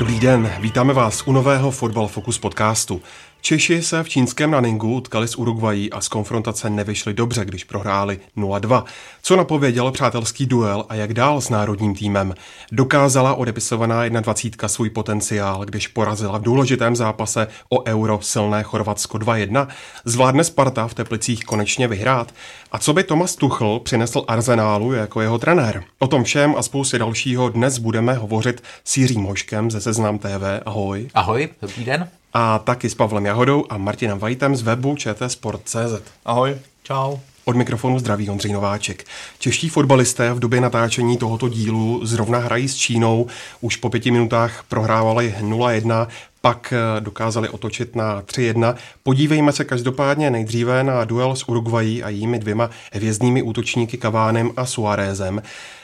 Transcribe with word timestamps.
Dobrý 0.00 0.20
den, 0.20 0.52
vítáme 0.60 0.92
vás 0.92 1.22
u 1.26 1.32
nového 1.32 1.70
Fotbal 1.70 2.08
Focus 2.08 2.38
podcastu. 2.38 3.02
Češi 3.42 3.82
se 3.82 4.02
v 4.02 4.08
čínském 4.08 4.50
Naningu 4.50 4.94
utkali 4.94 5.28
s 5.28 5.36
Uruguají 5.36 5.92
a 5.92 6.00
z 6.00 6.08
konfrontace 6.08 6.70
nevyšli 6.70 7.14
dobře, 7.14 7.44
když 7.44 7.64
prohráli 7.64 8.20
0-2. 8.36 8.84
Co 9.22 9.36
napověděl 9.36 9.90
přátelský 9.90 10.46
duel 10.46 10.84
a 10.88 10.94
jak 10.94 11.14
dál 11.14 11.40
s 11.40 11.48
národním 11.48 11.94
týmem? 11.94 12.34
Dokázala 12.72 13.34
odepisovaná 13.34 14.08
21 14.08 14.68
svůj 14.68 14.90
potenciál, 14.90 15.64
když 15.64 15.88
porazila 15.88 16.38
v 16.38 16.42
důležitém 16.42 16.96
zápase 16.96 17.46
o 17.68 17.86
euro 17.86 18.18
silné 18.22 18.62
Chorvatsko 18.62 19.18
2-1? 19.18 19.66
Zvládne 20.04 20.44
Sparta 20.44 20.88
v 20.88 20.94
Teplicích 20.94 21.44
konečně 21.44 21.88
vyhrát? 21.88 22.34
A 22.72 22.78
co 22.78 22.92
by 22.92 23.04
Tomas 23.04 23.36
Tuchl 23.36 23.80
přinesl 23.84 24.24
Arzenálu 24.28 24.92
jako 24.92 25.20
jeho 25.20 25.38
trenér? 25.38 25.84
O 25.98 26.06
tom 26.06 26.24
všem 26.24 26.54
a 26.56 26.62
spoustě 26.62 26.98
dalšího 26.98 27.48
dnes 27.48 27.78
budeme 27.78 28.14
hovořit 28.14 28.62
s 28.84 28.96
Jiřím 28.96 29.22
Hoškem 29.22 29.70
ze 29.70 29.80
Seznam 29.90 30.22
TV. 30.22 30.62
Ahoj. 30.64 31.10
Ahoj, 31.14 31.48
dobrý 31.62 31.84
den. 31.84 32.08
A 32.32 32.58
taky 32.58 32.90
s 32.90 32.94
Pavlem 32.94 33.26
Jahodou 33.26 33.66
a 33.68 33.76
Martinem 33.76 34.18
Vajtem 34.18 34.56
z 34.56 34.62
webu 34.62 34.96
čtsport.cz. 34.96 36.02
Ahoj. 36.24 36.54
Čau. 36.82 37.18
Od 37.44 37.56
mikrofonu 37.56 37.98
zdraví 37.98 38.30
Ondřej 38.30 38.52
Nováček. 38.52 39.04
Čeští 39.38 39.68
fotbalisté 39.68 40.32
v 40.32 40.38
době 40.38 40.60
natáčení 40.60 41.16
tohoto 41.16 41.48
dílu 41.48 42.06
zrovna 42.06 42.38
hrají 42.38 42.68
s 42.68 42.76
Čínou. 42.76 43.26
Už 43.60 43.76
po 43.76 43.90
pěti 43.90 44.10
minutách 44.10 44.64
prohrávali 44.68 45.34
0-1, 45.40 46.06
pak 46.40 46.72
eh, 46.76 47.00
dokázali 47.00 47.48
otočit 47.48 47.96
na 47.96 48.22
3-1. 48.22 48.74
Podívejme 49.02 49.52
se 49.52 49.64
každopádně 49.64 50.30
nejdříve 50.30 50.84
na 50.84 51.04
duel 51.04 51.36
s 51.36 51.48
Uruguají 51.48 52.02
a 52.02 52.08
jími 52.08 52.38
dvěma 52.38 52.70
hvězdnými 52.92 53.42
útočníky 53.42 53.96
Kavánem 53.96 54.50
a 54.56 54.66
Suárezem. 54.66 55.42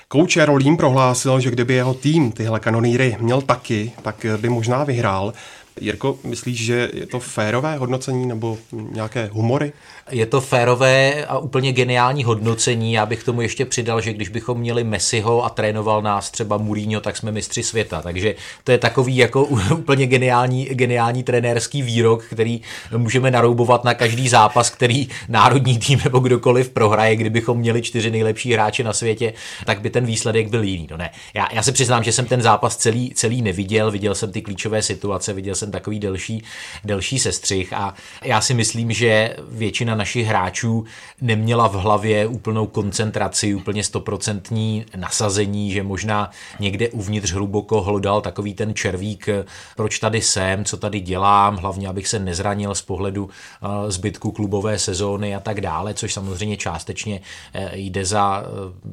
Kouč 0.08 0.36
Rolím 0.36 0.76
prohlásil, 0.76 1.40
že 1.40 1.50
kdyby 1.50 1.74
jeho 1.74 1.94
tým 1.94 2.32
tyhle 2.32 2.60
kanonýry 2.60 3.16
měl 3.20 3.42
taky, 3.42 3.92
tak 4.02 4.26
by 4.36 4.48
možná 4.48 4.84
vyhrál. 4.84 5.32
Jirko, 5.80 6.18
myslíš, 6.24 6.64
že 6.64 6.90
je 6.92 7.06
to 7.06 7.20
férové 7.20 7.76
hodnocení 7.76 8.26
nebo 8.26 8.58
nějaké 8.72 9.30
humory? 9.32 9.72
Je 10.10 10.26
to 10.26 10.40
férové 10.40 11.24
a 11.24 11.38
úplně 11.38 11.72
geniální 11.72 12.24
hodnocení. 12.24 12.92
Já 12.92 13.06
bych 13.06 13.24
tomu 13.24 13.40
ještě 13.40 13.64
přidal, 13.64 14.00
že 14.00 14.12
když 14.12 14.28
bychom 14.28 14.58
měli 14.58 14.84
Messiho 14.84 15.44
a 15.44 15.50
trénoval 15.50 16.02
nás 16.02 16.30
třeba 16.30 16.56
Mourinho, 16.56 17.00
tak 17.00 17.16
jsme 17.16 17.32
mistři 17.32 17.62
světa. 17.62 18.02
Takže 18.02 18.34
to 18.64 18.72
je 18.72 18.78
takový 18.78 19.16
jako 19.16 19.44
úplně 19.78 20.06
geniální, 20.06 20.64
geniální 20.64 21.22
trenérský 21.22 21.82
výrok, 21.82 22.24
který 22.24 22.60
můžeme 22.96 23.30
naroubovat 23.30 23.84
na 23.84 23.94
každý 23.94 24.28
zápas, 24.28 24.70
který 24.70 25.08
národní 25.28 25.78
tým 25.78 26.00
nebo 26.04 26.18
kdokoliv 26.18 26.70
prohraje. 26.70 27.16
Kdybychom 27.16 27.58
měli 27.58 27.82
čtyři 27.82 28.10
nejlepší 28.10 28.52
hráče 28.52 28.84
na 28.84 28.92
světě, 28.92 29.32
tak 29.64 29.80
by 29.80 29.90
ten 29.90 30.06
výsledek 30.06 30.48
byl 30.48 30.62
jiný. 30.62 30.88
No 30.90 30.96
ne. 30.96 31.10
Já, 31.34 31.46
já 31.52 31.62
se 31.62 31.72
přiznám, 31.72 32.02
že 32.02 32.12
jsem 32.12 32.26
ten 32.26 32.42
zápas 32.42 32.76
celý, 32.76 33.10
celý 33.14 33.42
neviděl. 33.42 33.90
Viděl 33.90 34.14
jsem 34.14 34.32
ty 34.32 34.42
klíčové 34.42 34.82
situace, 34.82 35.32
viděl 35.32 35.54
jsem 35.54 35.65
takový 35.70 35.98
delší, 35.98 36.44
delší 36.84 37.18
sestřih 37.18 37.72
a 37.72 37.94
já 38.24 38.40
si 38.40 38.54
myslím, 38.54 38.92
že 38.92 39.36
většina 39.48 39.94
našich 39.94 40.26
hráčů 40.26 40.84
neměla 41.20 41.68
v 41.68 41.74
hlavě 41.74 42.26
úplnou 42.26 42.66
koncentraci, 42.66 43.54
úplně 43.54 43.84
stoprocentní 43.84 44.86
nasazení, 44.96 45.72
že 45.72 45.82
možná 45.82 46.30
někde 46.60 46.88
uvnitř 46.88 47.32
hluboko 47.32 47.82
hlodal 47.82 48.20
takový 48.20 48.54
ten 48.54 48.74
červík, 48.74 49.28
proč 49.76 49.98
tady 49.98 50.20
jsem, 50.20 50.64
co 50.64 50.76
tady 50.76 51.00
dělám, 51.00 51.56
hlavně 51.56 51.88
abych 51.88 52.08
se 52.08 52.18
nezranil 52.18 52.74
z 52.74 52.82
pohledu 52.82 53.28
eh, 53.30 53.90
zbytku 53.90 54.32
klubové 54.32 54.78
sezóny 54.78 55.34
a 55.34 55.40
tak 55.40 55.60
dále, 55.60 55.94
což 55.94 56.12
samozřejmě 56.12 56.56
částečně 56.56 57.20
eh, 57.54 57.70
jde 57.74 58.04
za 58.04 58.42
eh, 58.42 58.46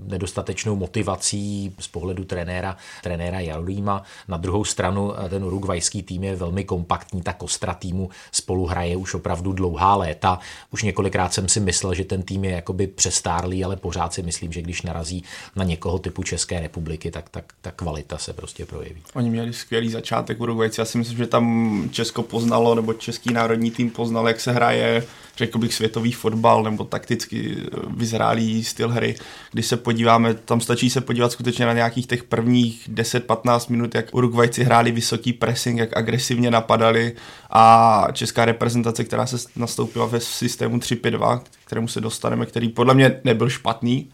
nedostatečnou 0.08 0.76
motivací 0.76 1.76
z 1.80 1.88
pohledu 1.88 2.24
trenéra, 2.24 2.78
trenéra 3.04 3.40
Jarolíma. 3.40 4.04
Na 4.28 4.38
druhou 4.38 4.64
stranu 4.64 5.14
ten 5.30 5.44
urugvajský 5.44 6.04
tým 6.04 6.24
je 6.24 6.36
velmi 6.36 6.63
kompaktní, 6.64 7.22
ta 7.22 7.34
kostra 7.34 7.74
týmu 7.74 8.10
spolu 8.32 8.66
hraje 8.66 8.96
už 8.96 9.14
opravdu 9.14 9.54
dlouhá 9.54 9.96
léta. 9.96 10.40
Už 10.72 10.84
několikrát 10.84 11.34
jsem 11.34 11.48
si 11.48 11.60
myslel, 11.60 11.94
že 11.94 12.04
ten 12.04 12.24
tým 12.24 12.46
je 12.46 12.52
jakoby 12.52 12.88
přestárlý, 12.88 13.64
ale 13.64 13.76
pořád 13.76 14.14
si 14.14 14.22
myslím, 14.24 14.52
že 14.52 14.62
když 14.62 14.82
narazí 14.82 15.24
na 15.56 15.64
někoho 15.64 16.00
typu 16.00 16.24
České 16.24 16.60
republiky, 16.60 17.12
tak 17.12 17.30
ta, 17.30 17.42
ta 17.62 17.72
kvalita 17.72 18.18
se 18.18 18.34
prostě 18.34 18.66
projeví. 18.66 19.02
Oni 19.14 19.30
měli 19.30 19.54
skvělý 19.54 19.90
začátek 19.90 20.42
Uruguayci. 20.42 20.82
Já 20.82 20.86
si 20.86 20.98
myslím, 20.98 21.18
že 21.18 21.28
tam 21.28 21.90
Česko 21.92 22.24
poznalo, 22.24 22.76
nebo 22.76 22.94
český 22.94 23.34
národní 23.34 23.72
tým 23.72 23.90
poznal, 23.90 24.28
jak 24.28 24.40
se 24.40 24.52
hraje, 24.52 25.06
řekl 25.38 25.58
bych, 25.58 25.74
světový 25.74 26.12
fotbal 26.12 26.64
nebo 26.64 26.84
takticky 26.84 27.58
vyzrálý 27.98 28.64
styl 28.64 28.90
hry. 28.90 29.16
Když 29.52 29.66
se 29.66 29.78
podíváme, 29.78 30.34
tam 30.34 30.62
stačí 30.62 30.90
se 30.90 31.02
podívat 31.02 31.32
skutečně 31.32 31.66
na 31.66 31.74
nějakých 31.74 32.08
těch 32.08 32.24
prvních 32.24 32.90
10-15 32.94 33.72
minut, 33.72 33.96
jak 33.96 34.16
Uruguayci 34.16 34.64
hráli 34.64 34.92
vysoký 34.92 35.34
pressing, 35.34 35.80
jak 35.80 35.98
agresivně 35.98 36.52
napadali 36.52 37.16
a 37.50 38.08
česká 38.14 38.46
reprezentace, 38.46 39.04
která 39.04 39.26
se 39.26 39.38
nastoupila 39.56 40.06
ve 40.06 40.20
systému 40.20 40.78
3-5-2, 40.78 41.42
kterému 41.66 41.88
se 41.88 42.02
dostaneme, 42.02 42.46
který 42.46 42.70
podle 42.70 42.94
mě 42.94 43.20
nebyl 43.24 43.50
špatný, 43.50 44.10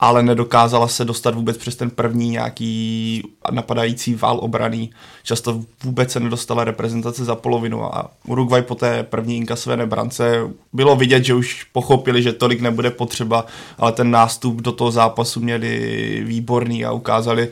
ale 0.00 0.22
nedokázala 0.22 0.88
se 0.88 1.04
dostat 1.04 1.34
vůbec 1.34 1.56
přes 1.56 1.76
ten 1.76 1.90
první 1.90 2.30
nějaký 2.30 3.22
napadající 3.50 4.14
vál 4.14 4.38
obraný. 4.42 4.90
Často 5.22 5.64
vůbec 5.84 6.12
se 6.12 6.20
nedostala 6.20 6.64
reprezentace 6.64 7.24
za 7.24 7.34
polovinu 7.34 7.84
a 7.94 8.10
Uruguay 8.26 8.62
po 8.62 8.74
té 8.74 9.02
první 9.02 9.36
inkasové 9.36 9.86
brance 9.86 10.50
bylo 10.72 10.96
vidět, 10.96 11.24
že 11.24 11.34
už 11.34 11.64
pochopili, 11.64 12.22
že 12.22 12.32
tolik 12.32 12.60
nebude 12.60 12.90
potřeba, 12.90 13.46
ale 13.78 13.92
ten 13.92 14.10
nástup 14.10 14.62
do 14.62 14.72
toho 14.72 14.90
zápasu 14.90 15.40
měli 15.40 16.22
výborný 16.26 16.84
a 16.84 16.92
ukázali, 16.92 17.48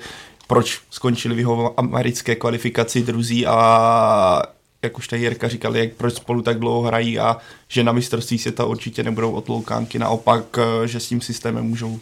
proč 0.47 0.81
skončili 0.91 1.35
v 1.35 1.39
jeho 1.39 1.81
americké 1.81 2.37
kvalifikaci 2.37 3.03
druzí 3.03 3.47
a 3.47 4.43
jak 4.83 4.99
už 4.99 5.09
tady 5.09 5.23
Jirka 5.23 5.49
říkal, 5.49 5.77
jak 5.77 5.93
proč 5.93 6.15
spolu 6.15 6.43
tak 6.43 6.59
dlouho 6.59 6.83
hrají 6.83 7.19
a 7.19 7.37
že 7.69 7.85
na 7.85 7.93
mistrovství 7.93 8.39
světa 8.39 8.65
určitě 8.65 9.03
nebudou 9.03 9.33
otloukánky, 9.33 9.99
naopak, 9.99 10.59
že 10.85 11.01
s 11.01 11.09
tím 11.09 11.21
systémem 11.21 11.65
můžou 11.65 12.01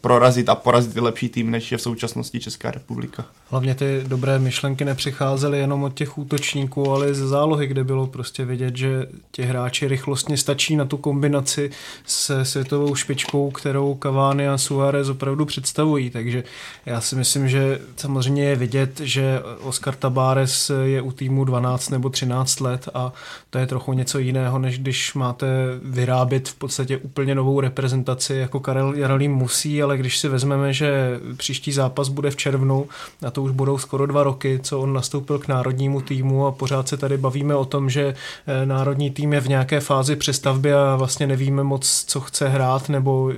prorazit 0.00 0.48
a 0.48 0.54
porazit 0.54 0.94
ty 0.94 1.00
lepší 1.00 1.28
tým, 1.28 1.50
než 1.50 1.72
je 1.72 1.78
v 1.78 1.82
současnosti 1.82 2.40
Česká 2.40 2.70
republika. 2.70 3.24
Hlavně 3.50 3.74
ty 3.74 4.04
dobré 4.06 4.38
myšlenky 4.38 4.84
nepřicházely 4.84 5.58
jenom 5.58 5.82
od 5.82 5.94
těch 5.94 6.18
útočníků, 6.18 6.90
ale 6.90 7.10
i 7.10 7.14
ze 7.14 7.28
zálohy, 7.28 7.66
kde 7.66 7.84
bylo 7.84 8.06
prostě 8.06 8.44
vidět, 8.44 8.76
že 8.76 9.06
ti 9.30 9.42
hráči 9.42 9.88
rychlostně 9.88 10.36
stačí 10.36 10.76
na 10.76 10.84
tu 10.84 10.96
kombinaci 10.96 11.70
se 12.06 12.44
světovou 12.44 12.94
špičkou, 12.94 13.50
kterou 13.50 13.98
Cavani 14.02 14.48
a 14.48 14.58
Suarez 14.58 15.08
opravdu 15.08 15.44
představují. 15.44 16.10
Takže 16.10 16.44
já 16.86 17.00
si 17.00 17.16
myslím, 17.16 17.48
že 17.48 17.80
samozřejmě 17.96 18.44
je 18.44 18.56
vidět, 18.56 19.00
že 19.00 19.40
Oscar 19.62 19.94
Tabares 19.94 20.70
je 20.82 21.02
u 21.02 21.12
týmu 21.12 21.44
12 21.44 21.90
nebo 21.90 22.08
13 22.08 22.60
let 22.60 22.88
a 22.94 23.12
to 23.50 23.58
je 23.58 23.66
trochu 23.66 23.92
něco 23.92 24.18
jiného, 24.18 24.58
než 24.58 24.78
když 24.78 25.14
máte 25.14 25.46
vyrábět 25.82 26.48
v 26.48 26.54
podstatě 26.54 26.96
úplně 26.96 27.34
novou 27.34 27.60
reprezentaci, 27.60 28.34
jako 28.34 28.60
Karel 28.60 28.94
Jarolím 28.94 29.32
musí 29.34 29.65
věcí, 29.66 29.82
ale 29.82 29.98
když 29.98 30.18
si 30.18 30.28
vezmeme, 30.28 30.72
že 30.72 31.20
příští 31.36 31.72
zápas 31.72 32.08
bude 32.08 32.30
v 32.30 32.36
červnu 32.36 32.88
a 33.26 33.30
to 33.30 33.42
už 33.42 33.50
budou 33.50 33.78
skoro 33.78 34.06
dva 34.06 34.22
roky, 34.22 34.60
co 34.62 34.80
on 34.80 34.92
nastoupil 34.92 35.38
k 35.38 35.48
národnímu 35.48 36.00
týmu 36.00 36.46
a 36.46 36.52
pořád 36.52 36.88
se 36.88 36.96
tady 36.96 37.18
bavíme 37.18 37.54
o 37.54 37.64
tom, 37.64 37.90
že 37.90 38.14
eh, 38.46 38.66
národní 38.66 39.10
tým 39.10 39.32
je 39.32 39.40
v 39.40 39.48
nějaké 39.48 39.80
fázi 39.80 40.16
přestavby 40.16 40.72
a 40.72 40.96
vlastně 40.96 41.26
nevíme 41.26 41.62
moc, 41.62 42.04
co 42.06 42.20
chce 42.20 42.48
hrát, 42.48 42.88
nebo 42.88 43.30
eh, 43.30 43.36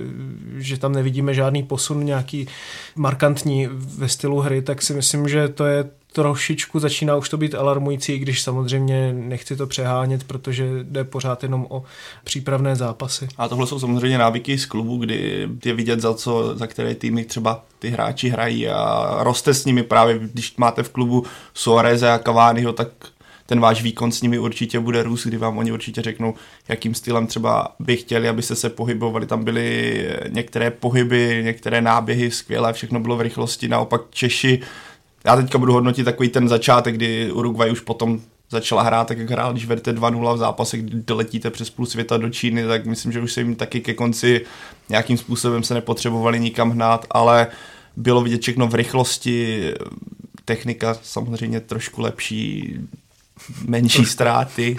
že 0.57 0.77
tam 0.77 0.93
nevidíme 0.93 1.33
žádný 1.33 1.63
posun 1.63 2.05
nějaký 2.05 2.47
markantní 2.95 3.67
ve 3.97 4.09
stylu 4.09 4.39
hry, 4.39 4.61
tak 4.61 4.81
si 4.81 4.93
myslím, 4.93 5.27
že 5.27 5.47
to 5.47 5.65
je 5.65 5.98
trošičku 6.13 6.79
začíná 6.79 7.15
už 7.15 7.29
to 7.29 7.37
být 7.37 7.55
alarmující, 7.55 8.19
když 8.19 8.41
samozřejmě 8.41 9.13
nechci 9.13 9.55
to 9.55 9.67
přehánět, 9.67 10.23
protože 10.23 10.67
jde 10.83 11.03
pořád 11.03 11.43
jenom 11.43 11.67
o 11.69 11.83
přípravné 12.23 12.75
zápasy. 12.75 13.27
A 13.37 13.47
tohle 13.47 13.67
jsou 13.67 13.79
samozřejmě 13.79 14.17
návyky 14.17 14.57
z 14.57 14.65
klubu, 14.65 14.97
kdy 14.97 15.47
je 15.65 15.73
vidět, 15.73 15.99
za 15.99 16.13
co, 16.13 16.57
za 16.57 16.67
které 16.67 16.95
týmy 16.95 17.25
třeba 17.25 17.65
ty 17.79 17.89
hráči 17.89 18.29
hrají 18.29 18.67
a 18.67 19.15
roste 19.19 19.53
s 19.53 19.65
nimi 19.65 19.83
právě, 19.83 20.19
když 20.19 20.57
máte 20.57 20.83
v 20.83 20.89
klubu 20.89 21.25
Suareze 21.53 22.11
a 22.11 22.19
Cavaniho, 22.19 22.73
tak 22.73 22.87
ten 23.45 23.59
váš 23.59 23.81
výkon 23.81 24.11
s 24.11 24.21
nimi 24.21 24.39
určitě 24.39 24.79
bude 24.79 25.03
růst, 25.03 25.27
kdy 25.27 25.37
vám 25.37 25.57
oni 25.57 25.71
určitě 25.71 26.01
řeknou, 26.01 26.33
jakým 26.67 26.93
stylem 26.93 27.27
třeba 27.27 27.75
by 27.79 27.97
chtěli, 27.97 28.29
abyste 28.29 28.55
se 28.55 28.69
pohybovali. 28.69 29.25
Tam 29.25 29.43
byly 29.43 30.07
některé 30.29 30.71
pohyby, 30.71 31.41
některé 31.45 31.81
náběhy 31.81 32.31
skvělé, 32.31 32.73
všechno 32.73 32.99
bylo 32.99 33.17
v 33.17 33.21
rychlosti. 33.21 33.67
Naopak 33.67 34.01
Češi 34.09 34.59
já 35.23 35.35
teďka 35.35 35.57
budu 35.57 35.73
hodnotit 35.73 36.03
takový 36.03 36.29
ten 36.29 36.49
začátek, 36.49 36.95
kdy 36.95 37.31
Uruguay 37.31 37.71
už 37.71 37.79
potom 37.79 38.19
začala 38.49 38.81
hrát 38.83 39.07
tak, 39.07 39.17
jak 39.17 39.29
hrál, 39.29 39.51
když 39.51 39.65
vedete 39.65 39.93
2-0 39.93 40.35
v 40.35 40.37
zápase, 40.37 40.77
kdy 40.77 41.03
doletíte 41.07 41.49
přes 41.49 41.69
půl 41.69 41.85
světa 41.85 42.17
do 42.17 42.29
Číny, 42.29 42.67
tak 42.67 42.85
myslím, 42.85 43.11
že 43.11 43.21
už 43.21 43.33
se 43.33 43.41
jim 43.41 43.55
taky 43.55 43.81
ke 43.81 43.93
konci 43.93 44.45
nějakým 44.89 45.17
způsobem 45.17 45.63
se 45.63 45.73
nepotřebovali 45.73 46.39
nikam 46.39 46.71
hnát, 46.71 47.05
ale 47.11 47.47
bylo 47.95 48.21
vidět 48.21 48.41
všechno 48.41 48.67
v 48.67 48.75
rychlosti, 48.75 49.73
technika 50.45 50.97
samozřejmě 51.01 51.59
trošku 51.59 52.01
lepší, 52.01 52.75
menší 53.65 54.05
ztráty. 54.05 54.77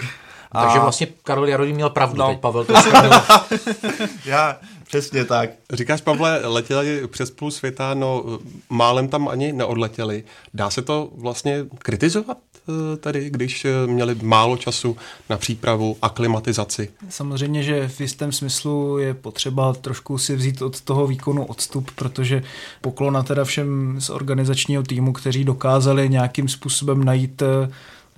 A... 0.51 0.63
Takže 0.63 0.79
vlastně 0.79 1.07
Karol 1.23 1.49
Jarodý 1.49 1.73
měl 1.73 1.89
pravdu, 1.89 2.17
no. 2.17 2.27
teď 2.27 2.39
Pavel 2.39 2.65
to 2.65 2.73
Já, 4.25 4.57
přesně 4.91 5.25
tak. 5.25 5.49
Říkáš, 5.73 6.01
Pavle, 6.01 6.41
letěli 6.43 7.07
přes 7.07 7.31
půl 7.31 7.51
světa, 7.51 7.93
no 7.93 8.23
málem 8.69 9.07
tam 9.07 9.27
ani 9.27 9.53
neodletěli. 9.53 10.23
Dá 10.53 10.69
se 10.69 10.81
to 10.81 11.09
vlastně 11.17 11.65
kritizovat 11.77 12.37
eh, 12.69 12.97
tady, 12.97 13.29
když 13.29 13.65
eh, 13.65 13.87
měli 13.87 14.15
málo 14.21 14.57
času 14.57 14.97
na 15.29 15.37
přípravu, 15.37 15.97
aklimatizaci? 16.01 16.89
Samozřejmě, 17.09 17.63
že 17.63 17.87
v 17.87 18.01
jistém 18.01 18.31
smyslu 18.31 18.97
je 18.97 19.13
potřeba 19.13 19.73
trošku 19.73 20.17
si 20.17 20.35
vzít 20.35 20.61
od 20.61 20.81
toho 20.81 21.07
výkonu 21.07 21.45
odstup, 21.45 21.91
protože 21.95 22.43
poklona 22.81 23.23
teda 23.23 23.43
všem 23.43 23.95
z 24.01 24.09
organizačního 24.09 24.83
týmu, 24.83 25.13
kteří 25.13 25.43
dokázali 25.43 26.09
nějakým 26.09 26.47
způsobem 26.47 27.03
najít 27.03 27.41
eh, 27.41 27.71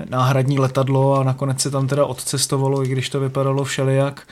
náhradní 0.09 0.59
letadlo 0.59 1.15
a 1.15 1.23
nakonec 1.23 1.61
se 1.61 1.71
tam 1.71 1.87
teda 1.87 2.05
odcestovalo, 2.05 2.85
i 2.85 2.87
když 2.87 3.09
to 3.09 3.19
vypadalo 3.19 3.63
všelijak. 3.63 4.27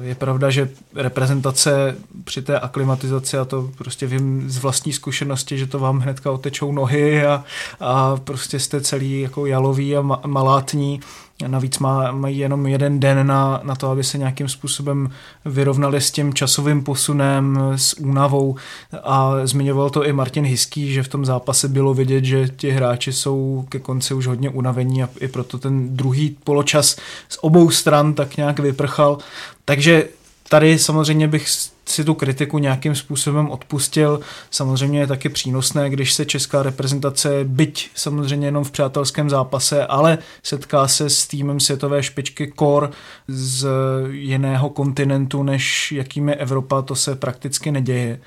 Je 0.00 0.14
pravda, 0.14 0.50
že 0.50 0.70
reprezentace 0.94 1.96
při 2.24 2.42
té 2.42 2.60
aklimatizaci, 2.60 3.38
a 3.38 3.44
to 3.44 3.70
prostě 3.78 4.06
vím 4.06 4.50
z 4.50 4.58
vlastní 4.58 4.92
zkušenosti, 4.92 5.58
že 5.58 5.66
to 5.66 5.78
vám 5.78 5.98
hnedka 5.98 6.30
otečou 6.30 6.72
nohy 6.72 7.26
a, 7.26 7.44
a 7.80 8.16
prostě 8.16 8.60
jste 8.60 8.80
celý 8.80 9.20
jako 9.20 9.46
jalový 9.46 9.96
a 9.96 10.02
malátní, 10.26 11.00
Navíc 11.46 11.78
má, 11.78 12.12
mají 12.12 12.38
jenom 12.38 12.66
jeden 12.66 13.00
den 13.00 13.26
na, 13.26 13.60
na 13.62 13.74
to, 13.74 13.90
aby 13.90 14.04
se 14.04 14.18
nějakým 14.18 14.48
způsobem 14.48 15.10
vyrovnali 15.44 16.00
s 16.00 16.10
tím 16.10 16.34
časovým 16.34 16.84
posunem, 16.84 17.58
s 17.76 17.98
únavou. 17.98 18.56
A 19.02 19.32
zmiňoval 19.44 19.90
to 19.90 20.04
i 20.04 20.12
Martin 20.12 20.44
Hiský, 20.44 20.92
že 20.92 21.02
v 21.02 21.08
tom 21.08 21.24
zápase 21.24 21.68
bylo 21.68 21.94
vidět, 21.94 22.24
že 22.24 22.48
ti 22.48 22.70
hráči 22.70 23.12
jsou 23.12 23.66
ke 23.68 23.78
konci 23.78 24.14
už 24.14 24.26
hodně 24.26 24.50
unavení 24.50 25.02
a 25.02 25.08
i 25.20 25.28
proto 25.28 25.58
ten 25.58 25.96
druhý 25.96 26.36
poločas 26.44 26.96
z 27.28 27.38
obou 27.40 27.70
stran 27.70 28.14
tak 28.14 28.36
nějak 28.36 28.58
vyprchal. 28.58 29.18
Takže 29.64 30.08
tady 30.48 30.78
samozřejmě 30.78 31.28
bych 31.28 31.48
si 31.88 32.04
tu 32.04 32.14
kritiku 32.14 32.58
nějakým 32.58 32.94
způsobem 32.94 33.50
odpustil. 33.50 34.20
Samozřejmě 34.50 35.00
je 35.00 35.06
taky 35.06 35.28
přínosné, 35.28 35.90
když 35.90 36.12
se 36.12 36.24
česká 36.24 36.62
reprezentace, 36.62 37.44
byť 37.44 37.90
samozřejmě 37.94 38.46
jenom 38.46 38.64
v 38.64 38.70
přátelském 38.70 39.30
zápase, 39.30 39.86
ale 39.86 40.18
setká 40.42 40.88
se 40.88 41.10
s 41.10 41.26
týmem 41.26 41.60
světové 41.60 42.02
špičky 42.02 42.46
kor 42.46 42.90
z 43.28 43.68
jiného 44.10 44.70
kontinentu, 44.70 45.42
než 45.42 45.92
jakým 45.92 46.28
je 46.28 46.34
Evropa, 46.34 46.82
to 46.82 46.94
se 46.94 47.16
prakticky 47.16 47.70
neděje. 47.72 48.20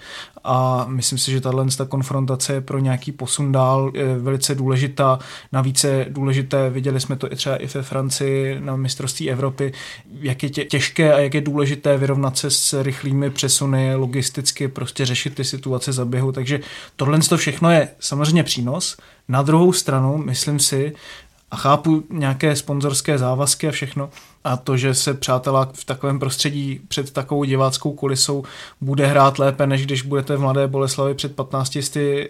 A 0.43 0.85
myslím 0.89 1.17
si, 1.17 1.31
že 1.31 1.41
tahle 1.41 1.65
ta 1.77 1.85
konfrontace 1.85 2.53
je 2.53 2.61
pro 2.61 2.79
nějaký 2.79 3.11
posun 3.11 3.51
dál 3.51 3.91
je 3.93 4.17
velice 4.17 4.55
důležitá. 4.55 5.19
Navíc 5.51 5.83
je 5.83 6.05
důležité, 6.09 6.69
viděli 6.69 6.99
jsme 6.99 7.15
to 7.15 7.31
i 7.31 7.35
třeba 7.35 7.55
i 7.55 7.67
ve 7.67 7.81
Francii 7.81 8.59
na 8.59 8.75
mistrovství 8.75 9.31
Evropy, 9.31 9.73
jak 10.19 10.43
je 10.43 10.49
těžké 10.49 11.13
a 11.13 11.19
jak 11.19 11.33
je 11.33 11.41
důležité 11.41 11.97
vyrovnat 11.97 12.37
se 12.37 12.51
s 12.51 12.83
rychlými 12.83 13.29
přes 13.29 13.50
přesuny, 13.51 13.95
logisticky 13.95 14.67
prostě 14.67 15.05
řešit 15.05 15.35
ty 15.35 15.43
situace 15.43 15.93
za 15.93 16.05
běhu, 16.05 16.31
takže 16.31 16.59
tohle 16.95 17.19
to 17.19 17.37
všechno 17.37 17.71
je 17.71 17.87
samozřejmě 17.99 18.43
přínos. 18.43 18.97
Na 19.27 19.41
druhou 19.41 19.73
stranu, 19.73 20.17
myslím 20.17 20.59
si, 20.59 20.93
a 21.51 21.55
chápu 21.55 22.03
nějaké 22.09 22.55
sponzorské 22.55 23.17
závazky 23.17 23.67
a 23.67 23.71
všechno, 23.71 24.09
a 24.43 24.57
to, 24.57 24.77
že 24.77 24.93
se 24.93 25.13
přátelá 25.13 25.69
v 25.73 25.85
takovém 25.85 26.19
prostředí 26.19 26.79
před 26.87 27.11
takovou 27.11 27.43
diváckou 27.43 27.93
kulisou 27.93 28.43
bude 28.81 29.07
hrát 29.07 29.39
lépe, 29.39 29.67
než 29.67 29.85
když 29.85 30.01
budete 30.01 30.35
v 30.37 30.39
Mladé 30.39 30.67
Boleslavi 30.67 31.13
před 31.13 31.35
15 31.35 31.77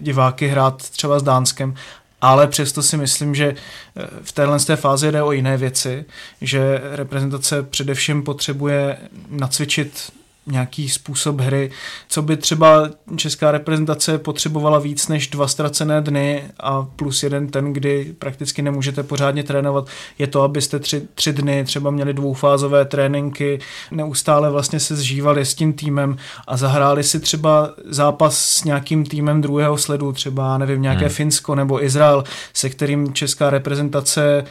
diváky 0.01 0.47
hrát 0.47 0.89
třeba 0.89 1.19
s 1.19 1.23
Dánskem, 1.23 1.75
ale 2.21 2.47
přesto 2.47 2.83
si 2.83 2.97
myslím, 2.97 3.35
že 3.35 3.47
eh, 3.47 4.07
v 4.21 4.31
téhle 4.31 4.59
té 4.59 4.75
fázi 4.75 5.11
jde 5.11 5.23
o 5.23 5.31
jiné 5.31 5.57
věci, 5.57 6.05
že 6.41 6.81
reprezentace 6.91 7.63
především 7.63 8.23
potřebuje 8.23 8.97
nacvičit 9.29 10.11
nějaký 10.47 10.89
způsob 10.89 11.39
hry, 11.39 11.71
co 12.07 12.21
by 12.21 12.37
třeba 12.37 12.89
česká 13.15 13.51
reprezentace 13.51 14.17
potřebovala 14.17 14.79
víc 14.79 15.07
než 15.07 15.27
dva 15.27 15.47
ztracené 15.47 16.01
dny 16.01 16.43
a 16.59 16.83
plus 16.83 17.23
jeden 17.23 17.47
ten, 17.47 17.73
kdy 17.73 18.15
prakticky 18.19 18.61
nemůžete 18.61 19.03
pořádně 19.03 19.43
trénovat, 19.43 19.87
je 20.19 20.27
to, 20.27 20.41
abyste 20.41 20.79
tři, 20.79 21.07
tři 21.15 21.33
dny 21.33 21.63
třeba 21.63 21.91
měli 21.91 22.13
dvoufázové 22.13 22.85
tréninky, 22.85 23.59
neustále 23.91 24.49
vlastně 24.49 24.79
se 24.79 24.95
zžívali 24.95 25.45
s 25.45 25.55
tím 25.55 25.73
týmem 25.73 26.17
a 26.47 26.57
zahráli 26.57 27.03
si 27.03 27.19
třeba 27.19 27.69
zápas 27.85 28.39
s 28.39 28.63
nějakým 28.63 29.05
týmem 29.05 29.41
druhého 29.41 29.77
sledu, 29.77 30.11
třeba 30.11 30.57
nevím, 30.57 30.81
nějaké 30.81 31.05
hmm. 31.05 31.15
Finsko 31.15 31.55
nebo 31.55 31.83
Izrael, 31.83 32.23
se 32.53 32.69
kterým 32.69 33.13
česká 33.13 33.49
reprezentace 33.49 34.43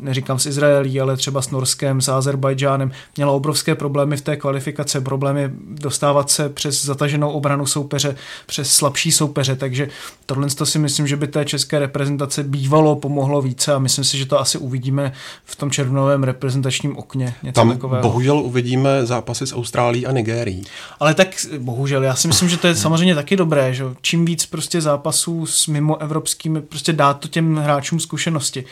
neříkám 0.00 0.38
s 0.38 0.46
Izraelí, 0.46 1.00
ale 1.00 1.16
třeba 1.16 1.42
s 1.42 1.50
Norskem, 1.50 2.00
s 2.00 2.08
Azerbajdžánem, 2.08 2.90
měla 3.16 3.32
obrovské 3.32 3.74
problémy 3.74 4.16
v 4.16 4.20
té 4.20 4.36
kvalifikace, 4.36 5.00
problémy 5.00 5.50
dostávat 5.68 6.30
se 6.30 6.48
přes 6.48 6.84
zataženou 6.84 7.30
obranu 7.30 7.66
soupeře, 7.66 8.16
přes 8.46 8.72
slabší 8.72 9.12
soupeře, 9.12 9.56
takže 9.56 9.88
tohle 10.26 10.48
to 10.48 10.66
si 10.66 10.78
myslím, 10.78 11.06
že 11.06 11.16
by 11.16 11.26
té 11.26 11.44
české 11.44 11.78
reprezentace 11.78 12.42
bývalo 12.42 12.96
pomohlo 12.96 13.42
více 13.42 13.74
a 13.74 13.78
myslím 13.78 14.04
si, 14.04 14.18
že 14.18 14.26
to 14.26 14.40
asi 14.40 14.58
uvidíme 14.58 15.12
v 15.44 15.56
tom 15.56 15.70
červnovém 15.70 16.22
reprezentačním 16.22 16.96
okně. 16.96 17.34
Něco 17.42 17.60
Tam 17.60 17.70
takového. 17.70 18.02
bohužel 18.02 18.38
uvidíme 18.38 19.06
zápasy 19.06 19.46
s 19.46 19.54
Austrálií 19.54 20.06
a 20.06 20.12
Nigérií. 20.12 20.64
Ale 21.00 21.14
tak 21.14 21.28
bohužel, 21.58 22.02
já 22.02 22.14
si 22.14 22.28
myslím, 22.28 22.48
že 22.48 22.56
to 22.56 22.66
je 22.66 22.74
samozřejmě 22.86 23.14
taky 23.14 23.36
dobré, 23.36 23.74
že 23.74 23.84
čím 24.00 24.24
víc 24.24 24.46
prostě 24.46 24.80
zápasů 24.80 25.46
s 25.46 25.66
mimo 25.66 26.02
evropskými, 26.02 26.60
prostě 26.60 26.92
dá 26.92 27.14
to 27.14 27.28
těm 27.28 27.56
hráčům 27.56 28.00
zkušenosti 28.00 28.64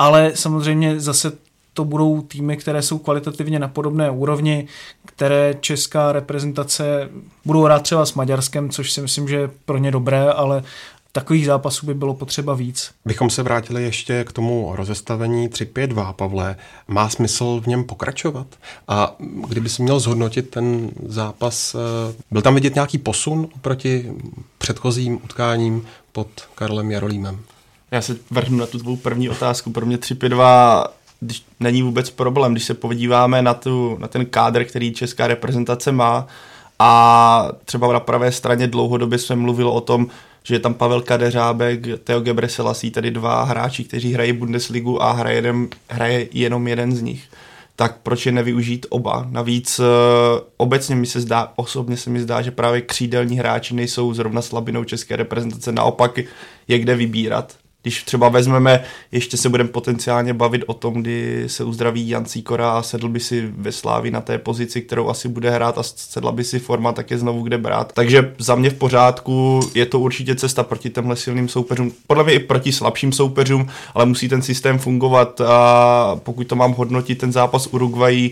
ale 0.00 0.32
samozřejmě 0.34 1.00
zase 1.00 1.32
to 1.74 1.84
budou 1.84 2.22
týmy, 2.22 2.56
které 2.56 2.82
jsou 2.82 2.98
kvalitativně 2.98 3.58
na 3.58 3.68
podobné 3.68 4.10
úrovni, 4.10 4.68
které 5.06 5.54
česká 5.60 6.12
reprezentace 6.12 7.08
budou 7.44 7.62
hrát 7.62 7.82
třeba 7.82 8.06
s 8.06 8.14
Maďarskem, 8.14 8.70
což 8.70 8.92
si 8.92 9.00
myslím, 9.00 9.28
že 9.28 9.36
je 9.36 9.50
pro 9.64 9.78
ně 9.78 9.90
dobré, 9.90 10.32
ale 10.32 10.62
takových 11.12 11.46
zápasů 11.46 11.86
by 11.86 11.94
bylo 11.94 12.14
potřeba 12.14 12.54
víc. 12.54 12.90
Bychom 13.04 13.30
se 13.30 13.42
vrátili 13.42 13.82
ještě 13.82 14.24
k 14.24 14.32
tomu 14.32 14.72
rozestavení 14.76 15.48
3-5-2, 15.48 16.12
Pavle. 16.12 16.56
Má 16.88 17.08
smysl 17.08 17.60
v 17.64 17.66
něm 17.66 17.84
pokračovat? 17.84 18.46
A 18.88 19.16
kdyby 19.48 19.68
si 19.68 19.82
měl 19.82 20.00
zhodnotit 20.00 20.50
ten 20.50 20.90
zápas, 21.06 21.74
eh, 21.74 22.14
byl 22.30 22.42
tam 22.42 22.54
vidět 22.54 22.74
nějaký 22.74 22.98
posun 22.98 23.48
oproti 23.54 24.12
předchozím 24.58 25.20
utkáním 25.24 25.86
pod 26.12 26.28
Karlem 26.54 26.90
Jarolímem? 26.90 27.40
Já 27.90 28.00
se 28.00 28.16
vrhnu 28.30 28.58
na 28.58 28.66
tu 28.66 28.78
tvou 28.78 28.96
první 28.96 29.30
otázku. 29.30 29.70
Pro 29.70 29.86
mě 29.86 29.96
3-5-2 29.96 30.84
když 31.20 31.44
není 31.60 31.82
vůbec 31.82 32.10
problém, 32.10 32.52
když 32.52 32.64
se 32.64 32.74
podíváme 32.74 33.42
na, 33.42 33.54
tu, 33.54 33.96
na 34.00 34.08
ten 34.08 34.26
kádr, 34.26 34.64
který 34.64 34.92
česká 34.92 35.26
reprezentace 35.26 35.92
má 35.92 36.26
a 36.78 37.52
třeba 37.64 37.92
na 37.92 38.00
pravé 38.00 38.32
straně 38.32 38.66
dlouhodobě 38.66 39.18
jsme 39.18 39.36
mluvili 39.36 39.70
o 39.70 39.80
tom, 39.80 40.06
že 40.42 40.54
je 40.54 40.58
tam 40.58 40.74
Pavel 40.74 41.02
Kadeřábek, 41.02 41.80
Teo 42.04 42.20
Gebreselassie, 42.20 42.90
tady 42.90 43.10
dva 43.10 43.44
hráči, 43.44 43.84
kteří 43.84 44.12
hrají 44.12 44.32
Bundesligu 44.32 45.02
a 45.02 45.12
hraje, 45.12 45.36
jeden, 45.36 45.68
hraje 45.88 46.28
jenom 46.32 46.68
jeden 46.68 46.92
z 46.92 47.02
nich. 47.02 47.24
Tak 47.76 47.96
proč 48.02 48.26
je 48.26 48.32
nevyužít 48.32 48.86
oba? 48.88 49.26
Navíc 49.30 49.78
uh, 49.78 49.84
obecně 50.56 50.96
mi 50.96 51.06
se 51.06 51.20
zdá, 51.20 51.52
osobně 51.56 51.96
se 51.96 52.10
mi 52.10 52.20
zdá, 52.20 52.42
že 52.42 52.50
právě 52.50 52.80
křídelní 52.80 53.38
hráči 53.38 53.74
nejsou 53.74 54.14
zrovna 54.14 54.42
slabinou 54.42 54.84
české 54.84 55.16
reprezentace, 55.16 55.72
naopak 55.72 56.18
je 56.68 56.78
kde 56.78 56.96
vybírat 56.96 57.56
když 57.82 58.02
třeba 58.02 58.28
vezmeme, 58.28 58.84
ještě 59.12 59.36
se 59.36 59.48
budeme 59.48 59.68
potenciálně 59.68 60.34
bavit 60.34 60.62
o 60.66 60.74
tom, 60.74 60.94
kdy 60.94 61.44
se 61.46 61.64
uzdraví 61.64 62.08
Jan 62.08 62.24
Cíkora 62.24 62.70
a 62.70 62.82
sedl 62.82 63.08
by 63.08 63.20
si 63.20 63.52
ve 63.56 63.72
Slávi 63.72 64.10
na 64.10 64.20
té 64.20 64.38
pozici, 64.38 64.82
kterou 64.82 65.08
asi 65.08 65.28
bude 65.28 65.50
hrát 65.50 65.78
a 65.78 65.82
sedla 65.82 66.32
by 66.32 66.44
si 66.44 66.58
forma, 66.58 66.92
tak 66.92 67.10
je 67.10 67.18
znovu 67.18 67.42
kde 67.42 67.58
brát. 67.58 67.92
Takže 67.92 68.34
za 68.38 68.54
mě 68.54 68.70
v 68.70 68.74
pořádku 68.74 69.60
je 69.74 69.86
to 69.86 70.00
určitě 70.00 70.34
cesta 70.34 70.62
proti 70.62 70.90
těmhle 70.90 71.16
silným 71.16 71.48
soupeřům, 71.48 71.92
podle 72.06 72.24
mě 72.24 72.32
i 72.32 72.38
proti 72.38 72.72
slabším 72.72 73.12
soupeřům, 73.12 73.68
ale 73.94 74.06
musí 74.06 74.28
ten 74.28 74.42
systém 74.42 74.78
fungovat 74.78 75.40
a 75.40 76.20
pokud 76.22 76.46
to 76.46 76.56
mám 76.56 76.72
hodnotit 76.72 77.18
ten 77.18 77.32
zápas 77.32 77.66
Uruguay, 77.66 78.30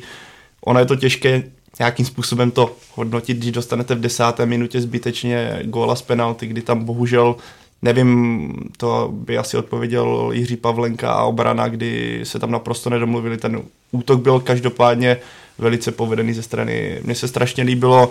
ono 0.64 0.80
je 0.80 0.86
to 0.86 0.96
těžké 0.96 1.42
nějakým 1.78 2.06
způsobem 2.06 2.50
to 2.50 2.76
hodnotit, 2.94 3.36
když 3.36 3.52
dostanete 3.52 3.94
v 3.94 4.00
desáté 4.00 4.46
minutě 4.46 4.80
zbytečně 4.80 5.60
góla 5.64 5.96
z 5.96 6.02
penalty, 6.02 6.46
kdy 6.46 6.62
tam 6.62 6.84
bohužel 6.84 7.36
Nevím, 7.82 8.52
to 8.76 9.08
by 9.12 9.38
asi 9.38 9.56
odpověděl 9.56 10.30
Jiří 10.32 10.56
Pavlenka 10.56 11.12
a 11.12 11.25
obrana, 11.25 11.68
kdy 11.68 12.20
se 12.23 12.38
tam 12.38 12.50
naprosto 12.50 12.90
nedomluvili. 12.90 13.37
Ten 13.37 13.62
útok 13.90 14.20
byl 14.20 14.40
každopádně 14.40 15.16
velice 15.58 15.92
povedený 15.92 16.32
ze 16.32 16.42
strany. 16.42 17.00
Mně 17.02 17.14
se 17.14 17.28
strašně 17.28 17.64
líbilo 17.64 18.11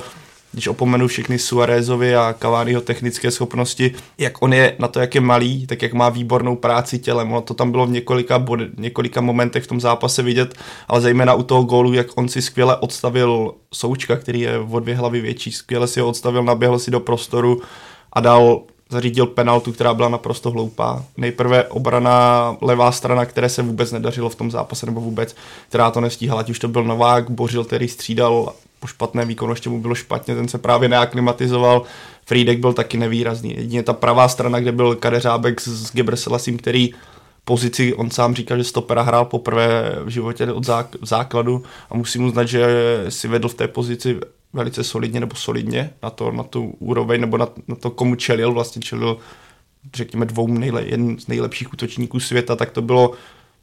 když 0.53 0.67
opomenu 0.67 1.07
všechny 1.07 1.39
Suarezovi 1.39 2.15
a 2.15 2.35
Cavaniho 2.41 2.81
technické 2.81 3.31
schopnosti, 3.31 3.93
jak 4.17 4.41
on 4.41 4.53
je 4.53 4.75
na 4.79 4.87
to, 4.87 4.99
jak 4.99 5.15
je 5.15 5.21
malý, 5.21 5.67
tak 5.67 5.81
jak 5.81 5.93
má 5.93 6.09
výbornou 6.09 6.55
práci 6.55 6.99
tělem. 6.99 7.31
Ono 7.31 7.41
to 7.41 7.53
tam 7.53 7.71
bylo 7.71 7.85
v 7.85 7.91
několika, 7.91 8.39
bod, 8.39 8.59
několika 8.77 9.21
momentech 9.21 9.63
v 9.63 9.67
tom 9.67 9.81
zápase 9.81 10.23
vidět, 10.23 10.55
ale 10.87 11.01
zejména 11.01 11.33
u 11.33 11.43
toho 11.43 11.63
gólu, 11.63 11.93
jak 11.93 12.07
on 12.15 12.29
si 12.29 12.41
skvěle 12.41 12.77
odstavil 12.77 13.53
Součka, 13.73 14.15
který 14.15 14.41
je 14.41 14.59
o 14.59 14.79
dvě 14.79 14.95
hlavy 14.95 15.21
větší, 15.21 15.51
skvěle 15.51 15.87
si 15.87 15.99
ho 15.99 16.07
odstavil, 16.07 16.43
naběhl 16.43 16.79
si 16.79 16.91
do 16.91 16.99
prostoru 16.99 17.61
a 18.13 18.19
dal 18.19 18.61
zařídil 18.89 19.25
penaltu, 19.25 19.71
která 19.71 19.93
byla 19.93 20.09
naprosto 20.09 20.51
hloupá. 20.51 21.03
Nejprve 21.17 21.63
obrana 21.63 22.57
levá 22.61 22.91
strana, 22.91 23.25
které 23.25 23.49
se 23.49 23.61
vůbec 23.61 23.91
nedařilo 23.91 24.29
v 24.29 24.35
tom 24.35 24.51
zápase, 24.51 24.85
nebo 24.85 25.01
vůbec, 25.01 25.35
která 25.69 25.91
to 25.91 26.01
nestíhala, 26.01 26.39
ať 26.39 26.49
už 26.49 26.59
to 26.59 26.67
byl 26.67 26.83
Novák, 26.83 27.29
Bořil, 27.29 27.63
který 27.63 27.87
střídal 27.87 28.53
po 28.79 28.87
špatném 28.87 29.27
výkonu, 29.27 29.51
ještě 29.51 29.69
mu 29.69 29.81
bylo 29.81 29.95
špatně, 29.95 30.35
ten 30.35 30.47
se 30.47 30.57
právě 30.57 30.89
neaklimatizoval, 30.89 31.83
Friedek 32.25 32.59
byl 32.59 32.73
taky 32.73 32.97
nevýrazný. 32.97 33.55
Jedině 33.57 33.83
ta 33.83 33.93
pravá 33.93 34.27
strana, 34.27 34.59
kde 34.59 34.71
byl 34.71 34.95
Kadeřábek 34.95 35.61
s 35.61 35.93
Gebreselasím, 35.93 36.57
který 36.57 36.93
pozici, 37.45 37.93
on 37.93 38.11
sám 38.11 38.35
říkal, 38.35 38.57
že 38.57 38.63
stopera 38.63 39.01
hrál 39.01 39.25
poprvé 39.25 39.95
v 40.03 40.09
životě 40.09 40.51
od 40.51 40.63
základu 41.01 41.63
a 41.89 41.97
musím 41.97 42.25
uznat, 42.25 42.45
že 42.45 42.67
si 43.09 43.27
vedl 43.27 43.47
v 43.47 43.53
té 43.53 43.67
pozici 43.67 44.19
velice 44.57 44.83
solidně 44.83 45.19
nebo 45.19 45.35
solidně 45.35 45.89
na, 46.03 46.09
to, 46.09 46.31
na 46.31 46.43
tu 46.43 46.75
úroveň 46.79 47.21
nebo 47.21 47.37
na, 47.37 47.47
na 47.67 47.75
to, 47.75 47.89
komu 47.89 48.15
čelil, 48.15 48.53
vlastně 48.53 48.81
čelil 48.81 49.17
řekněme 49.95 50.25
dvou 50.25 50.47
nejle, 50.47 50.83
jeden 50.85 51.19
z 51.19 51.27
nejlepších 51.27 51.73
útočníků 51.73 52.19
světa, 52.19 52.55
tak 52.55 52.71
to 52.71 52.81
bylo 52.81 53.11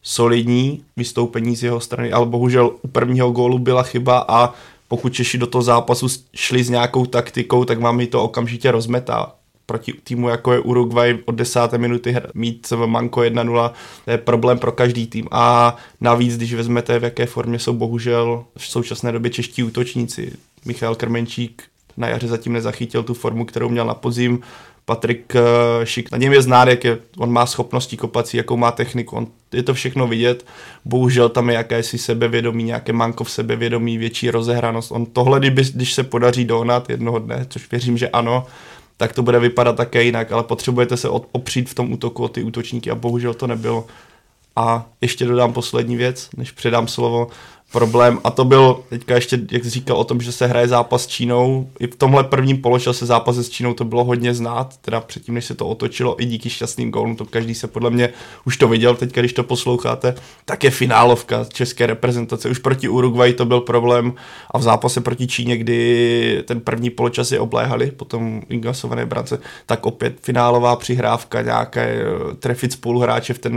solidní 0.02 0.84
vystoupení 0.96 1.56
z 1.56 1.62
jeho 1.62 1.80
strany, 1.80 2.12
ale 2.12 2.26
bohužel 2.26 2.70
u 2.82 2.88
prvního 2.88 3.30
gólu 3.30 3.58
byla 3.58 3.82
chyba 3.82 4.24
a 4.28 4.54
pokud 4.88 5.14
Češi 5.14 5.38
do 5.38 5.46
toho 5.46 5.62
zápasu 5.62 6.06
šli 6.34 6.64
s 6.64 6.70
nějakou 6.70 7.06
taktikou, 7.06 7.64
tak 7.64 7.80
vám 7.80 8.06
to 8.06 8.22
okamžitě 8.22 8.70
rozmetá. 8.70 9.32
Proti 9.66 9.92
týmu 9.92 10.28
jako 10.28 10.52
je 10.52 10.60
Uruguay 10.60 11.18
od 11.24 11.34
desáté 11.34 11.78
minuty 11.78 12.16
mít 12.34 12.72
manko 12.86 13.20
1-0, 13.20 13.70
to 14.04 14.10
je 14.10 14.18
problém 14.18 14.58
pro 14.58 14.72
každý 14.72 15.06
tým. 15.06 15.28
A 15.30 15.76
navíc, 16.00 16.36
když 16.36 16.54
vezmete, 16.54 16.98
v 16.98 17.04
jaké 17.04 17.26
formě 17.26 17.58
jsou 17.58 17.72
bohužel 17.72 18.44
v 18.58 18.66
současné 18.66 19.12
době 19.12 19.30
čeští 19.30 19.62
útočníci. 19.62 20.32
Michal 20.64 20.94
Krmenčík 20.94 21.62
na 21.96 22.08
jaře 22.08 22.28
zatím 22.28 22.52
nezachytil 22.52 23.02
tu 23.02 23.14
formu, 23.14 23.44
kterou 23.44 23.68
měl 23.68 23.86
na 23.86 23.94
podzim. 23.94 24.40
Patrik 24.84 25.36
eh, 25.36 25.86
Šik, 25.86 26.10
na 26.10 26.18
něm 26.18 26.32
je 26.32 26.42
znát, 26.42 26.68
jak 26.68 26.84
je, 26.84 26.98
on 27.18 27.32
má 27.32 27.46
schopnosti 27.46 27.96
kopací, 27.96 28.36
jakou 28.36 28.56
má 28.56 28.72
techniku, 28.72 29.16
on, 29.16 29.26
je 29.52 29.62
to 29.62 29.74
všechno 29.74 30.06
vidět. 30.06 30.46
Bohužel 30.84 31.28
tam 31.28 31.48
je 31.48 31.54
jakési 31.54 31.98
sebevědomí, 31.98 32.64
nějaké 32.64 32.92
manko 32.92 33.24
v 33.24 33.30
sebevědomí, 33.30 33.98
větší 33.98 34.30
rozehranost. 34.30 34.92
On 34.92 35.06
tohle, 35.06 35.40
když, 35.40 35.70
když 35.70 35.92
se 35.92 36.02
podaří 36.02 36.44
dohnat 36.44 36.90
jednoho 36.90 37.18
dne, 37.18 37.46
což 37.48 37.70
věřím, 37.70 37.98
že 37.98 38.08
ano, 38.08 38.46
tak 38.96 39.12
to 39.12 39.22
bude 39.22 39.38
vypadat 39.38 39.76
také 39.76 40.02
jinak, 40.02 40.32
ale 40.32 40.42
potřebujete 40.42 40.96
se 40.96 41.08
opřít 41.08 41.70
v 41.70 41.74
tom 41.74 41.92
útoku 41.92 42.22
o 42.24 42.28
ty 42.28 42.42
útočníky 42.42 42.90
a 42.90 42.94
bohužel 42.94 43.34
to 43.34 43.46
nebylo. 43.46 43.86
A 44.56 44.86
ještě 45.00 45.24
dodám 45.24 45.52
poslední 45.52 45.96
věc, 45.96 46.28
než 46.36 46.50
předám 46.50 46.88
slovo 46.88 47.28
problém 47.74 48.20
a 48.24 48.30
to 48.30 48.44
byl 48.44 48.80
teďka 48.88 49.14
ještě, 49.14 49.38
jak 49.50 49.64
jsi 49.64 49.70
říkal 49.70 49.96
o 49.96 50.04
tom, 50.04 50.20
že 50.20 50.32
se 50.32 50.46
hraje 50.46 50.68
zápas 50.68 51.02
s 51.02 51.06
Čínou. 51.06 51.70
I 51.80 51.86
v 51.86 51.96
tomhle 51.96 52.24
prvním 52.24 52.62
poločase 52.62 53.06
zápase 53.06 53.44
s 53.44 53.50
Čínou 53.50 53.74
to 53.74 53.84
bylo 53.84 54.04
hodně 54.04 54.34
znát, 54.34 54.76
teda 54.76 55.00
předtím, 55.00 55.34
než 55.34 55.44
se 55.44 55.54
to 55.54 55.66
otočilo 55.66 56.22
i 56.22 56.24
díky 56.24 56.50
šťastným 56.50 56.90
gólům, 56.90 57.16
to 57.16 57.24
každý 57.24 57.54
se 57.54 57.66
podle 57.66 57.90
mě 57.90 58.08
už 58.46 58.56
to 58.56 58.68
viděl 58.68 58.94
teď, 58.94 59.12
když 59.14 59.32
to 59.32 59.42
posloucháte, 59.42 60.14
tak 60.44 60.64
je 60.64 60.70
finálovka 60.70 61.44
české 61.52 61.86
reprezentace. 61.86 62.48
Už 62.48 62.58
proti 62.58 62.88
Uruguay 62.88 63.32
to 63.32 63.44
byl 63.44 63.60
problém 63.60 64.14
a 64.50 64.58
v 64.58 64.62
zápase 64.62 65.00
proti 65.00 65.26
Číně, 65.26 65.56
kdy 65.56 66.42
ten 66.46 66.60
první 66.60 66.90
poločas 66.90 67.32
je 67.32 67.40
obléhali, 67.40 67.90
potom 67.90 68.42
inkasované 68.48 69.06
brance, 69.06 69.38
tak 69.66 69.86
opět 69.86 70.16
finálová 70.20 70.76
přihrávka, 70.76 71.42
nějaké 71.42 71.82
eh, 71.82 72.34
trefit 72.34 72.72
spoluhráče 72.72 73.34
v 73.34 73.38
ten 73.38 73.56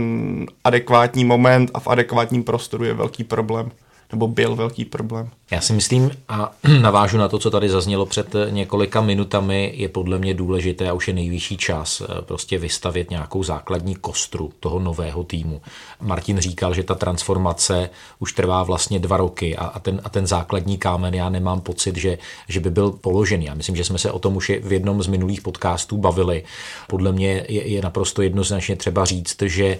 adekvátní 0.64 1.24
moment 1.24 1.70
a 1.74 1.80
v 1.80 1.88
adekvátním 1.88 2.44
prostoru 2.44 2.84
je 2.84 2.94
velký 2.94 3.24
problém 3.24 3.70
nebo 4.12 4.28
byl 4.28 4.56
velký 4.56 4.84
problém. 4.84 5.30
Já 5.50 5.60
si 5.60 5.72
myslím 5.72 6.10
a 6.28 6.52
navážu 6.80 7.18
na 7.18 7.28
to, 7.28 7.38
co 7.38 7.50
tady 7.50 7.68
zaznělo 7.68 8.06
před 8.06 8.34
několika 8.50 9.00
minutami, 9.00 9.72
je 9.76 9.88
podle 9.88 10.18
mě 10.18 10.34
důležité 10.34 10.90
a 10.90 10.92
už 10.92 11.08
je 11.08 11.14
nejvyšší 11.14 11.56
čas 11.56 12.00
eh, 12.00 12.22
prostě 12.22 12.58
vystavět 12.58 13.10
nějakou 13.10 13.42
základní 13.42 13.94
kostru 13.94 14.52
toho 14.60 14.78
nového 14.78 15.24
týmu. 15.24 15.62
Martin 16.00 16.38
říkal, 16.38 16.74
že 16.74 16.82
ta 16.82 16.94
transformace 16.94 17.90
už 18.18 18.32
trvá 18.32 18.62
vlastně 18.62 18.98
dva 18.98 19.16
roky 19.16 19.56
a, 19.56 19.64
a, 19.64 19.78
ten, 19.78 20.00
a 20.04 20.08
ten 20.08 20.26
základní 20.26 20.78
kámen, 20.78 21.14
já 21.14 21.28
nemám 21.28 21.60
pocit, 21.60 21.96
že, 21.96 22.18
že 22.48 22.60
by 22.60 22.70
byl 22.70 22.90
položený. 22.90 23.44
Já 23.44 23.54
myslím, 23.54 23.76
že 23.76 23.84
jsme 23.84 23.98
se 23.98 24.12
o 24.12 24.18
tom 24.18 24.36
už 24.36 24.52
v 24.62 24.72
jednom 24.72 25.02
z 25.02 25.06
minulých 25.06 25.40
podcastů 25.40 25.96
bavili. 25.96 26.44
Podle 26.86 27.12
mě 27.12 27.44
je, 27.48 27.68
je 27.68 27.82
naprosto 27.82 28.22
jednoznačně 28.22 28.76
třeba 28.76 29.04
říct, 29.04 29.42
že 29.42 29.78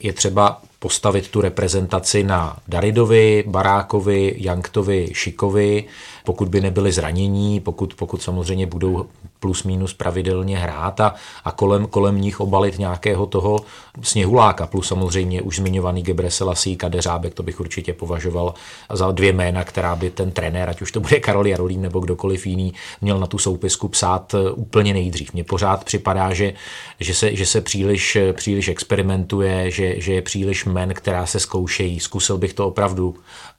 je 0.00 0.12
třeba 0.12 0.62
postavit 0.78 1.28
tu 1.28 1.40
reprezentaci 1.40 2.22
na 2.24 2.56
Daridovi, 2.68 3.44
Barákovi, 3.46 4.34
Janktovi, 4.38 5.08
Šikovi, 5.12 5.84
pokud 6.24 6.48
by 6.48 6.60
nebyli 6.60 6.92
zranění, 6.92 7.60
pokud, 7.60 7.94
pokud 7.94 8.22
samozřejmě 8.22 8.66
budou 8.66 9.06
plus 9.40 9.64
minus 9.64 9.94
pravidelně 9.94 10.58
hrát 10.58 11.00
a, 11.00 11.14
a 11.44 11.52
kolem, 11.52 11.86
kolem 11.86 12.20
nich 12.20 12.40
obalit 12.40 12.78
nějakého 12.78 13.26
toho 13.26 13.60
sněhuláka, 14.02 14.66
plus 14.66 14.88
samozřejmě 14.88 15.42
už 15.42 15.56
zmiňovaný 15.56 16.02
Gebre 16.02 16.30
Selassie, 16.30 16.76
Kadeřábek, 16.76 17.34
to 17.34 17.42
bych 17.42 17.60
určitě 17.60 17.92
považoval 17.92 18.54
za 18.92 19.10
dvě 19.10 19.32
jména, 19.32 19.64
která 19.64 19.96
by 19.96 20.10
ten 20.10 20.30
trenér, 20.30 20.70
ať 20.70 20.82
už 20.82 20.92
to 20.92 21.00
bude 21.00 21.20
Karol 21.20 21.46
Jarolím 21.46 21.82
nebo 21.82 22.00
kdokoliv 22.00 22.46
jiný, 22.46 22.74
měl 23.00 23.18
na 23.18 23.26
tu 23.26 23.38
soupisku 23.38 23.88
psát 23.88 24.34
eh, 24.34 24.50
úplně 24.50 24.94
nejdřív. 24.94 25.32
Mně 25.32 25.44
pořád 25.44 25.84
připadá, 25.84 26.34
že, 26.34 26.52
že, 27.00 27.14
se, 27.14 27.36
že 27.36 27.46
se 27.46 27.60
příliš, 27.60 28.18
příliš 28.32 28.68
experimentuje, 28.68 29.70
že, 29.70 30.00
že 30.00 30.12
je 30.12 30.22
příliš 30.22 30.64
men, 30.64 30.94
která 30.94 31.26
se 31.26 31.40
zkoušejí. 31.40 32.00
Zkusil 32.00 32.38
bych 32.38 32.52
to 32.52 32.66
opravdu 32.66 33.16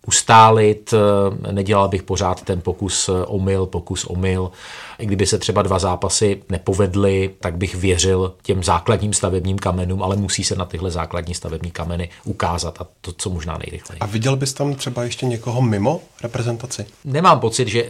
ustálit, 0.07 0.93
eh, 0.93 1.51
nedělal 1.51 1.87
bych 1.87 2.03
pořád 2.03 2.41
ten 2.41 2.61
pokus 2.61 3.09
eh, 3.09 3.25
omyl, 3.25 3.65
pokus 3.65 4.05
omyl. 4.05 4.51
I 4.99 5.05
kdyby 5.05 5.25
se 5.25 5.37
třeba 5.37 5.61
dva 5.61 5.79
zápasy 5.79 6.41
nepovedly, 6.49 7.29
tak 7.39 7.57
bych 7.57 7.75
věřil 7.75 8.33
těm 8.41 8.63
základním 8.63 9.13
stavebním 9.13 9.57
kamenům, 9.57 10.03
ale 10.03 10.15
musí 10.15 10.43
se 10.43 10.55
na 10.55 10.65
tyhle 10.65 10.91
základní 10.91 11.33
stavební 11.33 11.71
kameny 11.71 12.09
ukázat 12.23 12.81
a 12.81 12.87
to, 13.01 13.11
co 13.13 13.29
možná 13.29 13.57
nejrychleji. 13.57 13.99
A 13.99 14.05
viděl 14.05 14.35
bys 14.35 14.53
tam 14.53 14.75
třeba 14.75 15.03
ještě 15.03 15.25
někoho 15.25 15.61
mimo 15.61 16.01
reprezentaci? 16.23 16.85
Nemám 17.05 17.39
pocit, 17.39 17.67
že, 17.67 17.87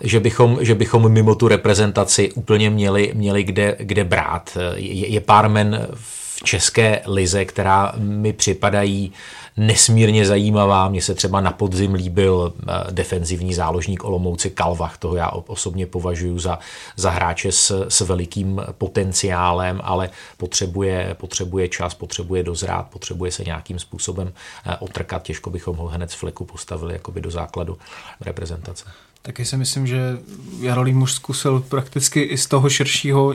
že, 0.00 0.20
bychom, 0.20 0.58
že 0.60 0.74
bychom 0.74 1.12
mimo 1.12 1.34
tu 1.34 1.48
reprezentaci 1.48 2.32
úplně 2.32 2.70
měli, 2.70 3.12
měli 3.14 3.44
kde, 3.44 3.76
kde 3.78 4.04
brát. 4.04 4.58
Je, 4.74 5.08
je 5.08 5.20
pár 5.20 5.48
men 5.48 5.88
v 5.94 6.44
české 6.44 7.02
lize, 7.06 7.44
která 7.44 7.92
mi 7.98 8.32
připadají 8.32 9.12
nesmírně 9.56 10.26
zajímavá. 10.26 10.88
Mně 10.88 11.02
se 11.02 11.14
třeba 11.14 11.40
na 11.40 11.52
podzim 11.52 11.94
líbil 11.94 12.52
eh, 12.56 12.72
defenzivní 12.90 13.54
záložník 13.54 14.04
Olomouci 14.04 14.50
Kalvach, 14.50 14.98
toho 14.98 15.16
já 15.16 15.28
osobně 15.28 15.86
považuji 15.86 16.38
za, 16.38 16.58
za 16.96 17.10
hráče 17.10 17.52
s, 17.52 17.86
s 17.88 18.00
velikým 18.00 18.62
potenciálem, 18.78 19.80
ale 19.84 20.10
potřebuje, 20.36 21.16
potřebuje 21.20 21.68
čas, 21.68 21.94
potřebuje 21.94 22.42
dozrát, 22.42 22.82
potřebuje 22.82 23.32
se 23.32 23.44
nějakým 23.44 23.78
způsobem 23.78 24.32
eh, 24.66 24.76
otrkat. 24.76 25.22
Těžko 25.22 25.50
bychom 25.50 25.76
ho 25.76 25.86
hned 25.86 26.10
z 26.10 26.14
fleku 26.14 26.44
postavili 26.44 26.92
jakoby 26.92 27.20
do 27.20 27.30
základu 27.30 27.78
reprezentace. 28.20 28.84
Taky 29.26 29.44
si 29.44 29.56
myslím, 29.56 29.86
že 29.86 30.18
Jarolím 30.60 31.02
už 31.02 31.12
zkusil 31.12 31.64
prakticky 31.68 32.22
i 32.22 32.38
z 32.38 32.46
toho 32.46 32.70
širšího 32.70 33.34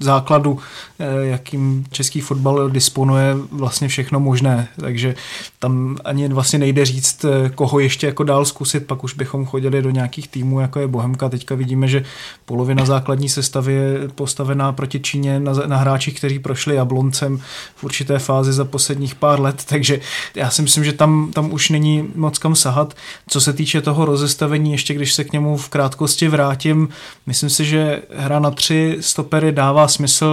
základu, 0.00 0.58
eh, 0.98 1.26
jakým 1.26 1.84
český 1.90 2.20
fotbal 2.20 2.70
disponuje 2.70 3.36
vlastně 3.50 3.88
všechno 3.88 4.20
možné. 4.20 4.68
Takže 4.80 5.14
tam 5.58 5.96
ani 6.04 6.28
vlastně 6.28 6.58
nejde 6.58 6.84
říct, 6.84 7.24
eh, 7.24 7.50
koho 7.54 7.78
ještě 7.78 8.06
jako 8.06 8.24
dál 8.24 8.44
zkusit, 8.44 8.86
pak 8.86 9.04
už 9.04 9.14
bychom 9.14 9.46
chodili 9.46 9.82
do 9.82 9.90
nějakých 9.90 10.28
týmů, 10.28 10.60
jako 10.60 10.80
je 10.80 10.86
Bohemka. 10.86 11.28
Teďka 11.28 11.54
vidíme, 11.54 11.88
že 11.88 12.04
polovina 12.44 12.84
základní 12.84 13.28
sestavy 13.28 13.72
je 13.72 14.08
postavená 14.08 14.72
proti 14.72 15.00
Číně 15.00 15.40
na, 15.40 15.52
na 15.52 15.76
hráčích, 15.76 16.16
kteří 16.16 16.38
prošli 16.38 16.74
Jabloncem 16.74 17.40
v 17.76 17.84
určité 17.84 18.18
fázi 18.18 18.52
za 18.52 18.64
posledních 18.64 19.14
pár 19.14 19.40
let, 19.40 19.64
takže 19.68 20.00
já 20.34 20.50
si 20.50 20.62
myslím, 20.62 20.84
že 20.84 20.92
tam, 20.92 21.30
tam 21.32 21.52
už 21.52 21.70
není 21.70 22.08
moc 22.14 22.38
kam 22.38 22.54
sahat. 22.54 22.94
Co 23.28 23.40
se 23.40 23.52
týče 23.52 23.80
toho 23.80 24.04
rozestavení, 24.04 24.72
ještě 24.72 24.94
když 24.94 25.14
se 25.14 25.27
k 25.28 25.32
němu 25.32 25.56
v 25.56 25.68
krátkosti 25.68 26.28
vrátím, 26.28 26.88
myslím 27.26 27.50
si, 27.50 27.64
že 27.64 28.02
hra 28.16 28.38
na 28.38 28.50
tři 28.50 28.96
stopery 29.00 29.52
dává 29.52 29.88
smysl 29.88 30.26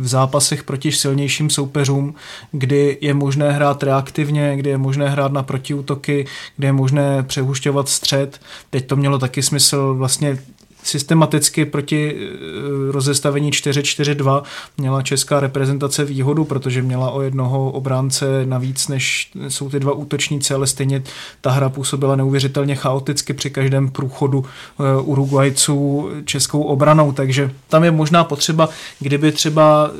v 0.00 0.06
zápasech 0.06 0.62
proti 0.62 0.92
silnějším 0.92 1.50
soupeřům, 1.50 2.14
kdy 2.52 2.98
je 3.00 3.14
možné 3.14 3.52
hrát 3.52 3.82
reaktivně, 3.82 4.56
kdy 4.56 4.70
je 4.70 4.78
možné 4.78 5.08
hrát 5.08 5.32
na 5.32 5.42
protiútoky, 5.42 6.26
kdy 6.56 6.66
je 6.66 6.72
možné 6.72 7.22
přehušťovat 7.22 7.88
střed. 7.88 8.40
Teď 8.70 8.86
to 8.86 8.96
mělo 8.96 9.18
taky 9.18 9.42
smysl 9.42 9.94
vlastně 9.94 10.38
systematicky 10.84 11.64
proti 11.64 12.16
eh, 12.16 12.92
rozestavení 12.92 13.50
4-4-2 13.50 14.42
měla 14.78 15.02
česká 15.02 15.40
reprezentace 15.40 16.04
výhodu, 16.04 16.44
protože 16.44 16.82
měla 16.82 17.10
o 17.10 17.22
jednoho 17.22 17.70
obránce 17.70 18.26
navíc, 18.46 18.88
než 18.88 19.30
jsou 19.48 19.70
ty 19.70 19.80
dva 19.80 19.92
útočníci, 19.92 20.54
ale 20.54 20.66
stejně 20.66 21.02
ta 21.40 21.50
hra 21.50 21.68
působila 21.68 22.16
neuvěřitelně 22.16 22.76
chaoticky 22.76 23.32
při 23.32 23.50
každém 23.50 23.90
průchodu 23.90 24.44
eh, 24.44 25.02
Uruguayců 25.02 26.08
českou 26.24 26.62
obranou, 26.62 27.12
takže 27.12 27.50
tam 27.68 27.84
je 27.84 27.90
možná 27.90 28.24
potřeba, 28.24 28.68
kdyby 29.00 29.32
třeba 29.32 29.90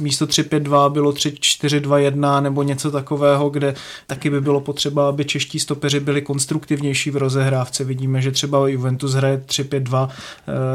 místo 0.00 0.26
3-5-2 0.26 0.90
bylo 0.90 1.10
3-4-2-1 1.10 2.42
nebo 2.42 2.62
něco 2.62 2.90
takového, 2.90 3.50
kde 3.50 3.74
taky 4.06 4.30
by 4.30 4.40
bylo 4.40 4.60
potřeba, 4.60 5.08
aby 5.08 5.24
čeští 5.24 5.60
stopeři 5.60 6.00
byli 6.00 6.22
konstruktivnější 6.22 7.10
v 7.10 7.16
rozehrávce. 7.16 7.84
Vidíme, 7.84 8.22
že 8.22 8.30
třeba 8.30 8.68
Juventus 8.68 9.12
hraje 9.12 9.42
3-5-2 9.46 10.08
eh, 10.10 10.12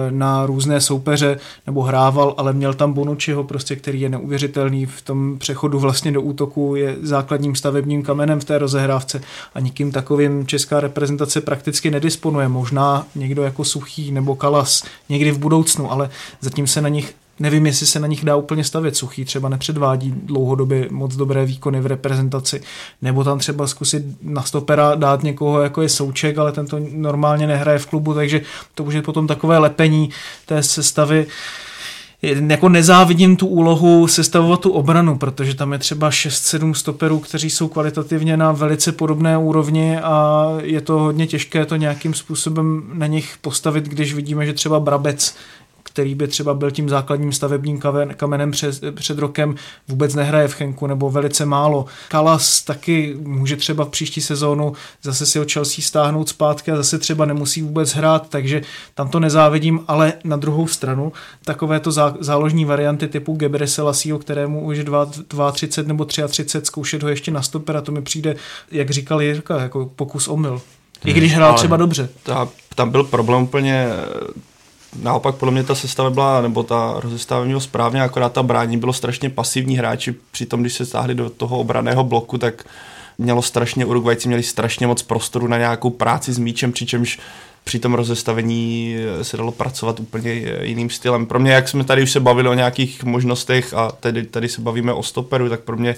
na 0.10 0.46
různé 0.46 0.82
soupeře, 0.82 1.38
nebo 1.66 1.82
hrával, 1.82 2.34
ale 2.38 2.54
měl 2.54 2.74
tam 2.74 2.94
Bonucciho, 2.94 3.44
prostě, 3.44 3.76
který 3.76 4.02
je 4.02 4.10
neuvěřitelný 4.10 4.86
v 4.86 5.02
tom 5.02 5.38
přechodu 5.38 5.80
vlastně 5.80 6.12
do 6.12 6.22
útoku, 6.22 6.76
je 6.76 6.96
základním 7.02 7.56
stavebním 7.56 8.04
kamenem 8.04 8.40
v 8.40 8.46
té 8.46 8.58
rozehrávce 8.58 9.22
a 9.56 9.60
nikým 9.60 9.92
takovým 9.92 10.48
česká 10.48 10.80
reprezentace 10.80 11.42
prakticky 11.42 11.92
nedisponuje. 11.92 12.48
Možná 12.48 13.08
někdo 13.16 13.44
jako 13.44 13.64
Suchý 13.64 14.12
nebo 14.12 14.36
Kalas 14.36 14.84
někdy 15.10 15.32
v 15.32 15.38
budoucnu, 15.38 15.92
ale 15.92 16.10
zatím 16.42 16.68
se 16.68 16.82
na 16.82 16.90
nich 16.90 17.16
Nevím, 17.40 17.66
jestli 17.66 17.86
se 17.86 18.00
na 18.00 18.08
nich 18.08 18.26
dá 18.26 18.36
úplně 18.36 18.64
stavět. 18.64 18.96
Suchý 18.96 19.26
třeba 19.26 19.50
nepředvádí 19.50 20.12
dlouhodobě 20.12 20.88
moc 20.92 21.16
dobré 21.16 21.46
výkony 21.46 21.82
v 21.82 21.86
reprezentaci. 21.86 22.62
Nebo 23.02 23.24
tam 23.24 23.40
třeba 23.40 23.68
zkusit 23.68 24.04
na 24.22 24.44
stopera 24.44 24.96
dát 24.96 25.24
někoho, 25.24 25.62
jako 25.62 25.82
je 25.82 25.90
Souček, 25.90 26.38
ale 26.38 26.52
ten 26.52 26.68
to 26.68 26.80
normálně 26.92 27.48
nehraje 27.48 27.80
v 27.80 27.86
klubu, 27.86 28.14
takže 28.14 28.42
to 28.76 28.84
už 28.84 28.94
je 28.94 29.02
potom 29.02 29.28
takové 29.28 29.58
lepení 29.58 30.10
té 30.46 30.64
sestavy 30.64 31.28
jako 32.22 32.70
nezávidím 32.70 33.36
tu 33.36 33.48
úlohu 33.48 34.08
sestavovat 34.08 34.60
tu 34.60 34.72
obranu, 34.72 35.18
protože 35.18 35.56
tam 35.56 35.74
je 35.74 35.80
třeba 35.80 36.10
6-7 36.10 36.74
stoperů, 36.74 37.20
kteří 37.20 37.50
jsou 37.50 37.68
kvalitativně 37.68 38.38
na 38.38 38.52
velice 38.52 38.92
podobné 38.92 39.38
úrovni 39.38 39.98
a 39.98 40.48
je 40.62 40.82
to 40.82 41.00
hodně 41.00 41.28
těžké 41.28 41.66
to 41.66 41.76
nějakým 41.76 42.14
způsobem 42.14 42.84
na 42.94 43.08
nich 43.08 43.36
postavit, 43.42 43.86
když 43.86 44.14
vidíme, 44.14 44.46
že 44.46 44.54
třeba 44.54 44.80
Brabec 44.80 45.36
který 45.96 46.16
by 46.16 46.28
třeba 46.28 46.54
byl 46.54 46.72
tím 46.72 46.90
základním 46.90 47.32
stavebním 47.32 47.80
kamenem 48.18 48.52
před, 48.52 48.96
před 48.96 49.20
rokem, 49.20 49.56
vůbec 49.88 50.16
nehraje 50.16 50.48
v 50.48 50.54
Chenku 50.54 50.88
nebo 50.88 51.10
velice 51.10 51.46
málo. 51.46 51.86
Kalas 52.08 52.62
taky 52.62 53.18
může 53.22 53.56
třeba 53.56 53.86
v 53.86 53.90
příští 53.90 54.22
sezónu 54.22 54.74
zase 55.04 55.26
si 55.26 55.40
ho 55.40 55.46
Chelsea 55.54 55.84
stáhnout 55.84 56.30
zpátky 56.30 56.72
a 56.72 56.76
zase 56.76 57.00
třeba 57.00 57.26
nemusí 57.26 57.62
vůbec 57.62 57.94
hrát, 57.94 58.30
takže 58.30 58.62
tam 58.96 59.10
to 59.10 59.20
nezávidím, 59.20 59.80
ale 59.88 60.14
na 60.24 60.38
druhou 60.38 60.68
stranu 60.68 61.14
takovéto 61.46 61.92
zá, 61.92 62.16
záložní 62.20 62.66
varianty 62.66 63.08
typu 63.08 63.36
Gebre 63.36 63.68
Selassio, 63.68 64.20
kterému 64.20 64.66
už 64.66 64.78
32 65.54 65.88
nebo 65.88 66.06
33 66.06 66.60
zkoušet 66.64 67.04
ho 67.04 67.10
ještě 67.10 67.32
na 67.32 67.42
stopera, 67.42 67.82
to 67.82 67.92
mi 67.92 68.02
přijde, 68.02 68.36
jak 68.72 68.90
říkal 68.90 69.22
Jirka, 69.22 69.62
jako 69.62 69.92
pokus 69.96 70.28
omyl. 70.28 70.62
I 71.06 71.14
když 71.14 71.34
hrál 71.34 71.50
hmm, 71.50 71.58
třeba 71.58 71.78
dobře. 71.78 72.10
Ta, 72.24 72.48
tam 72.76 72.90
byl 72.90 73.04
problém 73.04 73.44
úplně 73.44 73.88
naopak 75.02 75.36
podle 75.36 75.52
mě 75.52 75.64
ta 75.64 75.76
sestava 75.76 76.10
byla, 76.10 76.42
nebo 76.42 76.64
ta 76.64 76.94
rozestavení 76.98 77.50
bylo 77.50 77.62
správně, 77.62 78.02
akorát 78.02 78.34
ta 78.34 78.44
brání 78.44 78.78
bylo 78.78 78.94
strašně 78.94 79.30
pasivní 79.30 79.78
hráči, 79.78 80.16
přitom 80.32 80.62
když 80.62 80.74
se 80.74 80.86
stáhli 80.86 81.16
do 81.16 81.30
toho 81.30 81.60
obraného 81.60 82.04
bloku, 82.04 82.38
tak 82.38 82.64
mělo 83.18 83.42
strašně, 83.42 83.86
Uruguayci 83.86 84.28
měli 84.28 84.44
strašně 84.44 84.88
moc 84.88 85.02
prostoru 85.02 85.48
na 85.48 85.58
nějakou 85.58 85.90
práci 85.90 86.34
s 86.34 86.38
míčem, 86.38 86.72
přičemž 86.72 87.20
při 87.64 87.80
tom 87.80 87.94
rozestavení 87.94 88.96
se 89.22 89.38
dalo 89.38 89.52
pracovat 89.52 90.00
úplně 90.00 90.32
jiným 90.62 90.90
stylem. 90.90 91.26
Pro 91.26 91.40
mě, 91.40 91.52
jak 91.52 91.70
jsme 91.70 91.84
tady 91.84 92.04
už 92.04 92.12
se 92.12 92.20
bavili 92.20 92.50
o 92.50 92.54
nějakých 92.54 93.04
možnostech 93.04 93.74
a 93.74 93.92
tady, 93.92 94.24
tady 94.24 94.50
se 94.50 94.62
bavíme 94.62 94.94
o 94.94 95.04
stoperu, 95.04 95.50
tak 95.50 95.60
pro 95.60 95.78
mě 95.78 95.96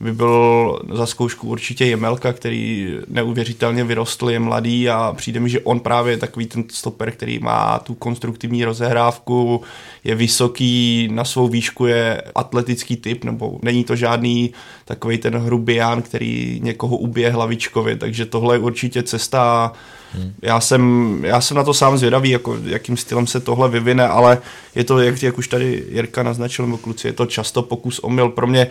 by 0.00 0.12
byl 0.12 0.78
za 0.92 1.06
zkoušku 1.06 1.48
určitě 1.48 1.84
Jemelka, 1.84 2.32
který 2.32 2.94
neuvěřitelně 3.08 3.84
vyrostl, 3.84 4.30
je 4.30 4.38
mladý 4.38 4.88
a 4.88 5.14
přijde 5.16 5.40
mi, 5.40 5.50
že 5.50 5.60
on 5.60 5.80
právě 5.80 6.12
je 6.12 6.16
takový 6.16 6.46
ten 6.46 6.64
stoper, 6.70 7.10
který 7.10 7.38
má 7.38 7.78
tu 7.78 7.94
konstruktivní 7.94 8.64
rozehrávku, 8.64 9.62
je 10.04 10.14
vysoký, 10.14 11.08
na 11.12 11.24
svou 11.24 11.48
výšku 11.48 11.86
je 11.86 12.22
atletický 12.34 12.96
typ, 12.96 13.24
nebo 13.24 13.58
není 13.62 13.84
to 13.84 13.96
žádný 13.96 14.52
takový 14.84 15.18
ten 15.18 15.38
hrubián, 15.38 16.02
který 16.02 16.60
někoho 16.62 16.96
ubije 16.96 17.30
hlavičkově, 17.30 17.96
takže 17.96 18.26
tohle 18.26 18.54
je 18.54 18.58
určitě 18.58 19.02
cesta 19.02 19.72
Hmm. 20.12 20.34
Já, 20.42 20.60
jsem, 20.60 21.20
já 21.24 21.40
jsem 21.40 21.56
na 21.56 21.64
to 21.64 21.74
sám 21.74 21.98
zvědavý, 21.98 22.30
jako, 22.30 22.56
jakým 22.64 22.96
stylem 22.96 23.26
se 23.26 23.40
tohle 23.40 23.68
vyvine, 23.68 24.08
ale 24.08 24.38
je 24.74 24.84
to, 24.84 24.98
jak, 24.98 25.22
jak 25.22 25.38
už 25.38 25.48
tady 25.48 25.84
Jirka 25.90 26.22
naznačil, 26.22 26.64
nebo 26.64 26.78
kluci, 26.78 27.06
je 27.06 27.12
to 27.12 27.26
často 27.26 27.62
pokus 27.62 27.98
omyl. 27.98 28.28
Pro 28.28 28.46
mě 28.46 28.66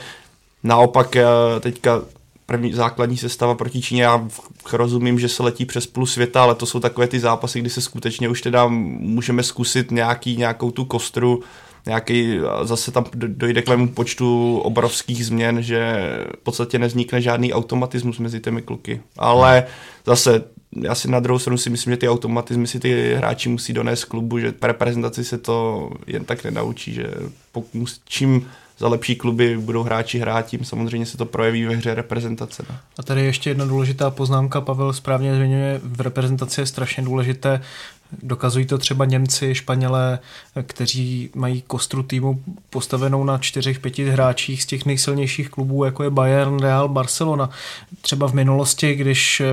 Naopak 0.68 1.16
eh, 1.16 1.26
teďka 1.60 2.02
první 2.46 2.74
základní 2.74 3.18
sestava 3.18 3.56
proti 3.56 3.82
Číně, 3.82 4.04
já 4.04 4.28
rozumím, 4.74 5.20
že 5.20 5.30
se 5.30 5.44
letí 5.44 5.66
přes 5.66 5.88
půl 5.88 6.06
světa, 6.06 6.44
ale 6.44 6.56
to 6.56 6.66
jsou 6.66 6.80
takové 6.80 7.08
ty 7.08 7.20
zápasy, 7.20 7.60
kdy 7.60 7.70
se 7.70 7.82
skutečně 7.82 8.30
už 8.30 8.42
teda 8.42 8.68
můžeme 8.68 9.44
zkusit 9.44 9.92
nějaký, 9.92 10.38
nějakou 10.38 10.72
tu 10.72 10.86
kostru, 10.86 11.44
nějaký, 11.86 12.40
zase 12.64 12.92
tam 12.92 13.06
dojde 13.14 13.62
k 13.62 13.70
mému 13.70 13.88
počtu 13.88 14.58
obrovských 14.58 15.26
změn, 15.26 15.64
že 15.64 15.96
v 16.40 16.44
podstatě 16.44 16.80
nevznikne 16.80 17.22
žádný 17.22 17.54
automatismus 17.54 18.20
mezi 18.20 18.40
těmi 18.40 18.62
kluky. 18.62 19.02
Ale 19.18 19.64
zase 20.06 20.44
já 20.84 20.96
si 20.96 21.12
na 21.12 21.20
druhou 21.20 21.40
stranu 21.40 21.58
si 21.58 21.70
myslím, 21.70 21.94
že 21.94 21.98
ty 21.98 22.10
automatizmy 22.10 22.68
si 22.68 22.80
ty 22.80 23.16
hráči 23.16 23.50
musí 23.50 23.74
donést 23.74 24.06
klubu, 24.06 24.40
že 24.40 24.54
reprezentaci 24.62 25.24
se 25.24 25.38
to 25.38 25.90
jen 26.08 26.26
tak 26.26 26.44
nenaučí, 26.44 26.94
že 26.94 27.14
čím 28.06 28.48
za 28.80 28.88
lepší 28.88 29.16
kluby 29.16 29.58
budou 29.58 29.84
hráči 29.84 30.20
hrát, 30.20 30.46
tím 30.46 30.66
samozřejmě 30.66 31.06
se 31.06 31.18
to 31.18 31.26
projeví 31.26 31.66
ve 31.66 31.76
hře 31.76 31.96
reprezentace. 31.96 32.64
Ne? 32.70 32.76
No. 32.76 32.80
A 32.98 33.04
tady 33.04 33.26
ještě 33.26 33.50
jedna 33.50 33.66
důležitá 33.66 34.10
poznámka, 34.10 34.62
Pavel 34.62 34.94
správně 34.94 35.36
zmiňuje, 35.36 35.82
v 35.84 36.02
reprezentaci 36.02 36.62
je 36.62 36.66
strašně 36.66 37.04
důležité 37.04 37.62
Dokazují 38.24 38.66
to 38.66 38.78
třeba 38.78 39.06
Němci, 39.06 39.56
Španělé, 39.56 40.20
kteří 40.62 41.30
mají 41.36 41.62
kostru 41.62 42.04
týmu 42.04 42.42
postavenou 42.70 43.24
na 43.24 43.38
čtyřech, 43.38 43.80
pěti 43.80 44.10
hráčích 44.10 44.64
z 44.64 44.66
těch 44.66 44.86
nejsilnějších 44.86 45.50
klubů, 45.50 45.84
jako 45.84 46.04
je 46.04 46.10
Bayern, 46.10 46.60
Real, 46.60 46.90
Barcelona. 46.90 47.50
Třeba 48.02 48.28
v 48.28 48.34
minulosti, 48.34 48.96
když 48.96 49.40
eh, 49.40 49.46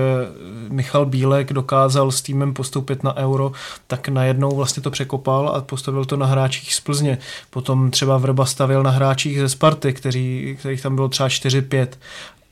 Michal 0.69 1.05
Bílek 1.05 1.53
dokázal 1.53 2.11
s 2.11 2.21
týmem 2.21 2.53
postoupit 2.53 3.03
na 3.03 3.17
euro, 3.17 3.51
tak 3.87 4.09
najednou 4.09 4.55
vlastně 4.55 4.83
to 4.83 4.91
překopal 4.91 5.49
a 5.49 5.61
postavil 5.61 6.05
to 6.05 6.17
na 6.17 6.25
hráčích 6.25 6.73
z 6.73 6.79
Plzně. 6.79 7.17
Potom 7.49 7.91
třeba 7.91 8.17
Vrba 8.17 8.45
stavil 8.45 8.83
na 8.83 8.91
hráčích 8.91 9.39
ze 9.39 9.49
Sparty, 9.49 9.93
kteří, 9.93 10.55
kterých 10.59 10.81
tam 10.81 10.95
bylo 10.95 11.09
třeba 11.09 11.29
4-5 11.29 11.87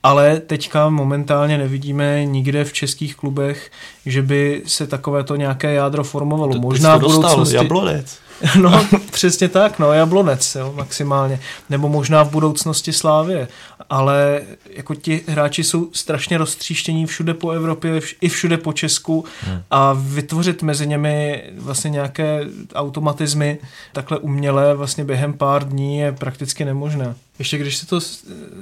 ale 0.03 0.39
teďka 0.39 0.89
momentálně 0.89 1.57
nevidíme 1.57 2.25
nikde 2.25 2.63
v 2.63 2.73
českých 2.73 3.15
klubech, 3.15 3.71
že 4.05 4.21
by 4.21 4.61
se 4.65 4.87
takovéto 4.87 5.35
nějaké 5.35 5.73
jádro 5.73 6.03
formovalo. 6.03 6.53
To, 6.53 6.59
Možná 6.59 6.97
v 6.97 7.01
budoucnosti... 7.01 7.55
Jablonec. 7.55 8.19
No, 8.61 8.85
přesně 9.11 9.49
tak, 9.49 9.79
no, 9.79 9.93
Jablonec, 9.93 10.55
jo, 10.55 10.73
maximálně. 10.75 11.39
Nebo 11.69 11.89
možná 11.89 12.23
v 12.23 12.31
budoucnosti 12.31 12.93
Slávě. 12.93 13.47
Ale 13.89 14.41
jako 14.69 14.95
ti 14.95 15.21
hráči 15.27 15.63
jsou 15.63 15.89
strašně 15.93 16.37
roztříštění 16.37 17.05
všude 17.05 17.33
po 17.33 17.51
Evropě, 17.51 18.01
i 18.21 18.29
všude 18.29 18.57
po 18.57 18.73
Česku 18.73 19.25
hmm. 19.41 19.61
a 19.71 19.93
vytvořit 19.93 20.63
mezi 20.63 20.87
nimi 20.87 21.43
vlastně 21.57 21.89
nějaké 21.89 22.39
automatizmy 22.75 23.57
takhle 23.93 24.17
umělé 24.17 24.73
vlastně 24.73 25.03
během 25.03 25.33
pár 25.33 25.67
dní 25.67 25.97
je 25.97 26.11
prakticky 26.11 26.65
nemožné. 26.65 27.15
Ještě 27.39 27.57
když 27.57 27.77
se 27.77 27.85
to, 27.85 27.99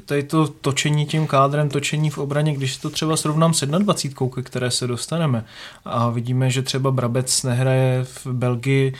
tady 0.05 0.23
to 0.23 0.47
točení 0.47 1.05
tím 1.05 1.27
kádrem, 1.27 1.69
točení 1.69 2.09
v 2.09 2.17
obraně, 2.17 2.53
když 2.53 2.73
se 2.73 2.81
to 2.81 2.89
třeba 2.89 3.17
srovnám 3.17 3.53
s 3.53 3.65
21, 3.65 4.29
ke 4.35 4.41
které 4.41 4.71
se 4.71 4.87
dostaneme 4.87 5.45
a 5.85 6.09
vidíme, 6.09 6.49
že 6.49 6.61
třeba 6.61 6.91
Brabec 6.91 7.43
nehraje 7.43 8.03
v 8.03 8.27
Belgii, 8.27 8.93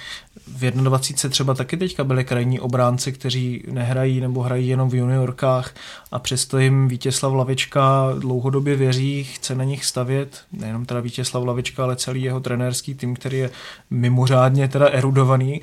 v 0.48 0.72
21 0.72 1.30
třeba 1.30 1.54
taky 1.54 1.78
teďka 1.78 2.04
byli 2.04 2.24
krajní 2.24 2.60
obránci, 2.60 3.12
kteří 3.12 3.64
nehrají 3.72 4.20
nebo 4.20 4.42
hrají 4.42 4.68
jenom 4.68 4.90
v 4.90 4.96
juniorkách 4.96 5.74
a 6.12 6.20
přesto 6.20 6.60
jim 6.60 6.88
Vítězslav 6.88 7.34
Lavička 7.34 8.14
dlouhodobě 8.20 8.76
věří, 8.76 9.24
chce 9.24 9.56
na 9.56 9.64
nich 9.64 9.86
stavět, 9.86 10.42
nejenom 10.52 10.86
teda 10.86 11.00
Vítězslav 11.00 11.44
Lavička, 11.44 11.84
ale 11.84 11.96
celý 11.96 12.24
jeho 12.24 12.40
trenérský 12.40 12.96
tým, 12.96 13.16
který 13.16 13.38
je 13.38 13.50
mimořádně 13.90 14.68
teda 14.68 14.88
erudovaný 14.88 15.62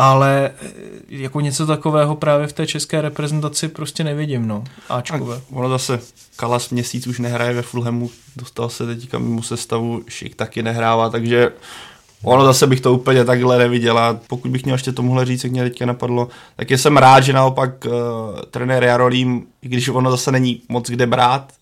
ale 0.00 0.50
eh, 0.62 0.70
jako 1.08 1.40
něco 1.40 1.66
takového 1.66 2.16
právě 2.16 2.46
v 2.46 2.52
té 2.52 2.66
české 2.66 3.00
reprezentaci 3.00 3.68
prostě 3.68 4.04
nevidím, 4.04 4.48
no, 4.48 4.64
Ačkové. 4.88 5.36
A 5.36 5.40
ono 5.50 5.68
zase, 5.68 6.00
Kalas 6.36 6.70
měsíc 6.70 7.06
už 7.06 7.18
nehraje 7.18 7.54
ve 7.54 7.62
Fulhamu, 7.62 8.10
dostal 8.36 8.68
se 8.68 8.86
teďka 8.86 9.18
mimo 9.18 9.42
sestavu, 9.42 10.02
Šik 10.08 10.34
taky 10.34 10.62
nehrává, 10.62 11.10
takže 11.10 11.52
Ono 12.22 12.44
zase 12.44 12.66
bych 12.66 12.80
to 12.80 12.94
úplně 12.94 13.24
takhle 13.24 13.58
neviděl 13.58 13.98
a 13.98 14.20
pokud 14.26 14.50
bych 14.50 14.64
měl 14.64 14.74
ještě 14.74 14.92
tomuhle 14.92 15.24
říct, 15.24 15.44
jak 15.44 15.52
mě 15.52 15.62
teďka 15.62 15.86
napadlo, 15.86 16.28
tak 16.56 16.70
jsem 16.70 16.96
rád, 16.96 17.20
že 17.20 17.32
naopak 17.32 17.84
uh, 17.84 17.92
trenér 18.50 18.84
Jarolím, 18.84 19.46
i 19.62 19.68
když 19.68 19.88
ono 19.88 20.10
zase 20.10 20.32
není 20.32 20.62
moc 20.68 20.90
kde 20.90 21.06
brát, 21.06 21.52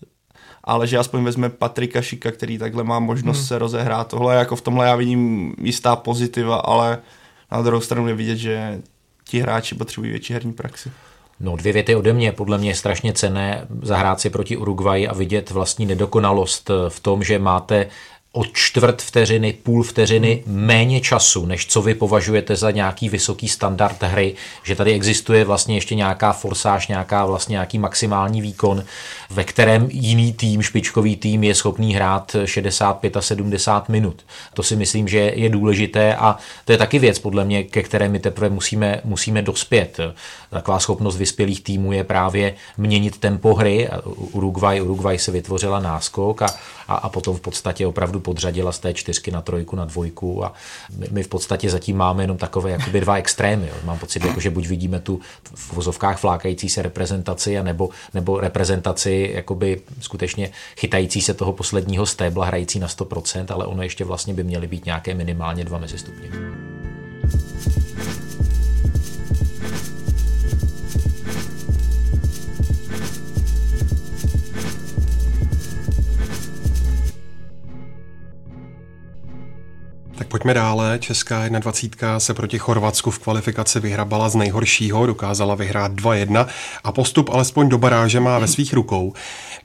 ale 0.63 0.87
že 0.87 0.97
aspoň 0.97 1.23
vezme 1.23 1.49
Patrika 1.49 2.01
Šika, 2.01 2.31
který 2.31 2.57
takhle 2.57 2.83
má 2.83 2.99
možnost 2.99 3.37
hmm. 3.37 3.45
se 3.45 3.57
rozehrát. 3.57 4.07
Tohle 4.07 4.35
jako 4.35 4.55
v 4.55 4.61
tomhle 4.61 4.87
já 4.87 4.95
vidím 4.95 5.53
jistá 5.61 5.95
pozitiva, 5.95 6.55
ale 6.55 6.97
na 7.51 7.61
druhou 7.61 7.81
stranu 7.81 8.07
je 8.07 8.13
vidět, 8.13 8.35
že 8.35 8.81
ti 9.23 9.39
hráči 9.39 9.75
potřebují 9.75 10.11
větší 10.11 10.33
herní 10.33 10.53
praxi. 10.53 10.91
No, 11.39 11.55
dvě 11.55 11.73
věty 11.73 11.95
ode 11.95 12.13
mě. 12.13 12.31
Podle 12.31 12.57
mě 12.57 12.69
je 12.69 12.75
strašně 12.75 13.13
cené 13.13 13.67
zahrát 13.81 14.19
si 14.19 14.29
proti 14.29 14.57
Uruguayi 14.57 15.07
a 15.07 15.13
vidět 15.13 15.51
vlastní 15.51 15.85
nedokonalost 15.85 16.71
v 16.89 16.99
tom, 16.99 17.23
že 17.23 17.39
máte 17.39 17.87
o 18.37 18.45
čtvrt 18.53 19.01
vteřiny, 19.01 19.53
půl 19.53 19.83
vteřiny 19.83 20.43
méně 20.45 21.01
času, 21.01 21.45
než 21.45 21.67
co 21.67 21.81
vy 21.81 21.93
považujete 21.93 22.55
za 22.55 22.71
nějaký 22.71 23.09
vysoký 23.09 23.47
standard 23.47 24.03
hry, 24.03 24.35
že 24.63 24.75
tady 24.75 24.93
existuje 24.93 25.45
vlastně 25.45 25.75
ještě 25.75 25.95
nějaká 25.95 26.33
forsáž, 26.33 26.87
nějaká 26.87 27.25
vlastně 27.25 27.53
nějaký 27.53 27.79
maximální 27.79 28.41
výkon, 28.41 28.83
ve 29.29 29.43
kterém 29.43 29.87
jiný 29.91 30.33
tým, 30.33 30.61
špičkový 30.61 31.15
tým 31.15 31.43
je 31.43 31.55
schopný 31.55 31.93
hrát 31.93 32.35
65 32.45 33.17
a 33.17 33.21
70 33.21 33.89
minut. 33.89 34.25
To 34.53 34.63
si 34.63 34.75
myslím, 34.75 35.07
že 35.07 35.19
je 35.35 35.49
důležité 35.49 36.15
a 36.15 36.37
to 36.65 36.71
je 36.71 36.77
taky 36.77 36.99
věc, 36.99 37.19
podle 37.19 37.45
mě, 37.45 37.63
ke 37.63 37.83
které 37.83 38.09
my 38.09 38.19
teprve 38.19 38.49
musíme, 38.49 39.01
musíme 39.03 39.41
dospět. 39.41 39.99
Taková 40.49 40.79
schopnost 40.79 41.17
vyspělých 41.17 41.63
týmů 41.63 41.91
je 41.91 42.03
právě 42.03 42.53
měnit 42.77 43.17
tempo 43.17 43.53
hry. 43.53 43.89
Uruguay, 44.31 44.81
Uruguay 44.81 45.19
se 45.19 45.31
vytvořila 45.31 45.79
náskok 45.79 46.41
a, 46.41 46.47
a, 46.87 46.95
a 46.95 47.09
potom 47.09 47.35
v 47.35 47.41
podstatě 47.41 47.87
opravdu 47.87 48.19
podřadila 48.19 48.71
z 48.71 48.79
té 48.79 48.93
čtyřky 48.93 49.31
na 49.31 49.41
trojku, 49.41 49.75
na 49.75 49.85
dvojku 49.85 50.45
a 50.45 50.53
my, 50.97 51.07
my 51.11 51.23
v 51.23 51.27
podstatě 51.27 51.69
zatím 51.69 51.97
máme 51.97 52.23
jenom 52.23 52.37
takové 52.37 52.71
jakoby 52.71 53.01
dva 53.01 53.15
extrémy. 53.15 53.67
Jo. 53.67 53.73
Mám 53.83 53.99
pocit, 53.99 54.25
jako, 54.25 54.39
že 54.39 54.49
buď 54.49 54.67
vidíme 54.67 54.99
tu 54.99 55.19
v 55.55 55.73
vozovkách 55.73 56.19
flákající 56.19 56.69
se 56.69 56.81
reprezentaci, 56.81 57.57
a 57.57 57.63
nebo, 57.63 57.89
nebo 58.13 58.39
reprezentaci 58.39 59.31
jakoby 59.33 59.81
skutečně 59.99 60.51
chytající 60.77 61.21
se 61.21 61.33
toho 61.33 61.53
posledního 61.53 62.05
stébla, 62.05 62.45
hrající 62.45 62.79
na 62.79 62.87
100%, 62.87 63.45
ale 63.49 63.65
ono 63.65 63.83
ještě 63.83 64.03
vlastně 64.03 64.33
by 64.33 64.43
měly 64.43 64.67
být 64.67 64.85
nějaké 64.85 65.13
minimálně 65.13 65.65
dva 65.65 65.77
mezistupně. 65.77 66.29
Tak 80.17 80.27
pojďme 80.27 80.53
dále. 80.53 80.99
Česká 80.99 81.47
21 81.47 82.19
se 82.19 82.33
proti 82.33 82.59
Chorvatsku 82.59 83.11
v 83.11 83.19
kvalifikaci 83.19 83.79
vyhrabala 83.79 84.29
z 84.29 84.35
nejhoršího, 84.35 85.05
dokázala 85.05 85.55
vyhrát 85.55 85.91
2-1 85.91 86.45
a 86.83 86.91
postup 86.91 87.29
alespoň 87.29 87.69
do 87.69 87.77
baráže 87.77 88.19
má 88.19 88.39
ve 88.39 88.47
svých 88.47 88.73
rukou. 88.73 89.13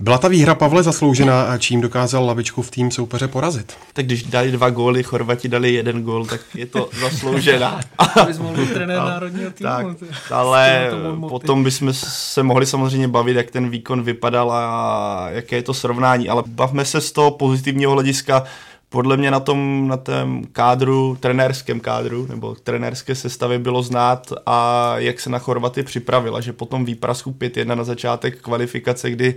Byla 0.00 0.18
ta 0.18 0.28
výhra 0.28 0.54
Pavle 0.54 0.82
zasloužená 0.82 1.42
a 1.42 1.58
čím 1.58 1.80
dokázal 1.80 2.26
lavičku 2.26 2.62
v 2.62 2.70
tým 2.70 2.90
soupeře 2.90 3.28
porazit? 3.28 3.72
Tak 3.92 4.06
když 4.06 4.22
dali 4.22 4.52
dva 4.52 4.70
góly, 4.70 5.02
Chorvati 5.02 5.48
dali 5.48 5.72
jeden 5.72 6.02
gól, 6.02 6.26
tak 6.26 6.40
je 6.54 6.66
to 6.66 6.90
zasloužená. 7.00 7.80
Bys 8.26 8.38
mohl 8.38 8.56
být 8.56 8.72
trenér 8.72 8.98
národního 8.98 9.50
týmu. 9.50 9.70
Tak, 9.70 9.86
ale 10.30 10.90
potom 11.28 11.64
bychom 11.64 11.92
se 11.92 12.42
mohli 12.42 12.66
samozřejmě 12.66 13.08
bavit, 13.08 13.36
jak 13.36 13.50
ten 13.50 13.70
výkon 13.70 14.02
vypadal 14.02 14.52
a 14.52 15.26
jaké 15.30 15.56
je 15.56 15.62
to 15.62 15.74
srovnání, 15.74 16.28
ale 16.28 16.42
bavme 16.46 16.84
se 16.84 17.00
z 17.00 17.12
toho 17.12 17.30
pozitivního 17.30 17.92
hlediska, 17.92 18.44
podle 18.92 19.16
mě 19.16 19.31
na 19.31 19.40
tom, 19.40 19.88
na 19.88 19.96
tom 19.96 20.44
kádru, 20.52 21.16
trenérském 21.20 21.81
kádru, 21.81 22.26
nebo 22.26 22.55
trenérské 22.55 23.14
sestavě 23.14 23.59
bylo 23.59 23.83
znát 23.83 24.33
a 24.46 24.94
jak 24.98 25.20
se 25.20 25.31
na 25.31 25.38
Chorvaty 25.38 25.83
připravila, 25.83 26.40
že 26.40 26.52
potom 26.52 26.85
výprasku 26.85 27.31
5-1 27.31 27.76
na 27.76 27.85
začátek 27.85 28.40
kvalifikace, 28.40 29.11
kdy 29.11 29.35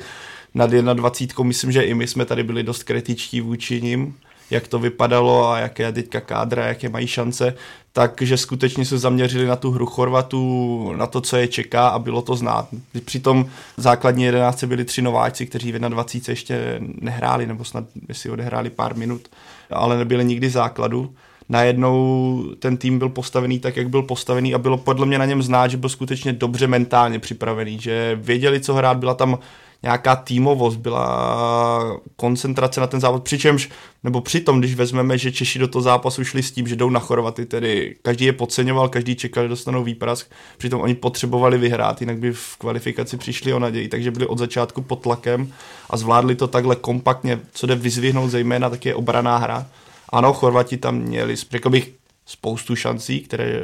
nad 0.53 0.69
21, 0.69 1.43
myslím, 1.43 1.71
že 1.71 1.81
i 1.81 1.93
my 1.93 2.07
jsme 2.07 2.25
tady 2.25 2.43
byli 2.43 2.63
dost 2.63 2.83
kritičtí 2.83 3.41
vůči 3.41 3.81
ním, 3.81 4.15
jak 4.51 4.67
to 4.67 4.79
vypadalo 4.79 5.49
a 5.49 5.59
jaké 5.59 5.83
je 5.83 5.91
teďka 5.91 6.21
kádra, 6.21 6.67
jaké 6.67 6.89
mají 6.89 7.07
šance, 7.07 7.53
takže 7.91 8.37
skutečně 8.37 8.85
se 8.85 8.97
zaměřili 8.97 9.45
na 9.45 9.55
tu 9.55 9.71
hru 9.71 9.85
Chorvatů, 9.85 10.93
na 10.95 11.07
to, 11.07 11.21
co 11.21 11.37
je 11.37 11.47
čeká 11.47 11.87
a 11.87 11.99
bylo 11.99 12.21
to 12.21 12.35
znát. 12.35 12.67
Přitom 13.05 13.45
základní 13.77 14.23
jedenáctce 14.23 14.67
byli 14.67 14.85
tři 14.85 15.01
nováčci, 15.01 15.45
kteří 15.45 15.71
v 15.71 15.79
21 15.79 16.31
ještě 16.31 16.79
nehráli, 17.01 17.47
nebo 17.47 17.63
snad 17.63 17.83
si 18.11 18.29
odehráli 18.29 18.69
pár 18.69 18.95
minut, 18.95 19.21
ale 19.69 19.97
nebyli 19.97 20.25
nikdy 20.25 20.49
základu. 20.49 21.13
Najednou 21.49 22.43
ten 22.59 22.77
tým 22.77 22.99
byl 22.99 23.09
postavený 23.09 23.59
tak, 23.59 23.77
jak 23.77 23.89
byl 23.89 24.01
postavený 24.01 24.53
a 24.53 24.57
bylo 24.57 24.77
podle 24.77 25.05
mě 25.05 25.17
na 25.17 25.25
něm 25.25 25.43
znát, 25.43 25.67
že 25.67 25.77
byl 25.77 25.89
skutečně 25.89 26.33
dobře 26.33 26.67
mentálně 26.67 27.19
připravený, 27.19 27.79
že 27.79 28.19
věděli, 28.21 28.59
co 28.59 28.73
hrát, 28.73 28.97
byla 28.97 29.13
tam 29.13 29.39
nějaká 29.85 30.15
týmovost, 30.15 30.75
byla 30.75 31.99
koncentrace 32.15 32.81
na 32.81 32.87
ten 32.87 32.99
závod, 32.99 33.23
přičemž, 33.23 33.69
nebo 34.03 34.21
přitom, 34.21 34.59
když 34.59 34.75
vezmeme, 34.75 35.17
že 35.17 35.31
Češi 35.31 35.59
do 35.59 35.67
toho 35.67 35.81
zápasu 35.81 36.23
šli 36.23 36.43
s 36.43 36.51
tím, 36.51 36.67
že 36.67 36.75
jdou 36.75 36.89
na 36.89 36.99
Chorvaty, 36.99 37.45
tedy 37.45 37.95
každý 38.01 38.25
je 38.25 38.33
podceňoval, 38.33 38.89
každý 38.89 39.15
čekal, 39.15 39.43
že 39.43 39.49
dostanou 39.49 39.83
výprask, 39.83 40.31
přitom 40.57 40.81
oni 40.81 40.95
potřebovali 40.95 41.57
vyhrát, 41.57 42.01
jinak 42.01 42.17
by 42.17 42.31
v 42.33 42.57
kvalifikaci 42.57 43.17
přišli 43.17 43.53
o 43.53 43.59
naději, 43.59 43.87
takže 43.87 44.11
byli 44.11 44.25
od 44.27 44.37
začátku 44.37 44.81
pod 44.81 45.01
tlakem 45.01 45.53
a 45.89 45.97
zvládli 45.97 46.35
to 46.35 46.47
takhle 46.47 46.75
kompaktně, 46.75 47.39
co 47.53 47.67
jde 47.67 47.75
vyzvihnout 47.75 48.31
zejména, 48.31 48.69
tak 48.69 48.85
je 48.85 48.95
obraná 48.95 49.37
hra. 49.37 49.67
Ano, 50.09 50.33
Chorvati 50.33 50.77
tam 50.77 50.95
měli, 50.95 51.35
řekl 51.35 51.69
bych, 51.69 51.91
spoustu 52.25 52.75
šancí, 52.75 53.19
které 53.19 53.63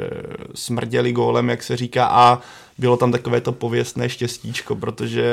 smrděly 0.54 1.12
gólem, 1.12 1.48
jak 1.48 1.62
se 1.62 1.76
říká, 1.76 2.06
a 2.06 2.40
bylo 2.78 2.96
tam 2.96 3.12
takové 3.12 3.40
to 3.40 3.52
pověstné 3.52 4.08
štěstíčko, 4.08 4.76
protože 4.76 5.24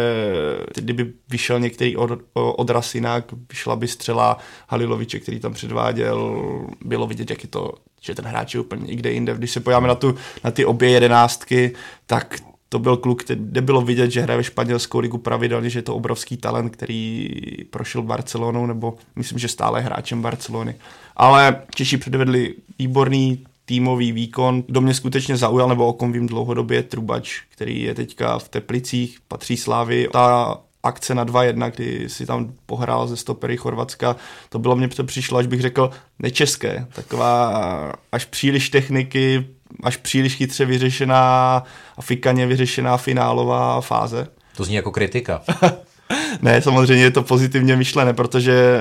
kdyby 0.76 1.14
vyšel 1.30 1.60
některý 1.60 1.98
od, 1.98 2.12
od 2.34 2.70
Rasinák, 2.70 3.26
vyšla 3.50 3.76
by 3.76 3.88
střela 3.88 4.38
Haliloviče, 4.68 5.20
který 5.20 5.40
tam 5.40 5.54
předváděl, 5.54 6.38
bylo 6.86 7.08
vidět, 7.08 7.30
jak 7.30 7.44
je 7.44 7.50
to, 7.50 7.74
že 8.02 8.16
ten 8.16 8.26
hráč 8.26 8.54
je 8.54 8.60
úplně 8.60 8.88
někde 8.88 9.12
jinde. 9.12 9.34
Když 9.34 9.52
se 9.52 9.60
podíváme 9.60 9.88
na, 9.88 9.96
tu, 9.96 10.16
na 10.44 10.52
ty 10.52 10.66
obě 10.66 10.90
jedenáctky, 10.90 11.74
tak 12.06 12.36
to 12.70 12.80
byl 12.80 12.98
kluk, 12.98 13.24
kde 13.28 13.62
bylo 13.62 13.82
vidět, 13.82 14.12
že 14.12 14.22
hraje 14.22 14.38
ve 14.38 14.44
španělskou 14.44 15.00
ligu 15.00 15.18
pravidelně, 15.18 15.70
že 15.70 15.80
je 15.80 15.84
to 15.84 15.96
obrovský 15.96 16.38
talent, 16.38 16.70
který 16.70 17.30
prošel 17.70 18.02
Barcelonou, 18.02 18.66
nebo 18.66 18.98
myslím, 19.16 19.40
že 19.40 19.48
stále 19.48 19.82
hráčem 19.82 20.22
Barcelony. 20.22 20.76
Ale 21.16 21.62
Češi 21.76 21.98
předvedli 21.98 22.56
výborný 22.80 23.46
týmový 23.66 24.12
výkon. 24.12 24.64
Kdo 24.68 24.82
mě 24.82 24.94
skutečně 24.94 25.38
zaujal, 25.38 25.70
nebo 25.70 25.88
o 25.88 25.94
kom 25.94 26.12
vím 26.12 26.28
dlouhodobě, 26.28 26.84
Trubač, 26.84 27.42
který 27.50 27.82
je 27.82 27.96
teďka 27.96 28.40
v 28.40 28.50
Teplicích, 28.50 29.18
patří 29.28 29.58
Slávy. 29.58 30.08
Ta 30.12 30.58
akce 30.84 31.16
na 31.16 31.26
2-1, 31.26 31.72
kdy 31.76 32.10
si 32.10 32.26
tam 32.26 32.54
pohrál 32.66 33.08
ze 33.08 33.18
stopery 33.18 33.58
Chorvatska, 33.58 34.16
to 34.50 34.60
bylo 34.60 34.76
mně 34.76 34.90
přišlo, 35.06 35.38
až 35.38 35.48
bych 35.48 35.62
řekl, 35.62 35.90
nečeské. 36.20 36.88
Taková 36.96 37.94
až 38.12 38.26
příliš 38.26 38.70
techniky, 38.70 39.48
až 39.84 39.98
příliš 39.98 40.36
chytře 40.36 40.66
vyřešená 40.66 41.64
a 41.98 42.02
fikaně 42.02 42.48
vyřešená 42.48 42.98
finálová 42.98 43.82
fáze. 43.82 44.28
To 44.56 44.64
zní 44.64 44.76
jako 44.76 44.92
kritika. 44.92 45.42
ne, 46.42 46.62
samozřejmě 46.62 47.04
je 47.04 47.12
to 47.12 47.24
pozitivně 47.24 47.76
myšlené, 47.76 48.14
protože 48.14 48.80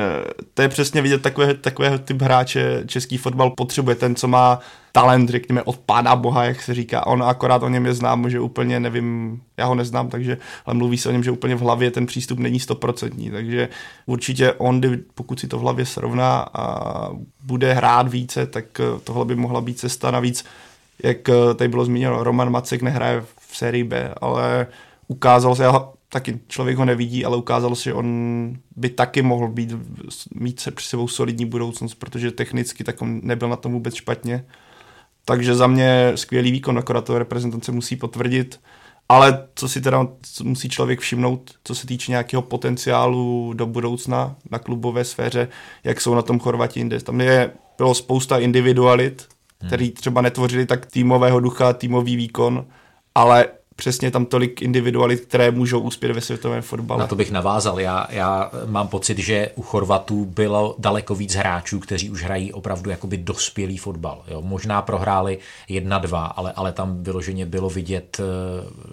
to 0.55 0.63
je 0.63 0.69
přesně 0.69 1.03
vidět 1.03 1.23
takové, 1.23 1.55
takové 1.55 1.99
typ 1.99 2.23
hráče 2.23 2.83
český 2.87 3.17
fotbal 3.17 3.51
potřebuje, 3.51 3.97
ten, 3.97 4.15
co 4.15 4.29
má 4.29 4.59
talent, 4.93 5.31
řekněme, 5.31 5.63
od 5.63 5.79
pána 5.79 6.17
boha, 6.17 6.45
jak 6.45 6.63
se 6.63 6.75
říká. 6.75 7.07
On 7.07 7.23
akorát 7.23 7.63
o 7.63 7.69
něm 7.69 7.87
je 7.87 7.95
znám, 7.95 8.31
že 8.31 8.41
úplně 8.41 8.81
nevím, 8.81 9.41
já 9.57 9.67
ho 9.67 9.75
neznám, 9.75 10.09
takže 10.09 10.39
ale 10.67 10.75
mluví 10.75 10.99
se 10.99 11.09
o 11.09 11.13
něm, 11.13 11.25
že 11.25 11.31
úplně 11.31 11.55
v 11.55 11.61
hlavě 11.61 11.91
ten 11.91 12.07
přístup 12.07 12.39
není 12.39 12.61
stoprocentní, 12.61 13.31
takže 13.31 13.69
určitě 14.07 14.53
on, 14.53 14.81
pokud 15.15 15.41
si 15.41 15.49
to 15.49 15.59
v 15.59 15.61
hlavě 15.61 15.87
srovná 15.87 16.47
a 16.55 17.11
bude 17.43 17.73
hrát 17.73 18.09
více, 18.09 18.47
tak 18.47 18.65
tohle 19.05 19.25
by 19.25 19.37
mohla 19.37 19.61
být 19.61 19.79
cesta 19.79 20.11
navíc 20.11 20.45
jak 21.03 21.19
tady 21.57 21.69
bylo 21.69 21.85
zmíněno, 21.85 22.25
Roman 22.25 22.51
Macek 22.51 22.83
nehraje 22.83 23.25
v 23.51 23.57
sérii 23.57 23.85
B, 23.85 24.15
ale 24.21 24.67
ukázal 25.09 25.55
se, 25.55 25.63
já 25.63 25.89
taky 26.09 26.41
člověk 26.49 26.77
ho 26.77 26.85
nevidí, 26.85 27.25
ale 27.25 27.37
ukázalo 27.37 27.77
se, 27.77 27.83
že 27.83 27.95
on 27.95 28.57
by 28.77 28.89
taky 28.89 29.23
mohl 29.23 29.49
být, 29.49 29.75
mít 30.35 30.61
se 30.61 30.71
při 30.71 30.89
sebou 30.89 31.09
solidní 31.09 31.47
budoucnost, 31.47 31.95
protože 31.95 32.31
technicky 32.31 32.85
tak 32.85 33.03
on 33.03 33.21
nebyl 33.23 33.49
na 33.49 33.57
tom 33.57 33.73
vůbec 33.73 33.95
špatně. 33.95 34.45
Takže 35.25 35.55
za 35.55 35.67
mě 35.67 36.13
skvělý 36.15 36.53
výkon, 36.53 36.79
akorát 36.79 37.05
to 37.05 37.19
reprezentace 37.19 37.73
musí 37.73 37.97
potvrdit. 37.97 38.61
Ale 39.09 39.49
co 39.55 39.69
si 39.69 39.81
teda 39.81 40.09
musí 40.43 40.69
člověk 40.69 41.01
všimnout, 41.01 41.51
co 41.65 41.75
se 41.75 41.87
týče 41.87 42.13
nějakého 42.13 42.43
potenciálu 42.43 43.53
do 43.53 43.67
budoucna 43.67 44.37
na 44.51 44.59
klubové 44.59 45.05
sféře, 45.05 45.49
jak 45.85 46.01
jsou 46.01 46.15
na 46.15 46.23
tom 46.23 46.39
Chorvati 46.39 46.81
jinde. 46.81 47.01
Tam 47.01 47.21
je, 47.21 47.51
bylo 47.79 47.95
spousta 47.95 48.39
individualit, 48.39 49.29
který 49.67 49.91
třeba 49.91 50.21
netvořili 50.21 50.67
tak 50.67 50.87
týmového 50.87 51.41
ducha, 51.41 51.73
týmový 51.73 52.17
výkon, 52.17 52.67
ale 53.15 53.47
přesně 53.77 54.11
tam 54.11 54.27
tolik 54.27 54.63
individualit, 54.63 55.21
které 55.21 55.51
můžou 55.51 55.81
uspět 55.81 56.13
ve 56.13 56.21
světovém 56.21 56.63
fotbale. 56.63 57.01
Na 57.01 57.07
to 57.07 57.17
bych 57.17 57.31
navázal. 57.31 57.81
Já, 57.81 58.07
já 58.11 58.51
mám 58.67 58.89
pocit, 58.89 59.19
že 59.19 59.51
u 59.55 59.63
Chorvatů 59.63 60.25
bylo 60.25 60.75
daleko 60.79 61.15
víc 61.15 61.35
hráčů, 61.35 61.81
kteří 61.81 62.11
už 62.11 62.23
hrají 62.23 62.53
opravdu 62.53 62.91
jakoby 62.91 63.17
dospělý 63.17 63.77
fotbal. 63.77 64.23
Jo. 64.29 64.43
Možná 64.43 64.83
prohráli 64.83 65.39
jedna, 65.69 65.99
dva, 65.99 66.27
ale, 66.27 66.53
ale 66.57 66.73
tam 66.73 67.03
vyloženě 67.03 67.47
bylo 67.47 67.71
vidět 67.71 68.21
eh, 68.21 68.25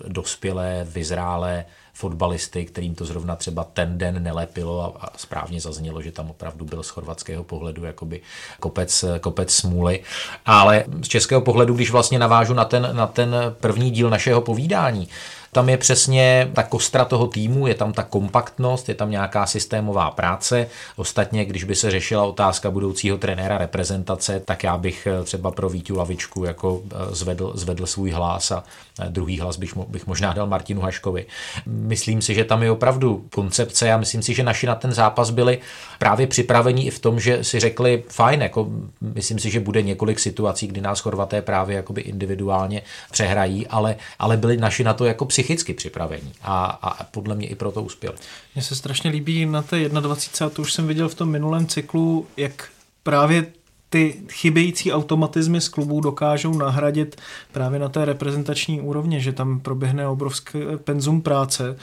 dospělé, 0.08 0.88
vyzrálé 0.89 1.65
fotbalisty, 1.95 2.65
kterým 2.65 2.95
to 2.95 3.05
zrovna 3.05 3.36
třeba 3.36 3.63
ten 3.63 3.97
den 3.97 4.23
nelepilo 4.23 4.84
a, 4.84 5.05
a 5.05 5.17
správně 5.17 5.62
zaznělo, 5.62 6.01
že 6.01 6.12
tam 6.12 6.29
opravdu 6.29 6.65
byl 6.65 6.84
z 6.84 6.89
chorvatského 6.89 7.43
pohledu 7.43 7.84
jakoby 7.84 8.21
kopec, 8.60 9.05
kopec 9.21 9.53
smůly. 9.53 10.03
Ale 10.45 10.84
z 11.01 11.08
českého 11.08 11.41
pohledu, 11.41 11.73
když 11.73 11.91
vlastně 11.91 12.19
navážu 12.19 12.53
na 12.53 12.65
ten, 12.65 12.89
na 12.91 13.08
ten 13.08 13.36
první 13.60 13.91
díl 13.91 14.10
našeho 14.10 14.41
povídání, 14.41 15.08
tam 15.56 15.70
je 15.70 15.78
přesně 15.78 16.52
ta 16.54 16.63
kostra 16.63 17.06
toho 17.06 17.28
týmu, 17.28 17.68
je 17.68 17.76
tam 17.76 17.94
ta 17.94 18.04
kompaktnost, 18.04 18.89
je 18.89 18.96
tam 18.96 19.12
nějaká 19.12 19.46
systémová 19.46 20.12
práce. 20.12 20.68
Ostatně, 20.96 21.46
když 21.46 21.63
by 21.63 21.76
se 21.76 21.91
řešila 21.91 22.24
otázka 22.24 22.72
budoucího 22.72 23.18
trenéra 23.18 23.58
reprezentace, 23.58 24.39
tak 24.39 24.63
já 24.63 24.78
bych 24.78 25.08
eh, 25.08 25.24
třeba 25.24 25.52
pro 25.52 25.70
Vítu 25.70 25.96
Lavičku 25.98 26.44
jako 26.44 26.82
eh, 26.91 27.15
zvedl, 27.15 27.52
zvedl 27.56 27.86
svůj 27.86 28.12
hlas 28.12 28.52
a 28.52 28.63
eh, 29.00 29.06
druhý 29.10 29.39
hlas 29.39 29.58
bych, 29.58 29.78
bych 29.78 30.08
možná 30.08 30.34
dal 30.34 30.48
Martinu 30.48 30.82
Haškovi. 30.82 31.26
Myslím 31.65 32.22
si, 32.22 32.34
že 32.34 32.44
tam 32.44 32.63
je 32.63 32.72
opravdu 32.72 33.26
koncepce 33.36 33.91
a 33.91 33.98
myslím 33.98 34.22
si, 34.22 34.34
že 34.34 34.44
naši 34.44 34.68
na 34.68 34.76
ten 34.76 34.94
zápas 34.94 35.30
byli 35.30 35.60
právě 36.00 36.28
připravení 36.28 36.88
i 36.88 36.89
v 36.89 37.00
tom, 37.00 37.20
že 37.20 37.44
si 37.44 37.60
řekli, 37.60 38.04
fajn, 38.10 38.41
jako 38.41 38.68
myslím 39.02 39.39
si, 39.39 39.52
že 39.52 39.60
bude 39.60 39.82
několik 39.82 40.20
situací, 40.20 40.68
kdy 40.68 40.82
nás 40.82 41.00
Chorvaté 41.00 41.41
právě 41.41 41.76
jakoby 41.76 42.02
individuálně 42.02 42.82
přehrají, 43.12 43.68
ale, 43.68 43.96
ale 44.20 44.38
byli 44.38 44.58
naši 44.58 44.84
na 44.84 44.94
to 44.94 45.06
jako 45.06 45.26
psychicky 45.45 45.73
připravení 45.73 46.34
a, 46.41 46.65
a 46.65 47.03
podle 47.03 47.36
mě 47.36 47.47
i 47.47 47.55
proto 47.55 47.84
uspěli. 47.84 48.15
Mně 48.55 48.63
se 48.63 48.75
strašně 48.75 49.10
líbí 49.10 49.45
na 49.45 49.62
té 49.62 49.89
21. 49.89 50.55
to 50.55 50.62
už 50.62 50.73
jsem 50.73 50.88
viděl 50.88 51.10
v 51.10 51.15
tom 51.15 51.29
minulém 51.29 51.67
cyklu, 51.67 52.27
jak 52.38 52.69
právě 53.03 53.45
ty 53.89 54.21
chybějící 54.31 54.91
automatizmy 54.91 55.62
z 55.62 55.69
klubů 55.69 56.01
dokážou 56.01 56.58
nahradit 56.58 57.21
právě 57.51 57.79
na 57.79 57.89
té 57.89 58.05
reprezentační 58.05 58.81
úrovni, 58.81 59.21
že 59.21 59.34
tam 59.34 59.60
proběhne 59.60 60.08
obrovské 60.08 60.77
penzum 60.77 61.21
práce. 61.21 61.77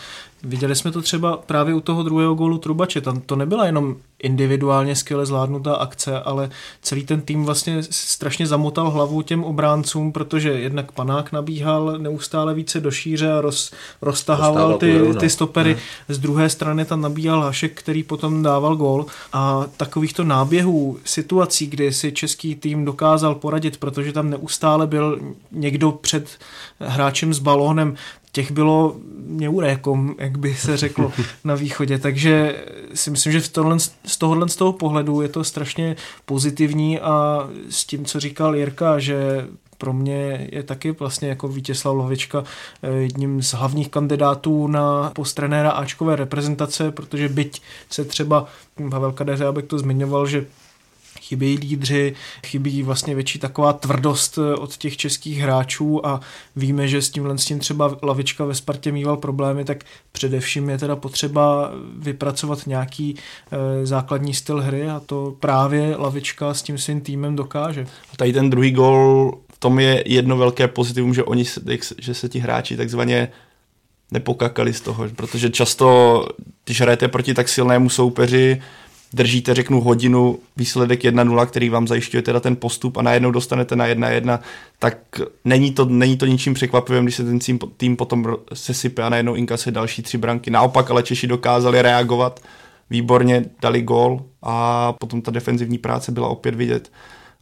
Viděli 0.44 0.76
jsme 0.76 0.90
to 0.90 1.02
třeba 1.02 1.36
právě 1.36 1.74
u 1.74 1.80
toho 1.80 2.02
druhého 2.02 2.34
gólu 2.34 2.58
Trubače. 2.58 3.00
Tam 3.00 3.20
to 3.20 3.36
nebyla 3.36 3.66
jenom 3.66 3.96
individuálně 4.22 4.96
skvěle 4.96 5.26
zvládnutá 5.26 5.74
akce, 5.74 6.20
ale 6.20 6.50
celý 6.82 7.06
ten 7.06 7.20
tým 7.20 7.44
vlastně 7.44 7.82
strašně 7.90 8.46
zamotal 8.46 8.90
hlavu 8.90 9.22
těm 9.22 9.44
obráncům, 9.44 10.12
protože 10.12 10.50
jednak 10.50 10.92
panák 10.92 11.32
nabíhal 11.32 11.98
neustále 11.98 12.54
více 12.54 12.80
do 12.80 12.90
šíře 12.90 13.32
a 13.32 13.40
roz, 13.40 13.72
roztahával 14.02 14.78
ty, 14.78 15.00
ty 15.20 15.30
stopery. 15.30 15.72
Hmm. 15.72 15.80
Z 16.08 16.18
druhé 16.18 16.48
strany 16.48 16.84
tam 16.84 17.00
nabíhal 17.00 17.40
Hašek, 17.40 17.78
který 17.78 18.02
potom 18.02 18.42
dával 18.42 18.76
gól 18.76 19.06
a 19.32 19.64
takovýchto 19.76 20.24
náběhů, 20.24 20.98
situací, 21.04 21.66
kdy 21.66 21.92
si 21.92 22.12
český 22.12 22.54
tým 22.54 22.84
dokázal 22.84 23.34
poradit, 23.34 23.76
protože 23.76 24.12
tam 24.12 24.30
neustále 24.30 24.86
byl 24.86 25.20
někdo 25.52 25.92
před 25.92 26.28
hráčem 26.80 27.34
s 27.34 27.38
balónem, 27.38 27.96
těch 28.32 28.52
bylo 28.52 28.96
neurékom, 29.26 30.14
jak 30.18 30.38
by 30.38 30.54
se 30.54 30.76
řeklo 30.76 31.12
na 31.44 31.54
východě, 31.54 31.98
takže 31.98 32.64
si 32.94 33.10
myslím, 33.10 33.32
že 33.32 33.40
v 33.40 33.48
tohle, 33.48 33.78
z 34.06 34.16
tohohle 34.18 34.48
z 34.48 34.56
toho 34.56 34.72
pohledu 34.72 35.20
je 35.20 35.28
to 35.28 35.44
strašně 35.44 35.96
pozitivní 36.24 37.00
a 37.00 37.48
s 37.70 37.84
tím, 37.84 38.04
co 38.04 38.20
říkal 38.20 38.56
Jirka, 38.56 38.98
že 38.98 39.46
pro 39.78 39.92
mě 39.92 40.48
je 40.52 40.62
taky 40.62 40.90
vlastně 40.90 41.28
jako 41.28 41.48
Vítězslav 41.48 41.96
Lovička 41.96 42.44
eh, 42.82 42.90
jedním 42.90 43.42
z 43.42 43.54
hlavních 43.54 43.88
kandidátů 43.88 44.66
na 44.66 45.10
postrenéra 45.14 45.70
Ačkové 45.70 46.16
reprezentace, 46.16 46.90
protože 46.90 47.28
byť 47.28 47.62
se 47.90 48.04
třeba 48.04 48.46
Pavel 48.90 49.12
Kadeře, 49.12 49.46
abych 49.46 49.64
to 49.64 49.78
zmiňoval, 49.78 50.26
že 50.26 50.46
chybějí 51.32 51.58
lídři, 51.58 52.14
chybí 52.46 52.82
vlastně 52.82 53.14
větší 53.14 53.38
taková 53.38 53.72
tvrdost 53.72 54.38
eh, 54.38 54.54
od 54.54 54.76
těch 54.76 54.96
českých 54.96 55.38
hráčů 55.38 56.06
a 56.06 56.20
víme, 56.56 56.88
že 56.88 57.02
s 57.02 57.10
tímhle 57.10 57.38
s 57.38 57.44
tím 57.44 57.58
třeba 57.58 57.98
Lavička 58.02 58.44
ve 58.44 58.54
Spartě 58.54 58.92
mýval 58.92 59.16
problémy, 59.16 59.64
tak 59.64 59.84
především 60.12 60.68
je 60.68 60.78
teda 60.78 60.96
potřeba 60.96 61.72
vypracovat 61.98 62.66
nějaký 62.66 63.16
e, 63.16 63.86
základní 63.86 64.34
styl 64.34 64.60
hry 64.60 64.88
a 64.88 65.00
to 65.00 65.36
právě 65.40 65.96
Lavička 65.96 66.54
s 66.54 66.62
tím 66.62 66.78
svým 66.78 67.00
týmem 67.00 67.36
dokáže. 67.36 67.86
A 68.12 68.16
tady 68.16 68.32
ten 68.32 68.50
druhý 68.50 68.70
gol, 68.70 69.32
v 69.52 69.58
tom 69.58 69.80
je 69.80 70.02
jedno 70.06 70.36
velké 70.36 70.68
pozitivum, 70.68 71.14
že 71.14 71.24
oni, 71.24 71.44
že 71.98 72.14
se 72.14 72.28
ti 72.28 72.38
hráči 72.38 72.76
takzvaně 72.76 73.28
nepokakali 74.10 74.72
z 74.72 74.80
toho, 74.80 75.08
protože 75.16 75.50
často, 75.50 76.26
když 76.64 76.80
hrajete 76.80 77.08
proti 77.08 77.34
tak 77.34 77.48
silnému 77.48 77.88
soupeři, 77.88 78.62
držíte, 79.14 79.54
řeknu, 79.54 79.80
hodinu, 79.80 80.38
výsledek 80.56 81.00
1-0, 81.00 81.46
který 81.46 81.68
vám 81.68 81.88
zajišťuje 81.88 82.22
teda 82.22 82.40
ten 82.40 82.56
postup 82.56 82.96
a 82.96 83.02
najednou 83.02 83.30
dostanete 83.30 83.76
na 83.76 83.86
1-1, 83.86 84.38
tak 84.78 84.96
není 85.44 85.72
to, 85.72 85.84
není 85.84 86.16
to 86.16 86.26
ničím 86.26 86.54
překvapivým, 86.54 87.04
když 87.04 87.14
se 87.14 87.24
ten 87.24 87.38
tým, 87.38 87.58
tým 87.76 87.96
potom 87.96 88.36
sesype 88.54 89.02
a 89.02 89.08
najednou 89.08 89.34
inkase 89.34 89.70
další 89.70 90.02
tři 90.02 90.18
branky. 90.18 90.50
Naopak 90.50 90.90
ale 90.90 91.02
Češi 91.02 91.26
dokázali 91.26 91.82
reagovat, 91.82 92.40
výborně 92.90 93.44
dali 93.62 93.82
gól 93.82 94.24
a 94.42 94.92
potom 94.92 95.22
ta 95.22 95.30
defenzivní 95.30 95.78
práce 95.78 96.12
byla 96.12 96.28
opět 96.28 96.54
vidět. 96.54 96.90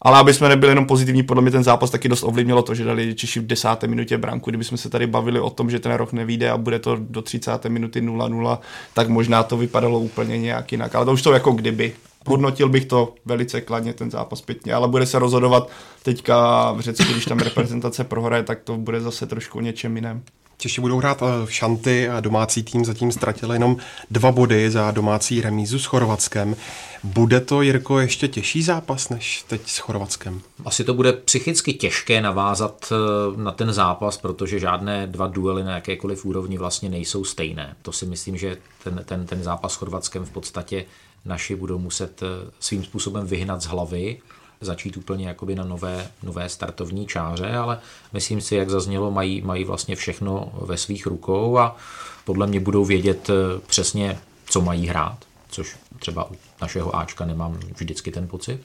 Ale 0.02 0.18
aby 0.18 0.34
jsme 0.34 0.48
nebyli 0.48 0.72
jenom 0.72 0.86
pozitivní, 0.86 1.22
podle 1.22 1.42
mě 1.42 1.50
ten 1.50 1.64
zápas 1.64 1.90
taky 1.90 2.08
dost 2.08 2.22
ovlivnilo 2.22 2.62
to, 2.62 2.74
že 2.74 2.84
dali 2.84 3.14
Češi 3.14 3.40
v 3.40 3.46
desáté 3.46 3.86
minutě 3.86 4.18
branku. 4.18 4.50
Kdybychom 4.50 4.78
se 4.78 4.90
tady 4.90 5.06
bavili 5.06 5.40
o 5.40 5.50
tom, 5.50 5.70
že 5.70 5.78
ten 5.78 5.92
rok 5.92 6.12
nevíde 6.12 6.50
a 6.50 6.56
bude 6.56 6.78
to 6.78 6.96
do 7.00 7.22
30. 7.22 7.64
minuty 7.64 8.00
0-0, 8.00 8.58
tak 8.94 9.08
možná 9.08 9.42
to 9.42 9.56
vypadalo 9.56 10.00
úplně 10.00 10.38
nějak 10.38 10.72
jinak. 10.72 10.94
Ale 10.94 11.04
to 11.04 11.12
už 11.12 11.22
to 11.22 11.32
jako 11.32 11.52
kdyby. 11.52 11.92
Hodnotil 12.26 12.68
bych 12.68 12.84
to 12.84 13.14
velice 13.24 13.60
kladně 13.60 13.92
ten 13.92 14.10
zápas 14.10 14.40
pěkně, 14.40 14.74
ale 14.74 14.88
bude 14.88 15.06
se 15.06 15.18
rozhodovat 15.18 15.70
teďka 16.02 16.72
v 16.72 16.80
Řecku, 16.80 17.12
když 17.12 17.24
tam 17.24 17.38
reprezentace 17.38 18.04
prohraje, 18.04 18.42
tak 18.42 18.60
to 18.60 18.76
bude 18.76 19.00
zase 19.00 19.26
trošku 19.26 19.60
něčem 19.60 19.96
jiném. 19.96 20.22
Češi 20.61 20.81
budou 20.81 20.99
hrát 20.99 21.20
v 21.20 21.44
eh, 21.44 21.53
šanty 21.53 22.09
a 22.09 22.20
domácí 22.20 22.62
tým 22.62 22.85
zatím 22.85 23.12
ztratil 23.12 23.53
jenom 23.53 23.77
dva 24.11 24.33
body 24.33 24.70
za 24.70 24.90
domácí 24.90 25.40
remízu 25.40 25.79
s 25.79 25.85
Chorvatskem. 25.85 26.57
Bude 27.05 27.40
to, 27.40 27.62
Jirko, 27.62 27.99
ještě 27.99 28.29
těžší 28.29 28.62
zápas 28.62 29.09
než 29.09 29.44
teď 29.49 29.61
s 29.66 29.79
Chorvatskem? 29.79 30.40
Asi 30.64 30.85
to 30.85 30.94
bude 30.94 31.12
psychicky 31.12 31.73
těžké 31.73 32.20
navázat 32.20 32.92
eh, 32.92 33.42
na 33.42 33.53
ten 33.53 33.73
zápas, 33.73 34.16
protože 34.16 34.59
žádné 34.59 35.07
dva 35.07 35.27
duely 35.27 35.64
na 35.64 35.75
jakékoliv 35.75 36.25
úrovni 36.25 36.59
vlastně 36.59 36.88
nejsou 36.88 37.25
stejné. 37.25 37.77
To 37.83 37.92
si 37.92 38.07
myslím, 38.07 38.37
že 38.37 38.57
ten, 38.85 39.03
ten, 39.05 39.27
ten 39.27 39.42
zápas 39.42 39.73
s 39.73 39.77
Chorvatskem 39.77 40.25
v 40.25 40.31
podstatě 40.31 40.85
naši 41.25 41.57
budou 41.57 41.79
muset 41.79 42.23
eh, 42.23 42.51
svým 42.61 42.85
způsobem 42.85 43.27
vyhnat 43.27 43.62
z 43.62 43.66
hlavy 43.66 44.18
začít 44.61 44.96
úplně 44.96 45.29
jakoby 45.29 45.55
na 45.55 45.64
nové, 45.64 46.07
nové 46.23 46.49
startovní 46.49 47.07
čáře, 47.07 47.57
ale 47.57 47.79
myslím 48.12 48.40
si, 48.40 48.55
jak 48.55 48.70
zaznělo, 48.70 49.11
mají, 49.11 49.42
mají 49.42 49.64
vlastně 49.64 49.96
všechno 49.96 50.53
ve 50.61 50.77
svých 50.77 51.07
rukou 51.07 51.59
a 51.59 51.77
podle 52.25 52.46
mě 52.46 52.61
budou 52.61 52.85
vědět 52.85 53.31
eh, 53.31 53.61
přesně, 53.66 54.18
co 54.46 54.61
mají 54.61 54.87
hrát, 54.87 55.18
což 55.49 55.77
třeba 55.99 56.31
u 56.31 56.35
našeho 56.62 56.96
Ačka 56.96 57.25
nemám 57.25 57.59
vždycky 57.77 58.11
ten 58.11 58.29
pocit 58.29 58.61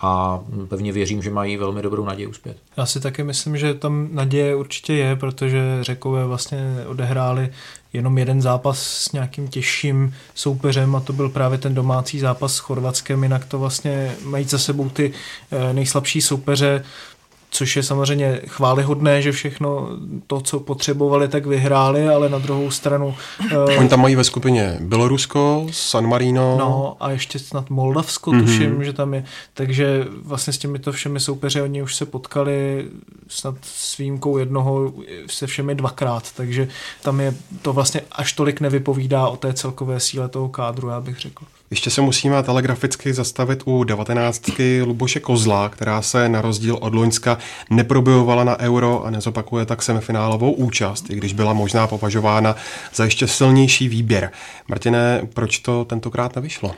a 0.00 0.40
pevně 0.68 0.92
věřím, 0.92 1.22
že 1.22 1.30
mají 1.30 1.56
velmi 1.56 1.82
dobrou 1.82 2.04
naději 2.04 2.26
uspět. 2.26 2.56
Já 2.76 2.86
si 2.86 3.00
taky 3.00 3.24
myslím, 3.24 3.56
že 3.56 3.74
tam 3.74 4.08
naděje 4.12 4.54
určitě 4.56 4.92
je, 4.92 5.16
protože 5.16 5.78
Řekové 5.80 6.26
vlastně 6.26 6.84
odehráli 6.86 7.52
jenom 7.94 8.18
jeden 8.18 8.42
zápas 8.42 8.78
s 8.82 9.12
nějakým 9.12 9.48
těžším 9.48 10.14
soupeřem 10.34 10.96
a 10.96 11.00
to 11.00 11.12
byl 11.12 11.28
právě 11.28 11.58
ten 11.58 11.74
domácí 11.74 12.18
zápas 12.18 12.54
s 12.54 12.58
Chorvatskem, 12.58 13.22
jinak 13.22 13.44
to 13.44 13.58
vlastně 13.58 14.16
mají 14.24 14.44
za 14.44 14.58
sebou 14.58 14.88
ty 14.88 15.12
eh, 15.50 15.72
nejslabší 15.72 16.22
soupeře, 16.22 16.84
což 17.54 17.76
je 17.76 17.82
samozřejmě 17.82 18.40
chválihodné, 18.46 19.22
že 19.22 19.32
všechno 19.32 19.88
to, 20.26 20.40
co 20.40 20.60
potřebovali, 20.60 21.28
tak 21.28 21.46
vyhráli, 21.46 22.08
ale 22.08 22.28
na 22.28 22.38
druhou 22.38 22.70
stranu... 22.70 23.14
Uh, 23.52 23.78
Oni 23.78 23.88
tam 23.88 24.00
mají 24.00 24.16
ve 24.16 24.24
skupině 24.24 24.76
Bělorusko, 24.80 25.66
San 25.70 26.06
Marino... 26.06 26.56
No 26.58 26.96
a 27.00 27.10
ještě 27.10 27.38
snad 27.38 27.70
Moldavsko, 27.70 28.30
mm-hmm. 28.30 28.44
tuším, 28.44 28.84
že 28.84 28.92
tam 28.92 29.14
je. 29.14 29.24
Takže 29.54 30.06
vlastně 30.22 30.52
s 30.52 30.58
těmito 30.58 30.92
všemi 30.92 31.20
soupeři 31.20 31.62
oni 31.62 31.82
už 31.82 31.96
se 31.96 32.06
potkali 32.06 32.88
snad 33.28 33.54
s 33.62 33.98
výjimkou 33.98 34.38
jednoho 34.38 34.92
se 35.26 35.46
všemi 35.46 35.74
dvakrát, 35.74 36.32
takže 36.32 36.68
tam 37.02 37.20
je 37.20 37.34
to 37.62 37.72
vlastně 37.72 38.00
až 38.12 38.32
tolik 38.32 38.60
nevypovídá 38.60 39.28
o 39.28 39.36
té 39.36 39.52
celkové 39.52 40.00
síle 40.00 40.28
toho 40.28 40.48
kádru, 40.48 40.88
já 40.88 41.00
bych 41.00 41.18
řekl. 41.18 41.44
Ještě 41.74 41.90
se 41.90 42.00
musíme 42.00 42.42
telegraficky 42.42 43.14
zastavit 43.14 43.62
u 43.64 43.84
19. 43.84 44.50
Luboše 44.84 45.20
Kozla, 45.20 45.68
která 45.68 46.02
se 46.02 46.28
na 46.28 46.40
rozdíl 46.40 46.78
od 46.80 46.94
Loňska 46.94 47.38
neprobojovala 47.70 48.44
na 48.44 48.58
euro 48.58 49.04
a 49.04 49.10
nezopakuje 49.10 49.66
tak 49.66 49.82
semifinálovou 49.82 50.52
účast, 50.52 51.10
i 51.10 51.14
když 51.14 51.32
byla 51.32 51.52
možná 51.52 51.86
považována 51.86 52.56
za 52.94 53.04
ještě 53.04 53.26
silnější 53.26 53.88
výběr. 53.88 54.30
Martine, 54.68 55.22
proč 55.32 55.58
to 55.58 55.84
tentokrát 55.84 56.36
nevyšlo? 56.36 56.74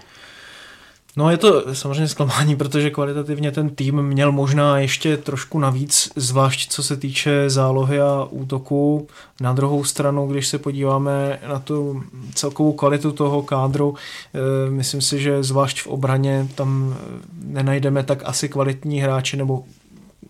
No 1.19 1.31
je 1.31 1.37
to 1.37 1.75
samozřejmě 1.75 2.09
zklamání, 2.09 2.57
protože 2.57 2.91
kvalitativně 2.91 3.53
ten 3.53 3.69
tým 3.69 4.03
měl 4.03 4.33
možná 4.33 4.79
ještě 4.79 5.17
trošku 5.17 5.59
navíc, 5.59 6.13
zvlášť 6.17 6.71
co 6.71 6.83
se 6.83 6.97
týče 6.97 7.51
zálohy 7.51 8.01
a 8.01 8.27
útoku. 8.31 9.09
Na 9.41 9.53
druhou 9.53 9.85
stranu, 9.85 10.27
když 10.27 10.47
se 10.47 10.59
podíváme 10.59 11.39
na 11.49 11.59
tu 11.59 12.03
celkovou 12.35 12.73
kvalitu 12.73 13.13
toho 13.13 13.43
kádru, 13.43 13.95
eh, 13.95 14.71
myslím 14.71 15.01
si, 15.01 15.21
že 15.21 15.43
zvlášť 15.43 15.81
v 15.81 15.87
obraně 15.87 16.49
tam 16.55 16.97
nenajdeme 17.45 18.03
tak 18.03 18.23
asi 18.25 18.49
kvalitní 18.49 19.01
hráči 19.01 19.37
nebo 19.37 19.65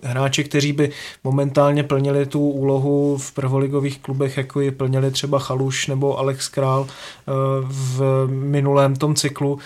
hráči, 0.03 0.45
kteří 0.45 0.73
by 0.73 0.91
momentálně 1.25 1.83
plnili 1.83 2.27
tu 2.27 2.51
úlohu 2.51 3.17
v 3.17 3.33
prvoligových 3.33 3.99
klubech, 3.99 4.37
jako 4.37 4.61
ji 4.61 4.71
plnili 4.71 5.11
třeba 5.11 5.39
Chaluš 5.39 5.87
nebo 5.87 6.19
Alex 6.19 6.49
Král 6.49 6.87
eh, 6.89 7.33
v 7.63 8.27
minulém 8.27 8.97
tom 8.97 9.15
cyklu, 9.15 9.59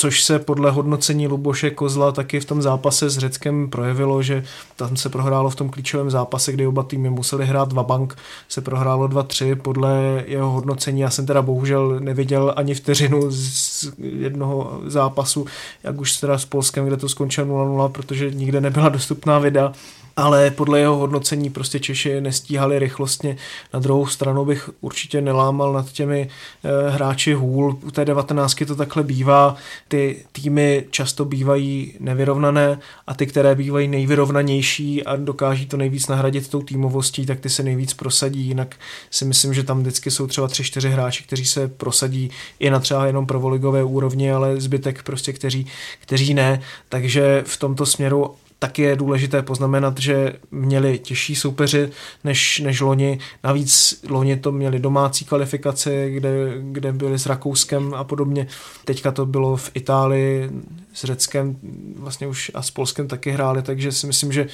což 0.00 0.24
se 0.24 0.38
podle 0.38 0.70
hodnocení 0.70 1.28
Luboše 1.28 1.70
Kozla 1.70 2.12
taky 2.12 2.40
v 2.40 2.44
tom 2.44 2.62
zápase 2.62 3.10
s 3.10 3.18
Řeckem 3.18 3.70
projevilo, 3.70 4.22
že 4.22 4.44
tam 4.76 4.96
se 4.96 5.08
prohrálo 5.08 5.50
v 5.50 5.56
tom 5.56 5.70
klíčovém 5.70 6.10
zápase, 6.10 6.52
kdy 6.52 6.66
oba 6.66 6.82
týmy 6.82 7.10
museli 7.10 7.46
hrát 7.46 7.68
dva 7.68 7.82
bank, 7.82 8.16
se 8.48 8.60
prohrálo 8.60 9.08
2-3 9.08 9.56
podle 9.56 10.24
jeho 10.26 10.50
hodnocení. 10.50 11.00
Já 11.00 11.10
jsem 11.10 11.26
teda 11.26 11.42
bohužel 11.42 12.00
neviděl 12.00 12.52
ani 12.56 12.74
vteřinu 12.74 13.26
z 13.30 13.92
jednoho 13.98 14.80
zápasu, 14.86 15.46
jak 15.82 16.00
už 16.00 16.16
teda 16.16 16.38
s 16.38 16.44
Polskem, 16.44 16.86
kde 16.86 16.96
to 16.96 17.08
skončilo 17.08 17.46
0-0, 17.46 17.88
protože 17.88 18.30
nikde 18.30 18.60
nebyla 18.60 18.88
dostupná 18.88 19.38
videa 19.38 19.72
ale 20.20 20.50
podle 20.50 20.80
jeho 20.80 20.96
hodnocení 20.96 21.50
prostě 21.50 21.80
Češi 21.80 22.20
nestíhali 22.20 22.78
rychlostně. 22.78 23.36
Na 23.72 23.80
druhou 23.80 24.06
stranu 24.06 24.44
bych 24.44 24.70
určitě 24.80 25.20
nelámal 25.20 25.72
nad 25.72 25.92
těmi 25.92 26.28
e, 26.64 26.90
hráči 26.90 27.34
hůl. 27.34 27.78
U 27.82 27.90
té 27.90 28.04
19 28.04 28.56
to 28.66 28.76
takhle 28.76 29.02
bývá. 29.02 29.56
Ty 29.88 30.24
týmy 30.32 30.84
často 30.90 31.24
bývají 31.24 31.94
nevyrovnané 32.00 32.78
a 33.06 33.14
ty, 33.14 33.26
které 33.26 33.54
bývají 33.54 33.88
nejvyrovnanější 33.88 35.04
a 35.04 35.16
dokáží 35.16 35.66
to 35.66 35.76
nejvíc 35.76 36.08
nahradit 36.08 36.48
tou 36.48 36.62
týmovostí, 36.62 37.26
tak 37.26 37.40
ty 37.40 37.48
se 37.48 37.62
nejvíc 37.62 37.94
prosadí. 37.94 38.40
Jinak 38.40 38.76
si 39.10 39.24
myslím, 39.24 39.54
že 39.54 39.62
tam 39.62 39.80
vždycky 39.80 40.10
jsou 40.10 40.26
třeba 40.26 40.48
tři, 40.48 40.64
čtyři 40.64 40.90
hráči, 40.90 41.22
kteří 41.22 41.46
se 41.46 41.68
prosadí 41.68 42.30
i 42.58 42.70
na 42.70 42.80
třeba 42.80 43.06
jenom 43.06 43.26
prvoligové 43.26 43.84
úrovni, 43.84 44.32
ale 44.32 44.60
zbytek 44.60 45.02
prostě, 45.02 45.32
kteří, 45.32 45.66
kteří 46.00 46.34
ne. 46.34 46.60
Takže 46.88 47.42
v 47.46 47.56
tomto 47.56 47.86
směru 47.86 48.34
tak 48.62 48.78
je 48.78 48.96
důležité 48.96 49.42
poznamenat, 49.42 49.98
že 49.98 50.32
měli 50.50 50.98
těžší 50.98 51.34
soupeři 51.34 51.90
než, 52.24 52.60
než 52.60 52.80
loni. 52.80 53.18
Navíc 53.44 54.00
loni 54.08 54.36
to 54.36 54.52
měli 54.52 54.78
domácí 54.78 55.24
kvalifikace, 55.24 56.10
kde, 56.10 56.54
kde 56.62 56.92
byli 56.92 57.18
s 57.18 57.26
Rakouskem 57.26 57.94
a 57.94 58.04
podobně. 58.04 58.46
Teďka 58.84 59.12
to 59.12 59.26
bylo 59.26 59.56
v 59.56 59.70
Itálii, 59.74 60.50
s 60.92 61.04
Řeckem 61.04 61.56
vlastně 61.96 62.26
už 62.26 62.50
a 62.54 62.62
s 62.62 62.70
Polskem 62.70 63.08
taky 63.08 63.30
hráli, 63.30 63.62
takže 63.62 63.92
si 63.92 64.06
myslím, 64.06 64.32
že 64.32 64.46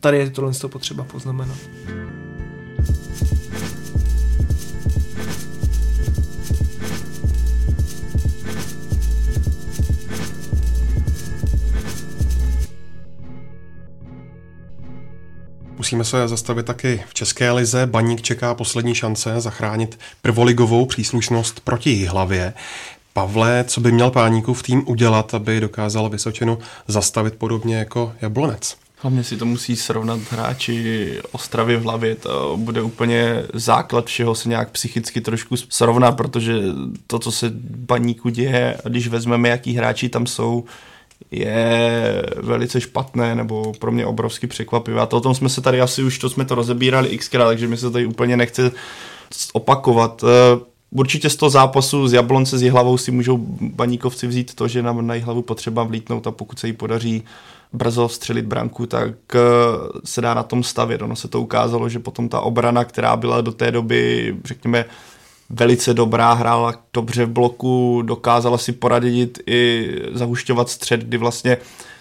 tady 0.00 0.18
je 0.18 0.30
tohle 0.30 0.52
potřeba 0.68 1.04
poznamenat. 1.04 1.58
Musíme 15.80 16.04
se 16.04 16.28
zastavit 16.28 16.66
taky 16.66 17.02
v 17.08 17.14
České 17.14 17.50
lize. 17.52 17.86
Baník 17.86 18.22
čeká 18.22 18.54
poslední 18.54 18.94
šance 18.94 19.40
zachránit 19.40 19.98
prvoligovou 20.22 20.86
příslušnost 20.86 21.60
proti 21.60 22.04
hlavě. 22.04 22.54
Pavle, 23.12 23.64
co 23.68 23.80
by 23.80 23.92
měl 23.92 24.10
Páníkův 24.10 24.62
tým 24.62 24.82
udělat, 24.86 25.34
aby 25.34 25.60
dokázal 25.60 26.08
Vysočinu 26.08 26.58
zastavit 26.88 27.34
podobně 27.34 27.76
jako 27.76 28.12
Jablonec? 28.20 28.76
Hlavně 28.96 29.24
si 29.24 29.36
to 29.36 29.46
musí 29.46 29.76
srovnat 29.76 30.20
hráči 30.30 31.18
Ostravy 31.32 31.76
v 31.76 31.82
hlavě, 31.82 32.14
to 32.14 32.56
bude 32.56 32.82
úplně 32.82 33.42
základ 33.54 34.06
všeho 34.06 34.34
se 34.34 34.48
nějak 34.48 34.70
psychicky 34.70 35.20
trošku 35.20 35.56
srovná, 35.56 36.12
protože 36.12 36.54
to, 37.06 37.18
co 37.18 37.32
se 37.32 37.50
baníku 37.70 38.28
děje, 38.28 38.76
když 38.84 39.08
vezmeme, 39.08 39.48
jaký 39.48 39.74
hráči 39.74 40.08
tam 40.08 40.26
jsou, 40.26 40.64
je 41.30 42.22
velice 42.36 42.80
špatné 42.80 43.34
nebo 43.34 43.72
pro 43.78 43.92
mě 43.92 44.06
obrovsky 44.06 44.46
překvapivé. 44.46 45.00
A 45.00 45.06
to 45.06 45.16
o 45.16 45.20
tom 45.20 45.34
jsme 45.34 45.48
se 45.48 45.60
tady 45.60 45.80
asi 45.80 46.02
už, 46.02 46.18
to 46.18 46.30
jsme 46.30 46.44
to 46.44 46.54
rozebírali 46.54 47.18
xkrát, 47.18 47.48
takže 47.48 47.68
mi 47.68 47.76
se 47.76 47.90
tady 47.90 48.06
úplně 48.06 48.36
nechce 48.36 48.72
opakovat. 49.52 50.24
Eh, 50.24 50.60
určitě 50.90 51.30
z 51.30 51.36
toho 51.36 51.50
zápasu 51.50 52.08
z 52.08 52.12
Jablonce 52.12 52.58
s 52.58 52.62
Jihlavou 52.62 52.96
si 52.96 53.10
můžou 53.10 53.36
baníkovci 53.60 54.26
vzít 54.26 54.54
to, 54.54 54.68
že 54.68 54.82
nám 54.82 55.06
na 55.06 55.14
Jihlavu 55.14 55.42
potřeba 55.42 55.82
vlítnout 55.82 56.26
a 56.26 56.30
pokud 56.30 56.58
se 56.58 56.66
jí 56.66 56.72
podaří 56.72 57.22
brzo 57.72 58.08
střelit 58.08 58.46
branku, 58.46 58.86
tak 58.86 59.14
eh, 59.34 59.38
se 60.04 60.20
dá 60.20 60.34
na 60.34 60.42
tom 60.42 60.62
stavět. 60.62 61.02
Ono 61.02 61.16
se 61.16 61.28
to 61.28 61.40
ukázalo, 61.40 61.88
že 61.88 61.98
potom 61.98 62.28
ta 62.28 62.40
obrana, 62.40 62.84
která 62.84 63.16
byla 63.16 63.40
do 63.40 63.52
té 63.52 63.70
doby, 63.70 64.36
řekněme, 64.44 64.84
velice 65.50 65.94
dobrá, 65.94 66.32
hrála 66.32 66.74
dobře 66.92 67.24
v 67.24 67.30
bloku, 67.30 68.02
dokázala 68.02 68.58
si 68.58 68.72
poradit 68.72 69.38
i 69.46 69.90
zahušťovat 70.12 70.68
střed, 70.68 71.00
kdy 71.00 71.16
vlastně 71.16 71.56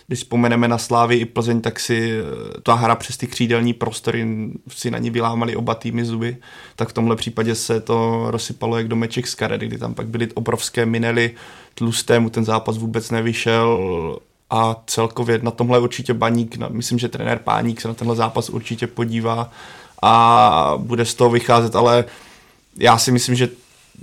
když 0.08 0.20
vzpomeneme 0.20 0.68
na 0.68 0.78
Slávy 0.78 1.16
i 1.16 1.26
Plzeň, 1.26 1.62
tak 1.62 1.80
si 1.80 2.12
eh, 2.12 2.62
ta 2.62 2.74
hra 2.74 2.96
přes 2.96 3.18
ty 3.18 3.28
křídelní 3.28 3.74
prostory 3.74 4.28
si 4.68 4.92
na 4.92 4.98
ní 4.98 5.10
vylámali 5.10 5.56
oba 5.56 5.76
týmy 5.76 6.06
zuby, 6.06 6.38
tak 6.76 6.90
v 6.90 6.94
tomhle 6.94 7.16
případě 7.16 7.56
se 7.56 7.82
to 7.82 8.26
rozsypalo 8.32 8.78
jak 8.78 8.88
domeček 8.88 9.28
z 9.28 9.36
karet, 9.36 9.62
kdy 9.62 9.78
tam 9.78 9.94
pak 9.94 10.08
byly 10.08 10.28
obrovské 10.34 10.86
minely, 10.86 11.32
tlustému 11.76 12.30
ten 12.30 12.46
zápas 12.46 12.78
vůbec 12.78 13.12
nevyšel. 13.12 13.80
A 14.50 14.76
celkově 14.86 15.40
na 15.44 15.52
tomhle 15.52 15.80
určitě 15.80 16.14
Baník, 16.14 16.58
myslím, 16.70 17.00
že 17.00 17.08
trenér 17.08 17.40
Páník 17.40 17.82
se 17.82 17.88
na 17.88 17.94
tenhle 17.94 18.16
zápas 18.16 18.50
určitě 18.50 18.88
podívá 18.88 19.52
a 20.02 20.74
bude 20.78 21.06
z 21.06 21.14
toho 21.14 21.30
vycházet, 21.30 21.76
ale 21.76 22.06
já 22.78 22.98
si 22.98 23.12
myslím, 23.12 23.36
že 23.36 23.50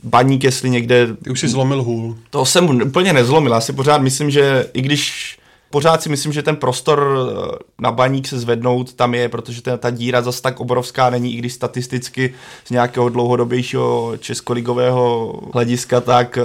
baník, 0.02 0.44
jestli 0.44 0.70
někde... 0.70 1.14
Ty 1.14 1.31
už 1.31 1.40
si 1.40 1.48
zlomil 1.48 1.83
hůl. 1.83 2.16
To 2.31 2.44
jsem 2.44 2.81
úplně 2.83 3.12
nezlomil, 3.12 3.52
já 3.52 3.61
si 3.61 3.72
pořád 3.72 4.02
myslím, 4.02 4.31
že 4.31 4.70
i 4.72 4.83
když 4.83 5.37
pořád 5.70 6.02
si 6.02 6.09
myslím, 6.09 6.33
že 6.33 6.42
ten 6.42 6.57
prostor 6.57 7.18
eh, 7.18 7.59
na 7.79 7.92
baník 7.92 8.29
se 8.29 8.38
zvednout 8.38 8.92
tam 8.92 9.14
je, 9.14 9.29
protože 9.29 9.62
ta, 9.62 9.76
ta 9.76 9.90
díra 9.90 10.22
zase 10.22 10.42
tak 10.42 10.61
obrovská 10.61 11.11
není, 11.11 11.35
i 11.35 11.38
když 11.38 11.52
statisticky 11.52 12.35
z 12.64 12.70
nějakého 12.70 13.09
dlouhodobějšího 13.09 14.12
českoligového 14.18 15.33
hlediska, 15.52 16.00
tak 16.00 16.38
eh, 16.38 16.42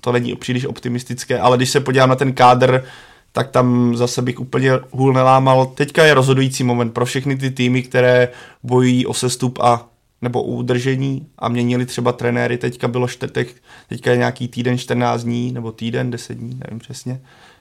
to 0.00 0.12
není 0.12 0.36
příliš 0.36 0.64
optimistické, 0.64 1.38
ale 1.40 1.56
když 1.56 1.70
se 1.70 1.80
podívám 1.80 2.08
na 2.08 2.16
ten 2.16 2.32
kádr, 2.32 2.84
tak 3.32 3.50
tam 3.50 3.96
zase 3.96 4.22
bych 4.22 4.40
úplně 4.40 4.70
hůl 4.90 5.12
nelámal. 5.12 5.66
Teďka 5.66 6.04
je 6.04 6.14
rozhodující 6.14 6.64
moment 6.64 6.90
pro 6.90 7.04
všechny 7.04 7.36
ty 7.36 7.50
týmy, 7.50 7.82
které 7.82 8.28
bojují 8.62 9.06
o 9.06 9.14
sestup 9.14 9.58
a 9.62 9.86
nebo 10.22 10.42
udržení 10.42 11.26
a 11.38 11.48
měnili 11.48 11.86
třeba 11.86 12.12
trenéry, 12.12 12.58
teďka 12.58 12.88
bylo 12.88 13.08
čtvrtek, 13.08 13.54
teďka 13.88 14.10
je 14.10 14.16
nějaký 14.16 14.48
týden 14.48 14.78
14 14.78 15.22
dní, 15.22 15.52
nebo 15.52 15.72
týden 15.72 16.10
10 16.10 16.34
dní, 16.34 16.60
nevím 16.64 16.78
přesně, 16.78 17.20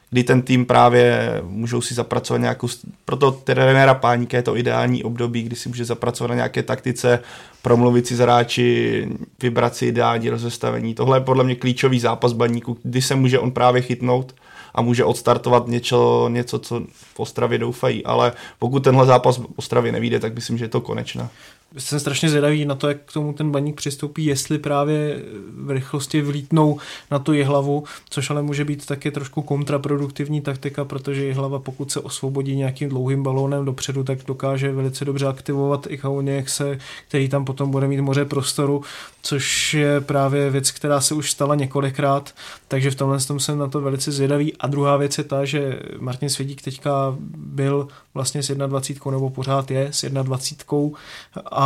kdy 0.09 0.23
ten 0.23 0.41
tým 0.41 0.65
právě 0.65 1.31
můžou 1.43 1.81
si 1.81 1.93
zapracovat 1.93 2.37
nějakou, 2.37 2.67
proto 3.05 3.31
trenéra 3.31 3.93
Páníka 3.93 4.37
je 4.37 4.43
to 4.43 4.57
ideální 4.57 5.03
období, 5.03 5.43
kdy 5.43 5.55
si 5.55 5.69
může 5.69 5.85
zapracovat 5.85 6.27
na 6.27 6.35
nějaké 6.35 6.63
taktice, 6.63 7.19
promluvit 7.61 8.07
si 8.07 8.15
z 8.15 8.19
hráči, 8.19 9.07
vybrat 9.41 9.75
si 9.75 9.85
ideální 9.85 10.29
rozestavení. 10.29 10.95
Tohle 10.95 11.17
je 11.17 11.21
podle 11.21 11.43
mě 11.43 11.55
klíčový 11.55 11.99
zápas 11.99 12.33
baníku, 12.33 12.77
kdy 12.83 13.01
se 13.01 13.15
může 13.15 13.39
on 13.39 13.51
právě 13.51 13.81
chytnout 13.81 14.35
a 14.75 14.81
může 14.81 15.03
odstartovat 15.03 15.67
něco, 15.67 16.29
něco, 16.31 16.59
co 16.59 16.81
v 17.13 17.19
Ostravě 17.19 17.57
doufají, 17.57 18.05
ale 18.05 18.33
pokud 18.59 18.83
tenhle 18.83 19.05
zápas 19.05 19.37
v 19.37 19.45
Ostravě 19.55 19.91
nevíde, 19.91 20.19
tak 20.19 20.35
myslím, 20.35 20.57
že 20.57 20.65
je 20.65 20.69
to 20.69 20.81
konečná. 20.81 21.29
Jsem 21.77 21.99
strašně 21.99 22.29
zvědavý 22.29 22.65
na 22.65 22.75
to, 22.75 22.87
jak 22.87 22.97
k 23.05 23.13
tomu 23.13 23.33
ten 23.33 23.51
baník 23.51 23.75
přistoupí, 23.75 24.25
jestli 24.25 24.57
právě 24.59 25.23
v 25.55 25.71
rychlosti 25.71 26.21
vlítnou 26.21 26.79
na 27.11 27.19
tu 27.19 27.33
jehlavu, 27.33 27.83
což 28.09 28.29
ale 28.29 28.41
může 28.41 28.65
být 28.65 28.85
taky 28.85 29.11
trošku 29.11 29.41
kontraproduktivní 29.41 30.41
taktika, 30.41 30.85
protože 30.85 31.25
jehlava, 31.25 31.59
pokud 31.59 31.91
se 31.91 31.99
osvobodí 31.99 32.55
nějakým 32.55 32.89
dlouhým 32.89 33.23
balónem 33.23 33.65
dopředu, 33.65 34.03
tak 34.03 34.19
dokáže 34.27 34.71
velice 34.71 35.05
dobře 35.05 35.27
aktivovat 35.27 35.87
i 35.89 35.99
se, 36.45 36.77
který 37.07 37.29
tam 37.29 37.45
potom 37.45 37.71
bude 37.71 37.87
mít 37.87 38.01
moře 38.01 38.25
prostoru, 38.25 38.83
což 39.21 39.73
je 39.73 40.01
právě 40.01 40.49
věc, 40.49 40.71
která 40.71 41.01
se 41.01 41.13
už 41.15 41.31
stala 41.31 41.55
několikrát, 41.55 42.35
takže 42.67 42.91
v 42.91 42.95
tomhle 42.95 43.19
tom 43.19 43.39
jsem 43.39 43.57
na 43.57 43.67
to 43.67 43.81
velice 43.81 44.11
zvědavý. 44.11 44.57
A 44.57 44.67
druhá 44.67 44.97
věc 44.97 45.17
je 45.17 45.23
ta, 45.23 45.45
že 45.45 45.79
Martin 45.99 46.29
Svědík 46.29 46.61
teďka 46.61 47.15
byl 47.37 47.87
vlastně 48.13 48.43
s 48.43 48.55
21 48.55 49.11
nebo 49.11 49.29
pořád 49.29 49.71
je 49.71 49.87
s 49.91 50.09
21 50.09 50.99
a 51.45 51.60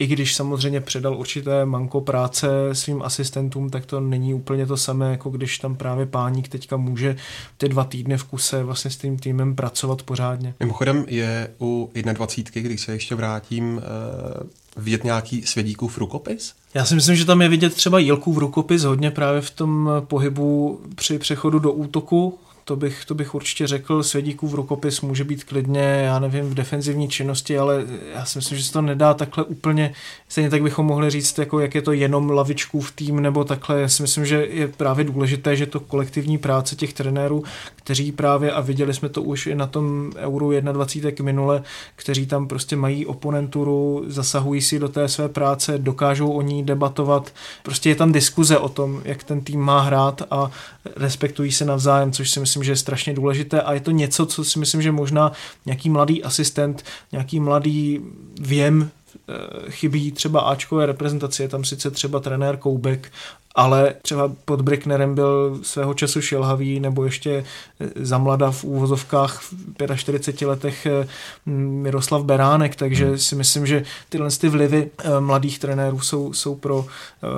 i 0.00 0.06
když 0.06 0.34
samozřejmě 0.34 0.80
předal 0.80 1.16
určité 1.16 1.64
manko 1.64 2.00
práce 2.00 2.48
svým 2.72 3.02
asistentům, 3.02 3.70
tak 3.70 3.86
to 3.86 4.00
není 4.00 4.34
úplně 4.34 4.66
to 4.66 4.76
samé, 4.76 5.10
jako 5.10 5.30
když 5.30 5.58
tam 5.58 5.76
právě 5.76 6.06
páník 6.06 6.48
teďka 6.48 6.76
může 6.76 7.16
ty 7.56 7.68
dva 7.68 7.84
týdny 7.84 8.16
v 8.16 8.24
kuse 8.24 8.62
vlastně 8.62 8.90
s 8.90 8.96
tím 8.96 9.18
týmem 9.18 9.56
pracovat 9.56 10.02
pořádně. 10.02 10.54
Mimochodem 10.60 11.04
je 11.08 11.50
u 11.60 11.90
21, 12.12 12.68
když 12.68 12.80
se 12.80 12.92
ještě 12.92 13.14
vrátím, 13.14 13.80
eh, 13.82 14.46
vidět 14.76 15.04
nějaký 15.04 15.42
svědíkův 15.46 15.98
rukopis? 15.98 16.54
Já 16.74 16.84
si 16.84 16.94
myslím, 16.94 17.16
že 17.16 17.24
tam 17.24 17.42
je 17.42 17.48
vidět 17.48 17.74
třeba 17.74 17.98
Jilkův 17.98 18.36
rukopis 18.36 18.82
hodně 18.82 19.10
právě 19.10 19.40
v 19.40 19.50
tom 19.50 19.90
pohybu 20.00 20.80
při 20.94 21.18
přechodu 21.18 21.58
do 21.58 21.72
útoku, 21.72 22.38
to 22.70 22.76
bych, 22.76 23.04
to 23.04 23.14
bych 23.14 23.34
určitě 23.34 23.66
řekl. 23.66 24.02
Svědíkův 24.02 24.54
rukopis 24.54 25.00
může 25.00 25.24
být 25.24 25.44
klidně, 25.44 25.80
já 25.80 26.18
nevím, 26.18 26.50
v 26.50 26.54
defenzivní 26.54 27.08
činnosti, 27.08 27.58
ale 27.58 27.84
já 28.14 28.24
si 28.24 28.38
myslím, 28.38 28.58
že 28.58 28.64
se 28.64 28.72
to 28.72 28.82
nedá 28.82 29.14
takhle 29.14 29.44
úplně, 29.44 29.92
stejně 30.28 30.50
tak 30.50 30.62
bychom 30.62 30.86
mohli 30.86 31.10
říct, 31.10 31.38
jako 31.38 31.60
jak 31.60 31.74
je 31.74 31.82
to 31.82 31.92
jenom 31.92 32.30
lavičkův 32.30 32.92
tým 32.92 33.20
nebo 33.20 33.44
takhle. 33.44 33.80
Já 33.80 33.88
si 33.88 34.02
myslím, 34.02 34.26
že 34.26 34.46
je 34.50 34.68
právě 34.68 35.04
důležité, 35.04 35.56
že 35.56 35.66
to 35.66 35.80
kolektivní 35.80 36.38
práce 36.38 36.76
těch 36.76 36.92
trenérů, 36.92 37.44
kteří 37.76 38.12
právě, 38.12 38.52
a 38.52 38.60
viděli 38.60 38.94
jsme 38.94 39.08
to 39.08 39.22
už 39.22 39.46
i 39.46 39.54
na 39.54 39.66
tom 39.66 40.12
Euro 40.16 40.50
21 40.60 41.24
minule, 41.24 41.62
kteří 41.96 42.26
tam 42.26 42.48
prostě 42.48 42.76
mají 42.76 43.06
oponenturu, 43.06 44.04
zasahují 44.06 44.62
si 44.62 44.78
do 44.78 44.88
té 44.88 45.08
své 45.08 45.28
práce, 45.28 45.78
dokážou 45.78 46.30
o 46.30 46.42
ní 46.42 46.64
debatovat. 46.64 47.32
Prostě 47.62 47.88
je 47.88 47.94
tam 47.94 48.12
diskuze 48.12 48.58
o 48.58 48.68
tom, 48.68 49.02
jak 49.04 49.24
ten 49.24 49.40
tým 49.40 49.60
má 49.60 49.80
hrát 49.80 50.22
a 50.30 50.50
respektují 50.96 51.52
se 51.52 51.64
navzájem, 51.64 52.12
což 52.12 52.30
si 52.30 52.40
myslím, 52.40 52.59
že 52.62 52.72
je 52.72 52.76
strašně 52.76 53.14
důležité 53.14 53.62
a 53.62 53.72
je 53.72 53.80
to 53.80 53.90
něco, 53.90 54.26
co 54.26 54.44
si 54.44 54.58
myslím, 54.58 54.82
že 54.82 54.92
možná 54.92 55.32
nějaký 55.66 55.90
mladý 55.90 56.24
asistent, 56.24 56.84
nějaký 57.12 57.40
mladý 57.40 58.00
věm 58.40 58.90
eh, 59.14 59.70
chybí 59.70 60.12
třeba 60.12 60.40
Ačkové 60.40 60.86
reprezentaci, 60.86 61.42
je 61.42 61.48
tam 61.48 61.64
sice 61.64 61.90
třeba 61.90 62.20
trenér 62.20 62.56
Koubek, 62.56 63.12
ale 63.54 63.94
třeba 64.02 64.32
pod 64.44 64.60
Bricknerem 64.60 65.14
byl 65.14 65.58
svého 65.62 65.94
času 65.94 66.20
šelhavý, 66.20 66.80
nebo 66.80 67.04
ještě 67.04 67.44
eh, 67.80 67.88
za 68.04 68.18
mlada 68.18 68.50
v 68.50 68.64
úvozovkách 68.64 69.42
v 69.42 69.96
45 69.96 70.48
letech 70.48 70.86
eh, 70.86 71.06
Miroslav 71.46 72.24
Beránek, 72.24 72.76
takže 72.76 73.06
hmm. 73.06 73.18
si 73.18 73.34
myslím, 73.34 73.66
že 73.66 73.84
tyhle 74.08 74.30
ty 74.30 74.48
vlivy 74.48 74.90
mladých 75.20 75.58
trenérů 75.58 76.00
jsou, 76.00 76.32
jsou 76.32 76.54
pro 76.54 76.86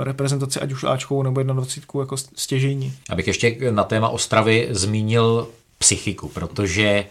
reprezentaci 0.03 0.61
ať 0.61 0.73
už 0.73 0.85
Ačkovou 0.85 1.23
nebo 1.23 1.43
21 1.43 2.01
jako 2.01 2.17
stěžení. 2.17 2.93
Abych 3.11 3.27
ještě 3.27 3.57
na 3.71 3.85
téma 3.85 4.09
Ostravy 4.09 4.69
zmínil 4.71 5.49
psychiku, 5.79 6.29
protože 6.29 7.05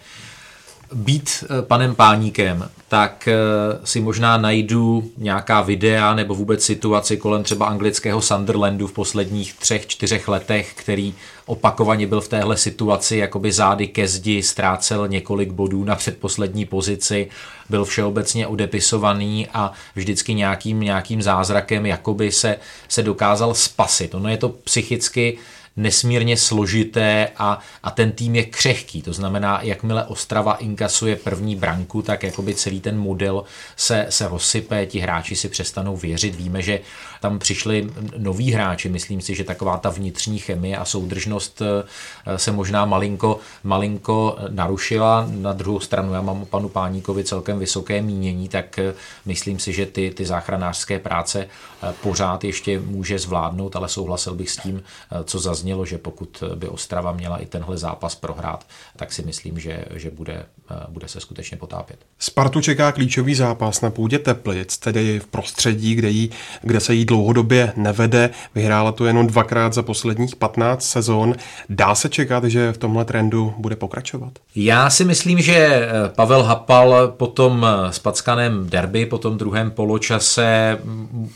být 0.94 1.44
eh, 1.44 1.62
panem 1.62 1.96
páníkem, 1.96 2.70
tak 2.88 3.28
eh, 3.28 3.36
si 3.84 4.02
možná 4.02 4.38
najdu 4.38 5.12
nějaká 5.18 5.62
videa 5.62 6.14
nebo 6.14 6.36
vůbec 6.36 6.64
situaci 6.64 7.18
kolem 7.18 7.44
třeba 7.44 7.66
anglického 7.66 8.22
Sunderlandu 8.22 8.88
v 8.88 8.94
posledních 8.94 9.54
třech, 9.54 9.88
čtyřech 9.88 10.28
letech, 10.28 10.74
který 10.76 11.14
opakovaně 11.46 12.08
byl 12.08 12.22
v 12.22 12.28
téhle 12.28 12.58
situaci, 12.58 13.18
jakoby 13.18 13.52
zády 13.52 13.88
ke 13.88 14.08
zdi, 14.08 14.44
ztrácel 14.44 15.08
několik 15.08 15.52
bodů 15.52 15.84
na 15.84 15.96
předposlední 15.96 16.66
pozici, 16.66 17.30
byl 17.70 17.86
všeobecně 17.86 18.48
odepisovaný 18.48 19.48
a 19.54 19.72
vždycky 19.96 20.34
nějakým, 20.34 20.80
nějakým 20.80 21.22
zázrakem 21.22 21.86
jakoby 21.86 22.32
se, 22.32 22.58
se 22.88 23.04
dokázal 23.04 23.54
spasit. 23.54 24.16
Ono 24.16 24.30
je 24.30 24.38
to 24.38 24.50
psychicky 24.50 25.38
nesmírně 25.76 26.38
složité 26.38 27.28
a, 27.38 27.59
a 27.84 27.91
ten 27.91 28.11
tým 28.11 28.36
je 28.36 28.45
křehký. 28.45 29.01
To 29.01 29.13
znamená, 29.13 29.59
jakmile 29.61 30.05
Ostrava 30.05 30.53
inkasuje 30.53 31.15
první 31.15 31.55
branku, 31.55 32.01
tak 32.01 32.24
jakoby 32.24 32.55
celý 32.55 32.82
ten 32.82 32.97
model 32.97 33.43
se, 33.76 34.05
se 34.09 34.28
rozsype, 34.28 34.86
ti 34.86 34.99
hráči 34.99 35.36
si 35.36 35.49
přestanou 35.49 35.97
věřit. 35.97 36.36
Víme, 36.36 36.61
že 36.61 36.80
tam 37.22 37.39
přišli 37.39 37.89
noví 38.17 38.51
hráči, 38.51 38.89
myslím 38.89 39.22
si, 39.22 39.36
že 39.36 39.43
taková 39.43 39.78
ta 39.78 39.89
vnitřní 39.89 40.39
chemie 40.39 40.78
a 40.78 40.86
soudržnost 40.86 41.61
eh, 41.61 42.38
se 42.38 42.51
možná 42.51 42.86
malinko, 42.86 43.39
malinko 43.63 44.38
narušila. 44.49 45.28
Na 45.30 45.53
druhou 45.53 45.80
stranu 45.80 46.13
já 46.13 46.22
mám 46.22 46.45
panu 46.45 46.69
Páníkovi 46.69 47.24
celkem 47.24 47.59
vysoké 47.59 48.01
mínění, 48.01 48.49
tak 48.49 48.80
eh, 48.80 48.93
myslím 49.26 49.59
si, 49.59 49.74
že 49.74 49.86
ty, 49.86 50.11
ty 50.11 50.26
záchranářské 50.26 50.99
práce 50.99 51.47
eh, 51.47 51.93
pořád 52.01 52.43
ještě 52.43 52.80
může 52.80 53.19
zvládnout, 53.19 53.76
ale 53.76 53.89
souhlasil 53.89 54.36
bych 54.36 54.49
s 54.49 54.57
tím, 54.57 54.84
co 55.24 55.39
zaznělo, 55.39 55.86
že 55.86 55.97
pokud 55.97 56.43
by 56.55 56.67
Ostrava 56.67 57.11
měla 57.11 57.38
i 57.38 57.45
tenhle 57.45 57.78
zápas 57.78 58.15
prohrát, 58.15 58.65
tak 58.95 59.13
si 59.13 59.22
myslím, 59.22 59.59
že, 59.59 59.86
že 59.95 60.11
bude, 60.11 60.45
bude 60.89 61.07
se 61.07 61.19
skutečně 61.19 61.57
potápět. 61.57 61.99
Spartu 62.19 62.61
čeká 62.61 62.91
klíčový 62.91 63.36
zápas 63.36 63.82
na 63.82 63.89
půdě 63.89 64.19
Teplic, 64.19 64.78
tedy 64.78 65.19
v 65.19 65.28
prostředí, 65.28 65.95
kde, 65.95 66.09
jí, 66.09 66.32
kde 66.61 66.80
se 66.80 66.93
jí 66.93 67.05
dlouhodobě 67.12 67.74
nevede. 67.76 68.30
Vyhrála 68.55 68.91
to 68.91 69.05
jenom 69.05 69.28
dvakrát 69.28 69.74
za 69.74 69.84
posledních 69.84 70.36
15 70.36 70.89
sezon. 70.89 71.36
Dá 71.70 71.95
se 71.95 72.09
čekat, 72.09 72.43
že 72.43 72.72
v 72.72 72.78
tomhle 72.78 73.05
trendu 73.05 73.53
bude 73.57 73.76
pokračovat? 73.76 74.32
Já 74.55 74.89
si 74.89 75.05
myslím, 75.05 75.41
že 75.41 75.55
eh, 75.55 75.89
Pavel 76.16 76.43
Hapal 76.43 77.14
po 77.18 77.28
tom 77.28 77.66
eh, 77.66 77.93
spackaném 77.93 78.70
derby, 78.70 79.05
po 79.05 79.18
tom 79.18 79.38
druhém 79.38 79.72
poločase 79.72 80.80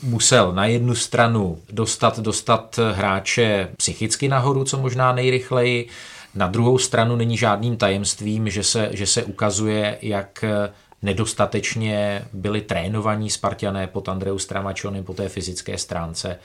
musel 0.02 0.52
na 0.52 0.66
jednu 0.66 0.94
stranu 0.94 1.58
dostat, 1.72 2.18
dostat 2.18 2.80
hráče 2.92 3.68
psychicky 3.76 4.28
nahoru, 4.28 4.64
co 4.64 4.78
možná 4.78 5.12
nejrychleji. 5.12 5.88
Na 6.34 6.48
druhou 6.48 6.78
stranu 6.78 7.16
není 7.16 7.36
žádným 7.36 7.76
tajemstvím, 7.76 8.50
že 8.50 8.62
se, 8.62 8.88
že 8.92 9.06
se 9.06 9.24
ukazuje, 9.24 9.98
jak 10.02 10.44
eh, 10.44 10.70
nedostatečně 11.02 12.24
byli 12.32 12.60
trénovaní 12.60 13.30
Spartané 13.30 13.86
pod 13.86 14.08
Andreu 14.08 14.38
Stramačonem 14.38 15.04
po 15.04 15.14
té 15.14 15.28
fyzické 15.28 15.78
stránce, 15.78 16.38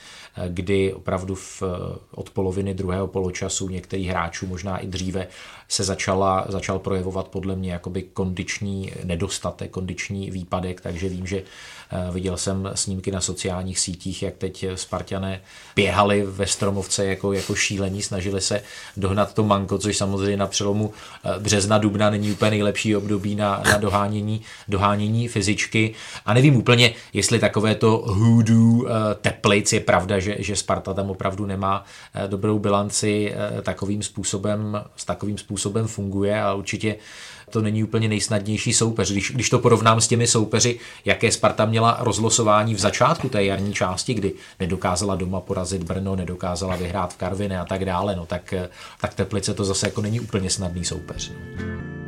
kdy 0.48 0.94
opravdu 0.94 1.36
v, 1.36 1.64
od 2.12 2.30
poloviny 2.30 2.74
druhého 2.74 3.08
poločasu 3.08 3.70
některých 3.70 4.08
hráčů, 4.08 4.48
možná 4.48 4.78
i 4.78 4.88
dříve, 4.88 5.28
se 5.68 5.84
začala, 5.84 6.46
začal 6.50 6.80
projevovat 6.80 7.28
podle 7.28 7.56
mě 7.56 7.72
jakoby 7.72 8.02
kondiční 8.02 8.92
nedostatek, 9.04 9.72
kondiční 9.72 10.32
výpadek, 10.32 10.82
takže 10.82 11.10
vím, 11.10 11.28
že 11.28 11.44
Eh, 11.44 11.81
viděl 12.12 12.38
jsem 12.38 12.72
snímky 12.76 13.12
na 13.12 13.22
sociálních 13.22 13.80
sítích, 13.80 14.24
jak 14.24 14.36
teď 14.38 14.66
Spartané 14.76 15.42
běhali 15.76 16.26
ve 16.26 16.48
Stromovce 16.48 17.06
jako, 17.06 17.34
jako 17.34 17.56
šílení, 17.56 18.02
snažili 18.02 18.42
se 18.42 18.62
dohnat 18.98 19.34
to 19.34 19.44
manko, 19.44 19.78
což 19.78 19.98
samozřejmě 19.98 20.38
na 20.38 20.48
přelomu 20.48 20.94
eh, 21.24 21.40
března, 21.40 21.78
dubna 21.78 22.10
není 22.10 22.32
úplně 22.32 22.52
nejlepší 22.52 22.96
období 22.96 23.36
na, 23.36 23.64
na 23.66 23.78
dohánění, 23.78 24.42
dohánění 24.68 25.28
fyzičky. 25.28 25.94
A 26.26 26.34
nevím 26.34 26.56
úplně, 26.56 26.94
jestli 27.14 27.40
takové 27.40 27.76
to 27.76 28.06
eh, 28.08 28.92
teplic 29.22 29.74
je 29.74 29.80
pravda, 29.80 30.20
že, 30.20 30.36
že 30.40 30.56
Sparta 30.56 30.94
tam 30.94 31.10
opravdu 31.10 31.46
nemá 31.46 31.86
dobrou 32.28 32.60
bilanci 32.60 33.34
takovým 33.62 34.04
způsobem, 34.04 34.84
s 34.96 35.06
takovým 35.06 35.38
způsobem 35.38 35.88
funguje 35.88 36.42
a 36.42 36.54
určitě 36.54 36.96
to 37.52 37.62
není 37.62 37.84
úplně 37.84 38.08
nejsnadnější 38.08 38.74
soupeř. 38.74 39.12
Když, 39.12 39.32
když 39.32 39.50
to 39.50 39.60
porovnám 39.60 40.02
s 40.02 40.08
těmi 40.08 40.28
soupeři, 40.28 40.80
jaké 41.06 41.32
Sparta 41.32 41.66
měla 41.66 41.98
rozlosování 42.00 42.76
v 42.76 42.80
začátku 42.80 43.30
té 43.30 43.44
jarní 43.44 43.74
části, 43.74 44.14
kdy 44.14 44.34
nedokázala 44.60 45.16
doma 45.16 45.40
porazit 45.42 45.84
Brno, 45.84 46.16
nedokázala 46.16 46.76
vyhrát 46.76 47.14
v 47.14 47.18
Karvine 47.18 47.60
a 47.60 47.66
tak 47.66 47.86
dále, 47.86 48.16
no 48.16 48.26
tak, 48.26 48.54
tak 49.02 49.14
Teplice 49.14 49.54
to 49.54 49.66
zase 49.66 49.88
jako 49.88 50.02
není 50.02 50.20
úplně 50.20 50.50
snadný 50.50 50.86
soupeř. 50.86 51.32
No. 51.32 52.01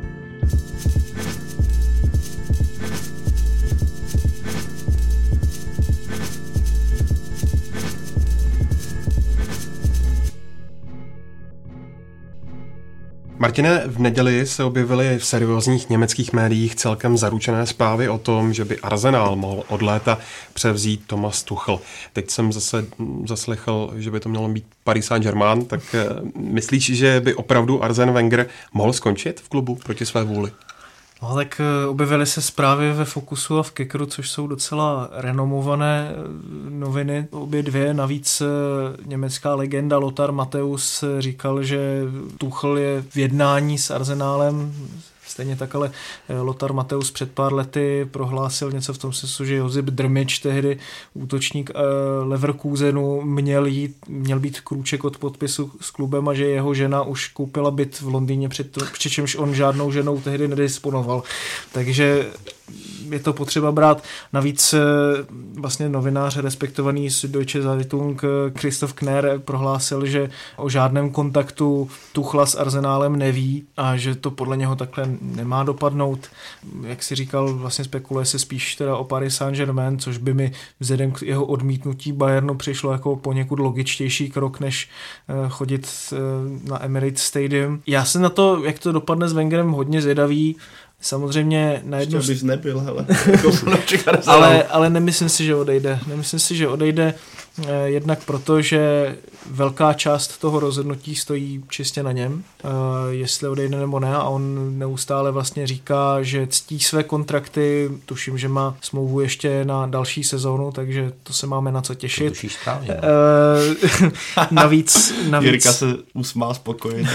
Martine, 13.44 13.82
v 13.86 13.98
neděli 13.98 14.46
se 14.46 14.64
objevily 14.64 15.18
v 15.18 15.24
seriózních 15.24 15.90
německých 15.90 16.32
médiích 16.32 16.74
celkem 16.74 17.16
zaručené 17.16 17.66
zprávy 17.66 18.08
o 18.08 18.18
tom, 18.18 18.52
že 18.52 18.64
by 18.64 18.78
Arsenal 18.78 19.36
mohl 19.36 19.64
od 19.68 19.82
léta 19.82 20.18
převzít 20.54 21.06
Thomas 21.06 21.42
Tuchel. 21.42 21.80
Teď 22.12 22.30
jsem 22.30 22.52
zase 22.52 22.86
zaslechl, 23.24 23.92
že 23.96 24.10
by 24.10 24.20
to 24.20 24.28
mělo 24.28 24.48
být 24.48 24.64
Paris 24.84 25.06
Saint-Germain, 25.06 25.64
tak 25.64 25.80
eh, 25.94 26.06
myslíš, 26.36 26.96
že 26.96 27.20
by 27.20 27.34
opravdu 27.34 27.84
Arsen 27.84 28.12
Wenger 28.12 28.46
mohl 28.72 28.92
skončit 28.92 29.40
v 29.40 29.48
klubu 29.48 29.74
proti 29.74 30.06
své 30.06 30.24
vůli? 30.24 30.50
No 31.28 31.34
tak 31.34 31.60
eh, 31.60 31.86
objevily 31.86 32.26
se 32.26 32.42
zprávy 32.42 32.92
ve 32.92 33.04
Fokusu 33.04 33.58
a 33.58 33.62
v 33.62 33.70
Kekru, 33.70 34.06
což 34.06 34.30
jsou 34.30 34.46
docela 34.46 35.08
renomované 35.12 36.10
eh, 36.10 36.14
noviny, 36.70 37.26
obě 37.30 37.62
dvě. 37.62 37.94
Navíc 37.94 38.40
eh, 38.40 38.46
německá 39.06 39.54
legenda 39.54 39.98
Lothar 39.98 40.32
Mateus 40.32 41.04
říkal, 41.18 41.62
že 41.62 42.02
Tuchel 42.38 42.78
je 42.78 43.02
v 43.02 43.16
jednání 43.16 43.78
s 43.78 43.90
Arzenálem, 43.90 44.74
Stejně 45.26 45.56
tak 45.56 45.74
ale 45.74 45.90
eh, 46.28 46.38
Lothar 46.40 46.72
Mateus 46.72 47.10
před 47.10 47.32
pár 47.32 47.52
lety 47.52 48.08
prohlásil 48.10 48.72
něco 48.72 48.94
v 48.94 48.98
tom 48.98 49.12
smyslu, 49.12 49.44
že 49.44 49.54
Josip 49.54 49.84
Drmič, 49.84 50.38
tehdy 50.38 50.78
útočník 51.14 51.70
eh, 51.70 51.78
Leverkusenu, 52.24 53.22
měl, 53.22 53.66
jít, 53.66 53.96
měl 54.08 54.40
být 54.40 54.60
krůček 54.60 55.04
od 55.04 55.18
podpisu 55.18 55.72
s 55.80 55.90
klubem 55.90 56.28
a 56.28 56.34
že 56.34 56.44
jeho 56.44 56.74
žena 56.74 57.02
už 57.02 57.28
koupila 57.28 57.70
byt 57.70 58.00
v 58.00 58.08
Londýně, 58.08 58.48
přičemž 58.92 59.36
on 59.36 59.54
žádnou 59.54 59.92
ženou 59.92 60.20
tehdy 60.20 60.48
nedisponoval. 60.48 61.22
Takže 61.72 62.26
je 63.10 63.18
to 63.18 63.32
potřeba 63.32 63.72
brát. 63.72 64.02
Navíc 64.32 64.74
vlastně 65.54 65.88
novinář 65.88 66.36
respektovaný 66.36 67.10
z 67.10 67.24
Deutsche 67.24 67.62
Zeitung 67.62 68.22
Christoph 68.58 68.92
Kner 68.92 69.40
prohlásil, 69.44 70.06
že 70.06 70.30
o 70.56 70.68
žádném 70.68 71.10
kontaktu 71.10 71.90
Tuchla 72.12 72.46
s 72.46 72.54
Arzenálem 72.54 73.16
neví 73.16 73.64
a 73.76 73.96
že 73.96 74.14
to 74.14 74.30
podle 74.30 74.56
něho 74.56 74.76
takhle 74.76 75.08
nemá 75.20 75.64
dopadnout. 75.64 76.28
Jak 76.82 77.02
si 77.02 77.14
říkal, 77.14 77.54
vlastně 77.54 77.84
spekuluje 77.84 78.26
se 78.26 78.38
spíš 78.38 78.76
teda 78.76 78.96
o 78.96 79.04
Paris 79.04 79.36
Saint-Germain, 79.36 79.98
což 79.98 80.18
by 80.18 80.34
mi 80.34 80.52
vzhledem 80.80 81.12
k 81.12 81.22
jeho 81.22 81.44
odmítnutí 81.44 82.12
Bayernu 82.12 82.54
přišlo 82.54 82.92
jako 82.92 83.16
poněkud 83.16 83.58
logičtější 83.58 84.30
krok, 84.30 84.60
než 84.60 84.88
chodit 85.48 86.12
na 86.64 86.84
Emirates 86.84 87.22
Stadium. 87.22 87.82
Já 87.86 88.04
se 88.04 88.18
na 88.18 88.28
to, 88.28 88.64
jak 88.64 88.78
to 88.78 88.92
dopadne 88.92 89.28
s 89.28 89.32
Wengerem, 89.32 89.70
hodně 89.70 90.02
zvědavý. 90.02 90.56
Samozřejmě 91.04 91.82
na 91.84 91.98
jednu... 91.98 92.18
Ještě 92.18 92.32
bys 92.32 92.42
nebyl, 92.42 92.80
hele. 92.80 93.06
ale, 94.26 94.62
ale 94.62 94.90
nemyslím 94.90 95.28
si, 95.28 95.44
že 95.44 95.54
odejde. 95.54 95.98
Nemyslím 96.06 96.40
si, 96.40 96.56
že 96.56 96.68
odejde. 96.68 97.14
Eh, 97.62 97.88
jednak 97.90 98.24
proto, 98.24 98.62
že 98.62 99.16
velká 99.50 99.92
část 99.92 100.38
toho 100.38 100.60
rozhodnutí 100.60 101.14
stojí 101.14 101.64
čistě 101.68 102.02
na 102.02 102.12
něm, 102.12 102.44
eh, 102.64 102.68
jestli 103.10 103.48
odejde 103.48 103.78
nebo 103.78 104.00
ne 104.00 104.16
a 104.16 104.22
on 104.22 104.72
neustále 104.78 105.32
vlastně 105.32 105.66
říká, 105.66 106.22
že 106.22 106.46
ctí 106.46 106.80
své 106.80 107.02
kontrakty, 107.02 107.90
tuším, 108.06 108.38
že 108.38 108.48
má 108.48 108.76
smlouvu 108.80 109.20
ještě 109.20 109.64
na 109.64 109.86
další 109.86 110.24
sezónu, 110.24 110.72
takže 110.72 111.12
to 111.22 111.32
se 111.32 111.46
máme 111.46 111.72
na 111.72 111.82
co 111.82 111.94
těšit. 111.94 112.40
To 112.40 112.48
správně, 112.48 112.88
no. 112.88 113.08
Eh, 113.08 114.46
navíc, 114.50 115.14
navíc... 115.30 115.50
Jirka 115.50 115.72
se 115.72 115.86
usmál 116.14 116.54
spokojeně. 116.54 117.08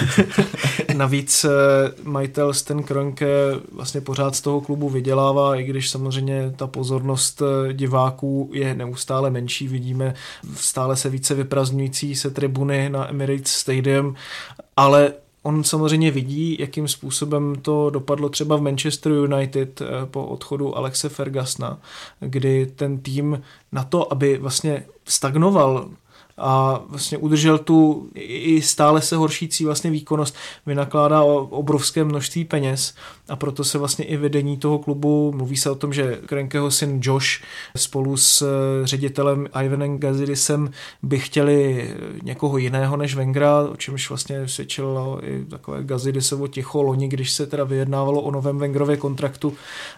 navíc 0.94 1.46
majitel 2.04 2.54
Sten 2.54 2.84
Kroenke 2.84 3.28
vlastně 3.72 4.02
pořád 4.02 4.36
z 4.36 4.42
toho 4.42 4.62
klubu 4.62 4.90
vydělává, 4.90 5.56
i 5.56 5.64
když 5.64 5.90
samozřejmě 5.90 6.54
ta 6.56 6.68
pozornost 6.68 7.42
diváků 7.74 8.50
je 8.54 8.76
neustále 8.76 9.30
menší, 9.30 9.68
vidíme 9.68 10.14
stále 10.56 10.96
se 10.96 11.10
více 11.10 11.36
vyprazňující 11.36 12.16
se 12.16 12.30
tribuny 12.30 12.90
na 12.90 13.10
Emirates 13.10 13.52
Stadium, 13.52 14.16
ale 14.78 15.14
on 15.44 15.64
samozřejmě 15.64 16.12
vidí, 16.12 16.58
jakým 16.60 16.88
způsobem 16.88 17.56
to 17.62 17.90
dopadlo 17.90 18.30
třeba 18.30 18.56
v 18.56 18.62
Manchester 18.62 19.12
United 19.12 19.82
eh, 19.82 19.86
po 20.06 20.26
odchodu 20.26 20.78
Alexe 20.78 21.10
Fergusona, 21.10 21.80
kdy 22.20 22.66
ten 22.66 22.98
tým 22.98 23.42
na 23.72 23.84
to, 23.84 24.12
aby 24.12 24.38
vlastně 24.38 24.86
stagnoval 25.06 25.90
a 26.38 26.82
vlastně 26.88 27.18
udržel 27.18 27.58
tu 27.58 28.10
i 28.16 28.62
stále 28.62 29.02
se 29.02 29.16
horšící 29.16 29.66
vlastně 29.66 29.92
výkonnost, 29.92 30.36
vynakládá 30.66 31.24
obrovské 31.24 32.04
množství 32.04 32.46
peněz 32.46 32.96
a 33.30 33.36
proto 33.36 33.64
se 33.64 33.78
vlastně 33.78 34.06
i 34.06 34.18
vedení 34.18 34.58
toho 34.58 34.80
klubu, 34.80 35.32
mluví 35.32 35.58
se 35.58 35.70
o 35.70 35.76
tom, 35.76 35.94
že 35.94 36.20
Krenkeho 36.26 36.72
syn 36.72 37.00
Josh 37.04 37.42
spolu 37.76 38.18
s 38.18 38.42
eh, 38.42 38.88
ředitelem 38.88 39.48
Ivanem 39.64 39.98
Gazidisem 39.98 40.72
by 41.04 41.20
chtěli 41.20 41.90
někoho 42.24 42.58
jiného 42.58 42.98
než 42.98 43.16
Vengra, 43.16 43.60
o 43.62 43.76
čemž 43.76 44.10
vlastně 44.10 44.48
svědčilo 44.48 45.20
i 45.24 45.46
takové 45.46 45.84
Gazidisovo 45.84 46.48
ticho 46.48 46.82
loni, 46.82 47.08
když 47.08 47.32
se 47.32 47.48
teda 47.48 47.64
vyjednávalo 47.64 48.22
o 48.22 48.32
novém 48.32 48.58
Vengrově 48.58 48.98
kontraktu. 48.98 49.54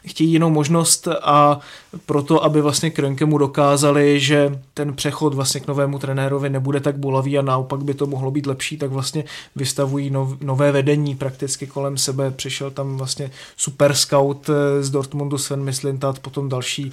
Chtějí 0.07 0.31
jinou 0.31 0.49
možnost 0.49 1.07
a 1.21 1.59
proto, 2.05 2.43
aby 2.43 2.61
vlastně 2.61 2.89
Krenkemu 2.89 3.37
dokázali, 3.37 4.19
že 4.19 4.59
ten 4.73 4.93
přechod 4.93 5.33
vlastně 5.33 5.61
k 5.61 5.67
novému 5.67 5.99
trenérovi 5.99 6.49
nebude 6.49 6.79
tak 6.79 6.97
bolavý 6.97 7.37
a 7.37 7.41
naopak 7.41 7.83
by 7.83 7.93
to 7.93 8.05
mohlo 8.07 8.31
být 8.31 8.47
lepší, 8.47 8.77
tak 8.77 8.91
vlastně 8.91 9.23
vystavují 9.55 10.09
nov, 10.09 10.41
nové 10.41 10.71
vedení 10.71 11.15
prakticky 11.15 11.67
kolem 11.67 11.97
sebe. 11.97 12.31
Přišel 12.31 12.71
tam 12.71 12.97
vlastně 12.97 13.20
super 13.57 13.93
scout 13.93 14.49
eh, 14.49 14.83
z 14.83 14.89
Dortmundu 14.89 15.37
Sven 15.37 15.63
Mislintat, 15.63 16.19
potom 16.19 16.49
další 16.49 16.91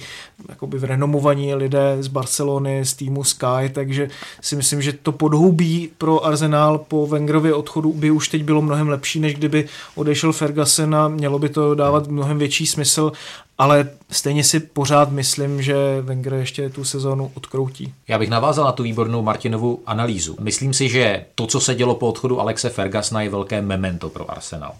jakoby 0.49 0.79
renomovaní 0.81 1.55
lidé 1.55 1.97
z 1.99 2.07
Barcelony, 2.07 2.85
z 2.85 2.93
týmu 2.93 3.23
Sky, 3.23 3.69
takže 3.71 4.09
si 4.41 4.55
myslím, 4.55 4.81
že 4.81 4.93
to 4.93 5.11
podhoubí 5.11 5.89
pro 5.97 6.25
Arsenal 6.25 6.77
po 6.77 7.07
Wengerově 7.07 7.53
odchodu 7.53 7.93
by 7.93 8.11
už 8.11 8.27
teď 8.27 8.43
bylo 8.43 8.61
mnohem 8.61 8.89
lepší, 8.89 9.19
než 9.19 9.35
kdyby 9.35 9.67
odešel 9.95 10.33
Ferguson 10.33 10.95
a 10.95 11.07
mělo 11.07 11.39
by 11.39 11.49
to 11.49 11.75
dávat 11.75 12.07
mnohem 12.07 12.37
větší 12.37 12.67
smysl 12.67 13.11
ale 13.59 13.89
stejně 14.11 14.43
si 14.43 14.59
pořád 14.59 15.11
myslím, 15.11 15.61
že 15.61 15.75
Wenger 16.01 16.33
ještě 16.33 16.69
tu 16.69 16.83
sezónu 16.83 17.31
odkroutí. 17.33 17.93
Já 18.07 18.19
bych 18.19 18.29
navázal 18.29 18.65
na 18.65 18.71
tu 18.71 18.83
výbornou 18.83 19.21
Martinovu 19.21 19.83
analýzu. 19.85 20.37
Myslím 20.39 20.73
si, 20.73 20.89
že 20.89 21.25
to, 21.35 21.47
co 21.47 21.59
se 21.59 21.75
dělo 21.75 21.95
po 21.95 22.07
odchodu 22.07 22.39
Alexe 22.39 22.69
Fergasna, 22.69 23.21
je 23.21 23.29
velké 23.29 23.61
memento 23.61 24.09
pro 24.09 24.31
Arsenal. 24.31 24.73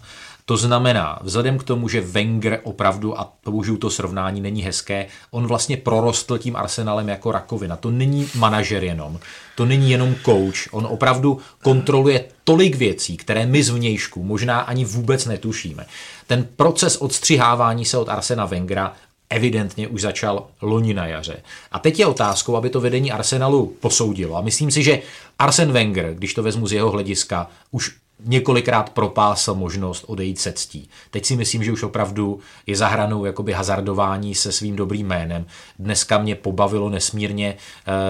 To 0.50 0.56
znamená, 0.56 1.18
vzhledem 1.22 1.58
k 1.58 1.62
tomu, 1.62 1.88
že 1.88 2.00
Wenger 2.00 2.60
opravdu, 2.62 3.20
a 3.20 3.32
použiju 3.44 3.76
to 3.76 3.90
srovnání, 3.90 4.40
není 4.40 4.62
hezké, 4.62 5.06
on 5.30 5.46
vlastně 5.46 5.76
prorostl 5.76 6.38
tím 6.38 6.56
Arsenalem 6.56 7.08
jako 7.08 7.32
rakovina. 7.32 7.76
To 7.76 7.90
není 7.90 8.28
manažer 8.34 8.84
jenom, 8.84 9.18
to 9.56 9.66
není 9.66 9.90
jenom 9.90 10.14
coach, 10.24 10.74
on 10.74 10.86
opravdu 10.90 11.38
kontroluje 11.62 12.24
tolik 12.44 12.76
věcí, 12.76 13.16
které 13.16 13.46
my 13.46 13.62
zvnějšku 13.62 14.22
možná 14.22 14.60
ani 14.60 14.84
vůbec 14.84 15.26
netušíme. 15.26 15.86
Ten 16.26 16.48
proces 16.56 16.96
odstřihávání 16.96 17.84
se 17.84 17.98
od 17.98 18.08
Arsena 18.08 18.46
Wengera 18.46 18.92
evidentně 19.30 19.88
už 19.88 20.00
začal 20.00 20.46
loni 20.62 20.94
na 20.94 21.06
jaře. 21.06 21.42
A 21.72 21.78
teď 21.78 21.98
je 21.98 22.06
otázkou, 22.06 22.56
aby 22.56 22.70
to 22.70 22.80
vedení 22.80 23.12
Arsenalu 23.12 23.76
posoudilo. 23.80 24.36
A 24.36 24.40
myslím 24.40 24.70
si, 24.70 24.82
že 24.82 25.02
Arsen 25.38 25.72
Wenger, 25.72 26.14
když 26.14 26.34
to 26.34 26.42
vezmu 26.42 26.66
z 26.66 26.72
jeho 26.72 26.90
hlediska, 26.90 27.50
už 27.70 27.90
několikrát 28.24 28.90
propásl 28.90 29.54
možnost 29.54 30.04
odejít 30.06 30.40
se 30.40 30.52
ctí. 30.52 30.88
Teď 31.10 31.26
si 31.26 31.36
myslím, 31.36 31.64
že 31.64 31.72
už 31.72 31.82
opravdu 31.82 32.40
je 32.66 32.76
za 32.76 32.88
hranou 32.88 33.24
jakoby 33.24 33.52
hazardování 33.52 34.34
se 34.34 34.52
svým 34.52 34.76
dobrým 34.76 35.06
jménem. 35.06 35.46
Dneska 35.78 36.18
mě 36.18 36.34
pobavilo 36.34 36.90
nesmírně, 36.90 37.56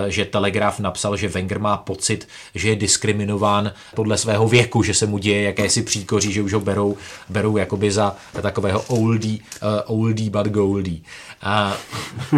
eh, 0.06 0.10
že 0.10 0.24
Telegraf 0.24 0.80
napsal, 0.80 1.16
že 1.16 1.28
Wenger 1.28 1.58
má 1.58 1.76
pocit, 1.76 2.28
že 2.54 2.68
je 2.68 2.76
diskriminován 2.76 3.72
podle 3.94 4.18
svého 4.18 4.48
věku, 4.48 4.82
že 4.82 4.94
se 4.94 5.06
mu 5.06 5.18
děje 5.18 5.42
jakési 5.42 5.82
příkoří, 5.82 6.32
že 6.32 6.42
už 6.42 6.52
ho 6.52 6.60
berou, 6.60 6.96
berou 7.28 7.56
jakoby 7.56 7.90
za 7.90 8.16
takového 8.42 8.82
oldie, 8.88 9.38
uh, 9.62 9.68
oldie 10.00 10.30
but 10.30 10.46
goldie. 10.46 11.00
A 11.42 11.76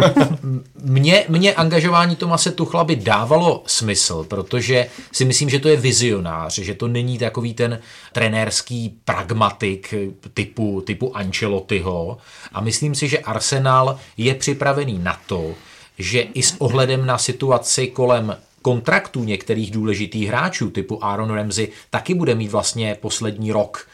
mně, 0.83 1.25
mně 1.29 1.53
angažování 1.53 2.15
Tomase 2.15 2.51
Tuchla 2.51 2.83
by 2.83 2.95
dávalo 2.95 3.63
smysl, 3.67 4.23
protože 4.23 4.89
si 5.11 5.25
myslím, 5.25 5.49
že 5.49 5.59
to 5.59 5.69
je 5.69 5.77
vizionář, 5.77 6.59
že 6.59 6.73
to 6.73 6.87
není 6.87 7.17
takový 7.17 7.53
ten 7.53 7.79
trenérský 8.11 8.97
pragmatik 9.05 9.93
typu, 10.33 10.81
typu 10.81 11.17
Ancelottiho. 11.17 12.17
A 12.53 12.61
myslím 12.61 12.95
si, 12.95 13.07
že 13.07 13.19
Arsenal 13.19 13.99
je 14.17 14.35
připravený 14.35 14.99
na 14.99 15.19
to, 15.27 15.53
že 15.97 16.21
i 16.21 16.43
s 16.43 16.55
ohledem 16.59 17.05
na 17.05 17.17
situaci 17.17 17.87
kolem 17.87 18.37
kontraktů 18.63 19.23
některých 19.23 19.71
důležitých 19.71 20.27
hráčů 20.27 20.69
typu 20.69 21.05
Aaron 21.05 21.29
Ramsey 21.29 21.67
taky 21.89 22.13
bude 22.13 22.35
mít 22.35 22.51
vlastně 22.51 22.97
poslední 23.01 23.51
rok 23.51 23.87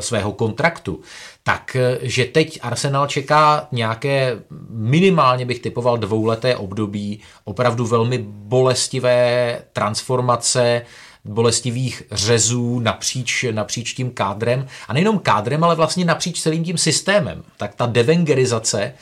svého 0.00 0.32
kontraktu. 0.32 1.00
Tak, 1.42 1.76
eh, 1.76 2.26
teď 2.32 2.58
Arsenal 2.62 3.06
čeká 3.06 3.68
nějaké 3.72 4.38
minimálně 4.70 5.44
bych 5.44 5.60
typoval 5.60 5.98
dvouleté 5.98 6.56
období 6.56 7.20
opravdu 7.44 7.86
velmi 7.86 8.18
bolestivé 8.28 9.58
transformace, 9.72 10.82
bolestivých 11.24 12.02
řezů 12.12 12.78
napříč, 12.78 13.44
napříč 13.50 13.92
tím 13.92 14.10
kádrem. 14.10 14.66
A 14.88 14.92
nejenom 14.92 15.18
kádrem, 15.18 15.64
ale 15.64 15.74
vlastně 15.74 16.04
napříč 16.04 16.40
celým 16.40 16.64
tím 16.64 16.78
systémem. 16.78 17.42
Tak 17.56 17.74
ta 17.74 17.86
devengerizace 17.86 18.82
eh, 18.82 18.94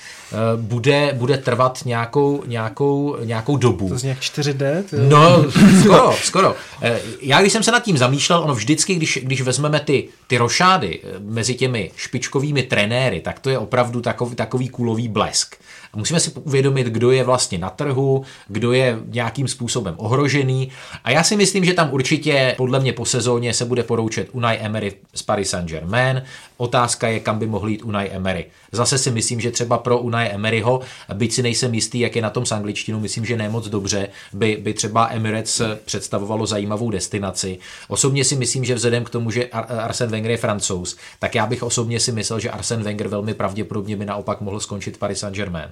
bude, 0.56 1.12
bude 1.12 1.38
trvat 1.38 1.80
nějakou, 1.84 2.42
nějakou, 2.46 3.16
nějakou 3.24 3.56
dobu. 3.56 3.88
To 3.88 3.98
zní 3.98 4.14
4D? 4.14 4.82
To... 4.90 4.96
No, 5.08 5.44
skoro, 5.82 6.16
skoro. 6.22 6.54
Eh, 6.82 7.00
já 7.20 7.40
když 7.40 7.52
jsem 7.52 7.62
se 7.62 7.72
nad 7.72 7.82
tím 7.82 7.98
zamýšlel, 7.98 8.40
ono 8.40 8.54
vždycky, 8.54 8.94
když, 8.94 9.18
když 9.22 9.40
vezmeme 9.40 9.80
ty, 9.80 10.08
ty 10.26 10.38
rošády 10.38 11.00
eh, 11.02 11.08
mezi 11.20 11.54
těmi 11.54 11.90
špičkovými 11.96 12.62
trenéry, 12.62 13.20
tak 13.20 13.38
to 13.40 13.50
je 13.50 13.58
opravdu 13.58 14.00
takový, 14.00 14.34
takový 14.34 14.68
kulový 14.68 15.08
blesk. 15.08 15.56
A 15.94 15.98
musíme 15.98 16.20
si 16.20 16.30
uvědomit, 16.30 16.86
kdo 16.86 17.10
je 17.10 17.24
vlastně 17.24 17.58
na 17.58 17.70
trhu, 17.70 18.24
kdo 18.48 18.72
je 18.72 18.98
nějakým 19.06 19.48
způsobem 19.48 19.94
ohrožený. 19.96 20.68
A 21.04 21.10
já 21.10 21.22
si 21.22 21.36
myslím, 21.36 21.64
že 21.64 21.74
tam 21.74 21.92
určitě 21.92 22.54
podle 22.56 22.80
mě 22.80 22.92
po 22.92 23.04
sezóně 23.04 23.54
se 23.54 23.64
bude 23.64 23.82
poroučet 23.82 24.28
Unai 24.32 24.58
Emery 24.60 24.92
z 25.14 25.22
Paris 25.22 25.50
Saint-Germain. 25.50 26.22
Otázka 26.56 27.08
je, 27.08 27.20
kam 27.20 27.38
by 27.38 27.46
mohl 27.46 27.68
jít 27.68 27.82
Unai 27.82 28.08
Emery. 28.12 28.46
Zase 28.72 28.98
si 28.98 29.10
myslím, 29.10 29.40
že 29.40 29.50
třeba 29.50 29.78
pro 29.78 29.98
Unai 29.98 30.28
Emeryho, 30.28 30.80
byť 31.14 31.32
si 31.32 31.42
nejsem 31.42 31.74
jistý, 31.74 32.00
jak 32.00 32.16
je 32.16 32.22
na 32.22 32.30
tom 32.30 32.46
s 32.46 32.52
angličtinou, 32.52 33.00
myslím, 33.00 33.24
že 33.24 33.36
ne 33.36 33.48
moc 33.48 33.68
dobře, 33.68 34.08
by, 34.32 34.58
by 34.62 34.74
třeba 34.74 35.08
Emirates 35.08 35.62
představovalo 35.84 36.46
zajímavou 36.46 36.90
destinaci. 36.90 37.58
Osobně 37.88 38.24
si 38.24 38.36
myslím, 38.36 38.64
že 38.64 38.74
vzhledem 38.74 39.04
k 39.04 39.10
tomu, 39.10 39.30
že 39.30 39.46
Arsene 39.82 40.12
Wenger 40.12 40.30
je 40.30 40.36
francouz, 40.36 40.96
tak 41.18 41.34
já 41.34 41.46
bych 41.46 41.62
osobně 41.62 42.00
si 42.00 42.12
myslel, 42.12 42.40
že 42.40 42.50
Arsene 42.50 42.82
Wenger 42.82 43.08
velmi 43.08 43.34
pravděpodobně 43.34 43.96
by 43.96 44.04
naopak 44.04 44.40
mohl 44.40 44.60
skončit 44.60 44.98
Paris 44.98 45.18
Saint-Germain. 45.18 45.70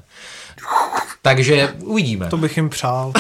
Takže 1.22 1.74
uvidíme. 1.84 2.26
To 2.32 2.36
bych 2.36 2.56
jim 2.56 2.68
přál. 2.68 3.12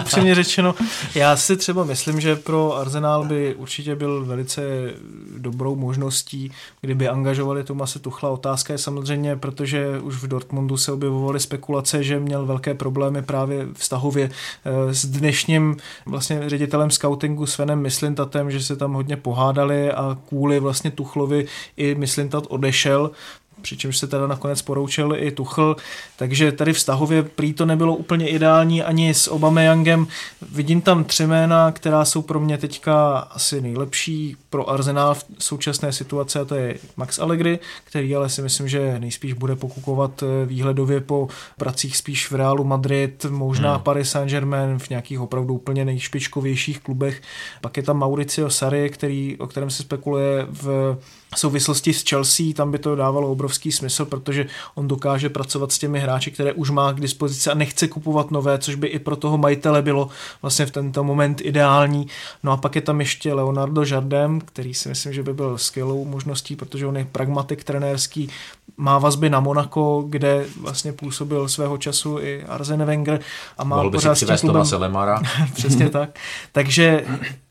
upřímně 0.00 0.34
řečeno. 0.34 0.74
Já 1.14 1.36
si 1.36 1.56
třeba 1.56 1.84
myslím, 1.84 2.20
že 2.20 2.36
pro 2.36 2.76
Arsenal 2.76 3.24
by 3.24 3.54
určitě 3.54 3.94
byl 3.94 4.24
velice 4.24 4.62
dobrou 5.38 5.76
možností, 5.76 6.52
kdyby 6.80 7.08
angažovali 7.08 7.64
Tomase 7.64 7.98
Tuchla. 7.98 8.30
Otázka 8.30 8.72
je 8.72 8.78
samozřejmě, 8.78 9.36
protože 9.36 10.00
už 10.00 10.14
v 10.14 10.28
Dortmundu 10.28 10.76
se 10.76 10.92
objevovaly 10.92 11.40
spekulace, 11.40 12.04
že 12.04 12.20
měl 12.20 12.46
velké 12.46 12.74
problémy 12.74 13.22
právě 13.22 13.66
vztahově 13.74 14.30
eh, 14.64 14.94
s 14.94 15.06
dnešním 15.06 15.76
vlastně 16.06 16.42
ředitelem 16.46 16.90
scoutingu 16.90 17.46
Svenem 17.46 17.80
Myslintatem, 17.80 18.50
že 18.50 18.62
se 18.62 18.76
tam 18.76 18.92
hodně 18.92 19.16
pohádali 19.16 19.92
a 19.92 20.18
kvůli 20.28 20.60
vlastně 20.60 20.90
Tuchlovi 20.90 21.46
i 21.76 21.94
Myslintat 21.94 22.44
odešel 22.48 23.10
přičemž 23.62 23.98
se 23.98 24.06
teda 24.06 24.26
nakonec 24.26 24.62
poroučil 24.62 25.16
i 25.18 25.30
Tuchl, 25.30 25.76
takže 26.16 26.52
tady 26.52 26.72
vztahově 26.72 27.22
prý 27.22 27.52
to 27.52 27.66
nebylo 27.66 27.96
úplně 27.96 28.28
ideální 28.28 28.82
ani 28.82 29.14
s 29.14 29.28
Obameyangem. 29.28 30.06
Vidím 30.52 30.80
tam 30.80 31.04
tři 31.04 31.26
jména, 31.26 31.72
která 31.72 32.04
jsou 32.04 32.22
pro 32.22 32.40
mě 32.40 32.58
teďka 32.58 33.18
asi 33.18 33.60
nejlepší 33.60 34.36
pro 34.50 34.70
Arsenal 34.70 35.14
v 35.14 35.24
současné 35.38 35.92
situaci 35.92 36.38
a 36.38 36.44
to 36.44 36.54
je 36.54 36.74
Max 36.96 37.18
Allegri, 37.18 37.58
který 37.84 38.16
ale 38.16 38.28
si 38.28 38.42
myslím, 38.42 38.68
že 38.68 38.98
nejspíš 38.98 39.32
bude 39.32 39.56
pokukovat 39.56 40.22
eh, 40.22 40.46
výhledově 40.46 41.00
po 41.00 41.28
pracích 41.58 41.96
spíš 41.96 42.30
v 42.30 42.34
Realu 42.34 42.64
Madrid, 42.64 43.26
možná 43.30 43.74
hmm. 43.74 43.82
Paris 43.82 44.10
Saint-Germain 44.10 44.78
v 44.78 44.90
nějakých 44.90 45.20
opravdu 45.20 45.54
úplně 45.54 45.84
nejšpičkovějších 45.84 46.80
klubech. 46.80 47.22
Pak 47.60 47.76
je 47.76 47.82
tam 47.82 47.98
Mauricio 47.98 48.50
Sarri, 48.50 48.90
který, 48.90 49.36
o 49.38 49.46
kterém 49.46 49.70
se 49.70 49.82
spekuluje 49.82 50.46
v 50.50 50.96
souvislosti 51.38 51.92
s 51.92 52.04
Chelsea, 52.08 52.46
tam 52.54 52.70
by 52.70 52.78
to 52.78 52.96
dávalo 52.96 53.30
obrovský 53.30 53.72
smysl, 53.72 54.04
protože 54.04 54.46
on 54.74 54.88
dokáže 54.88 55.28
pracovat 55.28 55.72
s 55.72 55.78
těmi 55.78 56.00
hráči, 56.00 56.30
které 56.30 56.52
už 56.52 56.70
má 56.70 56.92
k 56.92 57.00
dispozici 57.00 57.50
a 57.50 57.54
nechce 57.54 57.88
kupovat 57.88 58.30
nové, 58.30 58.58
což 58.58 58.74
by 58.74 58.86
i 58.86 58.98
pro 58.98 59.16
toho 59.16 59.38
majitele 59.38 59.82
bylo 59.82 60.08
vlastně 60.42 60.66
v 60.66 60.70
tento 60.70 61.04
moment 61.04 61.40
ideální. 61.40 62.06
No 62.42 62.52
a 62.52 62.56
pak 62.56 62.74
je 62.74 62.82
tam 62.82 63.00
ještě 63.00 63.34
Leonardo 63.34 63.84
Jardem, 63.84 64.40
který 64.40 64.74
si 64.74 64.88
myslím, 64.88 65.12
že 65.12 65.22
by 65.22 65.34
byl 65.34 65.58
skvělou 65.58 66.04
možností, 66.04 66.56
protože 66.56 66.86
on 66.86 66.96
je 66.96 67.06
pragmatik 67.12 67.64
trenérský, 67.64 68.28
má 68.76 68.98
vazby 68.98 69.30
na 69.30 69.40
Monaco, 69.40 70.04
kde 70.08 70.46
vlastně 70.60 70.92
působil 70.92 71.48
svého 71.48 71.78
času 71.78 72.18
i 72.20 72.44
Arsene 72.44 72.84
Wenger 72.84 73.20
a 73.58 73.64
má 73.64 73.76
Mohl 73.76 73.90
by 73.90 73.96
pořád 73.96 74.14
si 74.14 74.24
přivést 74.24 74.40
Tomase 74.40 74.76
Lemara. 74.76 75.22
Přesně 75.54 75.90
tak. 75.90 76.18
Takže 76.52 77.04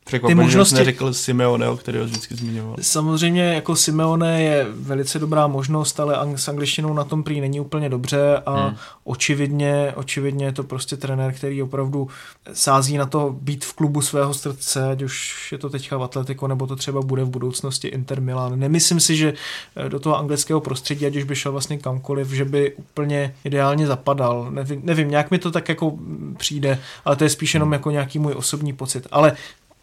Překvapený, 0.04 0.40
ty 0.40 0.44
možnosti... 0.44 0.74
neřekl 0.74 1.12
Simeone, 1.12 1.68
o 1.68 1.76
který 1.76 1.98
ho 1.98 2.04
vždycky 2.04 2.34
zmiňoval. 2.34 2.76
Samozřejmě 2.80 3.42
jako 3.42 3.76
Simeone 3.76 4.42
je 4.42 4.66
velice 4.70 5.18
dobrá 5.18 5.46
možnost, 5.46 6.00
ale 6.00 6.18
s 6.36 6.48
angličtinou 6.48 6.94
na 6.94 7.04
tom 7.04 7.22
prý 7.22 7.40
není 7.40 7.60
úplně 7.60 7.88
dobře 7.88 8.42
a 8.46 8.66
hmm. 8.66 8.76
očividně, 9.04 9.92
očividně 9.96 10.44
je 10.44 10.52
to 10.52 10.62
prostě 10.62 10.96
trenér, 10.96 11.32
který 11.32 11.62
opravdu 11.62 12.08
sází 12.52 12.98
na 12.98 13.06
to 13.06 13.36
být 13.40 13.64
v 13.64 13.72
klubu 13.72 14.00
svého 14.00 14.34
srdce, 14.34 14.90
ať 14.90 15.02
už 15.02 15.48
je 15.52 15.58
to 15.58 15.70
teďka 15.70 15.98
v 15.98 16.02
Atletico, 16.02 16.48
nebo 16.48 16.66
to 16.66 16.76
třeba 16.76 17.02
bude 17.02 17.24
v 17.24 17.30
budoucnosti 17.30 17.88
Inter 17.88 18.20
Milan. 18.20 18.58
Nemyslím 18.58 19.00
si, 19.00 19.16
že 19.16 19.34
eh, 19.76 19.88
do 19.88 20.00
toho 20.00 20.18
anglického 20.18 20.60
prostředí, 20.60 21.06
ať 21.06 21.16
už 21.16 21.24
by 21.24 21.36
šel 21.36 21.52
vlastně 21.52 21.78
kamkoliv, 21.78 22.30
že 22.30 22.44
by 22.44 22.72
úplně 22.74 23.34
ideálně 23.44 23.86
zapadal. 23.86 24.46
Nevím, 24.50 24.80
nevím 24.84 25.10
nějak 25.10 25.30
mi 25.30 25.38
to 25.38 25.50
tak 25.50 25.68
jako 25.68 25.98
přijde, 26.36 26.78
ale 27.04 27.16
to 27.16 27.24
je 27.24 27.30
spíš 27.30 27.54
jenom 27.54 27.72
jako 27.72 27.90
nějaký 27.90 28.18
můj 28.18 28.34
osobní 28.36 28.72
pocit. 28.72 29.06
Ale 29.10 29.32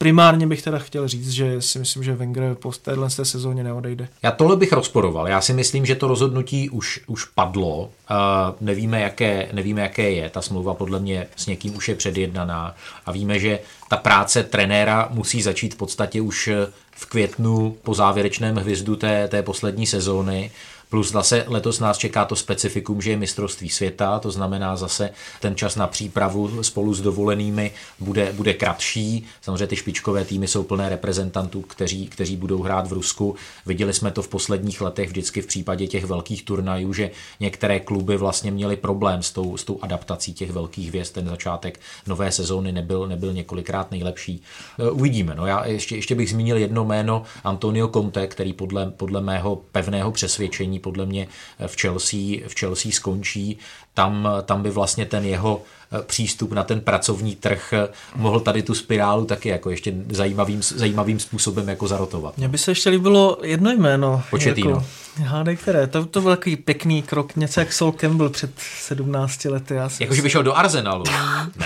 primárně 0.01 0.47
bych 0.47 0.61
teda 0.61 0.79
chtěl 0.79 1.07
říct, 1.07 1.29
že 1.29 1.61
si 1.61 1.79
myslím, 1.79 2.03
že 2.03 2.15
Wenger 2.15 2.55
po 2.55 2.71
téhle 2.71 3.09
té 3.09 3.25
sezóně 3.25 3.63
neodejde. 3.63 4.07
Já 4.23 4.31
tohle 4.31 4.55
bych 4.55 4.71
rozporoval. 4.71 5.27
Já 5.27 5.41
si 5.41 5.53
myslím, 5.53 5.85
že 5.85 5.95
to 5.95 6.07
rozhodnutí 6.07 6.69
už, 6.69 7.01
už 7.07 7.25
padlo. 7.25 7.79
Uh, 7.79 7.87
nevíme, 8.61 9.01
jaké, 9.01 9.49
nevíme, 9.53 9.81
jaké 9.81 10.11
je. 10.11 10.29
Ta 10.29 10.41
smlouva 10.41 10.73
podle 10.73 10.99
mě 10.99 11.27
s 11.35 11.47
někým 11.47 11.77
už 11.77 11.89
je 11.89 11.95
předjednaná. 11.95 12.75
A 13.05 13.11
víme, 13.11 13.39
že 13.39 13.59
ta 13.89 13.97
práce 13.97 14.43
trenéra 14.43 15.07
musí 15.11 15.41
začít 15.41 15.73
v 15.73 15.77
podstatě 15.77 16.21
už 16.21 16.49
v 16.91 17.05
květnu 17.05 17.77
po 17.83 17.93
závěrečném 17.93 18.55
hvězdu 18.55 18.95
té, 18.95 19.27
té 19.27 19.43
poslední 19.43 19.87
sezóny. 19.87 20.51
Plus 20.89 21.11
zase 21.11 21.45
letos 21.47 21.79
nás 21.79 21.97
čeká 21.97 22.25
to 22.25 22.35
specifikum, 22.35 23.01
že 23.01 23.11
je 23.11 23.17
mistrovství 23.17 23.69
světa, 23.69 24.19
to 24.19 24.31
znamená 24.31 24.75
zase 24.75 25.09
ten 25.39 25.55
čas 25.55 25.75
na 25.75 25.87
přípravu 25.87 26.63
spolu 26.63 26.93
s 26.93 27.01
dovolenými 27.01 27.71
bude, 27.99 28.33
bude 28.33 28.53
kratší. 28.53 29.25
Samozřejmě 29.41 29.67
ty 29.67 29.75
špičkové 29.75 30.25
týmy 30.25 30.47
jsou 30.47 30.63
plné 30.63 30.89
reprezentantů, 30.89 31.61
kteří, 31.61 32.07
kteří 32.07 32.35
budou 32.35 32.61
hrát 32.61 32.87
v 32.87 32.93
Rusku. 32.93 33.35
Viděli 33.65 33.93
jsme 33.93 34.11
to 34.11 34.21
v 34.21 34.27
posledních 34.27 34.81
letech 34.81 35.09
vždycky 35.09 35.41
v 35.41 35.45
případě 35.45 35.87
těch 35.87 36.05
velkých 36.05 36.43
turnajů, 36.43 36.93
že 36.93 37.11
některé 37.39 37.79
kluby 37.79 38.17
vlastně 38.17 38.51
měly 38.51 38.75
problém 38.75 39.23
s 39.23 39.31
tou, 39.31 39.57
s 39.57 39.63
tou 39.63 39.79
adaptací 39.81 40.33
těch 40.33 40.51
velkých 40.51 40.87
hvězd. 40.87 41.13
Ten 41.13 41.27
začátek 41.27 41.79
nové 42.07 42.31
sezóny 42.31 42.71
nebyl, 42.71 43.07
nebyl 43.07 43.33
několikrát 43.33 43.91
nejlepší. 43.91 44.41
E, 44.79 44.91
uvidíme. 44.91 45.35
No 45.35 45.45
já 45.45 45.65
ještě, 45.65 45.95
ještě 45.95 46.15
bych 46.15 46.29
zmínil 46.29 46.57
jedno 46.57 46.85
jméno 46.85 47.23
Antonio 47.43 47.87
Conte, 47.87 48.27
který 48.27 48.53
podle, 48.53 48.91
podle 48.91 49.21
mého 49.21 49.61
pevného 49.71 50.11
přesvědčení 50.11 50.78
podle 50.79 51.05
mě 51.05 51.27
v 51.67 51.81
Chelsea, 51.81 52.19
v 52.47 52.59
Chelsea 52.59 52.91
skončí. 52.91 53.57
Tam, 53.93 54.27
tam 54.45 54.63
by 54.63 54.69
vlastně 54.69 55.05
ten 55.05 55.25
jeho 55.25 55.61
eh, 55.91 56.01
přístup 56.01 56.51
na 56.51 56.63
ten 56.63 56.81
pracovní 56.81 57.35
trh 57.35 57.73
eh, 57.73 57.87
mohl 58.15 58.39
tady 58.39 58.63
tu 58.63 58.75
spirálu 58.75 59.25
taky 59.25 59.49
jako 59.49 59.69
ještě 59.69 59.93
zajímavým, 60.09 60.61
zajímavým 60.61 61.19
způsobem 61.19 61.69
jako 61.69 61.87
zarotovat. 61.87 62.37
Mně 62.37 62.47
by 62.47 62.57
se 62.57 62.71
ještě 62.71 62.89
líbilo 62.89 63.37
jedno 63.43 63.71
jméno. 63.71 64.23
Početýno. 64.29 64.69
Jako, 64.69 64.85
hádej 65.23 65.57
které, 65.57 65.87
to, 65.87 66.05
to 66.05 66.21
byl 66.21 66.35
takový 66.35 66.55
pěkný 66.55 67.01
krok, 67.01 67.35
něco 67.35 67.59
jak 67.59 67.73
Sol 67.73 67.91
Campbell 67.91 68.29
před 68.29 68.51
17 68.57 69.45
lety. 69.45 69.75
Jakože 69.99 70.21
by 70.21 70.29
šel 70.29 70.43
do 70.43 70.57
Arsenalu. 70.57 71.03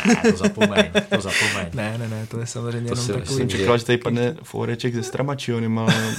ne, 0.05 0.32
to 0.32 0.38
zapomeň, 0.38 0.91
to 1.16 1.22
zapomeň. 1.22 1.66
Ne, 1.74 1.97
ne, 1.97 2.07
ne, 2.07 2.28
to 2.28 2.39
je 2.39 2.47
samozřejmě 2.47 2.91
to 2.91 3.01
jenom 3.01 3.20
takový. 3.20 3.38
Jsem 3.38 3.49
čekal, 3.49 3.78
že 3.78 3.86
tady 3.86 3.97
padne 3.97 4.36
foreček 4.43 4.95
ze 4.95 5.03
Stramačionem, 5.03 5.80
ale... 5.80 5.93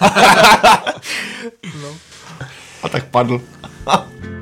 no. 1.82 2.07
A 2.82 2.88
tak 2.88 3.10
padl. 3.10 3.40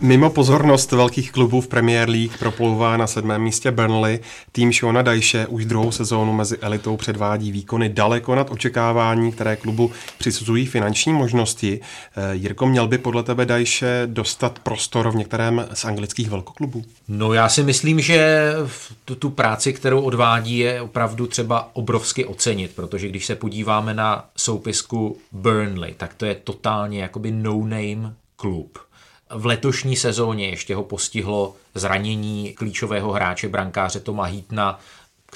Mimo 0.00 0.30
pozornost 0.30 0.92
velkých 0.92 1.32
klubů 1.32 1.60
v 1.60 1.68
Premier 1.68 2.08
League 2.08 2.38
proplouvá 2.38 2.96
na 2.96 3.06
sedmém 3.06 3.42
místě 3.42 3.70
Burnley. 3.70 4.20
Tým 4.52 4.72
Shona 4.72 5.02
Dajše 5.02 5.46
už 5.46 5.64
druhou 5.64 5.92
sezónu 5.92 6.32
mezi 6.32 6.58
elitou 6.58 6.96
předvádí 6.96 7.52
výkony 7.52 7.88
daleko 7.88 8.34
nad 8.34 8.50
očekávání, 8.50 9.32
které 9.32 9.56
klubu 9.56 9.90
přisuzují 10.18 10.66
finanční 10.66 11.12
možnosti. 11.12 11.80
Eh, 12.16 12.34
Jirko, 12.34 12.66
měl 12.66 12.88
by 12.88 12.98
podle 12.98 13.22
tebe 13.22 13.46
Dajše 13.46 14.02
dostat 14.06 14.58
prostor 14.58 15.10
v 15.10 15.16
některém 15.16 15.68
z 15.74 15.84
anglických 15.84 16.30
velkoklubů? 16.30 16.84
No 17.08 17.32
já 17.32 17.48
si 17.48 17.62
myslím, 17.62 18.00
že 18.00 18.52
tu, 19.04 19.14
tu 19.14 19.30
práci, 19.30 19.72
kterou 19.72 20.00
odvádí, 20.00 20.58
je 20.58 20.80
opravdu 20.80 21.26
třeba 21.26 21.70
obrovsky 21.72 22.24
ocenit, 22.24 22.72
protože 22.74 23.08
když 23.08 23.26
se 23.26 23.34
podíváme 23.34 23.94
na 23.94 24.24
soupisku 24.36 25.18
Burnley, 25.32 25.94
tak 25.96 26.14
to 26.14 26.26
je 26.26 26.34
totálně 26.34 27.02
jakoby 27.02 27.30
no-name 27.30 28.14
klub 28.36 28.78
v 29.30 29.46
letošní 29.46 29.96
sezóně 29.96 30.48
ještě 30.48 30.74
ho 30.74 30.82
postihlo 30.82 31.56
zranění 31.74 32.52
klíčového 32.52 33.12
hráče 33.12 33.48
brankáře 33.48 34.00
Toma 34.00 34.24
Heatna, 34.24 34.80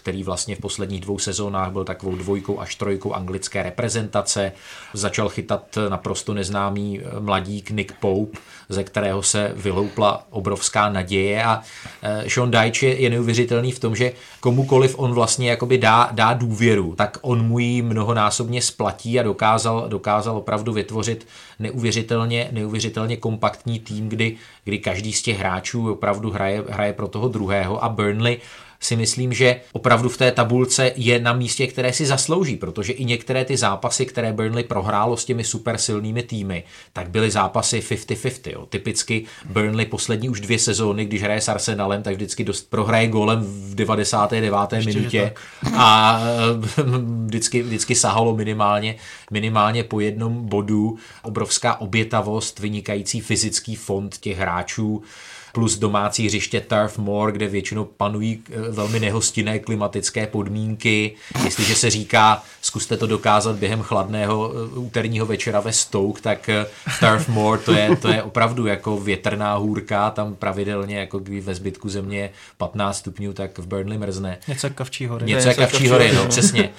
který 0.00 0.22
vlastně 0.22 0.56
v 0.56 0.60
posledních 0.60 1.00
dvou 1.00 1.18
sezónách 1.18 1.72
byl 1.72 1.84
takovou 1.84 2.16
dvojkou 2.16 2.60
až 2.60 2.74
trojkou 2.74 3.12
anglické 3.12 3.62
reprezentace. 3.62 4.52
Začal 4.94 5.28
chytat 5.28 5.78
naprosto 5.88 6.34
neznámý 6.34 7.00
eh, 7.00 7.20
mladík 7.20 7.70
Nick 7.70 7.92
Pope, 8.00 8.38
ze 8.68 8.84
kterého 8.84 9.22
se 9.22 9.52
vyloupla 9.56 10.26
obrovská 10.30 10.88
naděje 10.88 11.44
a 11.44 11.60
eh, 12.02 12.24
Sean 12.28 12.50
Dyche 12.50 12.86
je 12.86 13.10
neuvěřitelný 13.10 13.72
v 13.72 13.78
tom, 13.78 13.96
že 13.96 14.12
komukoliv 14.40 14.98
on 14.98 15.12
vlastně 15.12 15.50
jakoby 15.50 15.78
dá, 15.78 16.08
dá 16.12 16.32
důvěru, 16.32 16.94
tak 16.96 17.18
on 17.20 17.46
mu 17.46 17.58
ji 17.58 17.82
mnohonásobně 17.82 18.62
splatí 18.62 19.20
a 19.20 19.22
dokázal, 19.22 19.88
dokázal 19.88 20.36
opravdu 20.36 20.72
vytvořit 20.72 21.26
neuvěřitelně, 21.58 22.48
neuvěřitelně 22.52 23.16
kompaktní 23.16 23.80
tým, 23.80 24.08
kdy, 24.08 24.36
kdy 24.64 24.78
každý 24.78 25.12
z 25.12 25.22
těch 25.22 25.38
hráčů 25.38 25.92
opravdu 25.92 26.30
hraje, 26.30 26.64
hraje 26.68 26.92
pro 26.92 27.08
toho 27.08 27.28
druhého 27.28 27.84
a 27.84 27.88
Burnley 27.88 28.40
si 28.80 28.96
myslím, 28.96 29.32
že 29.32 29.60
opravdu 29.72 30.08
v 30.08 30.16
té 30.16 30.32
tabulce 30.32 30.92
je 30.96 31.18
na 31.18 31.32
místě, 31.32 31.66
které 31.66 31.92
si 31.92 32.06
zaslouží, 32.06 32.56
protože 32.56 32.92
i 32.92 33.04
některé 33.04 33.44
ty 33.44 33.56
zápasy, 33.56 34.06
které 34.06 34.32
Burnley 34.32 34.64
prohrálo 34.64 35.16
s 35.16 35.24
těmi 35.24 35.44
super 35.44 35.78
silnými 35.78 36.22
týmy, 36.22 36.64
tak 36.92 37.10
byly 37.10 37.30
zápasy 37.30 37.80
50-50. 37.80 38.50
Jo. 38.52 38.66
Typicky 38.66 39.24
Burnley 39.44 39.86
poslední 39.86 40.28
už 40.28 40.40
dvě 40.40 40.58
sezóny, 40.58 41.04
když 41.04 41.22
hraje 41.22 41.40
s 41.40 41.48
Arsenalem, 41.48 42.02
tak 42.02 42.14
vždycky 42.14 42.44
dost 42.44 42.70
prohraje 42.70 43.08
golem 43.08 43.40
v 43.42 43.74
99. 43.74 44.54
Ještě 44.72 44.92
minutě 44.92 45.32
a 45.76 46.20
vždycky, 47.26 47.62
vždycky 47.62 47.94
sahalo 47.94 48.36
minimálně, 48.36 48.96
minimálně 49.30 49.84
po 49.84 50.00
jednom 50.00 50.48
bodu. 50.48 50.98
Obrovská 51.22 51.80
obětavost, 51.80 52.58
vynikající 52.58 53.20
fyzický 53.20 53.76
fond 53.76 54.18
těch 54.18 54.38
hráčů 54.38 55.02
plus 55.52 55.78
domácí 55.78 56.26
hřiště 56.26 56.60
Turf 56.60 56.98
Moor, 56.98 57.32
kde 57.32 57.48
většinou 57.48 57.84
panují 57.84 58.42
eh, 58.50 58.70
velmi 58.70 59.00
nehostinné 59.00 59.58
klimatické 59.58 60.26
podmínky. 60.26 61.14
Jestliže 61.44 61.74
se 61.74 61.90
říká, 61.90 62.42
zkuste 62.62 62.96
to 62.96 63.06
dokázat 63.06 63.56
během 63.56 63.82
chladného 63.82 64.52
eh, 64.54 64.78
úterního 64.78 65.26
večera 65.26 65.60
ve 65.60 65.72
Stoke, 65.72 66.22
tak 66.22 66.48
eh, 66.48 66.66
Turf 67.00 67.28
Moor 67.28 67.58
to 67.58 67.72
je, 67.72 67.96
to 67.96 68.08
je 68.08 68.22
opravdu 68.22 68.66
jako 68.66 69.00
větrná 69.00 69.54
hůrka, 69.54 70.10
tam 70.10 70.34
pravidelně, 70.34 70.98
jako 70.98 71.18
když 71.18 71.44
ve 71.44 71.54
zbytku 71.54 71.88
země 71.88 72.18
je 72.18 72.30
15 72.56 72.98
stupňů, 72.98 73.32
tak 73.32 73.58
v 73.58 73.66
Burnley 73.66 73.98
mrzne. 73.98 74.38
Něco 74.48 74.70
Kavčí 74.70 75.06
hory. 75.06 75.26
Něco 75.26 75.48
jak 75.48 75.56
Kavčí 75.56 75.88
hory, 75.88 76.12
no, 76.12 76.26
přesně. 76.26 76.70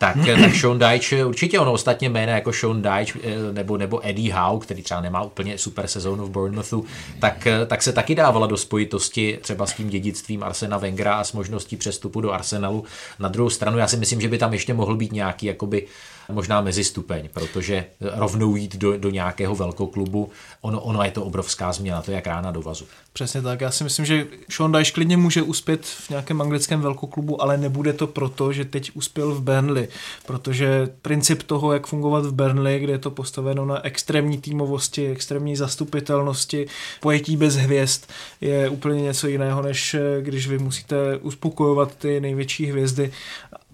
Tak, 0.00 0.16
tak 0.40 0.54
Sean 0.54 0.78
Dyche, 0.78 1.24
určitě 1.24 1.60
ono 1.60 1.72
ostatně 1.72 2.08
jména 2.08 2.32
jako 2.32 2.52
Sean 2.52 2.82
Dyche 2.82 3.18
nebo, 3.52 3.76
nebo 3.76 4.08
Eddie 4.08 4.34
Howe, 4.34 4.64
který 4.64 4.82
třeba 4.82 5.00
nemá 5.00 5.22
úplně 5.22 5.58
super 5.58 5.86
sezónu 5.86 6.26
v 6.26 6.30
Bournemouthu, 6.30 6.84
tak, 7.18 7.48
tak 7.66 7.82
se 7.82 7.92
taky 7.92 8.14
dávala 8.14 8.46
do 8.46 8.56
spojitosti 8.56 9.38
třeba 9.42 9.66
s 9.66 9.72
tím 9.72 9.90
dědictvím 9.90 10.42
Arsena 10.42 10.78
Wengera 10.78 11.14
a 11.14 11.24
s 11.24 11.32
možností 11.32 11.76
přestupu 11.76 12.20
do 12.20 12.32
Arsenalu. 12.32 12.84
Na 13.18 13.28
druhou 13.28 13.50
stranu 13.50 13.78
já 13.78 13.88
si 13.88 13.96
myslím, 13.96 14.20
že 14.20 14.28
by 14.28 14.38
tam 14.38 14.52
ještě 14.52 14.74
mohl 14.74 14.96
být 14.96 15.12
nějaký 15.12 15.46
jakoby 15.46 15.86
možná 16.32 16.60
mezistupeň, 16.60 17.28
protože 17.32 17.84
rovnou 18.00 18.56
jít 18.56 18.76
do, 18.76 18.98
do 18.98 19.10
nějakého 19.10 19.54
velkoklubu, 19.54 20.30
ono, 20.60 20.80
ono 20.80 21.02
je 21.02 21.10
to 21.10 21.24
obrovská 21.24 21.72
změna, 21.72 22.02
to 22.02 22.10
je 22.10 22.14
jak 22.14 22.26
rána 22.26 22.50
do 22.50 22.62
vazu. 22.62 22.84
Přesně 23.12 23.42
tak, 23.42 23.60
já 23.60 23.70
si 23.70 23.84
myslím, 23.84 24.06
že 24.06 24.26
Sean 24.50 24.72
Dyche 24.72 24.92
klidně 24.92 25.16
může 25.16 25.42
uspět 25.42 25.86
v 25.86 26.10
nějakém 26.10 26.42
anglickém 26.42 26.80
velkoklubu, 26.80 27.42
ale 27.42 27.58
nebude 27.58 27.92
to 27.92 28.06
proto, 28.06 28.52
že 28.52 28.64
teď 28.64 28.90
uspěl 28.94 29.34
v 29.34 29.42
Burnley, 29.42 29.88
protože 30.26 30.88
princip 31.02 31.42
toho, 31.42 31.72
jak 31.72 31.86
fungovat 31.86 32.26
v 32.26 32.32
Burnley, 32.32 32.80
kde 32.80 32.92
je 32.92 32.98
to 32.98 33.10
postaveno 33.10 33.64
na 33.64 33.84
extrémní 33.84 34.38
týmovosti, 34.38 35.10
extrémní 35.10 35.56
zastupitelnosti, 35.56 36.66
pojetí 37.00 37.36
bez 37.36 37.56
hvězd, 37.56 38.04
je 38.40 38.68
úplně 38.68 39.02
něco 39.02 39.28
jiného, 39.28 39.62
než 39.62 39.96
když 40.20 40.48
vy 40.48 40.58
musíte 40.58 41.16
uspokojovat 41.16 41.94
ty 41.94 42.20
největší 42.20 42.66
hvězdy 42.66 43.12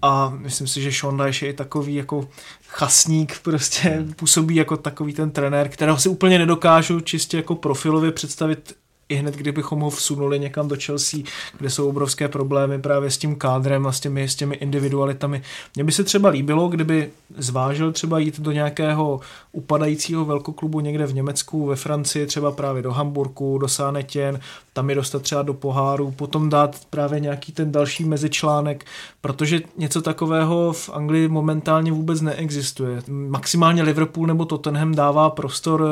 a 0.01 0.29
myslím 0.29 0.67
si, 0.67 0.81
že 0.81 0.91
Sean 0.91 1.17
Dyche 1.17 1.45
je 1.45 1.49
i 1.49 1.53
takový 1.53 1.95
jako 1.95 2.29
chasník, 2.67 3.39
prostě 3.39 4.05
působí 4.15 4.55
jako 4.55 4.77
takový 4.77 5.13
ten 5.13 5.31
trenér, 5.31 5.69
kterého 5.69 5.97
si 5.97 6.09
úplně 6.09 6.39
nedokážu 6.39 6.99
čistě 6.99 7.37
jako 7.37 7.55
profilově 7.55 8.11
představit 8.11 8.75
i 9.09 9.15
hned, 9.15 9.35
kdybychom 9.35 9.79
ho 9.79 9.89
vsunuli 9.89 10.39
někam 10.39 10.67
do 10.67 10.75
Chelsea, 10.85 11.19
kde 11.57 11.69
jsou 11.69 11.89
obrovské 11.89 12.27
problémy 12.27 12.81
právě 12.81 13.11
s 13.11 13.17
tím 13.17 13.35
kádrem 13.35 13.87
a 13.87 13.91
s 13.91 13.99
těmi, 13.99 14.29
s 14.29 14.35
těmi 14.35 14.55
individualitami. 14.55 15.41
Mně 15.75 15.83
by 15.83 15.91
se 15.91 16.03
třeba 16.03 16.29
líbilo, 16.29 16.67
kdyby 16.67 17.09
zvážil 17.37 17.91
třeba 17.91 18.19
jít 18.19 18.39
do 18.39 18.51
nějakého 18.51 19.19
upadajícího 19.51 20.25
velkoklubu 20.25 20.79
někde 20.79 21.05
v 21.05 21.13
Německu, 21.13 21.65
ve 21.65 21.75
Francii, 21.75 22.25
třeba 22.25 22.51
právě 22.51 22.81
do 22.83 22.91
Hamburku, 22.91 23.57
do 23.57 23.67
Sánetěn, 23.67 24.39
tam 24.73 24.89
je 24.89 24.95
dostat 24.95 25.21
třeba 25.21 25.41
do 25.41 25.53
poháru, 25.53 26.11
potom 26.11 26.49
dát 26.49 26.75
právě 26.89 27.19
nějaký 27.19 27.51
ten 27.51 27.71
další 27.71 28.05
mezičlánek, 28.05 28.85
protože 29.21 29.61
něco 29.77 30.01
takového 30.01 30.73
v 30.73 30.89
Anglii 30.93 31.27
momentálně 31.27 31.91
vůbec 31.91 32.21
neexistuje. 32.21 33.01
Maximálně 33.07 33.83
Liverpool 33.83 34.27
nebo 34.27 34.45
Tottenham 34.45 34.95
dává 34.95 35.29
prostor 35.29 35.89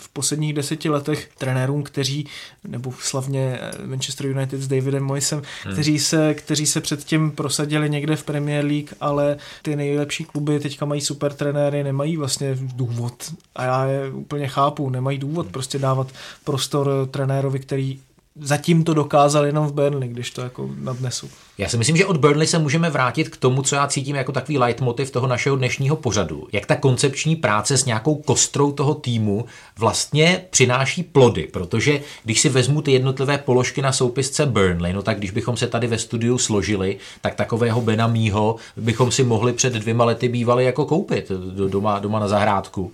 v 0.00 0.08
posledních 0.08 0.52
deseti 0.52 0.88
letech 0.88 1.30
trenérům, 1.38 1.82
kteří, 1.82 2.28
nebo 2.64 2.94
slavně 3.00 3.58
eh, 3.60 3.86
Manchester 3.86 4.26
United 4.26 4.60
s 4.60 4.68
Davidem 4.68 5.04
Moisem, 5.04 5.42
hmm. 5.64 5.72
kteří, 5.72 5.98
se, 5.98 6.34
kteří 6.34 6.66
se 6.66 6.80
předtím 6.80 7.30
prosadili 7.30 7.90
někde 7.90 8.16
v 8.16 8.24
Premier 8.24 8.64
League, 8.64 8.90
ale 9.00 9.36
ty 9.62 9.76
nejlepší 9.76 10.24
kluby 10.24 10.60
teďka 10.60 10.84
mají 10.84 11.00
super 11.00 11.32
trenéry, 11.32 11.84
nemají 11.84 12.16
vlastně 12.16 12.58
důvod, 12.60 13.32
a 13.56 13.64
já 13.64 13.86
je 13.86 14.10
úplně 14.10 14.48
chápu, 14.48 14.90
nemají 14.90 15.18
důvod 15.18 15.46
prostě 15.46 15.78
dávat 15.78 16.08
prostor 16.44 17.08
trenérovi, 17.10 17.58
který 17.58 18.00
zatím 18.40 18.84
to 18.84 18.94
dokázal 18.94 19.46
jenom 19.46 19.66
v 19.66 19.72
Burnley, 19.72 20.08
když 20.08 20.30
to 20.30 20.40
jako 20.40 20.70
nadnesu. 20.80 21.30
Já 21.58 21.68
si 21.68 21.76
myslím, 21.76 21.96
že 21.96 22.06
od 22.06 22.16
Burnley 22.16 22.46
se 22.46 22.58
můžeme 22.58 22.90
vrátit 22.90 23.28
k 23.28 23.36
tomu, 23.36 23.62
co 23.62 23.74
já 23.74 23.86
cítím 23.86 24.16
jako 24.16 24.32
takový 24.32 24.58
leitmotiv 24.58 25.10
toho 25.10 25.26
našeho 25.26 25.56
dnešního 25.56 25.96
pořadu. 25.96 26.46
Jak 26.52 26.66
ta 26.66 26.76
koncepční 26.76 27.36
práce 27.36 27.78
s 27.78 27.84
nějakou 27.84 28.14
kostrou 28.14 28.72
toho 28.72 28.94
týmu 28.94 29.44
vlastně 29.78 30.44
přináší 30.50 31.02
plody, 31.02 31.48
protože 31.52 32.00
když 32.24 32.40
si 32.40 32.48
vezmu 32.48 32.82
ty 32.82 32.92
jednotlivé 32.92 33.38
položky 33.38 33.82
na 33.82 33.92
soupisce 33.92 34.46
Burnley, 34.46 34.92
no 34.92 35.02
tak 35.02 35.18
když 35.18 35.30
bychom 35.30 35.56
se 35.56 35.66
tady 35.66 35.86
ve 35.86 35.98
studiu 35.98 36.38
složili, 36.38 36.96
tak 37.20 37.34
takového 37.34 37.80
Bena 37.80 38.06
Mího 38.06 38.56
bychom 38.76 39.10
si 39.10 39.24
mohli 39.24 39.52
před 39.52 39.72
dvěma 39.72 40.04
lety 40.04 40.28
bývali 40.28 40.64
jako 40.64 40.84
koupit 40.84 41.32
doma, 41.68 41.98
doma 41.98 42.18
na 42.18 42.28
zahrádku. 42.28 42.92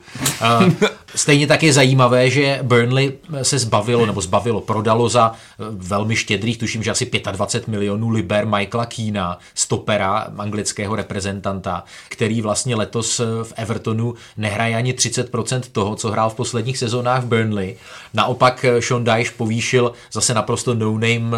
Stejně 1.14 1.46
tak 1.46 1.62
je 1.62 1.72
zajímavé, 1.72 2.30
že 2.30 2.58
Burnley 2.62 3.12
se 3.42 3.58
zbavilo, 3.58 4.06
nebo 4.06 4.20
zbavilo, 4.20 4.60
prodalo 4.60 5.08
za 5.08 5.27
velmi 5.70 6.16
štědrých, 6.16 6.58
tuším, 6.58 6.82
že 6.82 6.90
asi 6.90 7.10
25 7.32 7.68
milionů 7.68 8.08
liber 8.08 8.46
Michaela 8.46 8.86
Keena, 8.86 9.38
stopera 9.54 10.26
anglického 10.38 10.96
reprezentanta, 10.96 11.84
který 12.08 12.42
vlastně 12.42 12.76
letos 12.76 13.18
v 13.42 13.52
Evertonu 13.56 14.14
nehraje 14.36 14.76
ani 14.76 14.92
30% 14.92 15.60
toho, 15.72 15.96
co 15.96 16.10
hrál 16.10 16.30
v 16.30 16.34
posledních 16.34 16.78
sezónách 16.78 17.22
v 17.22 17.26
Burnley. 17.26 17.76
Naopak 18.14 18.64
Sean 18.80 19.04
Dyche 19.04 19.32
povýšil 19.36 19.92
zase 20.12 20.34
naprosto 20.34 20.74
no-name 20.74 21.36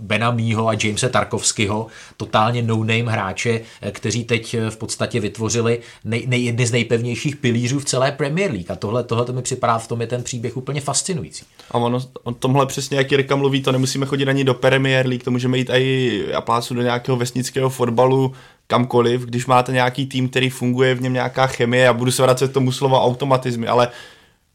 Bena 0.00 0.30
Mího 0.30 0.68
a 0.68 0.72
Jamesa 0.82 1.08
Tarkovskyho, 1.08 1.86
totálně 2.16 2.62
no-name 2.62 3.12
hráče, 3.12 3.60
kteří 3.90 4.24
teď 4.24 4.56
v 4.70 4.76
podstatě 4.76 5.20
vytvořili 5.20 5.80
nej, 6.04 6.24
nej, 6.26 6.44
jedny 6.44 6.66
z 6.66 6.72
nejpevnějších 6.72 7.36
pilířů 7.36 7.78
v 7.78 7.84
celé 7.84 8.12
Premier 8.12 8.50
League. 8.50 8.70
A 8.70 8.76
tohle, 8.76 9.04
tohle 9.04 9.24
to 9.24 9.32
mi 9.32 9.42
připadá 9.42 9.78
v 9.78 9.88
tom 9.88 10.00
je 10.00 10.06
ten 10.06 10.22
příběh 10.22 10.56
úplně 10.56 10.80
fascinující. 10.80 11.44
A 11.70 11.78
ono, 11.78 11.98
o 12.22 12.32
tomhle 12.32 12.66
přesně, 12.66 12.96
jak 12.98 13.12
Jirka 13.12 13.36
mluví, 13.36 13.62
to 13.62 13.72
nemusíme 13.72 14.06
chodit 14.06 14.28
ani 14.28 14.44
do 14.44 14.54
Premier 14.54 15.06
League, 15.06 15.22
to 15.22 15.30
můžeme 15.30 15.58
jít 15.58 15.70
i 15.70 16.24
plásu 16.40 16.74
do 16.74 16.82
nějakého 16.82 17.16
vesnického 17.16 17.70
fotbalu, 17.70 18.32
kamkoliv, 18.66 19.20
když 19.20 19.46
máte 19.46 19.72
nějaký 19.72 20.06
tým, 20.06 20.28
který 20.28 20.50
funguje, 20.50 20.94
v 20.94 21.02
něm 21.02 21.12
nějaká 21.12 21.46
chemie, 21.46 21.88
a 21.88 21.92
budu 21.92 22.10
se 22.10 22.22
vracet 22.22 22.50
k 22.50 22.54
tomu 22.54 22.72
slovo 22.72 23.02
automatizmy, 23.04 23.66
ale 23.66 23.88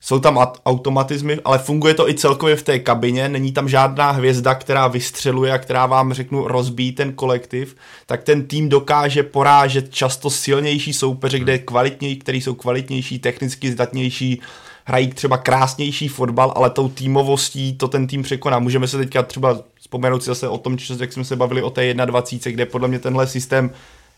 jsou 0.02 0.20
tam 0.20 0.38
automatizmy, 0.66 1.40
ale 1.46 1.58
funguje 1.60 1.94
to 1.94 2.10
i 2.10 2.14
celkově 2.14 2.56
v 2.56 2.64
té 2.64 2.80
kabině, 2.80 3.30
není 3.30 3.52
tam 3.52 3.70
žádná 3.70 4.12
hvězda, 4.12 4.56
která 4.56 4.88
vystřeluje 4.88 5.54
a 5.54 5.58
která 5.58 5.86
vám, 5.86 6.14
řeknu, 6.14 6.48
rozbíjí 6.48 6.92
ten 6.92 7.14
kolektiv, 7.14 7.76
tak 8.06 8.24
ten 8.24 8.48
tým 8.48 8.70
dokáže 8.70 9.24
porážet 9.24 9.94
často 9.94 10.30
silnější 10.30 10.94
soupeře, 10.94 11.40
kde 11.40 11.52
je 11.52 11.60
kvalitnější, 11.60 12.20
který 12.20 12.42
jsou 12.42 12.54
kvalitnější, 12.54 13.20
technicky 13.20 13.72
zdatnější, 13.72 14.42
hrají 14.86 15.08
třeba 15.08 15.38
krásnější 15.38 16.08
fotbal, 16.08 16.54
ale 16.56 16.70
tou 16.70 16.90
týmovostí 16.90 17.74
to 17.74 17.88
ten 17.88 18.08
tým 18.08 18.24
překoná. 18.24 18.60
Můžeme 18.60 18.88
se 18.88 18.98
teďka 18.98 19.24
třeba 19.24 19.58
vzpomenout 19.76 20.24
si 20.24 20.26
zase 20.26 20.48
o 20.48 20.58
tom, 20.58 20.78
jak 21.00 21.14
jsme 21.14 21.26
se 21.26 21.36
bavili 21.36 21.62
o 21.62 21.70
té 21.70 21.94
21, 21.94 22.56
kde 22.56 22.66
podle 22.66 22.88
mě 22.88 23.00
tenhle 23.00 23.28
systém 23.28 23.72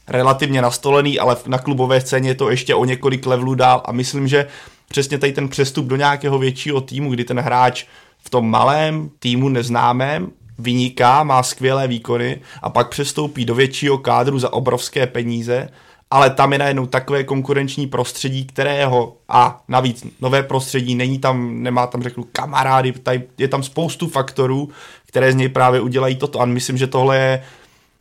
relativně 0.08 0.62
nastolený, 0.62 1.20
ale 1.20 1.38
na 1.48 1.58
klubové 1.58 2.02
scéně 2.02 2.30
je 2.30 2.36
to 2.36 2.50
ještě 2.50 2.76
o 2.76 2.86
několik 2.86 3.26
levelů 3.26 3.56
dál 3.56 3.82
a 3.86 3.92
myslím, 3.92 4.28
že 4.28 4.48
přesně 4.90 5.18
tady 5.18 5.34
ten 5.34 5.50
přestup 5.50 5.86
do 5.86 5.96
nějakého 5.96 6.40
většího 6.40 6.82
týmu, 6.82 7.12
kdy 7.12 7.24
ten 7.24 7.40
hráč 7.40 7.86
v 8.20 8.30
tom 8.30 8.50
malém 8.50 9.10
týmu 9.20 9.50
neznámém 9.50 10.32
vyniká, 10.60 11.24
má 11.24 11.44
skvělé 11.44 11.88
výkony 11.88 12.42
a 12.62 12.70
pak 12.70 12.90
přestoupí 12.90 13.46
do 13.46 13.56
většího 13.56 13.98
kádru 13.98 14.40
za 14.40 14.54
obrovské 14.54 15.08
peníze, 15.08 15.70
ale 16.12 16.30
tam 16.30 16.54
je 16.54 16.60
najednou 16.60 16.86
takové 16.86 17.24
konkurenční 17.24 17.88
prostředí, 17.88 18.46
kterého 18.46 19.18
a 19.30 19.64
navíc 19.68 20.08
nové 20.22 20.44
prostředí, 20.44 20.96
není 20.96 21.20
tam, 21.20 21.64
nemá 21.64 21.88
tam 21.88 22.04
řeknu 22.04 22.26
kamarády, 22.32 22.92
tady 22.92 23.24
je 23.38 23.48
tam 23.48 23.64
spoustu 23.64 24.08
faktorů, 24.08 24.70
které 25.06 25.32
z 25.32 25.36
něj 25.36 25.50
právě 25.50 25.82
udělají 25.82 26.16
toto 26.16 26.42
a 26.42 26.46
myslím, 26.46 26.78
že 26.78 26.88
tohle 26.88 27.18
je 27.18 27.44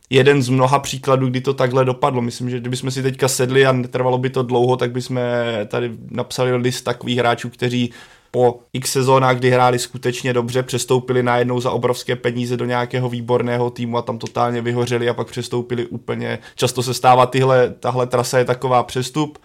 jeden 0.09 0.41
z 0.41 0.49
mnoha 0.49 0.79
příkladů, 0.79 1.27
kdy 1.27 1.41
to 1.41 1.53
takhle 1.53 1.85
dopadlo. 1.85 2.21
Myslím, 2.21 2.49
že 2.49 2.59
kdybychom 2.59 2.91
si 2.91 3.03
teďka 3.03 3.27
sedli 3.27 3.65
a 3.65 3.71
netrvalo 3.71 4.17
by 4.17 4.29
to 4.29 4.43
dlouho, 4.43 4.77
tak 4.77 4.91
bychom 4.91 5.19
tady 5.67 5.91
napsali 6.11 6.55
list 6.55 6.81
takových 6.81 7.17
hráčů, 7.17 7.49
kteří 7.49 7.93
po 8.37 8.59
x 8.73 8.91
sezónách, 8.91 9.37
kdy 9.37 9.49
hráli 9.49 9.79
skutečně 9.79 10.33
dobře, 10.33 10.63
přestoupili 10.63 11.23
najednou 11.23 11.59
za 11.59 11.71
obrovské 11.71 12.15
peníze 12.15 12.57
do 12.57 12.65
nějakého 12.65 13.09
výborného 13.09 13.69
týmu 13.69 13.97
a 13.97 14.01
tam 14.01 14.17
totálně 14.17 14.61
vyhořeli 14.61 15.09
a 15.09 15.13
pak 15.13 15.27
přestoupili 15.27 15.85
úplně. 15.85 16.39
Často 16.55 16.83
se 16.83 16.93
stává 16.93 17.25
tyhle, 17.25 17.73
tahle 17.79 18.07
trasa 18.07 18.37
je 18.39 18.45
taková 18.45 18.83
přestup, 18.83 19.37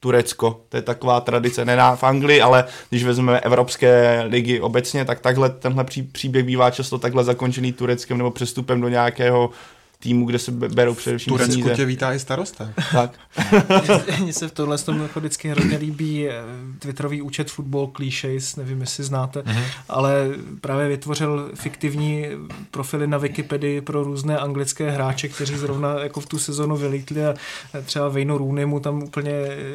Turecko. 0.00 0.60
To 0.68 0.76
je 0.76 0.82
taková 0.82 1.20
tradice, 1.20 1.64
ne 1.64 1.76
v 1.94 2.04
Anglii, 2.04 2.40
ale 2.40 2.64
když 2.88 3.04
vezmeme 3.04 3.40
evropské 3.40 4.22
ligy 4.28 4.60
obecně, 4.60 5.04
tak 5.04 5.20
takhle 5.20 5.50
tenhle 5.50 5.84
příběh 6.12 6.44
bývá 6.44 6.70
často 6.70 6.98
takhle 6.98 7.24
zakončený 7.24 7.72
Tureckem 7.72 8.18
nebo 8.18 8.30
přestupem 8.30 8.80
do 8.80 8.88
nějakého 8.88 9.50
týmu, 10.00 10.26
kde 10.26 10.38
se 10.38 10.52
berou 10.52 10.94
především 10.94 11.30
Turecku 11.30 11.52
peníze. 11.54 11.74
tě 11.74 11.84
vítá 11.84 12.12
i 12.12 12.18
starosta. 12.18 12.72
Tak. 12.92 13.10
Mně 14.20 14.32
se 14.32 14.48
v 14.48 14.52
tohle 14.52 14.78
tom 14.78 15.02
jako 15.02 15.20
vždycky 15.20 15.48
hrozně 15.48 15.76
líbí 15.76 16.28
eh, 16.28 16.32
twitterový 16.78 17.22
účet 17.22 17.50
Football 17.50 17.90
Clichés, 17.96 18.56
nevím, 18.56 18.80
jestli 18.80 19.04
znáte, 19.04 19.42
Mhm. 19.46 19.62
ale 19.88 20.28
právě 20.60 20.88
vytvořil 20.88 21.50
fiktivní 21.54 22.26
profily 22.70 23.06
na 23.06 23.18
Wikipedii 23.18 23.80
pro 23.80 24.04
různé 24.04 24.38
anglické 24.38 24.90
hráče, 24.90 25.28
kteří 25.28 25.56
zrovna 25.56 25.94
jako 26.00 26.20
v 26.20 26.26
tu 26.26 26.38
sezonu 26.38 26.76
vylítli 26.76 27.26
a 27.26 27.34
třeba 27.84 28.08
Wayne 28.08 28.38
Rooney 28.38 28.66
mu 28.66 28.80
tam 28.80 29.02
úplně 29.02 29.32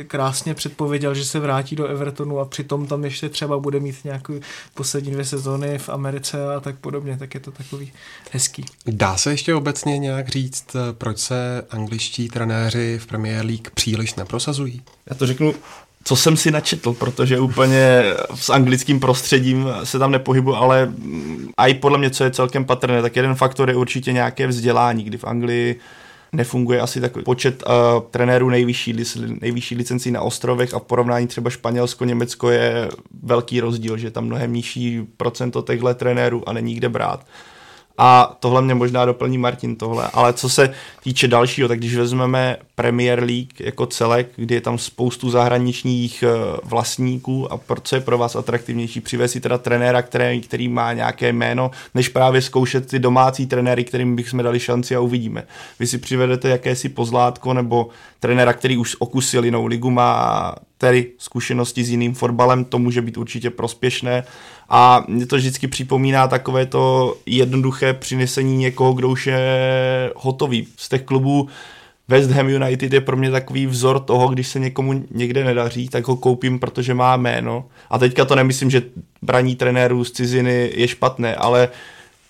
krásně 0.07 0.53
předpověděl, 0.53 1.15
že 1.15 1.25
se 1.25 1.39
vrátí 1.39 1.75
do 1.75 1.85
Evertonu 1.87 2.39
a 2.39 2.45
přitom 2.45 2.87
tam 2.87 3.03
ještě 3.03 3.29
třeba 3.29 3.57
bude 3.59 3.79
mít 3.79 3.95
nějaké 4.03 4.33
poslední 4.73 5.11
dvě 5.11 5.25
sezóny 5.25 5.77
v 5.79 5.89
Americe 5.89 6.55
a 6.55 6.59
tak 6.59 6.75
podobně, 6.75 7.17
tak 7.17 7.33
je 7.33 7.39
to 7.39 7.51
takový 7.51 7.91
hezký. 8.31 8.65
Dá 8.87 9.17
se 9.17 9.31
ještě 9.31 9.55
obecně 9.55 9.97
nějak 9.97 10.14
říct, 10.23 10.75
eh, 10.75 10.93
proč 10.93 11.17
se 11.17 11.65
angličtí 11.69 12.29
trenéři 12.29 12.99
v 13.01 13.07
Premier 13.07 13.45
League 13.45 13.69
příliš 13.73 14.15
neprosazují? 14.15 14.81
Já 15.09 15.15
to 15.15 15.27
řeknu, 15.27 15.53
co 16.03 16.15
jsem 16.15 16.37
si 16.37 16.51
načetl, 16.51 16.93
protože 16.93 17.39
úplně 17.39 18.03
s 18.35 18.49
anglickým 18.49 18.99
prostředím 18.99 19.67
se 19.83 19.99
tam 19.99 20.11
nepohybu, 20.11 20.55
ale 20.55 20.93
i 21.67 21.73
podle 21.73 21.97
mě, 21.97 22.09
co 22.09 22.23
je 22.23 22.31
celkem 22.31 22.65
patrné, 22.65 23.01
tak 23.01 23.15
jeden 23.15 23.35
faktor 23.35 23.69
je 23.69 23.75
určitě 23.75 24.13
nějaké 24.13 24.47
vzdělání, 24.47 25.03
kdy 25.03 25.17
v 25.17 25.23
Anglii 25.23 25.79
nefunguje 26.35 26.81
asi 26.81 27.01
takový 27.01 27.25
počet 27.25 27.63
uh, 27.67 27.73
trenérů 28.11 28.49
nejvyšší, 28.49 28.95
nejvyšší 29.41 29.75
licencí 29.75 30.11
na 30.11 30.21
ostrovech 30.21 30.73
a 30.73 30.79
v 30.79 30.83
porovnání 30.83 31.27
třeba 31.27 31.49
Španělsko, 31.49 32.05
Německo 32.05 32.49
je 32.49 32.89
velký 33.23 33.59
rozdíl, 33.59 33.97
že 33.97 34.11
tam 34.11 34.25
mnohem 34.25 34.53
nižší 34.53 35.01
procento 35.17 35.61
těchto 35.61 35.93
trenérů 35.93 36.49
a 36.49 36.53
není 36.53 36.75
kde 36.75 36.89
brát. 36.89 37.25
A 37.97 38.35
tohle 38.39 38.61
mě 38.61 38.75
možná 38.75 39.05
doplní 39.05 39.37
Martin 39.37 39.75
tohle. 39.75 40.09
Ale 40.13 40.33
co 40.33 40.49
se 40.49 40.73
týče 41.03 41.27
dalšího, 41.27 41.67
tak 41.67 41.79
když 41.79 41.95
vezmeme 41.95 42.57
Premier 42.75 43.19
League 43.19 43.59
jako 43.59 43.85
celek, 43.85 44.29
kdy 44.35 44.55
je 44.55 44.61
tam 44.61 44.77
spoustu 44.77 45.29
zahraničních 45.29 46.23
eh, 46.23 46.57
vlastníků 46.63 47.51
a 47.51 47.57
pro, 47.57 47.81
co 47.81 47.95
je 47.95 48.01
pro 48.01 48.17
vás 48.17 48.35
atraktivnější, 48.35 49.01
přivést 49.01 49.31
si 49.31 49.41
teda 49.41 49.57
trenéra, 49.57 50.01
který, 50.01 50.41
který 50.41 50.67
má 50.67 50.93
nějaké 50.93 51.33
jméno, 51.33 51.71
než 51.93 52.09
právě 52.09 52.41
zkoušet 52.41 52.87
ty 52.87 52.99
domácí 52.99 53.47
trenéry, 53.47 53.83
kterým 53.83 54.15
bychom 54.15 54.43
dali 54.43 54.59
šanci 54.59 54.95
a 54.95 54.99
uvidíme. 54.99 55.43
Vy 55.79 55.87
si 55.87 55.97
přivedete 55.97 56.49
jakési 56.49 56.89
pozlátko 56.89 57.53
nebo 57.53 57.89
trenéra, 58.19 58.53
který 58.53 58.77
už 58.77 58.95
okusil 58.99 59.45
jinou 59.45 59.65
ligu, 59.65 59.91
má 59.91 60.55
tedy 60.77 61.11
zkušenosti 61.17 61.83
s 61.83 61.89
jiným 61.89 62.13
fotbalem, 62.13 62.65
to 62.65 62.79
může 62.79 63.01
být 63.01 63.17
určitě 63.17 63.49
prospěšné 63.49 64.23
a 64.69 65.03
mě 65.07 65.25
to 65.25 65.35
vždycky 65.35 65.67
připomíná 65.67 66.27
takové 66.27 66.65
to 66.65 67.15
jednoduché 67.25 67.93
přinesení 67.93 68.57
někoho, 68.57 68.93
kdo 68.93 69.09
už 69.09 69.27
je 69.27 69.39
hotový. 70.15 70.67
Z 70.77 70.89
těch 70.89 71.01
klubů 71.01 71.49
West 72.07 72.31
Ham 72.31 72.49
United 72.49 72.93
je 72.93 73.01
pro 73.01 73.17
mě 73.17 73.31
takový 73.31 73.67
vzor 73.67 73.99
toho, 73.99 74.27
když 74.27 74.47
se 74.47 74.59
někomu 74.59 75.03
někde 75.11 75.43
nedaří, 75.43 75.89
tak 75.89 76.07
ho 76.07 76.15
koupím, 76.15 76.59
protože 76.59 76.93
má 76.93 77.17
jméno. 77.17 77.65
A 77.89 77.97
teďka 77.97 78.25
to 78.25 78.35
nemyslím, 78.35 78.69
že 78.69 78.81
braní 79.21 79.55
trenérů 79.55 80.03
z 80.03 80.11
ciziny 80.11 80.71
je 80.75 80.87
špatné, 80.87 81.35
ale 81.35 81.69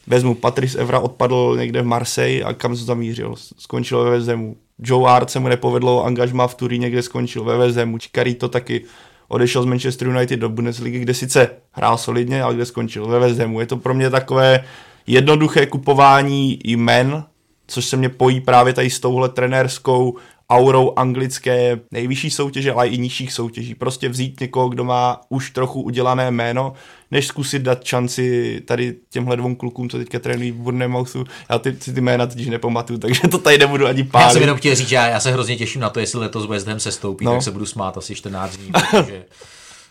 vezmu, 0.08 0.36
Patrice 0.36 0.80
Evra 0.80 1.00
odpadl 1.00 1.56
někde 1.60 1.82
v 1.82 1.86
Marseille 1.86 2.44
a 2.44 2.54
kam 2.54 2.76
se 2.76 2.84
zamířil? 2.84 3.36
Skončil 3.58 4.04
ve 4.04 4.10
West 4.10 4.28
Hamu. 4.28 4.56
Joe 4.80 5.10
Hart 5.10 5.30
se 5.30 5.40
mu 5.40 5.48
nepovedlo, 5.48 6.06
angažma 6.06 6.48
v 6.48 6.56
Turíně, 6.56 6.90
kde 6.90 7.02
skončil 7.02 7.44
ve 7.44 7.58
West 7.58 7.78
Hamu. 7.78 7.98
to 8.38 8.50
taky 8.50 8.84
odešel 9.28 9.64
z 9.64 9.66
Manchester 9.66 10.08
United 10.08 10.40
do 10.40 10.50
Bundesligy, 10.50 11.00
kde 11.00 11.14
sice 11.14 11.50
hrál 11.72 11.98
solidně, 11.98 12.44
ale 12.44 12.56
kde 12.56 12.66
skončil 12.66 13.08
ve 13.08 13.20
West 13.20 13.40
Hamu. 13.40 13.60
Je 13.60 13.66
to 13.66 13.78
pro 13.78 13.94
mě 13.94 14.10
takové 14.10 14.64
jednoduché 15.08 15.66
kupování 15.66 16.60
jmen, 16.64 17.24
což 17.68 17.86
se 17.86 17.98
mě 17.98 18.10
pojí 18.10 18.42
právě 18.42 18.74
tady 18.74 18.90
s 18.90 19.00
touhle 19.00 19.30
trenérskou 19.30 20.18
aurou 20.50 20.94
anglické 20.96 21.80
nejvyšší 21.92 22.30
soutěže, 22.30 22.74
ale 22.74 22.88
i 22.88 22.98
nižších 22.98 23.34
soutěží. 23.34 23.76
Prostě 23.76 24.10
vzít 24.10 24.40
někoho, 24.40 24.70
kdo 24.70 24.84
má 24.84 25.22
už 25.30 25.52
trochu 25.52 25.82
udělané 25.82 26.32
jméno, 26.32 26.74
než 27.12 27.28
zkusit 27.28 27.62
dát 27.62 27.84
šanci 27.84 28.62
tady 28.66 28.96
těmhle 29.10 29.38
dvou 29.38 29.56
klukům, 29.56 29.90
co 29.90 29.98
teďka 29.98 30.20
trénují 30.20 30.52
v 30.52 30.56
Bournemouthu. 30.56 31.24
Já 31.50 31.60
ty, 31.60 31.72
ty, 31.72 31.94
ty 31.94 32.02
jména 32.02 32.28
totiž 32.28 32.48
nepamatuju, 32.48 33.00
takže 33.00 33.22
to 33.28 33.38
tady 33.38 33.58
nebudu 33.58 33.88
ani 33.88 34.04
pálit. 34.04 34.26
Já 34.26 34.32
jsem 34.32 34.42
jenom 34.42 34.58
chtěl 34.58 34.76
říct, 34.76 34.90
že 34.90 34.96
já, 34.96 35.08
já 35.08 35.20
se 35.20 35.32
hrozně 35.32 35.58
těším 35.58 35.82
na 35.82 35.90
to, 35.90 36.00
jestli 36.00 36.20
letos 36.20 36.50
West 36.50 36.68
Ham 36.68 36.80
se 36.80 36.92
stoupí, 36.92 37.26
no. 37.26 37.32
tak 37.32 37.42
se 37.42 37.52
budu 37.52 37.66
smát 37.66 37.98
asi 37.98 38.16
14 38.16 38.58
dní, 38.58 38.72
protože 38.92 39.26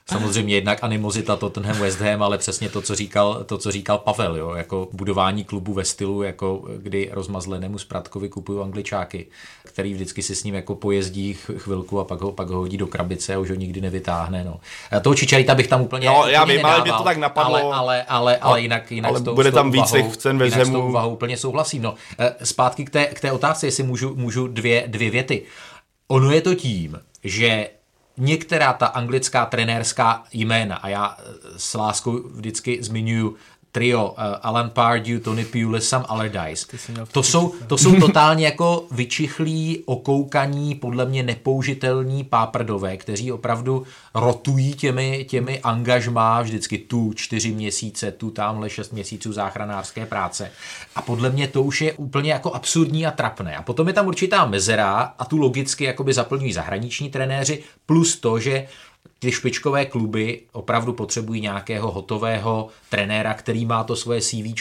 Samozřejmě 0.09 0.55
jednak 0.55 0.85
animozita 0.85 1.37
Tottenham 1.37 1.77
West 1.77 2.01
Ham, 2.01 2.23
ale 2.23 2.39
přesně 2.39 2.69
to, 2.69 2.83
co 2.83 2.95
říkal, 2.95 3.45
to, 3.45 3.59
co 3.59 3.71
říkal 3.71 3.99
Pavel, 3.99 4.37
jo, 4.37 4.55
jako 4.55 4.89
budování 4.93 5.45
klubu 5.45 5.73
ve 5.73 5.85
stylu, 5.85 6.23
jako 6.23 6.65
kdy 6.77 7.11
rozmazlenému 7.13 7.79
Spratkovi 7.79 8.29
kupují 8.29 8.61
angličáky, 8.63 9.27
který 9.63 9.95
vždycky 9.95 10.23
si 10.23 10.35
s 10.35 10.45
ním 10.45 10.55
jako 10.55 10.75
pojezdí 10.75 11.35
chvilku 11.35 12.01
a 12.01 12.05
pak 12.05 12.21
ho, 12.21 12.33
pak 12.33 12.49
ho 12.49 12.57
hodí 12.57 12.77
do 12.77 12.87
krabice 12.87 13.35
a 13.35 13.39
už 13.39 13.51
ho 13.51 13.57
nikdy 13.57 13.81
nevytáhne. 13.81 14.45
No. 14.45 14.61
A 14.91 15.01
toho 15.01 15.15
Čičarita 15.15 15.55
bych 15.55 15.69
tam 15.69 15.81
úplně, 15.81 16.07
no, 16.07 16.27
já 16.27 16.45
vím, 16.45 16.67
ale 16.67 16.83
mě 16.83 16.93
to 16.93 17.03
tak 17.05 17.17
napadlo. 17.17 17.57
Ale, 17.57 17.73
ale, 17.73 18.03
ale, 18.03 18.37
ale 18.37 18.61
jinak, 18.61 18.93
jinak 18.93 19.11
ale 19.11 19.21
s 19.21 19.23
tou, 19.23 19.35
bude 19.35 19.49
s 19.49 19.53
tou 19.53 19.57
tam 19.57 19.71
víc 19.71 19.91
těch 19.91 20.17
cen 20.17 20.39
ve 20.39 20.47
jinak 20.47 20.67
s 20.67 20.71
tou 20.71 21.09
úplně 21.09 21.37
souhlasím. 21.37 21.83
No. 21.83 21.95
Zpátky 22.43 22.85
k 22.85 22.91
té, 22.91 23.07
k 23.07 23.21
té 23.21 23.33
otázce, 23.33 23.67
jestli 23.67 23.83
můžu, 23.83 24.15
můžu 24.15 24.47
dvě, 24.47 24.85
dvě 24.87 25.11
věty. 25.11 25.43
Ono 26.09 26.33
je 26.33 26.41
to 26.41 26.55
tím, 26.55 27.01
že 27.25 27.69
některá 28.17 28.73
ta 28.73 28.87
anglická 28.87 29.47
trenérská 29.47 30.25
jména, 30.33 30.77
a 30.77 30.89
já 30.89 31.17
s 31.57 31.75
láskou 31.75 32.19
vždycky 32.29 32.83
zmiňuji 32.83 33.37
trio 33.75 34.09
uh, 34.09 34.14
Alan 34.43 34.70
Pardew, 34.70 35.20
Tony 35.20 35.45
Pulis, 35.45 35.89
Sam 35.89 36.05
Allardyce. 36.09 36.66
To 37.12 37.22
jsou, 37.22 37.55
to 37.66 37.79
jsou 37.79 38.01
totálně 38.01 38.45
jako 38.45 38.87
vyčichlí, 38.91 39.83
okoukaní, 39.87 40.75
podle 40.75 41.07
mě 41.07 41.22
nepoužitelní 41.22 42.25
páprdové, 42.25 42.97
kteří 42.97 43.33
opravdu 43.33 43.83
rotují 44.14 44.75
těmi, 44.75 45.27
těmi 45.29 45.61
angažmá 45.61 46.43
vždycky 46.43 46.79
tu 46.79 47.12
čtyři 47.12 47.53
měsíce, 47.53 48.12
tu 48.12 48.31
tamhle 48.31 48.70
šest 48.70 48.93
měsíců 48.93 49.33
záchranářské 49.33 50.07
práce. 50.07 50.51
A 50.97 51.03
podle 51.03 51.31
mě 51.31 51.49
to 51.49 51.62
už 51.62 51.81
je 51.81 51.93
úplně 51.93 52.33
jako 52.33 52.53
absurdní 52.53 53.07
a 53.07 53.11
trapné. 53.11 53.57
A 53.57 53.62
potom 53.62 53.89
je 53.89 53.95
tam 53.95 54.07
určitá 54.07 54.47
mezera 54.47 55.14
a 55.18 55.25
tu 55.25 55.37
logicky 55.37 55.85
jakoby 55.85 56.12
zaplňují 56.12 56.53
zahraniční 56.53 57.11
trenéři, 57.11 57.62
plus 57.87 58.16
to, 58.16 58.39
že 58.39 58.66
ty 59.19 59.33
špičkové 59.33 59.87
kluby 59.87 60.41
opravdu 60.53 60.93
potřebují 60.93 61.41
nějakého 61.41 61.91
hotového 61.91 62.69
trenéra, 62.91 63.35
který 63.35 63.67
má 63.67 63.85
to 63.85 63.97
svoje 63.97 64.21
CV 64.21 64.55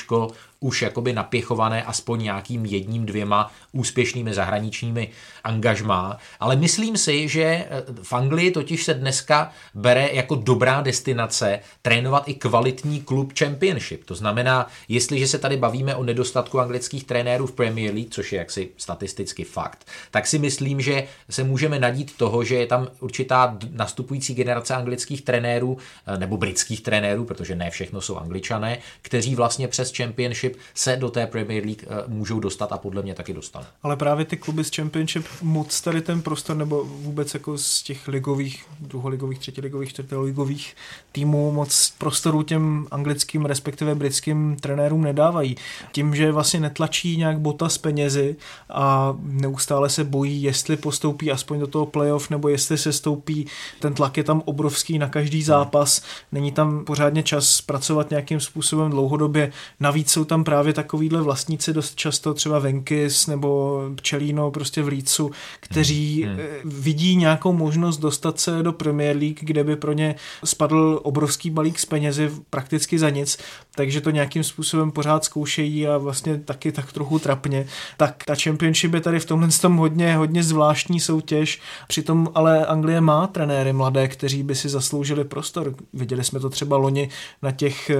už 0.63 0.81
jakoby 0.81 1.13
napěchované 1.13 1.83
aspoň 1.83 2.23
nějakým 2.23 2.65
jedním, 2.65 3.05
dvěma 3.05 3.51
úspěšnými 3.71 4.33
zahraničními 4.33 5.09
angažmá. 5.43 6.17
Ale 6.39 6.55
myslím 6.55 6.97
si, 6.97 7.27
že 7.27 7.65
v 8.03 8.13
Anglii 8.13 8.51
totiž 8.51 8.83
se 8.83 8.93
dneska 8.93 9.51
bere 9.75 10.09
jako 10.13 10.35
dobrá 10.35 10.81
destinace 10.81 11.59
trénovat 11.81 12.27
i 12.27 12.33
kvalitní 12.33 13.01
klub 13.01 13.33
Championship. 13.39 14.05
To 14.05 14.15
znamená, 14.15 14.67
jestliže 14.87 15.27
se 15.27 15.39
tady 15.39 15.57
bavíme 15.57 15.95
o 15.95 16.03
nedostatku 16.03 16.59
anglických 16.59 17.03
trenérů 17.03 17.47
v 17.47 17.51
Premier 17.51 17.93
League, 17.93 18.11
což 18.11 18.33
je 18.33 18.39
jaksi 18.39 18.69
statisticky 18.77 19.43
fakt, 19.43 19.87
tak 20.11 20.27
si 20.27 20.39
myslím, 20.39 20.81
že 20.81 21.03
se 21.29 21.43
můžeme 21.43 21.79
nadít 21.79 22.17
toho, 22.17 22.43
že 22.43 22.55
je 22.55 22.65
tam 22.67 22.87
určitá 22.99 23.57
nastupující 23.71 24.33
generace 24.33 24.75
anglických 24.75 25.21
trenérů 25.21 25.77
nebo 26.17 26.37
britských 26.37 26.81
trenérů, 26.81 27.25
protože 27.25 27.55
ne 27.55 27.69
všechno 27.69 28.01
jsou 28.01 28.17
angličané, 28.17 28.77
kteří 29.01 29.35
vlastně 29.35 29.67
přes 29.67 29.93
Championship 29.97 30.52
se 30.73 30.95
do 30.95 31.09
té 31.09 31.27
Premier 31.27 31.65
League 31.65 31.83
můžou 32.07 32.39
dostat 32.39 32.71
a 32.71 32.77
podle 32.77 33.01
mě 33.01 33.13
taky 33.13 33.33
dostanou. 33.33 33.65
Ale 33.83 33.95
právě 33.95 34.25
ty 34.25 34.37
kluby 34.37 34.63
z 34.63 34.75
Championship 34.75 35.25
moc 35.41 35.81
tady 35.81 36.01
ten 36.01 36.21
prostor, 36.21 36.57
nebo 36.57 36.83
vůbec 36.83 37.33
jako 37.33 37.57
z 37.57 37.83
těch 37.83 38.07
ligových, 38.07 38.65
druholigových, 38.79 39.39
třetiligových, 39.39 39.89
čtvrtiligových 39.89 40.75
týmů 41.11 41.51
moc 41.51 41.93
prostoru 41.97 42.43
těm 42.43 42.87
anglickým, 42.91 43.45
respektive 43.45 43.95
britským 43.95 44.57
trenérům 44.59 45.01
nedávají. 45.01 45.55
Tím, 45.91 46.15
že 46.15 46.31
vlastně 46.31 46.59
netlačí 46.59 47.17
nějak 47.17 47.39
bota 47.39 47.69
z 47.69 47.77
penězi 47.77 48.35
a 48.69 49.15
neustále 49.21 49.89
se 49.89 50.03
bojí, 50.03 50.43
jestli 50.43 50.77
postoupí 50.77 51.31
aspoň 51.31 51.59
do 51.59 51.67
toho 51.67 51.85
playoff, 51.85 52.29
nebo 52.29 52.49
jestli 52.49 52.77
se 52.77 52.93
stoupí, 52.93 53.47
ten 53.79 53.93
tlak 53.93 54.17
je 54.17 54.23
tam 54.23 54.41
obrovský 54.45 54.97
na 54.97 55.09
každý 55.09 55.43
zápas, 55.43 56.01
není 56.31 56.51
tam 56.51 56.85
pořádně 56.85 57.23
čas 57.23 57.61
pracovat 57.61 58.09
nějakým 58.09 58.39
způsobem 58.39 58.91
dlouhodobě. 58.91 59.51
Navíc 59.79 60.11
jsou 60.11 60.25
tam 60.25 60.42
právě 60.43 60.73
takovýhle 60.73 61.21
vlastníci 61.21 61.73
dost 61.73 61.95
často 61.95 62.33
třeba 62.33 62.59
Venkis 62.59 63.27
nebo 63.27 63.81
Pčelíno 63.95 64.51
prostě 64.51 64.81
v 64.81 64.87
Lícu, 64.87 65.31
kteří 65.59 66.23
hmm. 66.23 66.37
vidí 66.65 67.15
nějakou 67.15 67.53
možnost 67.53 67.97
dostat 67.97 68.39
se 68.39 68.63
do 68.63 68.73
Premier 68.73 69.17
League, 69.17 69.39
kde 69.41 69.63
by 69.63 69.75
pro 69.75 69.93
ně 69.93 70.15
spadl 70.45 70.99
obrovský 71.03 71.49
balík 71.49 71.79
z 71.79 71.85
penězi 71.85 72.31
prakticky 72.49 72.99
za 72.99 73.09
nic. 73.09 73.37
Takže 73.75 74.01
to 74.01 74.09
nějakým 74.09 74.43
způsobem 74.43 74.91
pořád 74.91 75.25
zkoušejí 75.25 75.87
a 75.87 75.97
vlastně 75.97 76.37
taky 76.37 76.71
tak 76.71 76.93
trochu 76.93 77.19
trapně. 77.19 77.67
Tak 77.97 78.23
ta 78.23 78.35
Championship 78.43 78.93
je 78.93 79.01
tady 79.01 79.19
v 79.19 79.25
tomhle 79.25 79.49
tom 79.61 79.77
hodně, 79.77 80.17
hodně 80.17 80.43
zvláštní 80.43 80.99
soutěž, 80.99 81.61
přitom 81.87 82.29
ale 82.35 82.65
Anglie 82.65 83.01
má 83.01 83.27
trenéry 83.27 83.73
mladé, 83.73 84.07
kteří 84.07 84.43
by 84.43 84.55
si 84.55 84.69
zasloužili 84.69 85.23
prostor. 85.23 85.75
Viděli 85.93 86.23
jsme 86.23 86.39
to 86.39 86.49
třeba 86.49 86.77
loni 86.77 87.09
na 87.41 87.51
těch 87.51 87.89
eh, 87.89 87.97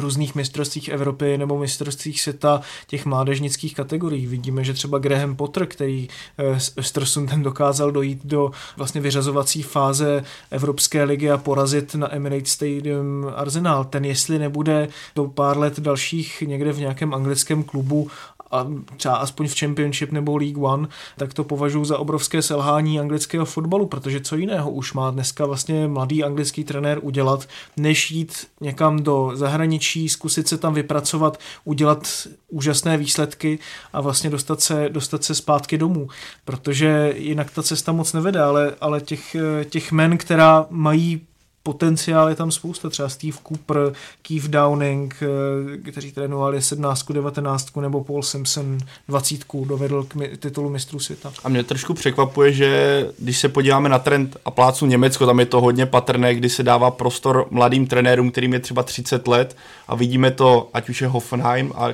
různých 0.00 0.34
mistrovstvích 0.34 0.88
Evropy 0.88 1.38
nebo 1.38 1.58
mistrovstvích 1.58 2.20
světa 2.20 2.60
těch 2.86 3.06
mládežnických 3.06 3.74
kategorií. 3.74 4.26
Vidíme, 4.26 4.64
že 4.64 4.72
třeba 4.72 4.98
Graham 4.98 5.36
Potter, 5.36 5.66
který 5.66 6.08
eh, 6.38 6.60
s 6.60 6.76
Östersundem 6.76 7.42
dokázal 7.42 7.90
dojít 7.90 8.20
do 8.24 8.50
vlastně 8.76 9.00
vyřazovací 9.00 9.62
fáze 9.62 10.24
Evropské 10.50 11.04
ligy 11.04 11.30
a 11.30 11.38
porazit 11.38 11.94
na 11.94 12.14
Emirates 12.14 12.52
Stadium 12.52 13.32
Arsenal. 13.36 13.84
Ten 13.84 14.04
jestli 14.04 14.38
nebude 14.38 14.88
do 15.16 15.28
pár 15.28 15.58
let 15.58 15.80
dalších 15.80 16.42
někde 16.46 16.72
v 16.72 16.78
nějakém 16.78 17.14
anglickém 17.14 17.62
klubu 17.62 18.10
a 18.52 18.66
třeba 18.96 19.14
aspoň 19.14 19.48
v 19.48 19.58
Championship 19.58 20.12
nebo 20.12 20.36
League 20.36 20.62
One, 20.62 20.88
tak 21.16 21.34
to 21.34 21.44
považuji 21.44 21.84
za 21.84 21.98
obrovské 21.98 22.42
selhání 22.42 23.00
anglického 23.00 23.44
fotbalu, 23.44 23.86
protože 23.86 24.20
co 24.20 24.36
jiného 24.36 24.70
už 24.70 24.92
má 24.92 25.10
dneska 25.10 25.46
vlastně 25.46 25.88
mladý 25.88 26.24
anglický 26.24 26.64
trenér 26.64 26.98
udělat, 27.02 27.48
než 27.76 28.10
jít 28.10 28.46
někam 28.60 29.02
do 29.02 29.30
zahraničí, 29.34 30.08
zkusit 30.08 30.48
se 30.48 30.58
tam 30.58 30.74
vypracovat, 30.74 31.38
udělat 31.64 32.28
úžasné 32.48 32.96
výsledky 32.96 33.58
a 33.92 34.00
vlastně 34.00 34.30
dostat 34.30 34.60
se, 34.60 34.88
dostat 34.88 35.24
se 35.24 35.34
zpátky 35.34 35.78
domů, 35.78 36.08
protože 36.44 37.14
jinak 37.16 37.50
ta 37.50 37.62
cesta 37.62 37.92
moc 37.92 38.12
nevede, 38.12 38.40
ale, 38.40 38.74
ale 38.80 39.00
těch, 39.00 39.36
těch 39.70 39.92
men, 39.92 40.18
která 40.18 40.66
mají 40.70 41.20
potenciál 41.62 42.28
je 42.28 42.34
tam 42.34 42.50
spousta, 42.50 42.90
třeba 42.90 43.08
Steve 43.08 43.36
Cooper, 43.48 43.92
Keith 44.22 44.44
Downing, 44.44 45.22
eh, 45.22 45.90
kteří 45.90 46.12
trénovali 46.12 46.62
17, 46.62 47.12
19 47.12 47.80
nebo 47.80 48.04
Paul 48.04 48.22
Simpson 48.22 48.78
20 49.08 49.64
dovedl 49.64 50.04
k 50.04 50.36
titulu 50.38 50.70
mistrů 50.70 50.98
světa. 50.98 51.32
A 51.44 51.48
mě 51.48 51.64
trošku 51.64 51.94
překvapuje, 51.94 52.52
že 52.52 53.06
když 53.18 53.38
se 53.38 53.48
podíváme 53.48 53.88
na 53.88 53.98
trend 53.98 54.36
a 54.44 54.50
plácu 54.50 54.86
Německo, 54.86 55.26
tam 55.26 55.40
je 55.40 55.46
to 55.46 55.60
hodně 55.60 55.86
patrné, 55.86 56.34
kdy 56.34 56.48
se 56.48 56.62
dává 56.62 56.90
prostor 56.90 57.46
mladým 57.50 57.86
trenérům, 57.86 58.30
kterým 58.30 58.52
je 58.52 58.60
třeba 58.60 58.82
30 58.82 59.28
let 59.28 59.56
a 59.88 59.94
vidíme 59.94 60.30
to, 60.30 60.70
ať 60.74 60.88
už 60.88 61.00
je 61.00 61.08
Hoffenheim 61.08 61.72
a 61.76 61.88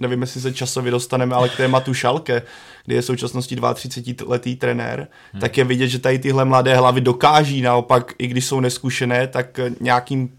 nevím, 0.00 0.20
jestli 0.20 0.40
se 0.40 0.52
časově 0.52 0.90
dostaneme, 0.90 1.34
ale 1.34 1.48
k 1.48 1.56
tématu 1.56 1.94
Šalke, 1.94 2.42
kdy 2.84 2.94
je 2.94 3.02
v 3.02 3.04
současnosti 3.04 3.56
32 3.74 4.30
letý 4.30 4.56
trenér, 4.56 5.08
hmm. 5.32 5.40
tak 5.40 5.58
je 5.58 5.64
vidět, 5.64 5.88
že 5.88 5.98
tady 5.98 6.18
tyhle 6.18 6.44
mladé 6.44 6.76
hlavy 6.76 7.00
dokáží 7.00 7.62
naopak, 7.62 8.14
i 8.18 8.26
když 8.26 8.44
jsou 8.44 8.60
neskušené, 8.60 9.26
tak 9.26 9.60
nějakým 9.80 10.38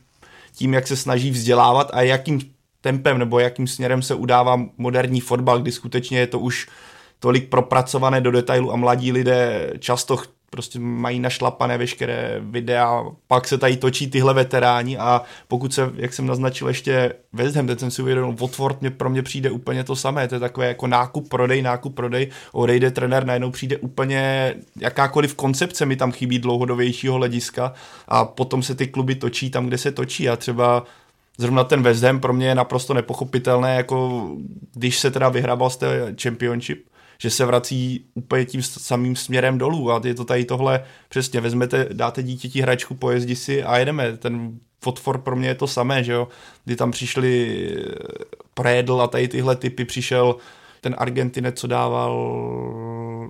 tím, 0.55 0.73
jak 0.73 0.87
se 0.87 0.95
snaží 0.95 1.31
vzdělávat 1.31 1.91
a 1.93 2.01
jakým 2.01 2.41
tempem 2.81 3.17
nebo 3.17 3.39
jakým 3.39 3.67
směrem 3.67 4.01
se 4.01 4.15
udává 4.15 4.61
moderní 4.77 5.21
fotbal, 5.21 5.59
kdy 5.59 5.71
skutečně 5.71 6.19
je 6.19 6.27
to 6.27 6.39
už 6.39 6.67
tolik 7.19 7.49
propracované 7.49 8.21
do 8.21 8.31
detailu 8.31 8.73
a 8.73 8.75
mladí 8.75 9.11
lidé 9.11 9.71
často 9.79 10.17
prostě 10.55 10.79
mají 10.79 11.19
našlapané 11.19 11.77
veškeré 11.77 12.37
videa, 12.39 13.03
pak 13.27 13.47
se 13.47 13.57
tady 13.57 13.77
točí 13.77 14.09
tyhle 14.09 14.33
veteráni 14.33 14.97
a 14.97 15.21
pokud 15.47 15.73
se, 15.73 15.91
jak 15.95 16.13
jsem 16.13 16.27
naznačil 16.27 16.67
ještě 16.67 17.13
West 17.33 17.55
Ham, 17.55 17.67
teď 17.67 17.79
jsem 17.79 17.91
si 17.91 18.01
uvědomil, 18.01 18.35
Watford 18.39 18.81
mě, 18.81 18.91
pro 18.91 19.09
mě 19.09 19.21
přijde 19.21 19.51
úplně 19.51 19.83
to 19.83 19.95
samé, 19.95 20.27
to 20.27 20.35
je 20.35 20.39
takové 20.39 20.67
jako 20.67 20.87
nákup, 20.87 21.29
prodej, 21.29 21.61
nákup, 21.61 21.95
prodej, 21.95 22.27
odejde 22.51 22.91
trenér, 22.91 23.25
najednou 23.25 23.51
přijde 23.51 23.77
úplně 23.77 24.53
jakákoliv 24.79 25.35
koncepce 25.35 25.85
mi 25.85 25.95
tam 25.95 26.11
chybí 26.11 26.39
dlouhodobějšího 26.39 27.15
hlediska 27.15 27.73
a 28.07 28.25
potom 28.25 28.63
se 28.63 28.75
ty 28.75 28.87
kluby 28.87 29.15
točí 29.15 29.49
tam, 29.49 29.67
kde 29.67 29.77
se 29.77 29.91
točí 29.91 30.29
a 30.29 30.35
třeba 30.35 30.83
zrovna 31.37 31.63
ten 31.63 31.83
West 31.83 32.03
Ham 32.03 32.19
pro 32.19 32.33
mě 32.33 32.47
je 32.47 32.55
naprosto 32.55 32.93
nepochopitelné, 32.93 33.75
jako 33.75 34.29
když 34.73 34.99
se 34.99 35.11
teda 35.11 35.29
vyhrával 35.29 35.69
z 35.69 35.77
té 35.77 36.15
championship, 36.21 36.85
že 37.17 37.29
se 37.29 37.45
vrací 37.45 38.05
úplně 38.13 38.45
tím 38.45 38.63
samým 38.63 39.15
směrem 39.15 39.57
dolů 39.57 39.91
a 39.91 40.01
je 40.03 40.15
to 40.15 40.25
tady 40.25 40.45
tohle, 40.45 40.83
přesně, 41.09 41.41
vezmete, 41.41 41.87
dáte 41.93 42.23
dítěti 42.23 42.61
hračku, 42.61 42.95
pojezdi 42.95 43.35
si 43.35 43.63
a 43.63 43.77
jedeme, 43.77 44.17
ten 44.17 44.59
Watford 44.85 45.23
pro 45.23 45.35
mě 45.35 45.47
je 45.47 45.55
to 45.55 45.67
samé, 45.67 46.03
že 46.03 46.11
jo, 46.11 46.27
kdy 46.65 46.75
tam 46.75 46.91
přišli 46.91 47.57
eh, 47.77 47.95
Prédl 48.53 49.01
a 49.01 49.07
tady 49.07 49.27
tyhle 49.27 49.55
typy 49.55 49.85
přišel 49.85 50.35
ten 50.81 50.95
Argentinec, 50.97 51.59
co 51.59 51.67
dával 51.67 52.11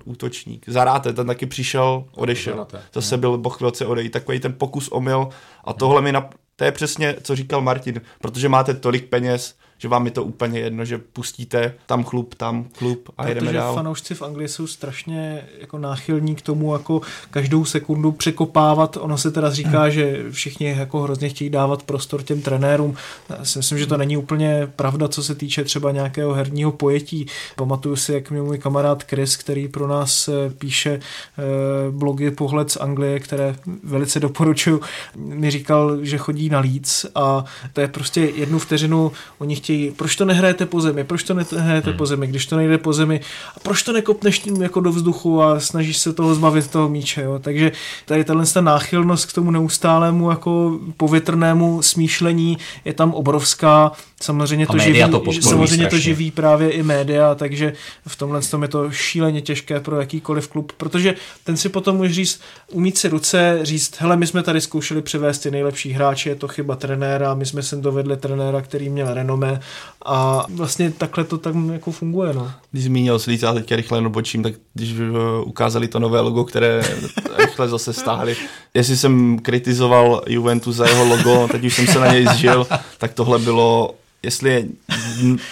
útočník. 0.04 0.68
Zaráte, 0.68 1.12
ten 1.12 1.26
taky 1.26 1.46
přišel, 1.46 2.04
odešel. 2.14 2.66
Zase 2.92 3.16
byl 3.16 3.38
po 3.38 3.50
chvilce 3.50 3.86
odejít. 3.86 4.12
Takový 4.12 4.40
ten 4.40 4.52
pokus 4.52 4.88
omyl 4.88 5.28
a 5.64 5.72
tohle 5.72 6.02
mi 6.02 6.12
na, 6.12 6.30
to 6.56 6.64
je 6.64 6.72
přesně, 6.72 7.14
co 7.22 7.36
říkal 7.36 7.60
Martin, 7.60 8.00
protože 8.20 8.48
máte 8.48 8.74
tolik 8.74 9.08
peněz, 9.08 9.54
že 9.78 9.88
vám 9.88 10.04
je 10.04 10.10
to 10.10 10.24
úplně 10.24 10.60
jedno, 10.60 10.84
že 10.84 10.98
pustíte 10.98 11.74
tam 11.86 12.04
klub, 12.04 12.34
tam 12.34 12.64
klub 12.78 13.08
a 13.18 13.22
Protože 13.22 13.30
jedeme 13.30 13.52
dál. 13.52 13.74
fanoušci 13.74 14.14
v 14.14 14.22
Anglii 14.22 14.48
jsou 14.48 14.66
strašně 14.66 15.44
jako 15.60 15.78
náchylní 15.78 16.34
k 16.34 16.42
tomu 16.42 16.72
jako 16.72 17.00
každou 17.30 17.64
sekundu 17.64 18.12
překopávat. 18.12 18.96
Ono 19.00 19.18
se 19.18 19.30
teda 19.30 19.50
říká, 19.50 19.88
že 19.88 20.24
všichni 20.30 20.66
jako 20.66 21.00
hrozně 21.02 21.28
chtějí 21.28 21.50
dávat 21.50 21.82
prostor 21.82 22.22
těm 22.22 22.42
trenérům. 22.42 22.94
Já 23.38 23.44
si 23.44 23.58
myslím, 23.58 23.78
že 23.78 23.86
to 23.86 23.96
není 23.96 24.16
úplně 24.16 24.68
pravda, 24.76 25.08
co 25.08 25.22
se 25.22 25.34
týče 25.34 25.64
třeba 25.64 25.92
nějakého 25.92 26.32
herního 26.32 26.72
pojetí. 26.72 27.26
Pamatuju 27.56 27.96
si, 27.96 28.12
jak 28.12 28.30
mi 28.30 28.42
můj 28.42 28.58
kamarád 28.58 29.02
Chris, 29.02 29.36
který 29.36 29.68
pro 29.68 29.88
nás 29.88 30.28
eh, 30.28 30.50
píše 30.50 30.90
eh, 30.90 31.42
blogy 31.90 32.30
Pohled 32.30 32.70
z 32.70 32.76
Anglie, 32.76 33.20
které 33.20 33.56
velice 33.82 34.20
doporučuju, 34.20 34.80
mi 35.16 35.50
říkal, 35.50 36.04
že 36.04 36.18
chodí 36.18 36.48
na 36.48 36.60
Leeds 36.60 37.06
a 37.14 37.44
to 37.72 37.80
je 37.80 37.88
prostě 37.88 38.20
jednu 38.20 38.58
vteřinu, 38.58 39.12
oni 39.38 39.56
chtějí, 39.56 39.65
proč 39.96 40.16
to 40.16 40.24
nehrajete 40.24 40.66
po 40.66 40.80
zemi, 40.80 41.04
proč 41.04 41.22
to 41.22 41.34
nehrajete 41.34 41.90
hmm. 41.90 41.98
po 41.98 42.06
zemi, 42.06 42.26
když 42.26 42.46
to 42.46 42.56
nejde 42.56 42.78
po 42.78 42.92
zemi, 42.92 43.20
a 43.56 43.60
proč 43.60 43.82
to 43.82 43.92
nekopneš 43.92 44.38
tím 44.38 44.62
jako 44.62 44.80
do 44.80 44.90
vzduchu 44.90 45.42
a 45.42 45.60
snažíš 45.60 45.98
se 45.98 46.12
toho 46.12 46.34
zbavit 46.34 46.70
toho 46.70 46.88
míče, 46.88 47.22
jo? 47.22 47.38
takže 47.38 47.72
tady 48.04 48.24
tahle 48.24 48.44
náchylnost 48.60 49.26
k 49.26 49.32
tomu 49.32 49.50
neustálému 49.50 50.30
jako 50.30 50.78
povětrnému 50.96 51.82
smýšlení 51.82 52.58
je 52.84 52.92
tam 52.92 53.14
obrovská, 53.14 53.92
samozřejmě 54.22 54.66
to, 54.66 54.78
živí, 54.78 55.00
to 55.10 55.32
samozřejmě 55.42 55.86
to 55.86 55.98
živí 55.98 56.30
právě 56.30 56.70
i 56.70 56.82
média, 56.82 57.34
takže 57.34 57.72
v 58.06 58.16
tomhle 58.16 58.40
tom 58.42 58.62
je 58.62 58.68
to 58.68 58.90
šíleně 58.90 59.40
těžké 59.40 59.80
pro 59.80 60.00
jakýkoliv 60.00 60.48
klub, 60.48 60.72
protože 60.76 61.14
ten 61.44 61.56
si 61.56 61.68
potom 61.68 61.96
může 61.96 62.14
říct, 62.14 62.40
umít 62.72 62.98
si 62.98 63.08
ruce, 63.08 63.58
říct, 63.62 63.94
hele, 63.98 64.16
my 64.16 64.26
jsme 64.26 64.42
tady 64.42 64.60
zkoušeli 64.60 65.02
přivést 65.02 65.38
ty 65.38 65.50
nejlepší 65.50 65.92
hráče, 65.92 66.30
je 66.30 66.34
to 66.34 66.48
chyba 66.48 66.76
trenéra, 66.76 67.34
my 67.34 67.46
jsme 67.46 67.62
sem 67.62 67.82
dovedli 67.82 68.16
trenéra, 68.16 68.60
který 68.60 68.88
měl 68.88 69.14
renomé 69.14 69.55
a 70.04 70.46
vlastně 70.48 70.90
takhle 70.90 71.24
to 71.24 71.38
tak 71.38 71.54
jako 71.72 71.90
funguje. 71.90 72.34
No. 72.34 72.52
Když 72.70 72.84
zmínil 72.84 73.18
Slíc, 73.18 73.42
a 73.42 73.54
teďka 73.54 73.76
rychle 73.76 74.00
nobočím, 74.00 74.42
tak 74.42 74.54
když 74.74 74.92
eh, 74.92 75.42
ukázali 75.44 75.88
to 75.88 75.98
nové 75.98 76.20
logo, 76.20 76.44
které 76.44 76.82
rychle 77.36 77.68
zase 77.68 77.92
stáhli. 77.92 78.36
Jestli 78.74 78.96
jsem 78.96 79.38
kritizoval 79.38 80.22
Juventus 80.26 80.76
za 80.76 80.88
jeho 80.88 81.04
logo, 81.04 81.48
teď 81.52 81.64
už 81.64 81.74
jsem 81.74 81.86
se 81.86 81.98
na 81.98 82.12
něj 82.12 82.26
zžil, 82.26 82.66
tak 82.98 83.14
tohle 83.14 83.38
bylo, 83.38 83.94
jestli 84.22 84.50
je 84.50 84.64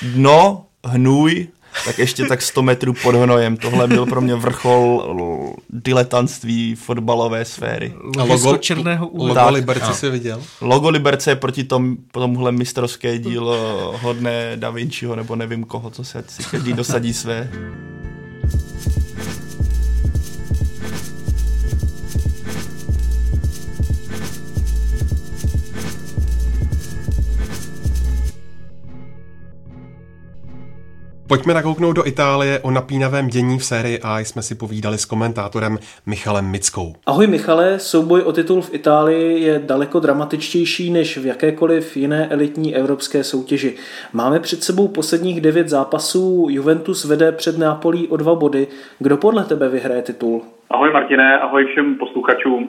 dno, 0.02 0.64
hnůj, 0.84 1.48
tak 1.85 1.99
ještě 1.99 2.25
tak 2.25 2.43
100 2.43 2.62
metrů 2.62 2.95
pod 3.03 3.14
hnojem. 3.14 3.57
Tohle 3.57 3.89
byl 3.89 4.07
pro 4.07 4.20
mě 4.20 4.35
vrchol 4.35 5.16
diletantství 5.70 6.75
fotbalové 6.75 7.45
sféry. 7.45 7.95
A 8.18 8.22
logo 8.22 8.57
černého 8.57 9.09
úhlu. 9.09 9.29
Logo 9.29 9.51
Liberce 9.51 9.95
si 9.95 10.11
viděl? 10.11 10.43
Logo 10.61 10.89
Liberce 10.89 11.31
je 11.31 11.37
proti 11.37 11.64
tom, 11.64 11.97
tomuhle 12.11 12.53
mistrovské 12.53 13.18
dílo 13.18 13.95
hodné 14.01 14.57
Da 14.57 14.70
Vinciho, 14.70 15.16
nebo 15.16 15.37
nevím 15.37 15.64
koho, 15.64 15.91
co 15.91 16.05
se 16.05 16.25
si 16.29 16.43
každý 16.43 16.72
dosadí 16.72 17.14
své. 17.14 17.51
Pojďme 31.29 31.55
nakouknout 31.55 31.97
do 31.97 32.07
Itálie 32.07 32.61
o 32.62 32.70
napínavém 32.70 33.29
dění 33.29 33.59
v 33.59 33.64
sérii 33.64 33.99
A 34.03 34.18
jsme 34.18 34.43
si 34.43 34.55
povídali 34.55 34.99
s 34.99 35.05
komentátorem 35.05 35.79
Michalem 36.07 36.51
Mickou. 36.51 36.93
Ahoj 37.07 37.27
Michale, 37.27 37.79
souboj 37.79 38.22
o 38.22 38.33
titul 38.33 38.61
v 38.62 38.75
Itálii 38.75 39.43
je 39.43 39.59
daleko 39.59 40.01
dramatičtější 40.01 40.91
než 40.91 41.18
v 41.18 41.27
jakékoliv 41.27 41.97
jiné 41.97 42.29
elitní 42.31 42.77
evropské 42.77 43.25
soutěži. 43.25 43.77
Máme 44.12 44.41
před 44.41 44.62
sebou 44.62 44.89
posledních 44.89 45.41
devět 45.41 45.68
zápasů, 45.68 46.47
Juventus 46.51 47.05
vede 47.05 47.33
před 47.33 47.59
Nápolí 47.59 48.09
o 48.09 48.16
dva 48.16 48.35
body. 48.35 48.66
Kdo 48.99 49.16
podle 49.16 49.45
tebe 49.45 49.68
vyhraje 49.68 50.03
titul? 50.03 50.43
Ahoj 50.70 50.93
Martine, 50.93 51.39
ahoj 51.39 51.64
všem 51.64 51.95
posluchačům. 51.95 52.68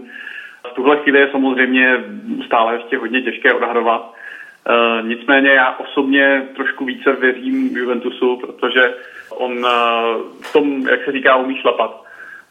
V 0.72 0.76
tuhle 0.76 0.98
chvíli 0.98 1.20
je 1.20 1.32
samozřejmě 1.32 1.98
stále 2.46 2.74
ještě 2.76 2.98
hodně 2.98 3.22
těžké 3.22 3.54
odhadovat, 3.54 4.14
Eh, 4.70 5.02
nicméně 5.02 5.50
já 5.50 5.76
osobně 5.78 6.48
trošku 6.56 6.86
více 6.86 7.14
věřím 7.14 7.78
Juventusu, 7.78 8.38
protože 8.38 8.94
on 9.30 9.66
eh, 9.66 9.72
v 10.42 10.54
tom, 10.54 10.88
jak 10.88 11.06
se 11.06 11.12
říká, 11.12 11.36
umí 11.36 11.58
šlapat. 11.58 12.04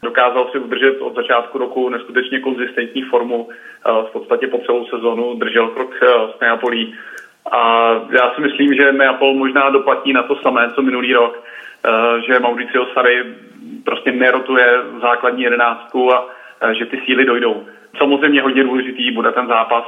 Dokázal 0.03 0.49
si 0.51 0.59
udržet 0.59 1.01
od 1.01 1.15
začátku 1.15 1.57
roku 1.57 1.89
neskutečně 1.89 2.39
konzistentní 2.39 3.01
formu. 3.01 3.49
Eh, 3.49 3.91
v 4.09 4.11
podstatě 4.11 4.47
po 4.47 4.57
celou 4.57 4.85
sezonu 4.85 5.35
držel 5.35 5.67
krok 5.67 5.93
s 6.37 6.39
Neapolí. 6.41 6.95
A 7.51 7.91
já 8.09 8.31
si 8.35 8.41
myslím, 8.41 8.73
že 8.73 8.91
Neapol 8.91 9.33
možná 9.33 9.69
doplatí 9.69 10.13
na 10.13 10.23
to 10.23 10.35
samé, 10.35 10.71
co 10.75 10.81
minulý 10.81 11.13
rok, 11.13 11.43
že 12.27 12.39
Mauricio 12.39 12.85
Sarri 12.93 13.23
prostě 13.83 14.11
nerotuje 14.11 14.67
základní 15.01 15.43
jedenáctku 15.43 16.13
a 16.13 16.27
že 16.73 16.85
ty 16.85 17.01
síly 17.05 17.25
dojdou. 17.25 17.65
Samozřejmě 17.97 18.41
hodně 18.41 18.63
důležitý 18.63 19.11
bude 19.11 19.31
ten 19.31 19.47
zápas 19.47 19.85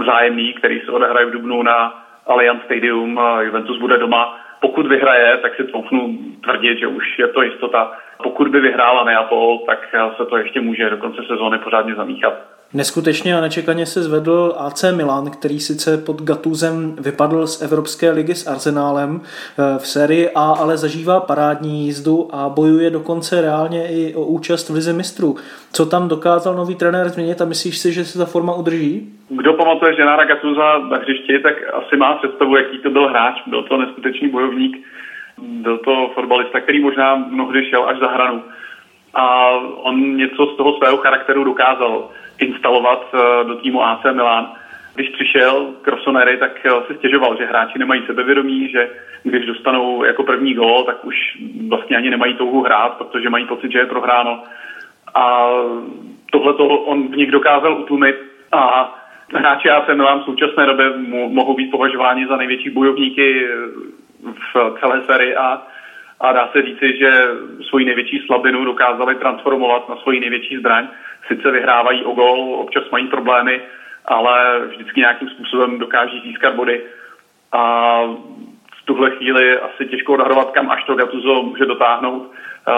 vzájemný, 0.00 0.54
který 0.54 0.80
se 0.80 0.92
odehraje 0.92 1.26
v 1.26 1.30
Dubnu 1.30 1.62
na 1.62 2.04
Allianz 2.26 2.62
Stadium. 2.64 3.20
Juventus 3.40 3.78
bude 3.78 3.98
doma. 3.98 4.38
Pokud 4.60 4.86
vyhraje, 4.86 5.36
tak 5.36 5.54
si 5.54 5.64
troufnu 5.64 6.18
tvrdit, 6.44 6.78
že 6.78 6.86
už 6.86 7.18
je 7.18 7.28
to 7.28 7.42
jistota. 7.42 7.92
Pokud 8.22 8.48
by 8.48 8.60
vyhrála 8.60 9.04
Neapol, 9.04 9.58
tak 9.66 9.78
se 10.16 10.24
to 10.24 10.36
ještě 10.36 10.60
může 10.60 10.90
do 10.90 10.96
konce 10.96 11.22
sezóny 11.26 11.58
pořádně 11.58 11.94
zamíchat. 11.94 12.59
Neskutečně 12.74 13.36
a 13.36 13.40
nečekaně 13.40 13.86
se 13.86 14.02
zvedl 14.02 14.54
AC 14.58 14.84
Milan, 14.96 15.30
který 15.30 15.60
sice 15.60 15.98
pod 16.06 16.22
Gatuzem 16.22 16.96
vypadl 17.00 17.46
z 17.46 17.62
Evropské 17.62 18.10
ligy 18.10 18.34
s 18.34 18.46
Arsenálem 18.46 19.20
eh, 19.20 19.78
v 19.78 19.86
sérii 19.86 20.30
A, 20.34 20.54
ale 20.60 20.76
zažívá 20.76 21.20
parádní 21.20 21.84
jízdu 21.84 22.28
a 22.32 22.48
bojuje 22.48 22.90
dokonce 22.90 23.40
reálně 23.40 23.88
i 23.88 24.14
o 24.14 24.24
účast 24.24 24.70
v 24.70 24.74
lize 24.74 24.92
mistrů. 24.92 25.36
Co 25.72 25.86
tam 25.86 26.08
dokázal 26.08 26.54
nový 26.54 26.74
trenér 26.74 27.08
změnit 27.08 27.40
a 27.40 27.44
myslíš 27.44 27.78
si, 27.78 27.92
že 27.92 28.04
se 28.04 28.18
ta 28.18 28.24
forma 28.24 28.54
udrží? 28.54 29.08
Kdo 29.28 29.52
pamatuje 29.52 29.94
Ženára 29.94 30.24
Gatuza 30.24 30.78
na 30.78 30.96
hřišti, 30.96 31.38
tak 31.38 31.54
asi 31.74 31.96
má 31.96 32.14
představu, 32.14 32.56
jaký 32.56 32.78
to 32.78 32.90
byl 32.90 33.08
hráč. 33.08 33.34
Byl 33.46 33.62
to 33.62 33.76
neskutečný 33.76 34.28
bojovník, 34.28 34.86
byl 35.38 35.78
to 35.78 36.10
fotbalista, 36.14 36.60
který 36.60 36.80
možná 36.80 37.14
mnohdy 37.14 37.66
šel 37.70 37.88
až 37.88 37.98
za 37.98 38.08
hranu. 38.08 38.42
A 39.14 39.50
on 39.82 40.16
něco 40.16 40.46
z 40.46 40.56
toho 40.56 40.76
svého 40.78 40.96
charakteru 40.96 41.44
dokázal 41.44 42.08
instalovat 42.40 43.06
eh, 43.14 43.44
do 43.44 43.54
týmu 43.54 43.84
AC 43.84 44.04
Milan. 44.12 44.52
Když 44.94 45.08
přišel 45.08 45.74
k 45.82 45.88
Rossoneri, 45.88 46.36
tak 46.36 46.66
eh, 46.66 46.70
si 46.86 46.94
stěžoval, 46.94 47.36
že 47.36 47.46
hráči 47.46 47.78
nemají 47.78 48.02
sebevědomí, 48.06 48.68
že 48.68 48.90
když 49.22 49.46
dostanou 49.46 50.04
jako 50.04 50.22
první 50.22 50.54
gol, 50.54 50.84
tak 50.84 51.04
už 51.04 51.16
vlastně 51.68 51.96
ani 51.96 52.10
nemají 52.10 52.34
touhu 52.34 52.62
hrát, 52.62 52.96
protože 52.98 53.30
mají 53.30 53.46
pocit, 53.46 53.72
že 53.72 53.78
je 53.78 53.86
prohráno. 53.86 54.42
A 55.14 55.50
tohle 56.32 56.54
on 56.54 57.08
v 57.08 57.16
nich 57.16 57.30
dokázal 57.30 57.80
utlumit 57.80 58.16
a 58.52 58.94
hráči 59.34 59.70
AC 59.70 59.88
Milan 59.94 60.20
v 60.20 60.24
současné 60.24 60.66
době 60.66 60.92
mohou 61.28 61.54
být 61.54 61.70
považováni 61.70 62.26
za 62.26 62.36
největší 62.36 62.70
bojovníky 62.70 63.46
v 64.54 64.74
celé 64.80 65.02
sérii 65.06 65.36
a, 65.36 65.62
a 66.20 66.32
dá 66.32 66.48
se 66.52 66.62
říci, 66.62 66.96
že 66.96 67.26
svoji 67.68 67.84
největší 67.84 68.22
slabinu 68.26 68.64
dokázali 68.64 69.14
transformovat 69.14 69.88
na 69.88 69.96
svoji 69.96 70.20
největší 70.20 70.56
zbraň 70.56 70.88
sice 71.26 71.50
vyhrávají 71.50 72.04
o 72.04 72.12
gol, 72.12 72.54
občas 72.54 72.90
mají 72.90 73.08
problémy, 73.08 73.62
ale 74.04 74.60
vždycky 74.66 75.00
nějakým 75.00 75.28
způsobem 75.28 75.78
dokáží 75.78 76.20
získat 76.20 76.54
body. 76.54 76.80
A 77.52 78.02
v 78.82 78.84
tuhle 78.84 79.10
chvíli 79.10 79.58
asi 79.58 79.86
těžko 79.86 80.12
odhadovat, 80.12 80.50
kam 80.50 80.70
až 80.70 80.84
to 80.84 80.94
Gattuso 80.94 81.42
může 81.42 81.66
dotáhnout. 81.66 82.32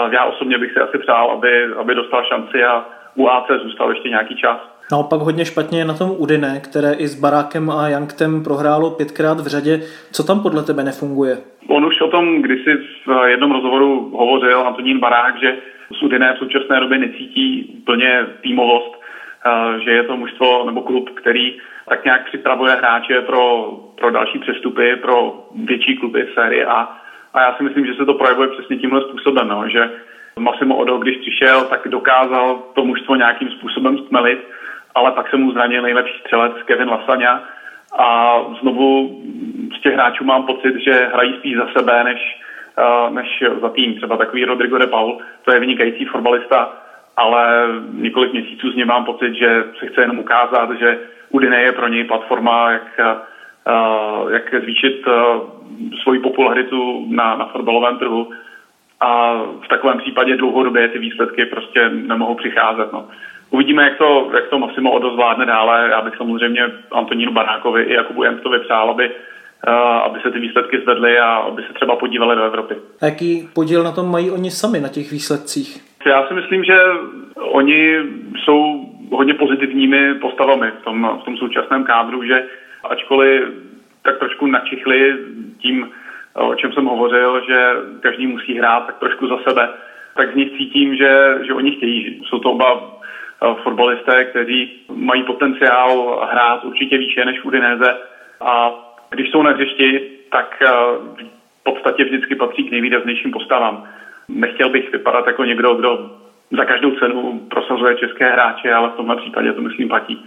Já 0.09 0.25
osobně 0.25 0.57
bych 0.57 0.73
si 0.73 0.79
asi 0.79 0.97
přál, 0.97 1.31
aby, 1.31 1.65
aby 1.65 1.95
dostal 1.95 2.23
šanci 2.23 2.63
a 2.63 2.85
u 3.15 3.27
AC 3.27 3.47
zůstal 3.63 3.89
ještě 3.89 4.09
nějaký 4.09 4.35
čas. 4.35 4.57
Naopak 4.93 5.19
hodně 5.19 5.45
špatně 5.45 5.79
je 5.79 5.85
na 5.85 5.93
tom 5.93 6.09
Udine, 6.17 6.61
které 6.63 6.93
i 6.93 7.07
s 7.07 7.15
Barákem 7.21 7.69
a 7.69 7.87
Janktem 7.87 8.43
prohrálo 8.43 8.91
pětkrát 8.91 9.39
v 9.39 9.47
řadě. 9.47 9.79
Co 10.11 10.23
tam 10.23 10.43
podle 10.43 10.63
tebe 10.63 10.83
nefunguje? 10.83 11.37
On 11.67 11.85
už 11.85 12.01
o 12.01 12.07
tom 12.07 12.41
kdysi 12.41 12.71
v 13.07 13.27
jednom 13.27 13.51
rozhovoru 13.51 14.11
hovořil 14.17 14.59
Antonín 14.59 14.99
Barák, 14.99 15.39
že 15.41 15.57
Sudiné 15.93 16.33
v 16.33 16.37
současné 16.37 16.79
době 16.79 16.97
necítí 16.97 17.45
plně 17.85 18.25
týmovost, 18.41 18.93
eh, 18.95 19.79
že 19.83 19.91
je 19.91 20.03
to 20.03 20.17
mužstvo 20.17 20.65
nebo 20.65 20.81
klub, 20.81 21.09
který 21.09 21.57
tak 21.89 22.05
nějak 22.05 22.25
připravuje 22.25 22.75
hráče 22.75 23.21
pro, 23.21 23.43
pro 23.95 24.11
další 24.11 24.39
přestupy, 24.39 24.95
pro 24.95 25.45
větší 25.55 25.97
kluby 25.97 26.23
v 26.23 26.33
sérii 26.33 26.65
A. 26.65 26.97
A 27.33 27.41
já 27.41 27.53
si 27.53 27.63
myslím, 27.63 27.85
že 27.85 27.93
se 27.93 28.05
to 28.05 28.13
projevuje 28.13 28.47
přesně 28.47 28.77
tímhle 28.77 29.01
způsobem, 29.01 29.47
no, 29.47 29.69
že 29.69 29.89
Massimo 30.39 30.75
Odo, 30.75 30.97
když 30.97 31.17
přišel, 31.17 31.61
tak 31.61 31.87
dokázal 31.87 32.63
to 32.75 32.85
mužstvo 32.85 33.15
nějakým 33.15 33.49
způsobem 33.49 33.97
stmelit, 33.97 34.39
ale 34.95 35.11
pak 35.11 35.29
se 35.29 35.37
mu 35.37 35.51
zranil 35.51 35.81
nejlepší 35.81 36.19
střelec 36.19 36.53
Kevin 36.65 36.89
Lasagna 36.89 37.41
a 37.97 38.37
znovu 38.61 39.09
z 39.77 39.81
těch 39.81 39.93
hráčů 39.93 40.23
mám 40.23 40.43
pocit, 40.43 40.75
že 40.75 41.09
hrají 41.13 41.33
spíš 41.33 41.57
za 41.57 41.67
sebe, 41.77 42.03
než, 42.03 42.37
než 43.09 43.43
za 43.61 43.69
tým. 43.69 43.95
Třeba 43.95 44.17
takový 44.17 44.45
Rodrigo 44.45 44.77
de 44.77 44.87
Paul, 44.87 45.17
to 45.45 45.51
je 45.51 45.59
vynikající 45.59 46.05
fotbalista, 46.05 46.69
ale 47.17 47.67
několik 47.91 48.31
měsíců 48.31 48.71
z 48.71 48.75
něj 48.75 48.85
mám 48.85 49.05
pocit, 49.05 49.33
že 49.33 49.63
se 49.79 49.87
chce 49.87 50.01
jenom 50.01 50.19
ukázat, 50.19 50.69
že 50.79 50.97
Udine 51.29 51.61
je 51.61 51.71
pro 51.71 51.87
něj 51.87 52.03
platforma, 52.03 52.71
jak, 52.71 52.99
jak 54.29 54.63
zvýšit 54.63 55.05
svoji 56.03 56.19
popularitu 56.19 57.05
na, 57.09 57.35
na 57.35 57.45
fotbalovém 57.45 57.97
trhu 57.97 58.29
a 58.99 59.33
v 59.65 59.67
takovém 59.69 59.97
případě 59.97 60.35
dlouhodobě 60.35 60.87
ty 60.87 60.99
výsledky 60.99 61.45
prostě 61.45 61.89
nemohou 61.89 62.35
přicházet. 62.35 62.93
No. 62.93 63.07
Uvidíme, 63.53 63.83
jak 63.83 63.97
to, 63.97 64.31
jak 64.33 64.47
to 64.49 64.59
Massimo 64.59 64.91
odozvládne 64.91 65.45
dále. 65.45 65.89
Já 65.91 66.01
bych 66.01 66.15
samozřejmě 66.17 66.61
Antonínu 66.91 67.31
Barákovi 67.31 67.83
i 67.83 67.93
Jakubu 67.93 68.23
Jemstovi 68.23 68.59
přál, 68.59 68.89
aby 68.89 69.11
Eh, 69.67 69.71
aby 70.05 70.19
se 70.19 70.31
ty 70.31 70.39
výsledky 70.39 70.79
zvedly 70.79 71.19
a 71.19 71.35
aby 71.35 71.61
se 71.61 71.73
třeba 71.73 71.95
podívali 71.95 72.35
do 72.35 72.43
Evropy. 72.43 72.75
A 73.01 73.05
jaký 73.05 73.49
podíl 73.55 73.83
na 73.83 73.91
tom 73.91 74.11
mají 74.11 74.31
oni 74.31 74.51
sami, 74.51 74.79
na 74.79 74.89
těch 74.89 75.11
výsledcích? 75.11 75.81
Já 76.05 76.27
si 76.27 76.33
myslím, 76.33 76.63
že 76.63 76.77
oni 77.35 77.97
jsou 78.43 78.85
hodně 79.11 79.33
pozitivními 79.33 80.15
postavami 80.15 80.71
v 80.71 80.83
tom, 80.83 81.19
v 81.21 81.25
tom 81.25 81.37
současném 81.37 81.83
kádru, 81.83 82.23
že 82.23 82.43
ačkoliv 82.83 83.43
tak 84.01 84.19
trošku 84.19 84.47
načichli 84.47 85.17
tím, 85.61 85.89
o 86.33 86.55
čem 86.55 86.73
jsem 86.73 86.85
hovořil, 86.85 87.41
že 87.47 87.71
každý 87.99 88.27
musí 88.27 88.57
hrát 88.57 88.85
tak 88.85 88.99
trošku 88.99 89.27
za 89.27 89.37
sebe, 89.47 89.69
tak 90.15 90.33
z 90.33 90.35
nich 90.35 90.57
cítím, 90.57 90.95
že, 90.95 91.37
že 91.45 91.53
oni 91.53 91.71
chtějí. 91.71 92.21
Jsou 92.25 92.39
to 92.39 92.51
oba 92.51 92.81
eh, 92.81 92.92
fotbalisté, 93.63 94.25
kteří 94.25 94.71
mají 94.91 95.23
potenciál 95.23 96.27
hrát 96.31 96.63
určitě 96.63 96.97
výše 96.97 97.25
než 97.25 97.43
Udineze 97.43 97.95
a 98.41 98.71
když 99.09 99.29
jsou 99.29 99.41
na 99.41 99.51
hřišti, 99.51 100.01
tak 100.31 100.61
eh, 100.61 100.67
v 101.59 101.63
podstatě 101.63 102.03
vždycky 102.03 102.35
patří 102.35 102.63
k 102.63 102.71
nejvýraznějším 102.71 103.31
postavám. 103.31 103.83
Nechtěl 104.27 104.69
bych 104.69 104.91
vypadat 104.91 105.27
jako 105.27 105.43
někdo, 105.43 105.73
kdo 105.73 106.09
za 106.51 106.65
každou 106.65 106.91
cenu 106.91 107.39
prosazuje 107.49 107.95
české 107.95 108.31
hráče, 108.31 108.73
ale 108.73 108.89
v 108.89 108.93
tomhle 108.93 109.15
případě 109.15 109.53
to 109.53 109.61
myslím 109.61 109.87
platí. 109.87 110.17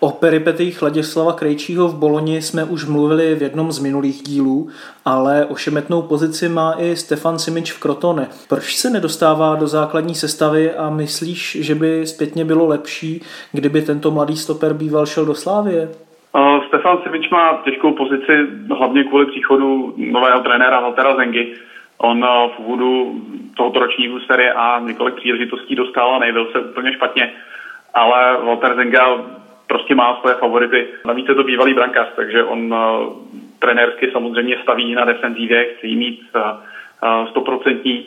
O 0.00 0.10
peripetích 0.10 0.82
Ladislava 0.82 1.32
Krejčího 1.32 1.88
v 1.88 1.98
Boloni 1.98 2.42
jsme 2.42 2.64
už 2.64 2.84
mluvili 2.84 3.34
v 3.34 3.42
jednom 3.42 3.72
z 3.72 3.78
minulých 3.78 4.22
dílů, 4.22 4.68
ale 5.04 5.46
ošemetnou 5.46 6.02
pozici 6.02 6.48
má 6.48 6.74
i 6.78 6.96
Stefan 6.96 7.38
Simič 7.38 7.72
v 7.72 7.80
Krotone. 7.80 8.28
Proč 8.48 8.76
se 8.76 8.90
nedostává 8.90 9.54
do 9.54 9.66
základní 9.66 10.14
sestavy 10.14 10.74
a 10.74 10.90
myslíš, 10.90 11.56
že 11.60 11.74
by 11.74 12.06
zpětně 12.06 12.44
bylo 12.44 12.66
lepší, 12.66 13.22
kdyby 13.52 13.82
tento 13.82 14.10
mladý 14.10 14.36
stoper 14.36 14.72
býval 14.72 15.06
šel 15.06 15.24
do 15.24 15.34
Slávie? 15.34 15.88
Stefan 16.68 16.98
Simič 17.02 17.30
má 17.30 17.62
těžkou 17.64 17.92
pozici 17.92 18.32
hlavně 18.78 19.04
kvůli 19.04 19.26
příchodu 19.26 19.94
nového 19.96 20.40
trenéra 20.40 20.80
Valtera 20.80 21.16
Zengy. 21.16 21.54
On 21.98 22.26
v 22.56 22.58
úvodu 22.58 23.20
tohoto 23.56 23.78
ročního 23.78 24.20
série 24.20 24.52
A 24.52 24.80
několik 24.80 25.14
příležitostí 25.14 25.74
dostal 25.74 26.14
a 26.14 26.18
nejvel 26.18 26.46
se 26.52 26.60
úplně 26.60 26.92
špatně, 26.92 27.32
ale 27.94 28.36
Walter 28.44 28.74
Zenga 28.76 29.06
prostě 29.66 29.94
má 29.94 30.16
svoje 30.20 30.34
favority. 30.34 30.86
Navíc 31.06 31.28
je 31.28 31.34
to 31.34 31.44
bývalý 31.44 31.74
brankář, 31.74 32.08
takže 32.16 32.44
on 32.44 32.74
trenérsky 33.58 34.10
samozřejmě 34.12 34.56
staví 34.62 34.94
na 34.94 35.04
defenzívě, 35.04 35.64
chce 35.64 35.86
jí 35.86 35.96
mít 35.96 36.20
stoprocentní. 37.30 38.06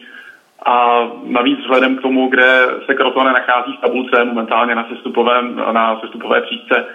A 0.66 1.08
navíc 1.24 1.60
vzhledem 1.60 1.96
k 1.96 2.02
tomu, 2.02 2.28
kde 2.28 2.66
se 2.86 2.94
Krotone 2.94 3.34
nachází 3.34 3.74
v 3.74 3.82
tabulce 3.82 4.24
momentálně 4.24 4.76
na, 4.76 4.88
sestupovém, 4.90 5.62
na 5.72 6.00
sestupové 6.00 6.42
příčce, 6.42 6.86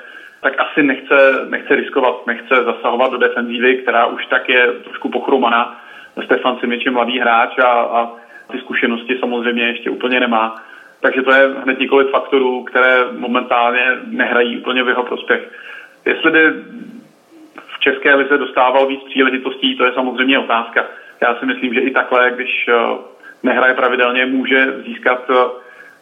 tak 0.41 0.53
asi 0.59 0.83
nechce, 0.83 1.47
nechce 1.49 1.75
riskovat, 1.75 2.27
nechce 2.27 2.65
zasahovat 2.65 3.13
do 3.13 3.19
defenzívy, 3.19 3.77
která 3.77 4.07
už 4.07 4.27
tak 4.27 4.49
je 4.49 4.67
trošku 4.85 5.09
pochromaná. 5.09 5.81
Stefan 6.25 6.57
Simič 6.61 6.85
je 6.85 6.91
mladý 6.91 7.19
hráč 7.19 7.59
a, 7.59 7.69
a 7.69 8.11
ty 8.53 8.59
zkušenosti 8.59 9.17
samozřejmě 9.21 9.65
ještě 9.65 9.91
úplně 9.91 10.21
nemá. 10.21 10.63
Takže 11.03 11.23
to 11.23 11.33
je 11.33 11.49
hned 11.63 11.79
několik 11.79 12.11
faktorů, 12.11 12.65
které 12.65 13.05
momentálně 13.13 13.87
nehrají 14.07 14.59
úplně 14.59 14.83
v 14.83 14.89
jeho 14.89 15.03
prospěch. 15.03 15.51
Jestli 16.05 16.31
by 16.31 16.51
v 17.67 17.81
České 17.81 18.15
lize 18.15 18.39
dostával 18.39 18.87
víc 18.87 19.01
příležitostí, 19.03 19.77
to 19.77 19.85
je 19.85 19.93
samozřejmě 19.93 20.39
otázka. 20.39 20.85
Já 21.21 21.35
si 21.35 21.47
myslím, 21.47 21.75
že 21.75 21.81
i 21.81 21.91
takhle, 21.91 22.31
když 22.31 22.69
eh, 22.69 22.75
nehraje 23.43 23.75
pravidelně, 23.75 24.27
může 24.27 24.75
získat 24.87 25.31
eh, 25.31 25.35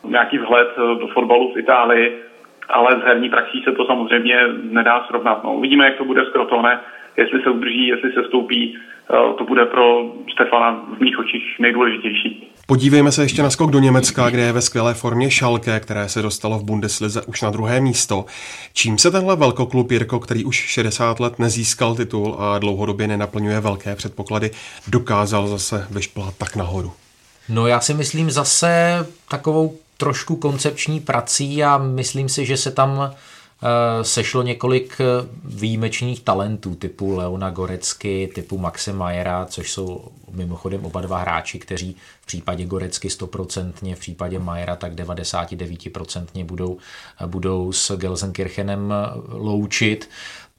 nějaký 0.05 0.39
vhled 0.39 0.69
eh, 0.77 0.81
do 1.01 1.07
fotbalu 1.07 1.53
v 1.53 1.59
Itálii 1.59 2.23
ale 2.71 3.01
z 3.01 3.05
herní 3.05 3.31
praxí 3.31 3.63
se 3.63 3.73
to 3.73 3.87
samozřejmě 3.87 4.41
nedá 4.63 5.05
srovnat. 5.09 5.45
No, 5.45 5.55
uvidíme, 5.55 5.85
jak 5.85 5.97
to 5.97 6.05
bude 6.05 6.25
s 6.25 6.29
Krotone, 6.29 6.81
jestli 7.17 7.43
se 7.43 7.51
udrží, 7.51 7.87
jestli 7.87 8.13
se 8.13 8.25
stoupí, 8.25 8.79
to 9.39 9.45
bude 9.45 9.67
pro 9.67 10.13
Stefana 10.33 10.71
v 10.97 11.01
mých 11.01 11.19
očích 11.19 11.59
nejdůležitější. 11.59 12.53
Podívejme 12.71 13.13
se 13.13 13.23
ještě 13.23 13.43
na 13.43 13.51
skok 13.51 13.71
do 13.71 13.79
Německa, 13.79 14.31
kde 14.31 14.43
je 14.43 14.53
ve 14.53 14.63
skvělé 14.63 14.95
formě 14.95 15.31
Schalke, 15.31 15.81
které 15.81 16.09
se 16.09 16.23
dostalo 16.23 16.59
v 16.59 16.63
Bundeslize 16.63 17.23
už 17.23 17.43
na 17.43 17.51
druhé 17.51 17.81
místo. 17.81 18.25
Čím 18.73 18.99
se 18.99 19.11
tenhle 19.11 19.37
velkoklub 19.37 19.91
Jirko, 19.91 20.21
který 20.21 20.45
už 20.45 20.57
60 20.57 21.21
let 21.21 21.39
nezískal 21.39 21.95
titul 21.95 22.37
a 22.39 22.59
dlouhodobě 22.59 23.07
nenaplňuje 23.07 23.61
velké 23.61 23.97
předpoklady, 23.97 24.51
dokázal 24.89 25.49
zase 25.49 25.87
vyšplat 25.91 26.35
tak 26.39 26.57
nahoru? 26.57 26.93
No 27.49 27.67
já 27.67 27.81
si 27.81 27.95
myslím 27.95 28.31
zase 28.31 29.07
takovou 29.29 29.77
trošku 29.97 30.37
koncepční 30.37 31.01
prací 31.01 31.65
a 31.65 31.79
myslím 31.79 32.29
si, 32.29 32.47
že 32.47 32.57
se 32.57 32.71
tam 32.71 33.15
sešlo 34.03 34.43
několik 34.43 34.97
eh, 35.01 35.29
výjimečných 35.45 36.21
talentů 36.21 36.75
typu 36.75 37.17
Leona 37.17 37.51
Gorecky, 37.51 38.31
typu 38.35 38.59
Maxe 38.59 38.93
Majera, 38.93 39.47
což 39.47 39.73
jsou 39.73 40.09
mimochodem 40.31 40.85
oba 40.85 41.01
dva 41.01 41.19
hráči, 41.19 41.59
kteří 41.59 41.97
v 42.21 42.27
případě 42.27 42.65
Gorecky 42.65 43.09
100%, 43.09 43.95
v 43.95 43.99
případě 43.99 44.39
Majera 44.39 44.77
tak 44.77 44.93
99% 44.95 46.45
budou, 46.45 46.79
eh, 47.21 47.27
budou 47.27 47.73
s 47.73 47.97
Gelsenkirchenem 47.97 48.95
loučit. 49.29 50.11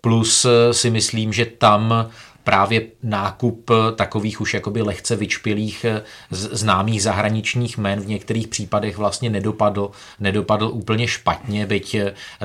Plus 0.02 0.46
si 0.72 0.90
myslím, 0.90 1.34
že 1.34 1.46
tam 1.46 2.10
právě 2.44 2.82
nákup 3.04 3.72
takových 3.96 4.42
už 4.42 4.54
jakoby 4.54 4.82
lehce 4.82 5.16
vyčpělých 5.16 5.86
známých 6.32 7.04
zahraničních 7.04 7.78
men 7.78 8.00
v 8.00 8.08
některých 8.08 8.48
případech 8.48 8.98
vlastně 8.98 9.30
nedopadl, 9.30 9.92
nedopadl 10.20 10.70
úplně 10.74 11.08
špatně, 11.08 11.66
byť 11.66 11.96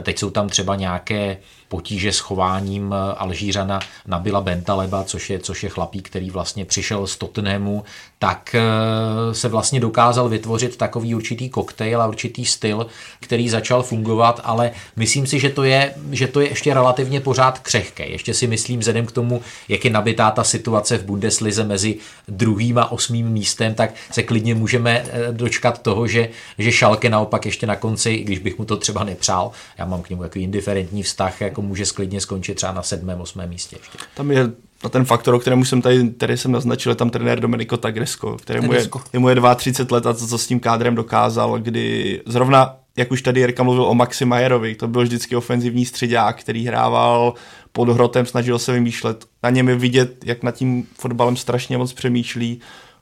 teď 0.02 0.18
jsou 0.18 0.30
tam 0.30 0.48
třeba 0.48 0.76
nějaké 0.76 1.36
potíže 1.68 2.12
s 2.12 2.18
chováním 2.18 2.94
eh, 2.94 3.14
Alžířana 3.14 3.80
Nabila 4.06 4.40
Bentaleba, 4.40 5.04
což 5.04 5.30
je, 5.30 5.38
což 5.38 5.62
je 5.62 5.68
chlapík, 5.68 6.08
který 6.08 6.30
vlastně 6.30 6.64
přišel 6.64 7.06
z 7.06 7.16
Tottenhamu, 7.16 7.84
tak 8.18 8.54
eh, 8.54 9.34
se 9.34 9.48
vlastně 9.48 9.80
dokázal 9.80 10.28
vytvořit 10.28 10.76
takový 10.76 11.14
určitý 11.14 11.48
koktejl 11.48 12.02
a 12.02 12.06
určitý 12.06 12.44
styl, 12.44 12.86
který 13.20 13.48
začal 13.48 13.82
fungovat, 13.82 14.40
ale 14.44 14.70
myslím 14.96 15.26
si, 15.26 15.38
že 15.38 15.50
to 15.50 15.64
je, 15.64 15.94
že 16.12 16.26
to 16.26 16.40
je 16.40 16.48
ještě 16.48 16.74
relativně 16.74 17.20
pořád 17.20 17.58
křehké. 17.58 18.06
Ještě 18.06 18.34
si 18.34 18.46
myslím, 18.46 18.80
vzhledem 18.80 19.06
k 19.06 19.12
tomu, 19.12 19.42
jak 19.68 19.84
je 19.84 19.90
nabitá 19.90 20.30
ta 20.30 20.44
situace 20.44 20.98
v 20.98 21.04
Bundeslize 21.04 21.64
mezi 21.64 21.96
druhým 22.28 22.78
a 22.78 22.92
osmým 22.92 23.28
místem, 23.28 23.74
tak 23.74 23.90
se 24.10 24.22
klidně 24.22 24.54
můžeme 24.54 25.04
eh, 25.04 25.32
dočkat 25.32 25.82
toho, 25.82 26.06
že, 26.06 26.28
že 26.58 26.72
Šalke 26.72 27.10
naopak 27.10 27.46
ještě 27.46 27.66
na 27.66 27.76
konci, 27.76 28.16
když 28.16 28.38
bych 28.38 28.58
mu 28.58 28.64
to 28.64 28.76
třeba 28.76 29.04
nepřál, 29.04 29.50
já 29.78 29.84
mám 29.84 30.02
k 30.02 30.10
němu 30.10 30.22
jako 30.22 30.38
indiferentní 30.38 31.02
vztah, 31.02 31.40
může 31.62 31.86
sklidně 31.86 32.20
skončit 32.20 32.54
třeba 32.54 32.72
na 32.72 32.82
sedmém, 32.82 33.20
osmém 33.20 33.48
místě 33.48 33.76
ještě. 33.76 33.98
Tam 34.14 34.30
je 34.30 34.50
a 34.84 34.88
ten 34.88 35.04
faktor, 35.04 35.34
o 35.34 35.38
kterém 35.38 35.64
jsem 35.64 35.82
tady, 35.82 36.10
tady 36.10 36.36
jsem 36.36 36.52
naznačil, 36.52 36.92
je 36.92 36.96
tam 36.96 37.10
trenér 37.10 37.40
Domenico 37.40 37.76
Tagresko, 37.76 38.36
kterému 38.36 38.72
je, 38.72 38.88
mu 39.18 39.28
je 39.28 39.36
32 39.56 39.96
let 39.96 40.06
a 40.06 40.12
to, 40.12 40.26
co 40.26 40.38
s 40.38 40.46
tím 40.46 40.60
kádrem 40.60 40.94
dokázal, 40.94 41.58
kdy 41.58 42.22
zrovna, 42.26 42.76
jak 42.96 43.10
už 43.10 43.22
tady 43.22 43.40
Jirka 43.40 43.62
mluvil 43.62 43.84
o 43.84 43.94
Maxi 43.94 44.24
Majerovi, 44.24 44.74
to 44.74 44.88
byl 44.88 45.02
vždycky 45.02 45.36
ofenzivní 45.36 45.86
středák, 45.86 46.40
který 46.40 46.66
hrával 46.66 47.34
pod 47.72 47.88
hrotem, 47.88 48.26
snažil 48.26 48.58
se 48.58 48.72
vymýšlet. 48.72 49.24
Na 49.42 49.50
něm 49.50 49.68
je 49.68 49.76
vidět, 49.76 50.24
jak 50.24 50.42
nad 50.42 50.54
tím 50.54 50.86
fotbalem 50.98 51.36
strašně 51.36 51.78
moc 51.78 51.92
přemýšlí, 51.92 52.60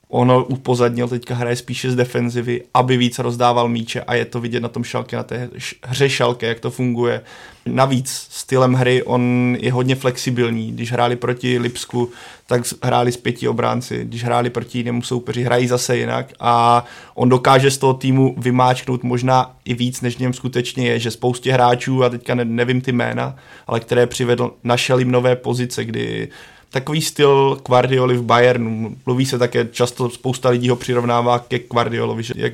ono 0.09 0.45
upozadnil, 0.45 1.07
teďka 1.07 1.35
hraje 1.35 1.55
spíše 1.55 1.91
z 1.91 1.95
defenzivy, 1.95 2.61
aby 2.73 2.97
víc 2.97 3.19
rozdával 3.19 3.67
míče 3.67 4.01
a 4.01 4.13
je 4.13 4.25
to 4.25 4.39
vidět 4.39 4.59
na 4.59 4.69
tom 4.69 4.83
šalke, 4.83 5.15
na 5.15 5.23
té 5.23 5.49
hře 5.83 6.09
šalke, 6.09 6.47
jak 6.47 6.59
to 6.59 6.71
funguje. 6.71 7.21
Navíc 7.65 8.27
stylem 8.29 8.73
hry 8.73 9.03
on 9.03 9.55
je 9.59 9.71
hodně 9.71 9.95
flexibilní. 9.95 10.71
Když 10.71 10.91
hráli 10.91 11.15
proti 11.15 11.59
Lipsku, 11.59 12.09
tak 12.47 12.61
hráli 12.83 13.11
s 13.11 13.17
pěti 13.17 13.47
obránci. 13.47 14.05
Když 14.05 14.23
hráli 14.23 14.49
proti 14.49 14.77
jinému 14.77 15.01
soupeři, 15.01 15.43
hrají 15.43 15.67
zase 15.67 15.97
jinak 15.97 16.33
a 16.39 16.85
on 17.15 17.29
dokáže 17.29 17.71
z 17.71 17.77
toho 17.77 17.93
týmu 17.93 18.35
vymáčknout 18.37 19.03
možná 19.03 19.55
i 19.65 19.73
víc, 19.73 20.01
než 20.01 20.17
něm 20.17 20.33
skutečně 20.33 20.87
je, 20.87 20.99
že 20.99 21.11
spoustě 21.11 21.53
hráčů, 21.53 22.03
a 22.03 22.09
teďka 22.09 22.35
nevím 22.35 22.81
ty 22.81 22.91
jména, 22.91 23.35
ale 23.67 23.79
které 23.79 24.07
přivedl, 24.07 24.51
našel 24.63 24.99
jim 24.99 25.11
nové 25.11 25.35
pozice, 25.35 25.85
kdy 25.85 26.29
takový 26.75 27.01
styl 27.01 27.57
Guardioli 27.67 28.17
v 28.17 28.23
Bayernu. 28.23 28.95
Mluví 29.05 29.25
se 29.25 29.39
také 29.39 29.67
často, 29.71 30.09
spousta 30.09 30.49
lidí 30.49 30.69
ho 30.69 30.75
přirovnává 30.75 31.39
ke 31.39 31.59
Guardiolovi, 31.59 32.23
že 32.23 32.33
jak 32.37 32.53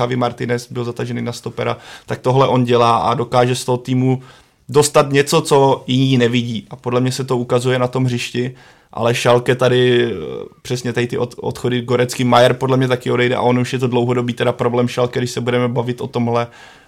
Javi 0.00 0.16
Martinez 0.16 0.72
byl 0.72 0.84
zatažený 0.84 1.22
na 1.22 1.32
stopera, 1.32 1.76
tak 2.06 2.18
tohle 2.18 2.48
on 2.48 2.64
dělá 2.64 2.96
a 2.96 3.14
dokáže 3.14 3.54
z 3.54 3.64
toho 3.64 3.78
týmu 3.78 4.22
dostat 4.68 5.12
něco, 5.12 5.40
co 5.40 5.84
jiní 5.86 6.18
nevidí. 6.18 6.66
A 6.70 6.76
podle 6.76 7.00
mě 7.00 7.12
se 7.12 7.24
to 7.24 7.36
ukazuje 7.36 7.78
na 7.78 7.88
tom 7.88 8.04
hřišti, 8.04 8.54
ale 8.92 9.14
Šalke 9.14 9.54
tady 9.54 10.04
eh, 10.04 10.14
přesně 10.62 10.92
tady 10.92 11.06
ty 11.06 11.18
odchody 11.18 11.82
Gorecký, 11.82 12.24
Majer 12.24 12.54
podle 12.54 12.76
mě 12.76 12.88
taky 12.88 13.10
odejde 13.10 13.36
a 13.36 13.40
on 13.40 13.58
už 13.58 13.72
je 13.72 13.78
to 13.78 13.88
dlouhodobý 13.88 14.32
teda 14.32 14.52
problém 14.52 14.88
Šalke, 14.88 15.20
když 15.20 15.30
se 15.30 15.40
budeme 15.40 15.68
bavit 15.68 16.00
o 16.00 16.06
tomhle, 16.06 16.46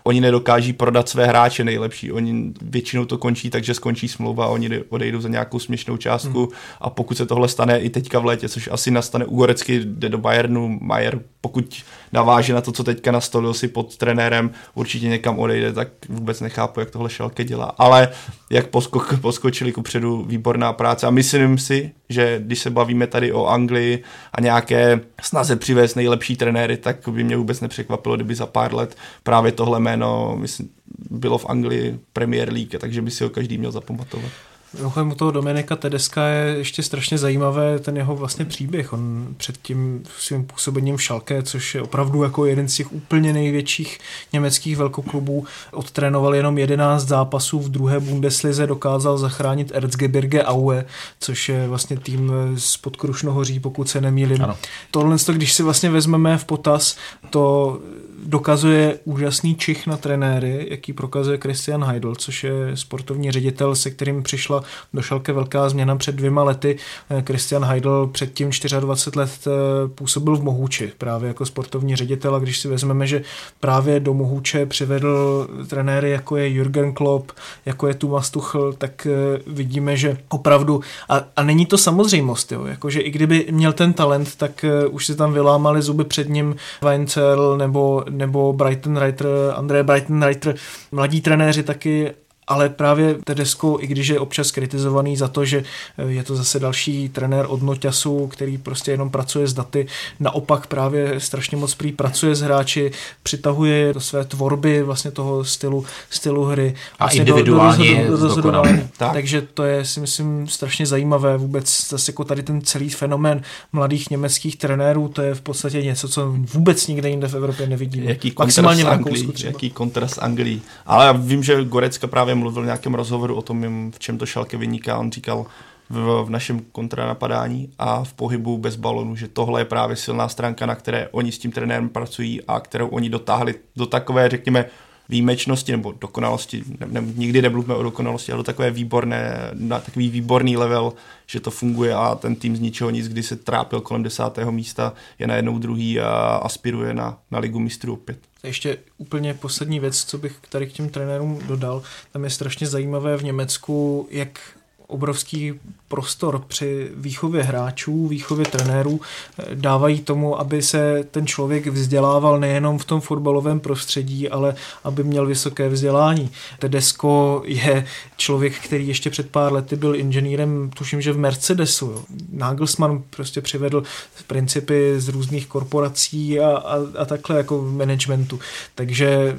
oni 0.08 0.20
nedokáží 0.20 0.72
prodat 0.72 1.08
své 1.08 1.26
hráče 1.26 1.64
nejlepší. 1.64 2.12
Oni 2.12 2.52
většinou 2.62 3.04
to 3.04 3.18
končí 3.18 3.50
tak, 3.50 3.64
že 3.64 3.74
skončí 3.74 4.08
smlouva 4.08 4.44
a 4.44 4.48
oni 4.48 4.80
odejdou 4.88 5.20
za 5.20 5.28
nějakou 5.28 5.58
směšnou 5.58 5.96
částku 5.96 6.40
hmm. 6.40 6.48
a 6.80 6.90
pokud 6.90 7.16
se 7.16 7.26
tohle 7.26 7.48
stane 7.48 7.80
i 7.80 7.90
teďka 7.90 8.18
v 8.18 8.24
létě, 8.24 8.48
což 8.48 8.68
asi 8.72 8.90
nastane 8.90 9.24
u 9.24 9.36
Gorecky, 9.36 9.80
jde 9.84 10.08
do 10.08 10.18
Bayernu, 10.18 10.78
Majer, 10.80 11.20
pokud 11.40 11.82
naváže 12.12 12.54
na 12.54 12.60
to, 12.60 12.72
co 12.72 12.84
teďka 12.84 13.12
nastolil 13.12 13.54
si 13.54 13.68
pod 13.68 13.96
trenérem, 13.96 14.50
určitě 14.74 15.08
někam 15.08 15.38
odejde, 15.38 15.72
tak 15.72 15.88
vůbec 16.08 16.40
nechápu, 16.40 16.80
jak 16.80 16.90
tohle 16.90 17.10
Šalke 17.10 17.44
dělá. 17.44 17.74
Ale 17.78 18.08
jak 18.50 18.66
poskok, 18.66 19.20
poskočili 19.20 19.72
kupředu, 19.72 20.22
výborná 20.22 20.72
práce 20.72 21.06
a 21.06 21.10
myslím 21.10 21.58
si, 21.58 21.92
že 22.08 22.40
když 22.44 22.58
se 22.58 22.70
bavíme 22.70 23.06
tady 23.06 23.32
o 23.32 23.46
Anglii 23.46 24.02
a 24.32 24.40
nějaké 24.40 25.00
snaze 25.22 25.56
přivést 25.56 25.94
nejlepší 25.94 26.36
trenéry, 26.36 26.76
tak 26.76 27.08
by 27.08 27.24
mě 27.24 27.36
vůbec 27.36 27.60
nepřekvapilo, 27.60 28.16
kdyby 28.16 28.34
za 28.34 28.46
pár 28.46 28.74
let 28.74 28.96
právě 29.22 29.52
tohle 29.52 29.80
jméno 29.80 30.36
myslím, 30.36 30.68
bylo 31.10 31.38
v 31.38 31.46
Anglii 31.48 31.98
Premier 32.12 32.52
League, 32.52 32.78
takže 32.78 33.02
by 33.02 33.10
si 33.10 33.24
ho 33.24 33.30
každý 33.30 33.58
měl 33.58 33.72
zapamatovat. 33.72 34.30
Mimochodem 34.74 35.10
u 35.10 35.14
toho 35.14 35.30
Dominika 35.30 35.76
Tedeska 35.76 36.26
je 36.26 36.58
ještě 36.58 36.82
strašně 36.82 37.18
zajímavé 37.18 37.78
ten 37.78 37.96
jeho 37.96 38.16
vlastně 38.16 38.44
příběh. 38.44 38.92
On 38.92 39.28
před 39.36 39.58
tím 39.62 40.02
svým 40.18 40.44
působením 40.44 40.96
v 40.96 41.02
Šalke, 41.02 41.42
což 41.42 41.74
je 41.74 41.82
opravdu 41.82 42.22
jako 42.22 42.46
jeden 42.46 42.68
z 42.68 42.74
těch 42.74 42.92
úplně 42.92 43.32
největších 43.32 43.98
německých 44.32 44.76
velkoklubů, 44.76 45.46
odtrénoval 45.72 46.34
jenom 46.34 46.58
11 46.58 47.08
zápasů 47.08 47.58
v 47.58 47.68
druhé 47.68 48.00
Bundeslize, 48.00 48.66
dokázal 48.66 49.18
zachránit 49.18 49.72
Erzgebirge 49.74 50.44
Aue, 50.44 50.84
což 51.20 51.48
je 51.48 51.68
vlastně 51.68 51.96
tým 51.98 52.32
z 52.56 52.76
Podkrušnohoří, 52.76 53.60
pokud 53.60 53.88
se 53.88 54.00
nemýlím. 54.00 54.42
Ano. 54.42 54.56
Tohle, 54.90 55.16
když 55.32 55.52
si 55.52 55.62
vlastně 55.62 55.90
vezmeme 55.90 56.38
v 56.38 56.44
potaz, 56.44 56.96
to 57.30 57.78
dokazuje 58.26 58.98
úžasný 59.04 59.54
čich 59.54 59.86
na 59.86 59.96
trenéry, 59.96 60.66
jaký 60.70 60.92
prokazuje 60.92 61.38
Christian 61.38 61.84
Heidel, 61.84 62.14
což 62.14 62.44
je 62.44 62.52
sportovní 62.74 63.30
ředitel, 63.30 63.74
se 63.74 63.90
kterým 63.90 64.22
přišla 64.22 64.62
do 64.94 65.02
Šalke 65.02 65.32
velká 65.32 65.68
změna 65.68 65.96
před 65.96 66.14
dvěma 66.14 66.42
lety. 66.42 66.76
Eh, 67.10 67.22
Christian 67.26 67.64
Heidel 67.64 68.06
předtím 68.06 68.50
24 68.80 69.18
let 69.18 69.30
eh, 69.46 69.88
působil 69.88 70.36
v 70.36 70.42
Mohuči 70.42 70.92
právě 70.98 71.28
jako 71.28 71.46
sportovní 71.46 71.96
ředitel 71.96 72.34
a 72.34 72.38
když 72.38 72.58
si 72.58 72.68
vezmeme, 72.68 73.06
že 73.06 73.22
právě 73.60 74.00
do 74.00 74.14
Mohuče 74.14 74.66
přivedl 74.66 75.48
trenéry 75.68 76.10
jako 76.10 76.36
je 76.36 76.48
Jürgen 76.48 76.92
Klopp, 76.92 77.30
jako 77.66 77.88
je 77.88 77.94
Thomas 77.94 78.30
Tuchel, 78.30 78.72
tak 78.72 79.06
eh, 79.06 79.40
vidíme, 79.46 79.96
že 79.96 80.16
opravdu, 80.28 80.80
a, 81.08 81.24
a 81.36 81.42
není 81.42 81.66
to 81.66 81.78
samozřejmost, 81.78 82.52
jo, 82.52 82.64
jakože 82.64 83.00
i 83.00 83.10
kdyby 83.10 83.46
měl 83.50 83.72
ten 83.72 83.92
talent, 83.92 84.36
tak 84.36 84.64
už 84.90 85.06
si 85.06 85.16
tam 85.16 85.32
vylámali 85.32 85.82
zuby 85.82 86.04
před 86.04 86.28
ním 86.28 86.56
Weinzel 86.82 87.58
nebo 87.58 88.04
nebo 88.08 88.52
Brighton 88.52 88.96
Reiter, 88.96 89.26
André 89.54 89.82
Brighton 89.82 90.22
Reiter, 90.22 90.54
mladí 90.92 91.20
trenéři 91.20 91.62
taky 91.62 92.10
ale 92.48 92.68
právě 92.68 93.14
Tedesco, 93.24 93.76
i 93.80 93.86
když 93.86 94.08
je 94.08 94.20
občas 94.20 94.50
kritizovaný 94.50 95.16
za 95.16 95.28
to, 95.28 95.44
že 95.44 95.64
eh, 95.98 96.04
je 96.04 96.22
to 96.22 96.36
zase 96.36 96.60
další 96.60 97.08
trenér 97.08 97.46
od 97.48 97.62
Noťasu, 97.62 98.26
který 98.26 98.58
prostě 98.58 98.90
jenom 98.90 99.10
pracuje 99.10 99.46
s 99.46 99.52
daty, 99.52 99.86
naopak 100.20 100.66
právě 100.66 101.20
strašně 101.20 101.56
moc 101.56 101.74
prý 101.74 101.92
pracuje 101.92 102.34
s 102.34 102.40
hráči, 102.40 102.90
přitahuje 103.22 103.92
do 103.92 104.00
své 104.00 104.24
tvorby 104.24 104.82
vlastně 104.82 105.10
toho 105.10 105.44
stylu, 105.44 105.84
stylu 106.10 106.44
hry. 106.44 106.74
Vlastně 106.98 107.20
a 107.20 107.24
individuálně 107.24 108.06
do, 108.08 108.16
do, 108.16 108.34
do, 108.34 108.50
do 108.50 108.62
tak. 108.96 109.12
Takže 109.12 109.42
to 109.54 109.64
je 109.64 109.84
si 109.84 110.00
myslím 110.00 110.48
strašně 110.48 110.86
zajímavé 110.86 111.36
vůbec 111.36 111.88
zase 111.88 112.10
jako 112.12 112.24
tady 112.24 112.42
ten 112.42 112.62
celý 112.62 112.88
fenomén 112.88 113.42
mladých 113.72 114.10
německých 114.10 114.56
trenérů, 114.56 115.08
to 115.08 115.22
je 115.22 115.34
v 115.34 115.40
podstatě 115.40 115.82
něco, 115.82 116.08
co 116.08 116.34
vůbec 116.36 116.86
nikde 116.86 117.08
jinde 117.08 117.28
v 117.28 117.34
Evropě 117.34 117.66
nevidíme. 117.66 118.06
Jaký 118.06 118.32
Maximálně 118.38 118.84
v 118.84 118.88
Anglii, 118.88 119.32
jaký 119.44 119.70
kontrast 119.70 120.18
Anglii. 120.22 120.60
Ale 120.86 121.06
já 121.06 121.12
vím, 121.12 121.42
že 121.42 121.64
Gorecka 121.64 122.06
právě 122.06 122.34
mluvil 122.38 122.62
v 122.62 122.66
nějakém 122.66 122.94
rozhovoru 122.94 123.34
o 123.34 123.42
tom, 123.42 123.90
v 123.90 123.98
čem 123.98 124.18
to 124.18 124.26
Šalke 124.26 124.56
vyniká. 124.56 124.98
On 124.98 125.12
říkal 125.12 125.46
v, 125.90 126.24
v 126.24 126.30
našem 126.30 126.60
kontranapadání 126.72 127.70
a 127.78 128.04
v 128.04 128.12
pohybu 128.12 128.58
bez 128.58 128.76
balonu, 128.76 129.16
že 129.16 129.28
tohle 129.28 129.60
je 129.60 129.64
právě 129.64 129.96
silná 129.96 130.28
stránka, 130.28 130.66
na 130.66 130.74
které 130.74 131.08
oni 131.08 131.32
s 131.32 131.38
tím 131.38 131.52
trenérem 131.52 131.88
pracují 131.88 132.42
a 132.42 132.60
kterou 132.60 132.88
oni 132.88 133.08
dotáhli 133.08 133.54
do 133.76 133.86
takové, 133.86 134.28
řekněme, 134.28 134.64
výjimečnosti 135.08 135.72
nebo 135.72 135.92
dokonalosti, 135.92 136.64
ne, 136.80 136.86
ne, 137.00 137.12
nikdy 137.14 137.42
nemluvíme 137.42 137.74
o 137.74 137.82
dokonalosti, 137.82 138.32
ale 138.32 138.44
takové 138.44 138.70
výborné, 138.70 139.50
na 139.54 139.80
takový 139.80 140.08
výborný 140.08 140.56
level, 140.56 140.92
že 141.26 141.40
to 141.40 141.50
funguje 141.50 141.94
a 141.94 142.14
ten 142.14 142.36
tým 142.36 142.56
z 142.56 142.60
ničeho 142.60 142.90
nic, 142.90 143.08
kdy 143.08 143.22
se 143.22 143.36
trápil 143.36 143.80
kolem 143.80 144.02
desátého 144.02 144.52
místa, 144.52 144.92
je 145.18 145.26
najednou 145.26 145.58
druhý 145.58 146.00
a 146.00 146.40
aspiruje 146.42 146.94
na, 146.94 147.18
na 147.30 147.38
ligu 147.38 147.58
mistrů 147.58 147.92
opět. 147.92 148.18
Ještě 148.42 148.78
úplně 148.98 149.34
poslední 149.34 149.80
věc, 149.80 150.04
co 150.04 150.18
bych 150.18 150.36
tady 150.48 150.66
k 150.66 150.72
těm 150.72 150.88
trenérům 150.88 151.38
dodal. 151.46 151.82
Tam 152.12 152.24
je 152.24 152.30
strašně 152.30 152.66
zajímavé 152.66 153.16
v 153.16 153.24
Německu, 153.24 154.08
jak 154.10 154.57
obrovský 154.88 155.54
prostor 155.88 156.42
při 156.48 156.90
výchově 156.96 157.42
hráčů, 157.42 158.08
výchově 158.08 158.46
trenérů 158.46 159.00
eh, 159.38 159.44
dávají 159.54 160.00
tomu, 160.00 160.40
aby 160.40 160.62
se 160.62 161.04
ten 161.10 161.26
člověk 161.26 161.66
vzdělával 161.66 162.40
nejenom 162.40 162.78
v 162.78 162.84
tom 162.84 163.00
fotbalovém 163.00 163.60
prostředí, 163.60 164.28
ale 164.28 164.54
aby 164.84 165.04
měl 165.04 165.26
vysoké 165.26 165.68
vzdělání. 165.68 166.30
Tedesko 166.58 167.42
je 167.44 167.86
člověk, 168.16 168.58
který 168.58 168.88
ještě 168.88 169.10
před 169.10 169.30
pár 169.30 169.52
lety 169.52 169.76
byl 169.76 169.96
inženýrem, 169.96 170.70
tuším, 170.74 171.00
že 171.00 171.12
v 171.12 171.18
Mercedesu. 171.18 171.86
Jo. 171.86 172.02
Nagelsmann 172.32 173.02
prostě 173.10 173.40
přivedl 173.40 173.82
principy 174.26 174.94
z 175.00 175.08
různých 175.08 175.46
korporací 175.46 176.40
a, 176.40 176.48
a, 176.56 176.76
a 176.98 177.04
takhle 177.04 177.36
jako 177.36 177.58
v 177.58 177.72
managementu. 177.76 178.40
Takže 178.74 179.36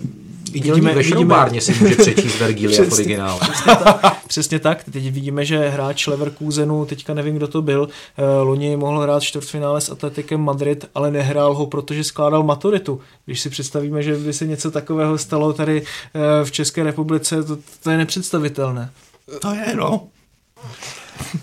vidíme, 0.50 0.94
ve 0.94 1.02
vidíme, 1.02 1.62
si 1.62 1.74
může 1.74 1.96
přečíst 1.96 2.40
Vergilia 2.40 2.84
v 2.84 2.94
originálu. 2.94 3.40
Přesně 3.50 3.76
tak, 3.76 4.24
přesně 4.28 4.60
tak. 4.60 4.84
Teď 4.84 5.12
vidíme, 5.12 5.46
že 5.46 5.70
hráč 5.70 6.08
Leverkusenu, 6.08 6.86
teďka 6.86 7.14
nevím, 7.14 7.36
kdo 7.36 7.48
to 7.48 7.62
byl, 7.62 7.90
eh, 8.18 8.24
loni 8.42 8.78
mohl 8.78 9.00
hrát 9.00 9.24
čtvrtfinále 9.24 9.82
s 9.82 9.90
Atletikem 9.90 10.42
Madrid, 10.42 10.86
ale 10.96 11.12
nehrál 11.12 11.54
ho, 11.54 11.66
protože 11.66 12.04
skládal 12.04 12.44
maturitu. 12.44 13.02
Když 13.26 13.42
si 13.42 13.50
představíme, 13.50 14.04
že 14.04 14.16
by 14.16 14.34
se 14.34 14.48
něco 14.48 14.72
takového 14.72 15.18
stalo 15.18 15.54
tady 15.54 15.82
eh, 15.82 16.46
v 16.46 16.52
České 16.52 16.84
republice, 16.84 17.44
to, 17.44 17.58
to 17.84 17.92
je 17.92 17.98
nepředstavitelné. 17.98 18.92
To 19.42 19.54
je, 19.54 19.76
no. 19.76 20.08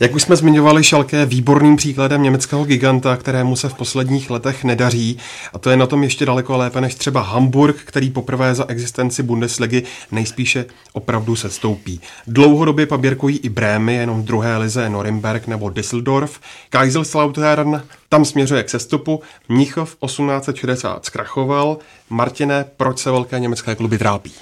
Jak 0.00 0.14
už 0.14 0.22
jsme 0.22 0.36
zmiňovali, 0.36 0.84
Šalke 0.84 1.16
je 1.16 1.26
výborným 1.26 1.76
příkladem 1.76 2.22
německého 2.22 2.64
giganta, 2.64 3.16
kterému 3.16 3.56
se 3.56 3.68
v 3.68 3.74
posledních 3.74 4.30
letech 4.30 4.64
nedaří. 4.64 5.18
A 5.52 5.58
to 5.58 5.70
je 5.70 5.76
na 5.76 5.86
tom 5.86 6.02
ještě 6.02 6.26
daleko 6.26 6.56
lépe 6.56 6.80
než 6.80 6.94
třeba 6.94 7.20
Hamburg, 7.20 7.76
který 7.84 8.10
poprvé 8.10 8.54
za 8.54 8.64
existenci 8.68 9.22
Bundesligy 9.22 9.82
nejspíše 10.12 10.64
opravdu 10.92 11.36
se 11.36 11.50
stoupí. 11.50 12.00
Dlouhodobě 12.26 12.86
paběrkují 12.86 13.38
i 13.38 13.48
Brémy, 13.48 13.94
jenom 13.94 14.24
druhé 14.24 14.56
lize 14.56 14.88
Norimberg 14.88 15.46
nebo 15.46 15.70
Düsseldorf. 15.70 16.40
Kaiserslautern 16.70 17.82
tam 18.08 18.24
směřuje 18.24 18.62
k 18.62 18.70
sestupu. 18.70 19.20
Mnichov 19.48 19.96
1860 20.06 21.04
zkrachoval. 21.04 21.78
Martine, 22.10 22.64
proč 22.76 22.98
se 22.98 23.10
velké 23.10 23.40
německé 23.40 23.74
kluby 23.74 23.98
trápí? 23.98 24.32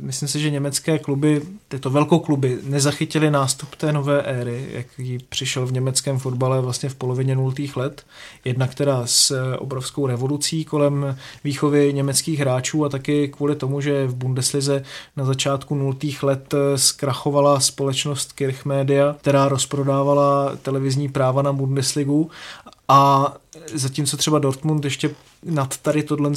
Myslím 0.00 0.28
si, 0.28 0.40
že 0.40 0.50
německé 0.50 0.98
kluby, 0.98 1.42
tyto 1.68 1.90
velkou 1.90 2.18
kluby, 2.18 2.58
nezachytili 2.62 3.30
nástup 3.30 3.74
té 3.74 3.92
nové 3.92 4.22
éry, 4.22 4.68
jaký 4.70 5.18
přišel 5.18 5.66
v 5.66 5.72
německém 5.72 6.18
fotbale 6.18 6.60
vlastně 6.60 6.88
v 6.88 6.94
polovině 6.94 7.34
nultých 7.34 7.76
let. 7.76 8.06
Jedna, 8.44 8.66
která 8.68 9.06
s 9.06 9.54
obrovskou 9.58 10.06
revolucí 10.06 10.64
kolem 10.64 11.16
výchovy 11.44 11.92
německých 11.92 12.40
hráčů 12.40 12.84
a 12.84 12.88
taky 12.88 13.28
kvůli 13.28 13.56
tomu, 13.56 13.80
že 13.80 14.06
v 14.06 14.14
Bundeslize 14.14 14.82
na 15.16 15.24
začátku 15.24 15.74
nultých 15.74 16.22
let 16.22 16.54
zkrachovala 16.76 17.60
společnost 17.60 18.32
Kirchmedia, 18.32 19.16
která 19.20 19.48
rozprodávala 19.48 20.56
televizní 20.62 21.08
práva 21.08 21.42
na 21.42 21.52
Bundesligu 21.52 22.30
a 22.88 23.34
zatímco 23.74 24.16
třeba 24.16 24.38
Dortmund 24.38 24.84
ještě 24.84 25.10
nad 25.44 25.76
tady 25.76 26.02
tohle 26.02 26.30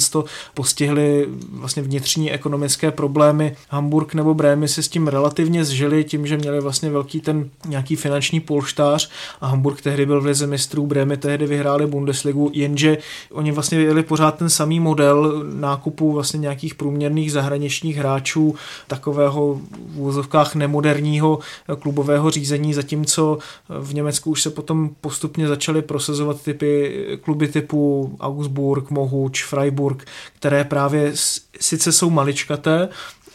postihly 0.54 1.28
vlastně 1.52 1.82
vnitřní 1.82 2.32
ekonomické 2.32 2.90
problémy. 2.90 3.56
Hamburg 3.68 4.14
nebo 4.14 4.34
Brémy 4.34 4.68
se 4.68 4.82
s 4.82 4.88
tím 4.88 5.08
relativně 5.08 5.64
zžili 5.64 6.04
tím, 6.04 6.26
že 6.26 6.36
měli 6.36 6.60
vlastně 6.60 6.90
velký 6.90 7.20
ten 7.20 7.50
nějaký 7.66 7.96
finanční 7.96 8.40
polštář 8.40 9.10
a 9.40 9.46
Hamburg 9.46 9.82
tehdy 9.82 10.06
byl 10.06 10.20
v 10.20 10.24
lize 10.24 10.46
mistrů, 10.46 10.86
Brémy 10.86 11.16
tehdy 11.16 11.46
vyhráli 11.46 11.86
Bundesligu, 11.86 12.50
jenže 12.54 12.98
oni 13.32 13.52
vlastně 13.52 13.78
jeli 13.78 14.02
pořád 14.02 14.38
ten 14.38 14.50
samý 14.50 14.80
model 14.80 15.44
nákupu 15.54 16.12
vlastně 16.12 16.38
nějakých 16.38 16.74
průměrných 16.74 17.32
zahraničních 17.32 17.96
hráčů, 17.96 18.54
takového 18.86 19.60
v 19.94 20.00
úzovkách 20.00 20.54
nemoderního 20.54 21.38
klubového 21.78 22.30
řízení, 22.30 22.74
zatímco 22.74 23.38
v 23.68 23.94
Německu 23.94 24.30
už 24.30 24.42
se 24.42 24.50
potom 24.50 24.90
postupně 25.00 25.48
začaly 25.48 25.82
prosazovat 25.82 26.42
typy 26.42 26.94
kluby 27.16 27.48
typu 27.48 28.16
Augsburg, 28.20 28.90
Mohuč, 28.90 29.44
Freiburg, 29.44 30.04
které 30.36 30.64
právě 30.64 31.12
sice 31.60 31.92
jsou 31.92 32.10
maličkaté, 32.10 32.88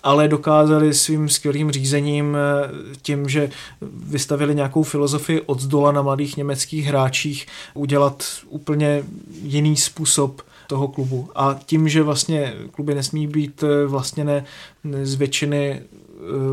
ale 0.03 0.27
dokázali 0.27 0.93
svým 0.93 1.29
skvělým 1.29 1.71
řízením 1.71 2.37
eh, 2.37 2.69
tím, 3.01 3.29
že 3.29 3.49
vystavili 3.91 4.55
nějakou 4.55 4.83
filozofii 4.83 5.41
od 5.41 5.59
zdola 5.59 5.91
na 5.91 6.01
mladých 6.01 6.37
německých 6.37 6.85
hráčích, 6.85 7.47
udělat 7.73 8.23
úplně 8.49 9.03
jiný 9.41 9.77
způsob 9.77 10.41
toho 10.67 10.87
klubu. 10.87 11.29
A 11.35 11.59
tím, 11.65 11.89
že 11.89 12.03
vlastně 12.03 12.53
kluby 12.71 12.95
nesmí 12.95 13.27
být 13.27 13.63
eh, 13.63 13.85
vlastněné 13.85 14.45
z 15.03 15.15
většiny 15.15 15.81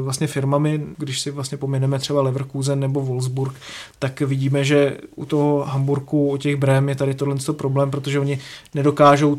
vlastně 0.03 0.27
firmami, 0.27 0.86
když 0.99 1.20
si 1.20 1.31
vlastně 1.31 1.59
pomineme 1.59 1.99
třeba 1.99 2.23
Leverkusen 2.23 2.81
nebo 2.81 3.01
Wolfsburg, 3.01 3.55
tak 3.99 4.20
vidíme, 4.20 4.65
že 4.65 4.99
u 5.15 5.24
toho 5.24 5.65
Hamburgu, 5.65 6.31
u 6.31 6.36
těch 6.36 6.57
Brém 6.57 6.89
je 6.89 6.94
tady 6.94 7.15
tohle 7.15 7.36
problém, 7.57 7.90
protože 7.90 8.20
oni 8.20 8.39
nedokážou 8.74 9.39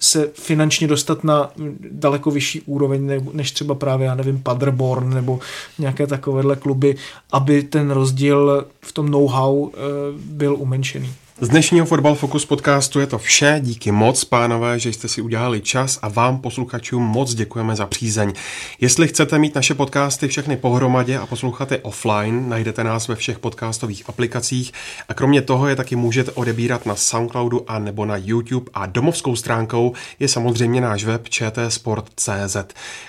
se 0.00 0.30
finančně 0.34 0.86
dostat 0.88 1.24
na 1.24 1.50
daleko 1.90 2.30
vyšší 2.30 2.60
úroveň, 2.60 3.22
než 3.32 3.52
třeba 3.52 3.74
právě, 3.74 4.06
já 4.06 4.14
nevím, 4.14 4.42
Paderborn 4.42 5.14
nebo 5.14 5.38
nějaké 5.78 6.06
takovéhle 6.06 6.56
kluby, 6.56 6.96
aby 7.32 7.62
ten 7.62 7.90
rozdíl 7.90 8.66
v 8.80 8.92
tom 8.92 9.10
know-how 9.10 9.70
eh, 9.74 9.78
byl 10.16 10.56
umenšený. 10.58 11.12
Z 11.40 11.48
dnešního 11.48 11.86
Fotbal 11.86 12.14
Focus 12.14 12.44
podcastu 12.44 13.00
je 13.00 13.06
to 13.06 13.18
vše. 13.18 13.60
Díky 13.60 13.92
moc, 13.92 14.24
pánové, 14.24 14.78
že 14.78 14.92
jste 14.92 15.08
si 15.08 15.20
udělali 15.20 15.60
čas 15.60 15.98
a 16.02 16.08
vám, 16.08 16.38
posluchačům, 16.38 17.02
moc 17.02 17.34
děkujeme 17.34 17.76
za 17.76 17.86
přízeň. 17.86 18.32
Jestli 18.80 19.08
chcete 19.08 19.38
mít 19.38 19.54
naše 19.54 19.74
podcasty 19.74 20.28
všechny 20.28 20.56
pohromadě 20.56 21.18
a 21.18 21.26
poslouchat 21.26 21.72
je 21.72 21.78
offline, 21.78 22.48
najdete 22.48 22.84
nás 22.84 23.08
ve 23.08 23.14
všech 23.14 23.38
podcastových 23.38 24.02
aplikacích 24.08 24.72
a 25.08 25.14
kromě 25.14 25.42
toho 25.42 25.68
je 25.68 25.76
taky 25.76 25.96
můžete 25.96 26.30
odebírat 26.30 26.86
na 26.86 26.96
Soundcloudu 26.96 27.70
a 27.70 27.78
nebo 27.78 28.04
na 28.04 28.16
YouTube 28.16 28.70
a 28.74 28.86
domovskou 28.86 29.36
stránkou 29.36 29.92
je 30.18 30.28
samozřejmě 30.28 30.80
náš 30.80 31.04
web 31.04 31.28
čtsport.cz. 31.28 32.56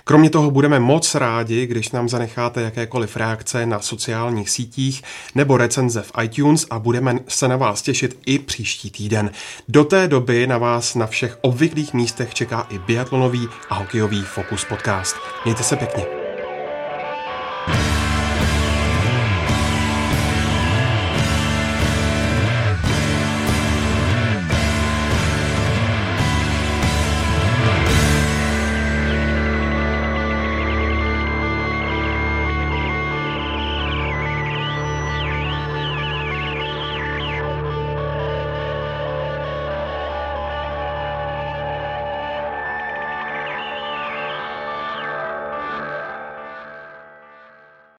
Kromě 0.04 0.30
toho 0.30 0.52
budeme 0.52 0.80
moc 0.80 1.16
rádi, 1.16 1.68
když 1.68 1.92
nám 1.92 2.10
zanecháte 2.10 2.62
jakékoliv 2.62 3.16
reakce 3.16 3.66
na 3.66 3.80
sociálních 3.80 4.50
sítích 4.50 5.04
nebo 5.36 5.58
recenze 5.58 6.02
v 6.02 6.12
iTunes 6.24 6.66
a 6.70 6.80
budeme 6.80 7.20
se 7.28 7.48
na 7.48 7.58
vás 7.58 7.82
těšit 7.82 8.15
i 8.26 8.40
příští 8.40 8.92
týden. 8.92 9.32
Do 9.68 9.84
té 9.84 10.08
doby 10.08 10.48
na 10.48 10.58
vás 10.58 10.96
na 10.96 11.08
všech 11.08 11.38
obvyklých 11.42 11.94
místech 11.94 12.34
čeká 12.34 12.68
i 12.70 12.80
biatlonový 12.80 13.48
a 13.70 13.76
hokejový 13.76 14.22
Focus 14.22 14.66
podcast. 14.66 15.16
Mějte 15.46 15.64
se 15.64 15.76
pěkně. 15.76 16.25